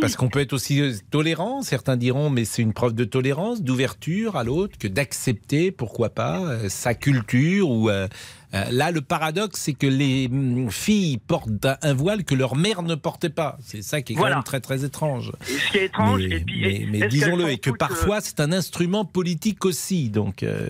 parce 0.00 0.16
qu'on 0.16 0.28
peut 0.28 0.40
être 0.40 0.52
aussi 0.52 1.00
tolérant. 1.10 1.62
Certains 1.62 1.96
diront, 1.96 2.28
mais 2.28 2.44
c'est 2.44 2.62
une 2.62 2.72
preuve 2.72 2.94
de 2.94 3.04
tolérance, 3.04 3.62
d'ouverture 3.62 4.36
à 4.36 4.42
l'autre, 4.42 4.76
que 4.78 4.88
d'accepter, 4.88 5.70
pourquoi 5.70 6.10
pas, 6.10 6.68
sa 6.68 6.94
culture 6.94 7.70
ou 7.70 7.88
euh, 7.88 8.08
là, 8.52 8.90
le 8.90 9.00
paradoxe, 9.00 9.60
c'est 9.60 9.72
que 9.72 9.86
les 9.86 10.28
mm, 10.28 10.70
filles 10.70 11.18
portent 11.18 11.66
un 11.82 11.94
voile 11.94 12.24
que 12.24 12.34
leur 12.34 12.56
mère 12.56 12.82
ne 12.82 12.94
portait 12.94 13.30
pas. 13.30 13.56
C'est 13.62 13.82
ça 13.82 14.02
qui 14.02 14.12
est 14.12 14.16
quand 14.16 14.28
même 14.28 14.42
très 14.42 14.60
très 14.60 14.84
étrange. 14.84 15.32
ce 15.42 15.72
qui 15.72 15.78
est 15.78 15.84
étrange, 15.86 16.22
mais, 16.22 17.08
disons-le, 17.08 17.50
et 17.50 17.58
que 17.58 17.70
parfois 17.70 18.16
euh, 18.16 18.20
c'est 18.22 18.40
un 18.40 18.52
instrument 18.52 19.04
politique 19.04 19.64
aussi. 19.64 20.10
Donc, 20.10 20.42
euh, 20.42 20.68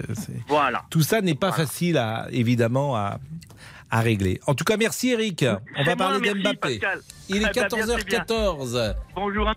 voilà. 0.49 0.85
Tout 0.91 1.03
ça 1.03 1.21
n'est 1.21 1.35
pas 1.35 1.53
facile, 1.53 1.97
à, 1.97 2.29
évidemment, 2.31 2.97
à, 2.97 3.19
à 3.91 4.01
régler. 4.01 4.41
En 4.47 4.55
tout 4.55 4.65
cas, 4.65 4.77
merci 4.77 5.11
Eric. 5.11 5.45
On 5.77 5.85
va 5.85 5.97
parler 5.97 6.33
d'Mbappé. 6.33 6.81
Il 7.29 7.43
est 7.43 7.47
14h14. 7.47 8.71
Eh 8.71 8.73
ben, 8.75 8.95
Bonjour. 9.15 9.53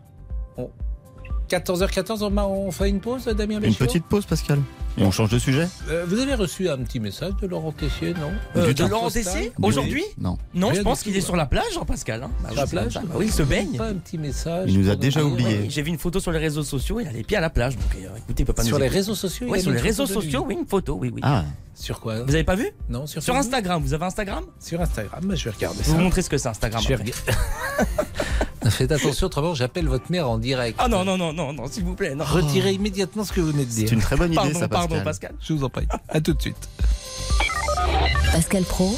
14h14, 1.49 2.24
on 2.24 2.71
fait 2.71 2.89
une 2.89 2.99
pause, 2.99 3.26
Damien 3.26 3.61
Une 3.61 3.76
petite 3.76 4.05
pause, 4.05 4.26
Pascal. 4.26 4.59
Et 4.97 5.03
on 5.03 5.11
change 5.11 5.29
de 5.29 5.39
sujet? 5.39 5.67
Euh, 5.89 6.05
Vous 6.07 6.19
avez 6.19 6.35
reçu 6.35 6.69
un 6.69 6.77
petit 6.77 6.99
message 6.99 7.33
de 7.41 7.47
Laurent 7.47 7.71
Tessier, 7.71 8.13
non? 8.13 8.31
Euh, 8.55 8.73
De 8.73 8.85
Laurent 8.85 9.09
Tessier 9.09 9.51
Aujourd'hui? 9.61 10.03
Non. 10.19 10.37
Non, 10.53 10.73
je 10.73 10.81
pense 10.81 11.01
qu'il 11.01 11.15
est 11.17 11.21
sur 11.21 11.35
la 11.35 11.45
plage, 11.45 11.73
Jean-Pascal. 11.73 12.23
Hein. 12.23 12.31
Bah, 12.43 12.49
sur 12.51 12.57
la 12.59 12.67
plage 12.67 12.99
Oui, 13.15 13.25
il 13.27 13.31
se 13.31 13.43
baigne. 13.43 13.75
Pas 13.77 13.87
un 13.87 13.95
petit 13.95 14.17
message. 14.17 14.69
Il 14.71 14.79
nous 14.79 14.89
a 14.89 14.95
déjà 14.95 15.23
oublié. 15.23 15.69
J'ai 15.69 15.81
vu 15.81 15.89
une 15.89 15.97
photo 15.97 16.19
sur 16.19 16.31
les 16.31 16.39
réseaux 16.39 16.63
sociaux, 16.63 16.99
il 16.99 17.07
a 17.07 17.11
les 17.11 17.23
pieds 17.23 17.37
à 17.37 17.41
la 17.41 17.49
plage. 17.49 17.75
Donc 17.75 17.85
euh, 17.95 18.07
écoutez, 18.17 18.43
il 18.43 18.45
peut 18.45 18.53
pas 18.53 18.63
Sur 18.63 18.79
les 18.79 18.87
réseaux 18.87 19.15
sociaux 19.15 19.47
Oui, 19.49 19.61
sur 19.61 19.71
les 19.71 19.79
réseaux 19.79 20.05
sociaux, 20.05 20.45
oui, 20.47 20.55
une 20.59 20.67
photo, 20.67 20.97
oui, 20.99 21.11
oui. 21.13 21.21
Ah. 21.23 21.43
Sur 21.75 21.99
quoi? 21.99 22.21
Vous 22.21 22.35
avez 22.35 22.43
pas 22.43 22.55
vu? 22.55 22.69
Non, 22.87 23.07
sur 23.07 23.23
Sur 23.23 23.35
Instagram, 23.35 23.81
vous 23.81 23.93
avez 23.95 24.05
Instagram? 24.05 24.43
Sur 24.59 24.79
Instagram, 24.79 25.21
bah, 25.23 25.33
je 25.33 25.45
vais 25.45 25.49
regarder 25.55 25.81
ça. 25.81 25.91
Vous 25.91 25.97
montrez 25.97 26.21
ce 26.21 26.29
que 26.29 26.37
c'est 26.37 26.49
Instagram. 26.49 26.81
Je 26.83 26.87
vais 26.89 26.95
regarder. 26.95 27.13
Faites 28.69 28.91
attention, 28.91 29.27
autrement 29.27 29.53
j'appelle 29.53 29.87
votre 29.87 30.09
mère 30.11 30.29
en 30.29 30.37
direct. 30.37 30.79
Ah 30.81 30.87
non, 30.87 31.03
non, 31.03 31.17
non, 31.17 31.33
non, 31.33 31.51
non 31.51 31.67
s'il 31.67 31.83
vous 31.83 31.95
plaît. 31.95 32.15
Retirez 32.17 32.73
immédiatement 32.73 33.23
ce 33.23 33.33
que 33.33 33.41
vous 33.41 33.51
venez 33.51 33.65
de 33.65 33.69
dire. 33.69 33.89
C'est 33.89 33.95
une 33.95 34.01
très 34.01 34.15
bonne 34.15 34.31
idée, 34.31 34.53
ça, 34.53 34.67
Pascal. 34.67 34.82
Pardon, 34.88 35.03
Pascal. 35.03 35.36
Je 35.41 35.53
vous 35.53 35.63
en 35.63 35.69
prie. 35.69 35.88
À 36.09 36.21
tout 36.21 36.34
de 36.34 36.41
suite. 36.41 36.69
Pascal 38.31 38.63
Pro, 38.63 38.95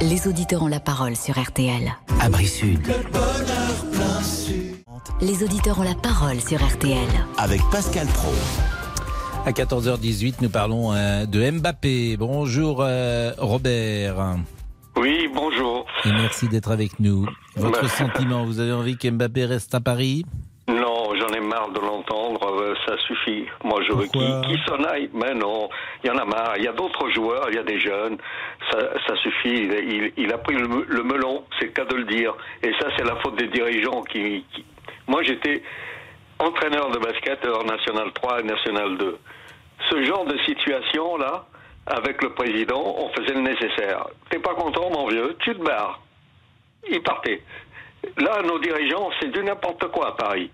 les 0.00 0.26
auditeurs 0.28 0.62
ont 0.62 0.68
la 0.68 0.80
parole 0.80 1.16
sur 1.16 1.38
RTL. 1.40 1.92
Abri 2.20 2.46
Sud. 2.46 2.80
Les 5.20 5.42
auditeurs 5.42 5.78
ont 5.78 5.82
la 5.82 5.94
parole 5.94 6.40
sur 6.40 6.64
RTL. 6.64 7.08
Avec 7.38 7.60
Pascal 7.70 8.06
Pro. 8.06 8.32
À 9.44 9.50
14h18, 9.52 10.36
nous 10.40 10.48
parlons 10.48 10.92
euh, 10.92 11.26
de 11.26 11.50
Mbappé. 11.50 12.16
Bonjour 12.16 12.78
euh, 12.80 13.32
Robert. 13.38 14.36
Oui, 14.96 15.28
bonjour. 15.32 15.86
Et 16.04 16.10
merci 16.10 16.48
d'être 16.48 16.70
avec 16.70 16.98
nous. 17.00 17.26
Votre 17.56 17.82
bah, 17.82 17.88
sentiment, 17.88 18.44
vous 18.44 18.60
avez 18.60 18.72
envie 18.72 18.96
qu'Mbappé 18.96 19.44
reste 19.44 19.74
à 19.74 19.80
Paris? 19.80 20.24
Non, 20.68 21.14
j'en 21.18 21.28
ai 21.28 21.40
marre 21.40 21.70
de 21.70 21.80
l'entendre, 21.80 22.35
ça 22.84 22.96
suffit. 22.98 23.46
Moi, 23.64 23.80
je 23.86 23.92
veux 23.92 24.06
qu'il 24.06 24.58
s'en 24.66 24.82
aille. 24.84 25.10
Mais 25.14 25.34
non, 25.34 25.68
il 26.02 26.08
y 26.08 26.10
en 26.10 26.18
a 26.18 26.24
marre. 26.24 26.54
Il 26.56 26.64
y 26.64 26.68
a 26.68 26.72
d'autres 26.72 27.08
joueurs, 27.10 27.46
il 27.48 27.56
y 27.56 27.58
a 27.58 27.62
des 27.62 27.78
jeunes. 27.80 28.18
Ça, 28.70 28.78
ça 29.06 29.16
suffit. 29.16 29.68
Il, 30.16 30.32
a 30.32 30.38
pris 30.38 30.54
le, 30.54 31.02
melon, 31.02 31.44
c'est 31.58 31.66
le 31.66 31.72
cas 31.72 31.84
de 31.84 31.96
le 31.96 32.04
dire. 32.04 32.34
Et 32.62 32.72
ça, 32.80 32.88
c'est 32.96 33.04
la 33.04 33.16
faute 33.16 33.36
des 33.36 33.48
dirigeants 33.48 34.02
qui... 34.02 34.44
Moi, 35.06 35.22
j'étais 35.22 35.62
entraîneur 36.38 36.90
de 36.90 36.98
basket 36.98 37.46
en 37.46 37.64
National 37.64 38.12
3 38.12 38.40
et 38.40 38.42
National 38.42 38.98
2. 38.98 39.18
Ce 39.90 40.04
genre 40.04 40.24
de 40.24 40.36
situation-là, 40.38 41.46
avec 41.86 42.22
le 42.22 42.30
président, 42.30 42.82
on 42.98 43.08
faisait 43.10 43.34
le 43.34 43.42
nécessaire. 43.42 44.08
T'es 44.30 44.38
pas 44.38 44.54
content, 44.54 44.90
mon 44.90 45.06
vieux, 45.06 45.36
tu 45.40 45.54
te 45.54 45.62
barres. 45.62 46.00
Il 46.90 47.02
partait. 47.02 47.42
Là, 48.18 48.42
nos 48.42 48.58
dirigeants, 48.58 49.10
c'est 49.20 49.30
du 49.30 49.42
n'importe 49.42 49.88
quoi 49.88 50.08
à 50.08 50.12
Paris. 50.12 50.50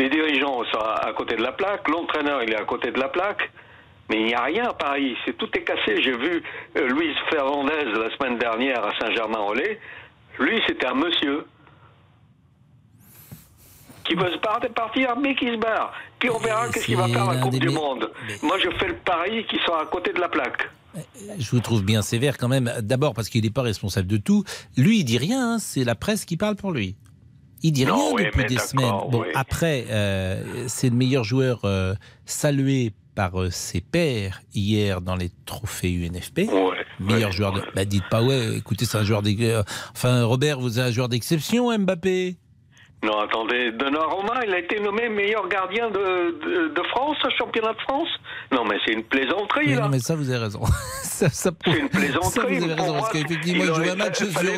Les 0.00 0.08
dirigeants 0.08 0.64
sont 0.72 0.78
à 0.78 1.12
côté 1.12 1.36
de 1.36 1.42
la 1.42 1.52
plaque, 1.52 1.86
l'entraîneur, 1.86 2.42
il 2.42 2.50
est 2.50 2.56
à 2.56 2.64
côté 2.64 2.90
de 2.90 2.98
la 2.98 3.10
plaque. 3.10 3.50
Mais 4.08 4.20
il 4.20 4.26
n'y 4.28 4.34
a 4.34 4.44
rien 4.44 4.64
à 4.64 4.72
Paris, 4.72 5.14
c'est 5.26 5.36
tout 5.36 5.48
est 5.54 5.62
cassé. 5.62 6.00
J'ai 6.02 6.16
vu 6.16 6.42
euh, 6.78 6.88
Louise 6.88 7.14
Fernandez 7.28 7.84
la 7.84 8.10
semaine 8.16 8.38
dernière 8.38 8.82
à 8.82 8.98
Saint-Germain-en-Laye. 8.98 9.76
Lui, 10.38 10.58
c'était 10.66 10.86
un 10.86 10.94
monsieur 10.94 11.44
qui 14.04 14.14
veut 14.14 14.32
se 14.32 14.38
partir, 14.38 15.14
mais 15.20 15.34
qui 15.34 15.48
se 15.48 15.56
barre. 15.56 15.92
Puis 16.18 16.30
on 16.30 16.38
verra 16.38 16.70
qu'est-ce 16.70 16.86
qu'il 16.86 16.96
va 16.96 17.06
faire 17.06 17.28
à 17.28 17.34
la 17.34 17.40
Coupe 17.42 17.58
du 17.58 17.68
Monde. 17.68 18.10
Moi, 18.42 18.58
je 18.58 18.70
fais 18.78 18.88
le 18.88 18.96
pari 18.96 19.44
qu'ils 19.48 19.60
sont 19.60 19.74
à 19.74 19.84
côté 19.84 20.14
de 20.14 20.20
la 20.20 20.30
plaque. 20.30 20.70
Je 21.38 21.50
vous 21.50 21.60
trouve 21.60 21.84
bien 21.84 22.00
sévère 22.00 22.38
quand 22.38 22.48
même. 22.48 22.72
D'abord 22.80 23.12
parce 23.12 23.28
qu'il 23.28 23.44
n'est 23.44 23.50
pas 23.50 23.62
responsable 23.62 24.08
de 24.08 24.16
tout. 24.16 24.44
Lui, 24.78 25.00
il 25.00 25.04
dit 25.04 25.18
rien. 25.18 25.52
Hein. 25.52 25.58
C'est 25.58 25.84
la 25.84 25.94
presse 25.94 26.24
qui 26.24 26.38
parle 26.38 26.56
pour 26.56 26.72
lui. 26.72 26.96
Il 27.62 27.72
dit 27.72 27.84
rien 27.84 27.94
depuis 28.24 28.46
des 28.46 28.58
semaines. 28.58 28.94
Bon, 29.10 29.24
après, 29.34 29.86
euh, 29.90 30.64
c'est 30.68 30.90
le 30.90 30.96
meilleur 30.96 31.24
joueur 31.24 31.60
euh, 31.64 31.94
salué 32.24 32.92
par 33.14 33.40
euh, 33.40 33.50
ses 33.50 33.80
pairs 33.80 34.40
hier 34.54 35.00
dans 35.00 35.16
les 35.16 35.30
trophées 35.44 35.92
UNFP. 35.92 36.50
meilleur 37.00 37.32
joueur 37.32 37.52
de. 37.52 37.62
Bah, 37.74 37.84
dites 37.84 38.08
pas 38.10 38.22
ouais. 38.22 38.56
Écoutez, 38.56 38.84
c'est 38.84 38.98
un 38.98 39.04
joueur. 39.04 39.22
Enfin, 39.92 40.24
Robert, 40.24 40.60
vous 40.60 40.78
êtes 40.78 40.86
un 40.86 40.90
joueur 40.90 41.08
d'exception, 41.08 41.76
Mbappé. 41.76 42.36
Non, 43.02 43.18
attendez, 43.18 43.72
Donnarumma, 43.72 44.44
il 44.46 44.52
a 44.52 44.58
été 44.58 44.78
nommé 44.78 45.08
meilleur 45.08 45.48
gardien 45.48 45.88
de, 45.90 46.68
de, 46.68 46.82
France, 46.88 47.16
championnat 47.38 47.72
de 47.72 47.80
France 47.80 48.08
Non, 48.52 48.64
mais 48.66 48.76
c'est 48.84 48.92
une 48.92 49.04
plaisanterie, 49.04 49.74
là. 49.74 49.82
Non, 49.82 49.88
mais 49.88 50.00
ça, 50.00 50.14
vous 50.14 50.28
avez 50.28 50.38
raison. 50.38 50.60
ça, 51.02 51.30
ça 51.30 51.50
c'est 51.64 51.78
une 51.78 51.88
plaisanterie. 51.88 52.30
Ça, 52.30 52.42
vous 52.42 52.64
avez 52.64 52.74
raison, 52.74 52.92
parce 52.92 53.12
qu'effectivement, 53.12 53.64
il, 53.64 53.74
joue 53.74 53.90
un 53.90 53.94
match 53.94 54.18
sur 54.18 54.26
deux. 54.42 54.50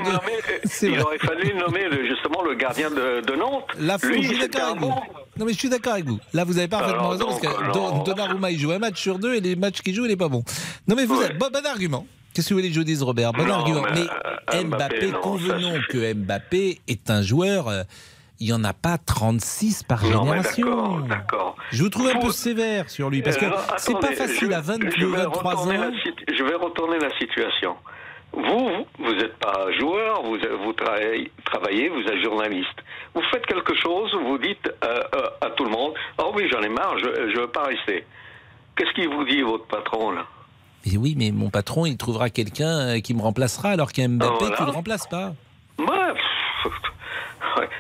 il 0.89 1.01
aurait 1.01 1.19
fallu 1.19 1.55
nommer 1.55 1.87
justement 2.09 2.43
le 2.43 2.55
gardien 2.55 2.91
de, 2.91 3.21
de 3.21 3.37
Nantes. 3.37 3.69
La 3.79 3.97
Lui, 4.03 4.25
je 4.25 4.29
suis 4.29 4.39
d'accord 4.39 4.71
avec 4.71 4.81
vous. 4.81 4.95
Non, 5.39 5.47
mais 5.47 5.53
je 5.53 5.59
suis 5.59 5.69
d'accord 5.69 5.93
avec 5.93 6.07
vous. 6.07 6.19
Là, 6.35 6.43
vous 6.43 6.59
avez 6.59 6.69
parfaitement 6.69 7.11
raison, 7.11 7.27
parce 7.27 7.41
que 7.41 8.05
Donnarumma, 8.05 8.51
il 8.51 8.59
joue 8.59 8.73
un 8.73 8.81
match 8.81 9.01
sur 9.01 9.21
deux, 9.21 9.35
et 9.35 9.41
les 9.41 9.55
matchs 9.55 9.83
qu'il 9.83 9.95
joue, 9.95 10.05
il 10.05 10.09
n'est 10.09 10.17
pas 10.17 10.29
bon. 10.29 10.43
Non, 10.89 10.97
mais 10.97 11.05
vous 11.05 11.21
avez 11.21 11.35
bon, 11.35 11.49
bon 11.53 11.65
argument. 11.65 12.07
Qu'est-ce 12.35 12.49
que 12.49 12.55
vous 12.55 12.61
voulez 12.61 12.71
que 12.71 12.77
je 12.77 12.81
dise, 12.81 13.03
Robert? 13.03 13.33
Bon 13.33 13.49
argument. 13.49 13.83
Mais, 13.95 14.07
euh, 14.55 14.65
Mbappé, 14.65 15.13
convenons 15.23 15.81
que 15.89 16.15
Mbappé 16.15 16.81
est 16.89 17.11
un 17.11 17.23
joueur. 17.23 17.69
Euh, 18.43 18.45
il 18.45 18.47
n'y 18.47 18.53
en 18.53 18.65
a 18.65 18.73
pas 18.73 18.99
36 18.99 19.85
par 19.85 20.05
génération. 20.05 21.01
D'accord. 21.01 21.57
Je 21.71 21.83
vous 21.83 21.89
trouve 21.89 22.09
un 22.09 22.19
peu 22.19 22.31
sévère 22.31 22.91
sur 22.91 23.09
lui, 23.11 23.23
parce 23.23 23.37
que 23.37 23.47
euh, 23.47 23.57
c'est 23.77 23.99
pas 23.99 24.13
facile 24.13 24.53
à 24.53 24.61
22, 24.61 25.07
23 25.07 25.69
ans. 25.69 25.71
je 25.71 26.45
vais 26.45 26.55
retourner 26.55 26.99
la 26.99 27.11
situation. 27.19 27.77
Vous, 28.33 28.87
vous 28.99 29.15
n'êtes 29.15 29.37
pas 29.39 29.71
joueur, 29.79 30.23
vous, 30.23 30.39
vous 30.65 30.73
travaillez, 30.73 31.89
vous 31.89 32.01
êtes 32.01 32.23
journaliste. 32.23 32.79
Vous 33.15 33.23
faites 33.31 33.45
quelque 33.47 33.75
chose, 33.77 34.11
vous 34.25 34.39
dites 34.39 34.73
à 35.41 35.51
tout 35.51 35.65
le 35.65 35.71
monde 35.71 35.93
Oh 36.19 36.33
oui, 36.35 36.49
j'en 36.51 36.63
ai 36.63 36.71
marre, 36.71 36.99
je 36.99 37.09
ne 37.09 37.41
veux 37.41 37.49
pas 37.49 37.65
rester. 37.65 38.07
Qu'est-ce 38.75 38.93
qu'il 38.95 39.09
vous 39.11 39.25
dit, 39.25 39.43
votre 39.43 39.67
patron, 39.67 40.13
là? 40.13 40.25
Mais 40.87 40.97
oui, 40.97 41.15
mais 41.17 41.31
mon 41.31 41.51
patron, 41.51 41.87
il 41.87 41.97
trouvera 41.97 42.31
quelqu'un 42.31 42.97
euh, 42.97 43.01
qui 43.01 43.15
me 43.15 43.23
remplacera 43.23 43.71
alors 43.71 43.93
qu'un 43.93 44.09
Mbappé, 44.09 44.47
tu 44.57 44.63
ne 44.63 44.67
le 44.67 44.73
remplaces 44.73 45.07
pas. 45.07 45.35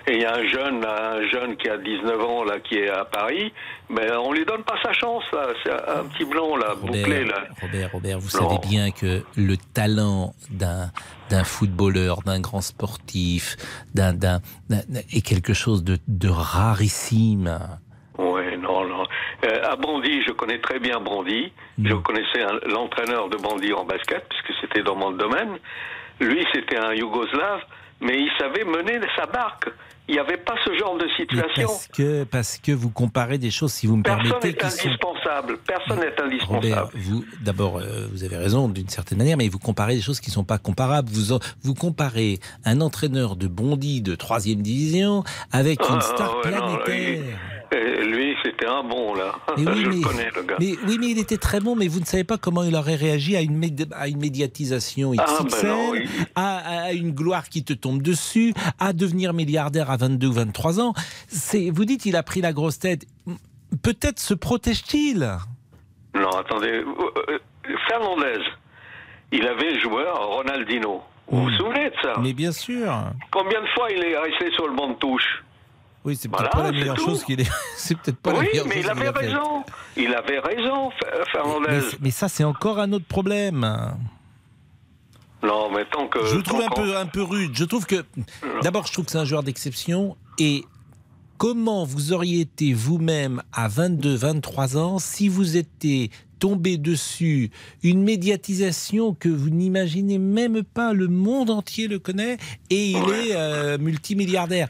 Et 0.07 0.15
il 0.15 0.23
y 0.23 0.25
a 0.25 0.35
un 0.35 0.47
jeune, 0.47 0.85
un 0.85 1.27
jeune 1.29 1.57
qui 1.57 1.69
a 1.69 1.79
19 1.79 2.21
ans 2.25 2.45
là, 2.45 2.61
qui 2.61 2.77
est 2.77 2.91
à 2.91 3.05
Paris, 3.05 3.53
mais 3.89 4.11
on 4.17 4.33
lui 4.33 4.45
donne 4.45 4.63
pas 4.65 4.77
sa 4.83 4.93
chance 4.93 5.25
là. 5.33 5.49
C'est 5.63 5.73
un 5.73 6.05
petit 6.05 6.25
blond 6.25 6.57
là, 6.57 6.75
bouclé 6.75 7.25
là. 7.25 7.45
Robert, 7.61 7.91
Robert, 7.93 8.19
vous 8.19 8.29
savez 8.29 8.59
bien 8.69 8.91
que 8.91 9.23
le 9.37 9.57
talent 9.75 10.35
d'un 10.51 10.91
d'un 11.31 11.45
footballeur, 11.45 12.23
d'un 12.23 12.41
grand 12.41 12.61
sportif, 12.61 13.57
d'un 13.95 14.13
est 15.13 15.27
quelque 15.27 15.55
chose 15.55 15.83
de, 15.83 15.99
de 16.07 16.29
rarissime. 16.29 17.59
Oui, 18.19 18.57
non, 18.59 18.85
non. 18.87 19.05
Euh, 19.45 19.71
à 19.71 19.77
Bondy, 19.77 20.23
je 20.27 20.33
connais 20.33 20.59
très 20.61 20.79
bien 20.79 21.01
Bondy. 21.01 21.53
Mm. 21.79 21.89
Je 21.89 21.95
connaissais 21.95 22.45
l'entraîneur 22.67 23.29
de 23.31 23.37
Bondy 23.39 23.73
en 23.73 23.85
basket, 23.85 24.25
puisque 24.29 24.61
c'était 24.61 24.83
dans 24.83 24.97
mon 24.97 25.13
domaine. 25.13 25.59
Lui, 26.21 26.47
c'était 26.53 26.77
un 26.77 26.93
Yougoslave, 26.93 27.63
mais 28.03 28.19
il 28.19 28.31
savait 28.39 28.65
mener 28.65 29.01
sa 29.17 29.27
barque. 29.27 29.71
Il 30.09 30.15
n'y 30.15 30.21
avait 30.21 30.37
pas 30.37 30.57
ce 30.65 30.77
genre 30.77 30.99
de 30.99 31.09
situation. 31.17 31.69
Parce 31.69 31.89
que, 31.89 32.25
parce 32.25 32.59
que 32.59 32.73
vous 32.73 32.91
comparez 32.91 33.39
des 33.39 33.53
choses, 33.53 33.73
si 33.73 33.87
vous 33.87 33.97
me 33.97 34.03
Personne 34.03 34.25
permettez. 34.25 34.53
Personne 34.53 34.79
n'est 34.79 34.91
indispensable. 34.91 35.59
Personne 35.65 36.01
n'est 36.01 36.21
indispensable. 36.21 36.91
vous, 36.95 37.25
d'abord, 37.41 37.79
euh, 37.79 38.09
vous 38.11 38.25
avez 38.25 38.37
raison 38.37 38.69
d'une 38.69 38.89
certaine 38.89 39.19
manière, 39.19 39.37
mais 39.37 39.49
vous 39.49 39.61
comparez 39.61 39.95
des 39.95 40.03
choses 40.03 40.21
qui 40.21 40.31
ne 40.31 40.35
sont 40.35 40.45
pas 40.45 40.59
comparables. 40.59 41.09
Vous, 41.09 41.39
vous 41.63 41.75
comparez 41.75 42.41
un 42.65 42.81
entraîneur 42.81 43.37
de 43.37 43.47
Bondy 43.47 44.03
de 44.03 44.17
3 44.17 44.41
division 44.41 45.23
avec 45.53 45.81
une 45.89 45.99
ah, 45.99 46.01
star 46.01 46.41
planétaire. 46.41 47.23
Lui, 47.73 48.37
c'était 48.43 48.67
un 48.67 48.83
bon, 48.83 49.15
là. 49.15 49.35
je 49.57 49.63
le 49.63 50.03
connais, 50.03 50.31
le 50.35 50.43
gars. 50.43 50.57
Mais, 50.59 50.75
oui, 50.87 50.99
mais 51.01 51.09
il 51.09 51.19
était 51.19 51.39
très 51.39 51.61
bon, 51.61 51.77
mais 51.77 51.89
vous 51.89 52.01
ne 52.01 52.05
savez 52.05 52.25
pas 52.25 52.39
comment 52.39 52.63
il 52.63 52.75
aurait 52.75 52.97
réagi 52.97 53.37
à 53.37 53.41
une, 53.41 53.61
à 53.93 54.09
une 54.09 54.19
médiatisation 54.19 55.13
XXL, 55.13 56.09
ah, 56.35 56.63
ben 56.67 56.83
à, 56.83 56.93
une 56.93 57.13
gloire 57.13 57.49
qui 57.49 57.65
te 57.65 57.73
tombe 57.73 58.03
dessus, 58.03 58.55
à 58.79 58.93
devenir 58.93 59.33
milliardaire 59.33 59.91
à 59.91 59.97
22 59.97 60.27
ou 60.27 60.33
23 60.33 60.81
ans. 60.81 60.95
Vous 61.73 61.85
dites, 61.85 62.07
il 62.07 62.17
a 62.17 62.23
pris 62.23 62.41
la 62.41 62.53
grosse 62.53 62.79
tête. 62.79 63.07
Peut-être 63.83 64.21
se 64.21 64.35
protège-t-il? 64.35 65.39
Non, 66.15 66.31
attendez. 66.31 66.69
Euh, 66.69 66.85
euh, 67.31 67.39
Fernandez, 67.89 68.43
il 69.33 69.47
avait 69.47 69.81
joueur 69.81 70.29
Ronaldinho. 70.29 71.01
Vous 71.29 71.45
vous 71.45 71.51
souvenez 71.53 71.89
de 71.89 71.95
ça? 72.03 72.15
Mais 72.21 72.35
bien 72.35 72.53
sûr. 72.53 72.93
Combien 73.31 73.63
de 73.63 73.67
fois 73.69 73.91
il 73.91 74.05
est 74.05 74.19
resté 74.19 74.51
sur 74.53 74.69
le 74.69 74.75
banc 74.75 74.89
de 74.89 74.95
touche? 74.95 75.43
Oui, 76.05 76.17
c'est 76.21 76.29
peut-être 76.29 76.51
pas 76.51 76.65
la 76.65 76.73
meilleure 76.73 76.99
chose 76.99 77.25
qu'il 77.25 77.41
ait. 77.41 77.47
c'est 77.77 77.97
peut-être 77.97 78.19
pas 78.19 78.35
oui, 78.35 78.49
la 78.55 78.65
mais 78.65 78.81
il 78.81 78.91
avait 78.91 79.11
raison. 79.11 79.65
Il 79.97 80.15
avait 80.15 80.39
raison, 80.39 80.91
Fernandez. 81.31 81.81
Mais, 82.01 82.11
ça, 82.11 82.29
c'est 82.29 82.45
encore 82.45 82.79
un 82.79 82.93
autre 82.93 83.07
problème. 83.07 83.61
Non, 85.43 85.71
mais 85.71 85.85
tant 85.87 86.09
que. 86.09 86.25
Je 86.27 86.37
le 86.37 86.43
trouve 86.43 86.63
un 86.63 86.69
peu, 86.69 86.97
un 86.97 87.07
peu 87.07 87.23
rude. 87.23 87.53
Je 87.55 87.65
trouve 87.65 87.87
que. 87.87 88.05
D'abord, 88.63 88.87
je 88.87 88.93
trouve 88.93 89.05
que 89.05 89.11
c'est 89.11 89.19
un 89.19 89.25
joueur 89.25 89.43
d'exception. 89.43 90.17
Et 90.39 90.65
comment 91.37 91.85
vous 91.85 92.13
auriez 92.13 92.41
été 92.41 92.73
vous-même 92.73 93.43
à 93.53 93.69
22, 93.69 94.15
23 94.15 94.77
ans 94.77 94.99
si 94.99 95.29
vous 95.29 95.57
étiez 95.57 96.11
tombé 96.39 96.77
dessus 96.77 97.51
une 97.85 98.03
médiatisation 98.03 99.15
que 99.15 99.29
vous 99.29 99.51
n'imaginez 99.51 100.19
même 100.19 100.63
pas, 100.65 100.93
le 100.93 101.07
monde 101.07 101.51
entier 101.51 101.87
le 101.87 102.01
connaît, 102.01 102.37
et 102.71 102.91
il 102.91 102.97
est 102.97 103.37
euh, 103.37 103.79
multimilliardaire 103.79 104.69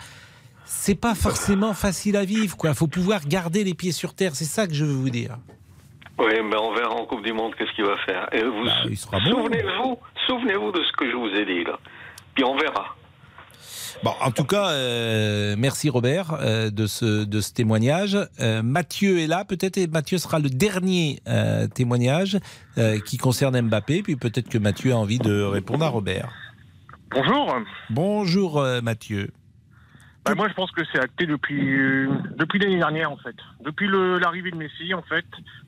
c'est 0.74 0.94
pas 0.94 1.14
forcément 1.14 1.74
facile 1.74 2.16
à 2.16 2.24
vivre, 2.24 2.56
quoi. 2.56 2.74
Faut 2.74 2.88
pouvoir 2.88 3.20
garder 3.26 3.62
les 3.62 3.74
pieds 3.74 3.92
sur 3.92 4.14
terre, 4.14 4.34
c'est 4.34 4.46
ça 4.46 4.66
que 4.66 4.74
je 4.74 4.84
veux 4.84 4.94
vous 4.94 5.10
dire. 5.10 5.36
Oui, 6.18 6.32
mais 6.42 6.56
on 6.56 6.74
verra 6.74 6.94
en 6.94 7.04
Coupe 7.06 7.22
du 7.22 7.32
Monde 7.32 7.54
qu'est-ce 7.56 7.72
qu'il 7.76 7.84
va 7.84 7.96
faire. 8.06 8.28
Et 8.32 8.42
vous, 8.42 8.64
bah, 8.64 9.20
souvenez-vous, 9.30 9.98
souvenez-vous 10.26 10.72
de 10.72 10.82
ce 10.82 10.92
que 10.92 11.10
je 11.10 11.16
vous 11.16 11.28
ai 11.28 11.44
dit 11.44 11.64
là. 11.64 11.78
Puis 12.34 12.44
on 12.44 12.56
verra. 12.56 12.96
Bon, 14.02 14.12
en 14.20 14.32
tout 14.32 14.44
cas, 14.44 14.70
euh, 14.70 15.54
merci 15.56 15.88
Robert 15.88 16.36
euh, 16.40 16.70
de, 16.70 16.86
ce, 16.86 17.24
de 17.24 17.40
ce 17.40 17.52
témoignage. 17.52 18.18
Euh, 18.40 18.62
Mathieu 18.62 19.20
est 19.20 19.28
là, 19.28 19.44
peut-être 19.44 19.78
et 19.78 19.86
Mathieu 19.86 20.18
sera 20.18 20.40
le 20.40 20.48
dernier 20.48 21.20
témoignage 21.74 22.38
qui 23.04 23.18
concerne 23.18 23.60
Mbappé, 23.60 24.02
puis 24.02 24.16
peut-être 24.16 24.48
que 24.48 24.58
Mathieu 24.58 24.92
a 24.92 24.96
envie 24.96 25.18
de 25.18 25.42
répondre 25.42 25.84
à 25.84 25.88
Robert. 25.88 26.30
Bonjour. 27.10 27.56
Bonjour 27.90 28.66
Mathieu. 28.82 29.30
Bah, 30.24 30.34
moi, 30.36 30.48
je 30.48 30.54
pense 30.54 30.70
que 30.70 30.82
c'est 30.92 31.00
acté 31.00 31.26
depuis 31.26 31.76
euh, 31.76 32.08
depuis 32.36 32.58
l'année 32.58 32.78
dernière, 32.78 33.10
en 33.10 33.16
fait. 33.16 33.34
Depuis 33.64 33.88
l'arrivée 33.88 34.52
de 34.52 34.56
Messi, 34.56 34.94
en 34.94 35.02
fait. 35.02 35.24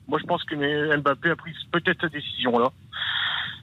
Moi, 0.07 0.19
je 0.19 0.25
pense 0.25 0.43
que 0.45 0.55
Mbappé 0.97 1.31
a 1.31 1.35
pris 1.35 1.53
peut-être 1.71 2.01
cette 2.01 2.13
décision-là. 2.13 2.71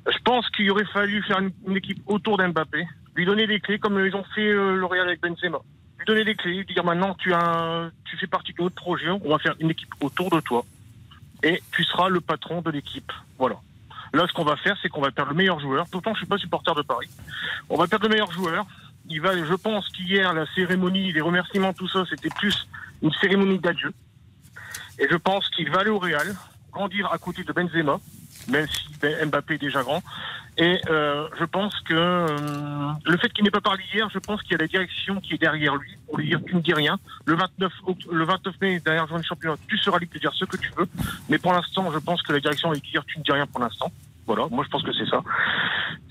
Je 0.07 0.19
pense 0.25 0.49
qu'il 0.51 0.71
aurait 0.71 0.85
fallu 0.85 1.23
faire 1.23 1.39
une, 1.39 1.77
équipe 1.77 2.03
autour 2.07 2.37
d'Mbappé, 2.37 2.87
lui 3.15 3.25
donner 3.25 3.47
des 3.47 3.61
clés, 3.61 3.79
comme 3.79 4.05
ils 4.05 4.15
ont 4.15 4.25
fait 4.35 4.49
euh, 4.49 4.87
avec 5.01 5.21
Benzema. 5.21 5.59
Lui 5.99 6.07
donner 6.07 6.25
des 6.25 6.35
clés, 6.35 6.55
lui 6.55 6.67
dire 6.67 6.85
maintenant, 6.85 7.15
tu, 7.15 7.33
as 7.33 7.91
tu 8.05 8.17
fais 8.17 8.27
partie 8.27 8.53
de 8.53 8.63
notre 8.63 8.75
projet, 8.75 9.09
on 9.09 9.31
va 9.31 9.39
faire 9.39 9.55
une 9.61 9.71
équipe 9.71 9.95
autour 10.01 10.29
de 10.31 10.41
toi. 10.41 10.65
Et 11.43 11.63
tu 11.73 11.85
seras 11.85 12.09
le 12.09 12.21
patron 12.21 12.61
de 12.61 12.71
l'équipe. 12.71 13.13
Voilà. 13.39 13.57
Là, 14.13 14.27
ce 14.29 14.33
qu'on 14.35 14.45
va 14.45 14.57
faire, 14.57 14.77
c'est 14.83 14.89
qu'on 14.89 15.01
va 15.01 15.11
perdre 15.11 15.31
le 15.31 15.37
meilleur 15.37 15.59
joueur. 15.59 15.87
Pourtant, 15.91 16.13
je 16.13 16.19
suis 16.19 16.27
pas 16.27 16.37
supporter 16.37 16.75
de 16.75 16.83
Paris. 16.83 17.09
On 17.71 17.79
va 17.79 17.87
perdre 17.87 18.07
le 18.07 18.11
meilleur 18.11 18.31
joueur 18.31 18.67
il 19.09 19.21
va, 19.21 19.37
je 19.37 19.55
pense 19.55 19.89
qu'hier, 19.91 20.33
la 20.33 20.47
cérémonie, 20.55 21.13
les 21.13 21.21
remerciements, 21.21 21.73
tout 21.73 21.89
ça, 21.89 22.05
c'était 22.09 22.31
plus 22.31 22.69
une 23.03 23.13
cérémonie 23.21 23.59
d'adieu. 23.59 23.93
Et 24.99 25.07
je 25.11 25.17
pense 25.17 25.49
qu'il 25.51 25.71
va 25.71 25.81
aller 25.81 25.91
au 25.91 25.99
Real, 25.99 26.35
grandir 26.73 27.11
à 27.13 27.19
côté 27.19 27.45
de 27.45 27.53
Benzema, 27.53 27.99
même 28.49 28.67
si 28.69 28.89
Mbappé 29.27 29.55
est 29.55 29.59
déjà 29.59 29.83
grand. 29.83 30.03
Et 30.59 30.81
euh, 30.91 31.29
je 31.39 31.45
pense 31.45 31.75
que 31.81 31.95
euh, 31.95 32.93
le 33.07 33.17
fait 33.17 33.33
qu'il 33.33 33.43
n'ait 33.45 33.51
pas 33.51 33.63
parlé 33.63 33.83
hier, 33.95 34.09
je 34.13 34.19
pense 34.19 34.43
qu'il 34.43 34.53
y 34.53 34.55
a 34.55 34.59
la 34.59 34.67
direction 34.67 35.19
qui 35.21 35.35
est 35.35 35.39
derrière 35.39 35.77
lui 35.77 35.97
pour 36.07 36.19
lui 36.19 36.29
dire 36.29 36.41
tu 36.47 36.55
ne 36.55 36.61
dis 36.61 36.75
rien. 36.75 36.99
Le 37.25 37.37
29, 37.37 37.73
le 38.11 38.25
29 38.25 38.55
mai, 38.61 38.81
derrière 38.81 39.07
journée 39.09 39.25
championnat, 39.25 39.57
tu 39.67 39.79
seras 39.79 39.99
libre 39.99 40.13
de 40.13 40.19
dire 40.19 40.33
ce 40.35 40.45
que 40.45 40.59
tu 40.59 40.71
veux. 40.77 40.87
Mais 41.31 41.39
pour 41.39 41.53
l'instant, 41.53 41.91
je 41.91 41.99
pense 41.99 42.21
que 42.23 42.33
la 42.33 42.41
direction 42.41 42.71
va 42.71 42.77
dire 42.77 43.05
tu 43.07 43.19
ne 43.19 43.25
dis 43.25 43.33
rien 43.33 43.47
pour 43.47 43.61
l'instant. 43.61 43.91
Voilà, 44.35 44.49
moi 44.51 44.65
je 44.65 44.71
pense 44.71 44.83
que 44.83 44.95
c'est 44.95 45.09
ça. 45.11 45.23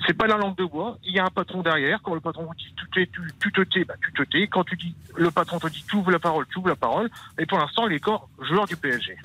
C'est 0.06 0.14
pas 0.14 0.28
la 0.28 0.38
langue 0.38 0.56
de 0.56 0.66
bois. 0.66 1.00
Il 1.04 1.16
y 1.16 1.20
a 1.20 1.26
un 1.26 1.32
patron 1.32 1.64
derrière. 1.64 2.00
Quand 2.04 2.14
le 2.14 2.20
patron 2.20 2.44
vous 2.44 2.54
dit 2.54 2.72
tu, 2.76 3.08
te 3.08 3.62
tais, 3.64 3.84
bah, 3.84 3.96
tu 4.00 4.14
te 4.14 4.22
tais. 4.22 4.46
Quand 4.46 4.64
tu 4.64 4.76
dis 4.76 4.94
le 5.18 5.32
patron 5.32 5.58
te 5.58 5.68
dit 5.68 5.84
tu 5.90 5.96
ouvres 5.96 6.12
la 6.12 6.20
parole, 6.20 6.46
tu 6.52 6.60
ouvres 6.60 6.70
la 6.70 6.76
parole. 6.76 7.10
Et 7.40 7.48
pour 7.48 7.58
l'instant, 7.58 7.88
il 7.88 7.94
est 7.94 8.00
corps 8.00 8.30
joueur 8.48 8.68
du 8.68 8.78
PSG. 8.78 9.18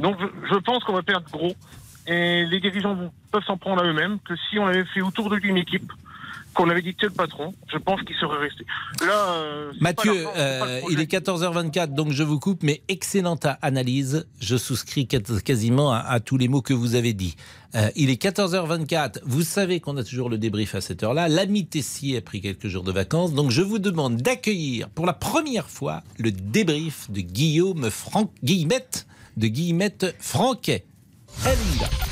Donc 0.00 0.16
je, 0.20 0.56
pense 0.56 0.82
qu'on 0.82 0.92
va 0.92 1.02
perdre 1.02 1.30
gros. 1.30 1.54
Et 2.08 2.44
les 2.46 2.58
dirigeants 2.58 3.12
peuvent 3.30 3.44
s'en 3.44 3.56
prendre 3.56 3.80
à 3.80 3.86
eux-mêmes. 3.86 4.18
Que 4.24 4.34
si 4.50 4.58
on 4.58 4.66
avait 4.66 4.86
fait 4.86 5.02
autour 5.02 5.30
de 5.30 5.36
lui 5.36 5.48
une 5.48 5.58
équipe, 5.58 5.92
qu'on 6.54 6.68
avait 6.68 6.82
dit 6.82 6.94
le 7.00 7.10
patron, 7.10 7.54
je 7.72 7.78
pense 7.78 8.00
qu'il 8.02 8.16
serait 8.16 8.38
resté. 8.38 8.64
Là, 9.00 9.32
euh, 9.34 9.72
Mathieu, 9.80 10.26
euh, 10.36 10.80
il 10.90 11.00
est 11.00 11.10
14h24, 11.10 11.94
donc 11.94 12.12
je 12.12 12.22
vous 12.22 12.38
coupe, 12.38 12.62
mais 12.62 12.82
excellente 12.88 13.46
analyse. 13.62 14.26
Je 14.40 14.56
souscris 14.56 15.06
quasiment 15.06 15.92
à, 15.92 16.20
tous 16.20 16.36
les 16.36 16.48
mots 16.48 16.62
que 16.62 16.74
vous 16.74 16.94
avez 16.94 17.12
dit. 17.12 17.36
Euh, 17.74 17.90
il 17.96 18.10
est 18.10 18.22
14h24. 18.22 19.20
Vous 19.24 19.42
savez 19.42 19.80
qu'on 19.80 19.96
a 19.96 20.04
toujours 20.04 20.28
le 20.28 20.38
débrief 20.38 20.74
à 20.74 20.80
cette 20.80 21.02
heure-là. 21.02 21.28
L'ami 21.28 21.66
Tessier 21.66 22.18
a 22.18 22.20
pris 22.20 22.40
quelques 22.40 22.68
jours 22.68 22.84
de 22.84 22.92
vacances, 22.92 23.32
donc 23.32 23.50
je 23.50 23.62
vous 23.62 23.78
demande 23.78 24.16
d'accueillir 24.16 24.88
pour 24.90 25.06
la 25.06 25.14
première 25.14 25.70
fois 25.70 26.02
le 26.18 26.30
débrief 26.30 27.10
de 27.10 27.20
Guillaume 27.20 27.90
Franck, 27.90 28.30
Guillemette, 28.44 29.06
de 29.36 29.46
Guillemette 29.46 30.14
Franquet. 30.18 30.84
Elle 31.46 32.11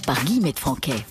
par 0.05 0.23
Guillemette 0.23 0.59
Franquet. 0.59 1.05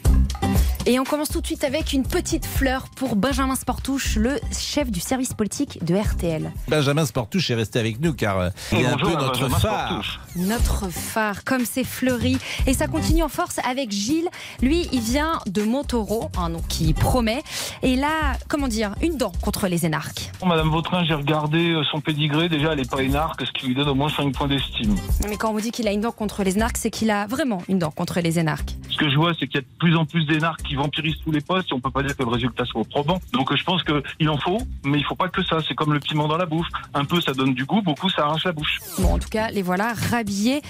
Et 0.86 0.99
on 0.99 1.05
commence 1.05 1.28
tout 1.28 1.43
de 1.43 1.47
suite 1.47 1.62
avec 1.62 1.93
une 1.93 2.05
petite 2.05 2.47
fleur 2.47 2.88
pour 2.97 3.14
Benjamin 3.14 3.55
Sportouche, 3.55 4.16
le 4.16 4.41
chef 4.51 4.91
du 4.91 4.99
service 4.99 5.34
politique 5.34 5.84
de 5.84 5.95
RTL. 5.95 6.51
Benjamin 6.68 7.05
Sportouche 7.05 7.51
est 7.51 7.55
resté 7.55 7.78
avec 7.78 8.01
nous 8.01 8.14
car 8.14 8.38
euh, 8.38 8.51
il 8.72 8.80
est 8.80 8.86
un 8.86 8.97
peu 8.97 9.11
notre 9.11 9.49
phare. 9.51 10.20
Notre 10.36 10.88
phare, 10.88 11.45
comme 11.45 11.66
c'est 11.66 11.84
fleuri. 11.84 12.38
Et 12.66 12.72
ça 12.72 12.86
continue 12.86 13.22
en 13.22 13.28
force 13.28 13.59
avec 13.68 13.91
Gilles. 13.91 14.28
Lui, 14.62 14.88
il 14.93 15.01
vient 15.01 15.41
de 15.47 15.62
Montaureau, 15.62 16.30
un 16.38 16.49
nom 16.49 16.62
qui 16.66 16.95
promet. 16.95 17.43
Et 17.82 17.97
là, 17.97 18.32
comment 18.49 18.68
dire, 18.68 18.95
une 19.03 19.18
dent 19.18 19.32
contre 19.43 19.68
les 19.68 19.84
énarques. 19.84 20.32
Madame 20.45 20.70
Vautrin, 20.70 21.05
j'ai 21.05 21.14
regardé 21.14 21.70
euh, 21.72 21.84
son 21.91 22.01
pédigré. 22.01 22.49
Déjà, 22.49 22.72
elle 22.72 22.78
n'est 22.78 22.84
pas 22.84 23.03
énarque, 23.03 23.45
ce 23.47 23.53
qui 23.53 23.66
lui 23.66 23.74
donne 23.74 23.88
au 23.88 23.95
moins 23.95 24.09
5 24.09 24.32
points 24.32 24.49
d'estime. 24.49 24.97
Mais 25.28 25.36
quand 25.36 25.51
on 25.51 25.53
vous 25.53 25.61
dit 25.61 25.72
qu'il 25.72 25.86
a 25.88 25.93
une 25.93 26.01
dent 26.01 26.12
contre 26.12 26.43
les 26.43 26.57
énarques, 26.57 26.78
c'est 26.78 26.91
qu'il 26.91 27.11
a 27.11 27.26
vraiment 27.26 27.62
une 27.68 27.78
dent 27.78 27.91
contre 27.91 28.20
les 28.20 28.38
énarques. 28.38 28.76
Ce 28.89 28.97
que 28.97 29.11
je 29.11 29.16
vois, 29.16 29.33
c'est 29.39 29.47
qu'il 29.47 29.57
y 29.57 29.59
a 29.59 29.62
de 29.62 29.78
plus 29.78 29.97
en 29.97 30.05
plus 30.05 30.24
d'énarques 30.24 30.62
qui 30.62 30.74
vampirisent 30.74 31.18
tous 31.24 31.31
les 31.31 31.41
postes 31.41 31.70
et 31.70 31.74
on 31.74 31.81
peut 31.81 31.91
pas 31.91 32.03
dire 32.03 32.16
que 32.16 32.22
le 32.22 32.31
résultat 32.31 32.64
soit 32.64 32.85
probant. 32.85 33.20
Donc 33.33 33.55
je 33.55 33.64
pense 33.64 33.83
qu'il 33.83 34.28
en 34.28 34.39
faut, 34.39 34.59
mais 34.85 34.99
il 34.99 35.05
faut 35.05 35.14
pas 35.14 35.28
que 35.28 35.43
ça. 35.43 35.59
C'est 35.66 35.74
comme 35.74 35.93
le 35.93 36.01
piment 36.01 36.28
dans 36.28 36.37
la 36.37 36.47
bouffe. 36.47 36.68
Un 36.95 37.05
peu 37.05 37.20
ça 37.20 37.33
donne 37.33 37.55
du 37.55 37.64
goût, 37.64 37.83
beaucoup 37.83 38.09
ça 38.09 38.22
arrache 38.22 38.45
la 38.45 38.53
bouche. 38.53 38.78
Bon, 38.99 39.14
en 39.14 39.18
tout 39.18 39.28
cas, 39.28 39.51
les 39.51 39.62
voilà 39.62 39.93
rhabillés 40.11 40.62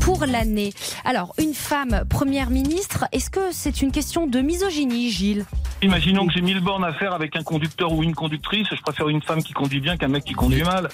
pour 0.00 0.24
l'année. 0.26 0.72
Alors, 1.04 1.34
une 1.38 1.54
femme 1.54 2.04
première 2.08 2.50
ministre, 2.50 3.06
est-ce 3.12 3.30
que 3.30 3.52
c'est 3.52 3.82
une 3.82 3.92
question 3.92 4.26
de 4.26 4.40
misogynie, 4.40 5.10
Gilles? 5.10 5.44
Imaginons 5.82 6.26
que 6.26 6.32
j'ai 6.32 6.40
mille 6.40 6.60
bornes 6.60 6.84
à 6.84 6.92
faire 6.92 7.12
avec 7.12 7.36
un 7.36 7.42
conducteur 7.42 7.92
ou 7.92 8.02
une 8.02 8.14
conductrice. 8.14 8.66
Je 8.70 8.80
préfère 8.82 9.08
une 9.08 9.22
femme 9.22 9.42
qui 9.42 9.52
conduit 9.52 9.80
bien 9.80 9.96
qu'un 9.96 10.08
mec 10.08 10.24
qui 10.24 10.34
conduit 10.34 10.62
mal. 10.62 10.88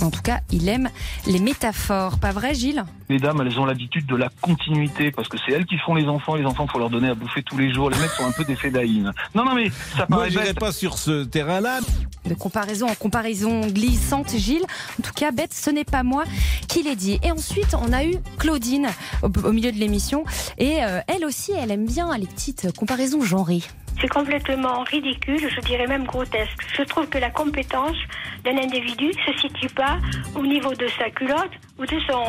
En 0.00 0.10
tout 0.10 0.22
cas, 0.22 0.40
il 0.52 0.68
aime 0.68 0.88
les 1.26 1.40
métaphores. 1.40 2.18
Pas 2.18 2.30
vrai, 2.30 2.54
Gilles? 2.54 2.84
Les 3.08 3.18
dames, 3.18 3.40
elles 3.40 3.58
ont 3.58 3.64
l'habitude 3.64 4.06
de 4.06 4.16
la 4.16 4.28
continuité 4.40 5.10
parce 5.10 5.28
que 5.28 5.36
c'est 5.38 5.52
elles 5.52 5.66
qui 5.66 5.76
font 5.78 5.94
les 5.94 6.06
enfants. 6.06 6.36
Les 6.36 6.44
enfants, 6.44 6.66
faut 6.66 6.78
leur 6.78 6.90
donner 6.90 7.08
à 7.08 7.14
bouffer 7.14 7.42
tous 7.42 7.58
les 7.58 7.72
jours. 7.72 7.90
Les 7.90 7.98
mecs 7.98 8.10
sont 8.10 8.24
un 8.24 8.32
peu 8.32 8.44
des 8.44 8.54
fédaïnes. 8.54 9.12
Non, 9.34 9.44
non, 9.44 9.54
mais 9.54 9.70
ça 9.96 10.06
paraît. 10.06 10.30
Moi, 10.30 10.42
pas 10.54 10.72
sur 10.72 10.98
ce 10.98 11.24
terrain-là. 11.24 11.80
De 12.26 12.34
comparaison 12.34 12.88
en 12.88 12.94
comparaison 12.94 13.66
glissante, 13.66 14.30
Gilles. 14.36 14.66
En 15.00 15.02
tout 15.02 15.14
cas, 15.14 15.32
bête, 15.32 15.54
ce 15.54 15.70
n'est 15.70 15.84
pas 15.84 16.02
moi 16.02 16.24
qui 16.68 16.82
l'ai 16.82 16.96
dit. 16.96 17.18
Et 17.22 17.32
ensuite, 17.32 17.74
on 17.74 17.92
a 17.92 18.04
eu 18.04 18.14
Claudine 18.38 18.88
au, 19.22 19.52
milieu 19.52 19.72
de 19.72 19.78
l'émission. 19.78 20.24
Et 20.58 20.84
euh, 20.84 21.00
elle 21.08 21.24
aussi, 21.24 21.52
elle 21.52 21.70
aime 21.70 21.86
bien 21.86 22.16
les 22.16 22.26
petites 22.26 22.76
comparaisons 22.76 23.22
genrées. 23.22 23.62
C'est 24.00 24.08
complètement 24.08 24.84
ridicule, 24.84 25.40
je 25.50 25.60
dirais 25.62 25.86
même 25.86 26.04
grotesque. 26.04 26.58
Je 26.76 26.82
trouve 26.82 27.08
que 27.08 27.18
la 27.18 27.30
compétence 27.30 27.96
d'un 28.44 28.56
individu 28.56 29.06
ne 29.06 29.32
se 29.32 29.38
situe 29.40 29.68
pas 29.68 29.98
au 30.34 30.42
niveau 30.42 30.74
de 30.74 30.86
sa 30.98 31.10
culotte 31.10 31.50
ou 31.78 31.84
de 31.84 31.98
son, 32.08 32.22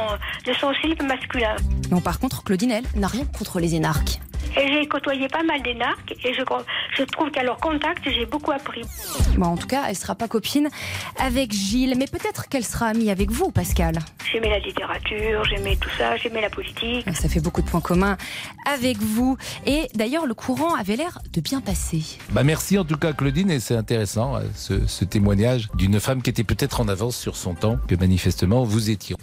de 0.46 0.54
slip 0.82 1.02
masculin. 1.04 1.56
Non, 1.92 2.02
par 2.02 2.20
contre, 2.20 2.44
Claudine, 2.44 2.72
elle, 2.72 2.86
n'a 2.96 3.08
rien 3.08 3.26
contre 3.26 3.60
les 3.60 3.76
énarques. 3.76 4.20
Et 4.58 4.68
j'ai 4.68 4.88
côtoyé 4.88 5.28
pas 5.28 5.44
mal 5.44 5.62
d'énarques 5.62 6.16
et 6.24 6.34
je, 6.34 6.42
je 6.98 7.04
trouve 7.04 7.30
qu'à 7.32 7.44
leur 7.44 7.58
contact, 7.58 8.10
j'ai 8.10 8.26
beaucoup 8.26 8.52
appris. 8.52 8.82
Bon, 9.38 9.48
en 9.48 9.58
tout 9.58 9.68
cas, 9.68 9.84
elle 9.88 9.96
sera 9.96 10.16
pas 10.16 10.28
copine 10.28 10.70
avec 11.18 11.52
Gilles, 11.54 11.96
mais 11.98 12.08
peut-être 12.08 12.50
qu'elle 12.50 12.66
sera 12.66 12.88
amie 12.88 13.12
avec 13.12 13.32
vous, 13.32 13.52
Pascal. 13.52 14.00
J'aimais 14.32 14.50
la 14.50 14.60
littérature, 14.60 15.44
j'aimais 15.46 15.76
tout 15.76 15.90
ça, 15.98 16.18
j'aimais 16.18 16.42
la 16.42 16.50
politique. 16.50 17.06
Ça 17.14 17.30
fait 17.30 17.40
beaucoup 17.40 17.62
de 17.62 17.70
points 17.70 17.82
communs 17.82 18.18
avec 18.66 18.98
vous. 18.98 19.38
Et 19.66 19.88
d'ailleurs, 19.96 20.26
le 20.26 20.34
courant 20.34 20.74
avait 20.76 20.96
l'air 20.96 21.20
de 21.32 21.42
bien 21.42 21.62
passer. 21.62 22.04
Bah 22.32 22.44
merci 22.44 22.78
en 22.78 22.86
tout 22.86 22.98
cas, 22.98 23.14
Claudine, 23.14 23.52
et 23.52 23.60
c'est 23.60 23.76
intéressant 23.76 24.36
euh, 24.36 24.42
ce, 24.56 24.88
ce 24.88 25.06
témoignage 25.06 25.70
d'une 25.76 26.00
femme 26.00 26.22
qui 26.22 26.30
était 26.30 26.44
peut-être 26.44 26.82
en 26.82 26.88
avance 26.88 27.18
sur 27.18 27.36
son 27.36 27.54
temps, 27.54 27.78
que 27.88 27.96
manifestement 27.96 28.64
vous 28.64 28.90
étiez. 28.90 29.16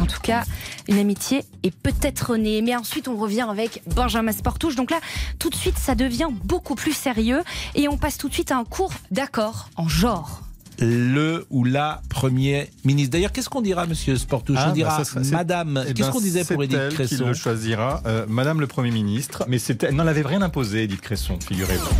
En 0.00 0.06
tout 0.06 0.20
cas, 0.20 0.42
une 0.88 0.98
amitié 0.98 1.44
est 1.62 1.74
peut-être 1.74 2.36
née. 2.36 2.62
Mais 2.62 2.76
ensuite, 2.76 3.08
on 3.08 3.16
revient 3.16 3.46
avec 3.48 3.82
Benjamin 3.94 4.32
Donc 4.70 4.90
là, 4.90 5.00
tout 5.38 5.50
de 5.50 5.56
suite, 5.56 5.78
ça 5.78 5.94
devient 5.94 6.28
beaucoup 6.44 6.74
plus 6.74 6.92
sérieux 6.92 7.42
et 7.74 7.88
on 7.88 7.96
passe 7.96 8.18
tout 8.18 8.28
de 8.28 8.34
suite 8.34 8.52
à 8.52 8.56
un 8.56 8.64
cours 8.64 8.92
d'accord 9.10 9.68
en 9.76 9.88
genre 9.88 10.42
le 10.80 11.46
ou 11.50 11.64
la 11.64 12.02
premier 12.08 12.70
ministre. 12.84 13.12
D'ailleurs, 13.12 13.30
qu'est-ce 13.32 13.48
qu'on 13.48 13.60
dira, 13.60 13.86
monsieur 13.86 14.16
Sportouche 14.16 14.58
On 14.58 14.70
ah, 14.70 14.72
dira 14.72 14.98
bah, 14.98 15.20
Madame. 15.30 15.84
Eh 15.86 15.92
qu'est-ce 15.92 16.08
ben, 16.08 16.12
qu'on 16.12 16.20
disait 16.20 16.44
pour 16.44 16.62
Edith 16.62 16.88
Cresson 16.90 17.16
qui 17.16 17.24
le 17.24 17.34
choisira, 17.34 18.02
euh, 18.06 18.24
Madame 18.28 18.60
le 18.60 18.66
Premier 18.66 18.90
ministre. 18.90 19.44
Mais 19.48 19.58
elle 19.82 19.94
n'en 19.94 20.06
avait 20.06 20.22
rien 20.22 20.42
imposé, 20.42 20.84
Edith 20.84 21.00
Cresson, 21.00 21.38
figurez-vous. 21.46 21.94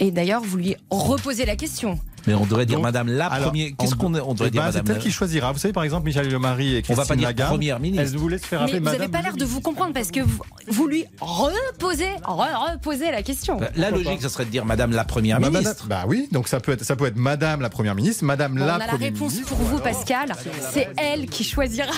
Et 0.00 0.10
d'ailleurs, 0.10 0.42
vous 0.42 0.56
lui 0.56 0.76
reposez 0.90 1.44
la 1.44 1.56
question. 1.56 1.98
Mais 2.26 2.34
on 2.34 2.44
devrait 2.44 2.66
dire 2.66 2.80
Madame 2.80 3.08
la 3.08 3.28
première. 3.28 3.70
Qu'est-ce 3.78 3.94
qu'on 3.94 4.14
on 4.14 4.34
devrait 4.34 4.48
eh 4.48 4.50
dire 4.50 4.62
ben, 4.62 4.66
Madame 4.68 4.86
C'est 4.86 4.92
elle 4.92 4.98
qui 4.98 5.12
choisira. 5.12 5.52
Vous 5.52 5.58
savez, 5.58 5.72
par 5.72 5.84
exemple, 5.84 6.06
Michel 6.06 6.30
Lemari 6.30 6.76
et 6.76 6.82
Christine 6.82 6.94
On 6.94 7.02
va 7.02 7.06
pas 7.06 7.16
dire 7.16 7.28
Lagarde, 7.28 7.52
première 7.52 7.80
ministre. 7.80 8.06
Elle 8.12 8.18
vous 8.18 8.28
laisse 8.28 8.44
faire 8.44 8.62
appeler 8.62 8.80
Mais 8.80 8.90
vous 8.90 8.96
n'avez 8.96 9.10
pas 9.10 9.22
l'air 9.22 9.36
de 9.36 9.44
vous 9.44 9.60
comprendre 9.60 9.92
parce 9.92 10.10
que 10.10 10.20
vous, 10.20 10.42
vous 10.68 10.86
lui 10.86 11.04
reposez, 11.20 12.10
reposez 12.24 13.10
la 13.10 13.22
question. 13.22 13.56
Bah, 13.56 13.70
la 13.76 13.90
logique, 13.90 14.22
ça 14.22 14.28
serait 14.28 14.44
de 14.44 14.50
dire 14.50 14.64
Madame 14.64 14.92
la 14.92 15.04
première 15.04 15.40
bah, 15.40 15.50
ministre. 15.50 15.86
Bah 15.86 16.04
oui, 16.06 16.28
donc 16.32 16.48
ça 16.48 16.60
peut 16.60 16.72
être, 16.72 16.84
ça 16.84 16.96
peut 16.96 17.06
être 17.06 17.16
Madame 17.16 17.60
la 17.60 17.70
première 17.70 17.94
ministre, 17.94 18.24
Madame 18.24 18.54
Bon, 18.54 18.64
la 18.64 18.72
on 18.72 18.76
a 18.76 18.78
la 18.78 18.86
première 18.86 19.12
réponse 19.12 19.32
ministre. 19.32 19.54
pour 19.54 19.66
vous, 19.66 19.78
Pascal. 19.78 20.32
C'est 20.72 20.88
elle 20.96 21.26
qui 21.26 21.44
choisira. 21.44 21.92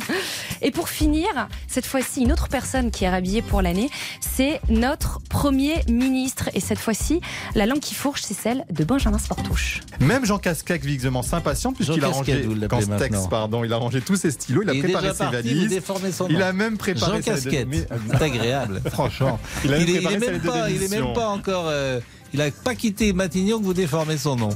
Et 0.62 0.70
pour 0.70 0.88
finir, 0.88 1.28
cette 1.68 1.86
fois-ci, 1.86 2.22
une 2.22 2.32
autre 2.32 2.48
personne 2.48 2.90
qui 2.90 3.04
est 3.04 3.10
rhabillée 3.10 3.42
pour 3.42 3.62
l'année, 3.62 3.90
c'est 4.20 4.60
notre 4.68 5.20
Premier 5.28 5.82
ministre. 5.88 6.50
Et 6.54 6.60
cette 6.60 6.78
fois-ci, 6.78 7.20
la 7.54 7.66
langue 7.66 7.80
qui 7.80 7.94
fourche, 7.94 8.22
c'est 8.22 8.34
celle 8.34 8.64
de 8.70 8.84
Benjamin 8.84 9.18
Sportouche. 9.18 9.61
Même 10.00 10.24
Jean 10.24 10.38
Casquec 10.38 10.84
visiblement 10.84 11.22
s'impatiente 11.22 11.76
puisqu'il 11.76 12.04
a 12.04 12.08
rangé 12.08 12.46
Castex, 12.68 13.26
pardon, 13.28 13.64
il 13.64 13.72
a 13.72 13.76
rangé 13.76 14.00
tous 14.00 14.16
ses 14.16 14.30
stylos, 14.30 14.62
il 14.62 14.70
a 14.70 14.74
Il 14.74 14.82
préparé 14.82 15.08
ses 15.12 15.18
parti, 15.18 15.32
valises. 15.36 15.80
Il 16.30 16.42
a 16.42 16.52
même 16.52 16.76
préparé 16.76 17.10
Jean 17.12 17.16
lettre 17.16 17.28
de- 17.28 17.34
Casquette. 17.50 17.68
mais- 17.68 17.86
C'est 18.10 18.22
agréable. 18.22 18.82
Franchement, 18.90 19.38
il 19.64 19.72
a 19.72 19.78
même 19.78 19.88
il, 19.88 19.96
est, 19.96 20.02
il 20.02 20.06
est 20.12 20.18
même 20.18 20.40
pas, 20.40 20.70
il 20.70 20.82
est 20.82 20.88
même 20.90 21.12
pas 21.14 21.28
encore. 21.28 21.66
euh, 21.68 22.00
il 22.34 22.40
a 22.40 22.50
pas 22.50 22.74
quitté 22.74 23.12
Matignon 23.12 23.58
que 23.60 23.64
vous 23.64 23.74
déformez 23.74 24.16
son 24.16 24.36
nom. 24.36 24.48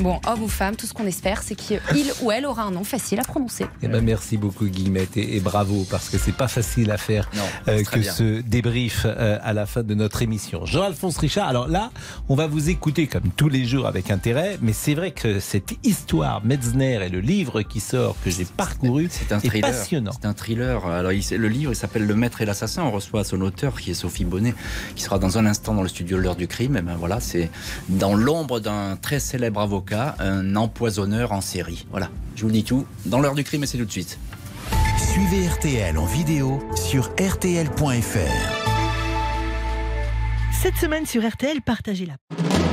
Bon, 0.00 0.18
homme 0.26 0.42
ou 0.44 0.48
femme, 0.48 0.76
tout 0.76 0.86
ce 0.86 0.94
qu'on 0.94 1.06
espère, 1.06 1.42
c'est 1.42 1.54
qu'il 1.54 1.78
ou 2.22 2.32
elle 2.32 2.46
aura 2.46 2.62
un 2.62 2.70
nom 2.70 2.84
facile 2.84 3.20
à 3.20 3.22
prononcer. 3.22 3.66
Eh 3.82 3.88
ben, 3.88 4.02
merci 4.02 4.38
beaucoup 4.38 4.64
Guillemette 4.66 5.16
et, 5.18 5.36
et 5.36 5.40
bravo 5.40 5.86
parce 5.90 6.08
que 6.08 6.16
c'est 6.16 6.32
pas 6.34 6.48
facile 6.48 6.90
à 6.90 6.96
faire 6.96 7.28
Non, 7.36 7.42
euh, 7.68 7.82
que 7.84 7.98
bien. 7.98 8.10
ce 8.10 8.40
débrief 8.40 9.02
euh, 9.04 9.38
à 9.42 9.52
la 9.52 9.66
fin 9.66 9.82
de 9.82 9.94
notre 9.94 10.22
émission. 10.22 10.64
Jean-Alphonse 10.64 11.18
Richard, 11.18 11.48
alors 11.48 11.68
là, 11.68 11.90
on 12.30 12.34
va 12.34 12.46
vous 12.46 12.70
écouter 12.70 13.08
comme 13.08 13.28
tous 13.36 13.50
les 13.50 13.66
jours 13.66 13.86
avec 13.86 14.10
intérêt, 14.10 14.56
mais 14.62 14.72
c'est 14.72 14.94
vrai 14.94 15.10
que 15.10 15.38
cette 15.38 15.74
histoire 15.84 16.42
Metzner 16.46 16.94
et 17.04 17.08
le 17.10 17.20
livre 17.20 17.60
qui 17.60 17.80
sort 17.80 18.16
que 18.24 18.30
j'ai 18.30 18.46
parcouru 18.46 19.08
C'est 19.10 19.32
un 19.32 19.38
est 19.40 19.48
thriller. 19.48 19.70
passionnant. 19.70 20.12
C'est 20.18 20.26
un 20.26 20.32
thriller. 20.32 20.86
Alors, 20.86 21.12
il- 21.12 21.24
le 21.36 21.48
livre, 21.48 21.72
il 21.72 21.76
s'appelle 21.76 22.06
Le 22.06 22.14
Maître 22.14 22.40
et 22.40 22.46
l'Assassin. 22.46 22.84
On 22.84 22.90
reçoit 22.90 23.22
son 23.22 23.40
auteur, 23.42 23.78
qui 23.78 23.90
est 23.90 23.94
Sophie 23.94 24.24
Bonnet, 24.24 24.54
qui 24.96 25.02
sera 25.02 25.18
dans 25.18 25.36
un 25.36 25.44
instant 25.44 25.74
dans 25.74 25.82
le 25.82 25.88
studio 25.88 26.16
L'heure 26.16 26.36
du 26.36 26.48
crime. 26.48 26.76
Et 26.78 26.82
ben 26.82 26.96
voilà, 26.98 27.20
c'est 27.20 27.50
dans 27.90 28.14
l'ombre 28.14 28.60
d'un 28.60 28.96
très 28.96 29.20
célèbre 29.20 29.60
avocat, 29.60 29.89
un 29.92 30.56
empoisonneur 30.56 31.32
en 31.32 31.40
série. 31.40 31.86
Voilà, 31.90 32.10
je 32.36 32.44
vous 32.44 32.50
dis 32.50 32.64
tout. 32.64 32.86
Dans 33.06 33.20
l'heure 33.20 33.34
du 33.34 33.44
crime, 33.44 33.64
et 33.64 33.66
c'est 33.66 33.78
tout 33.78 33.84
de 33.84 33.90
suite. 33.90 34.18
Suivez 34.98 35.48
RTL 35.48 35.98
en 35.98 36.06
vidéo 36.06 36.62
sur 36.76 37.10
rtl.fr. 37.10 38.70
Cette 40.62 40.76
semaine 40.76 41.06
sur 41.06 41.26
RTL, 41.26 41.62
partagez-la. 41.62 42.59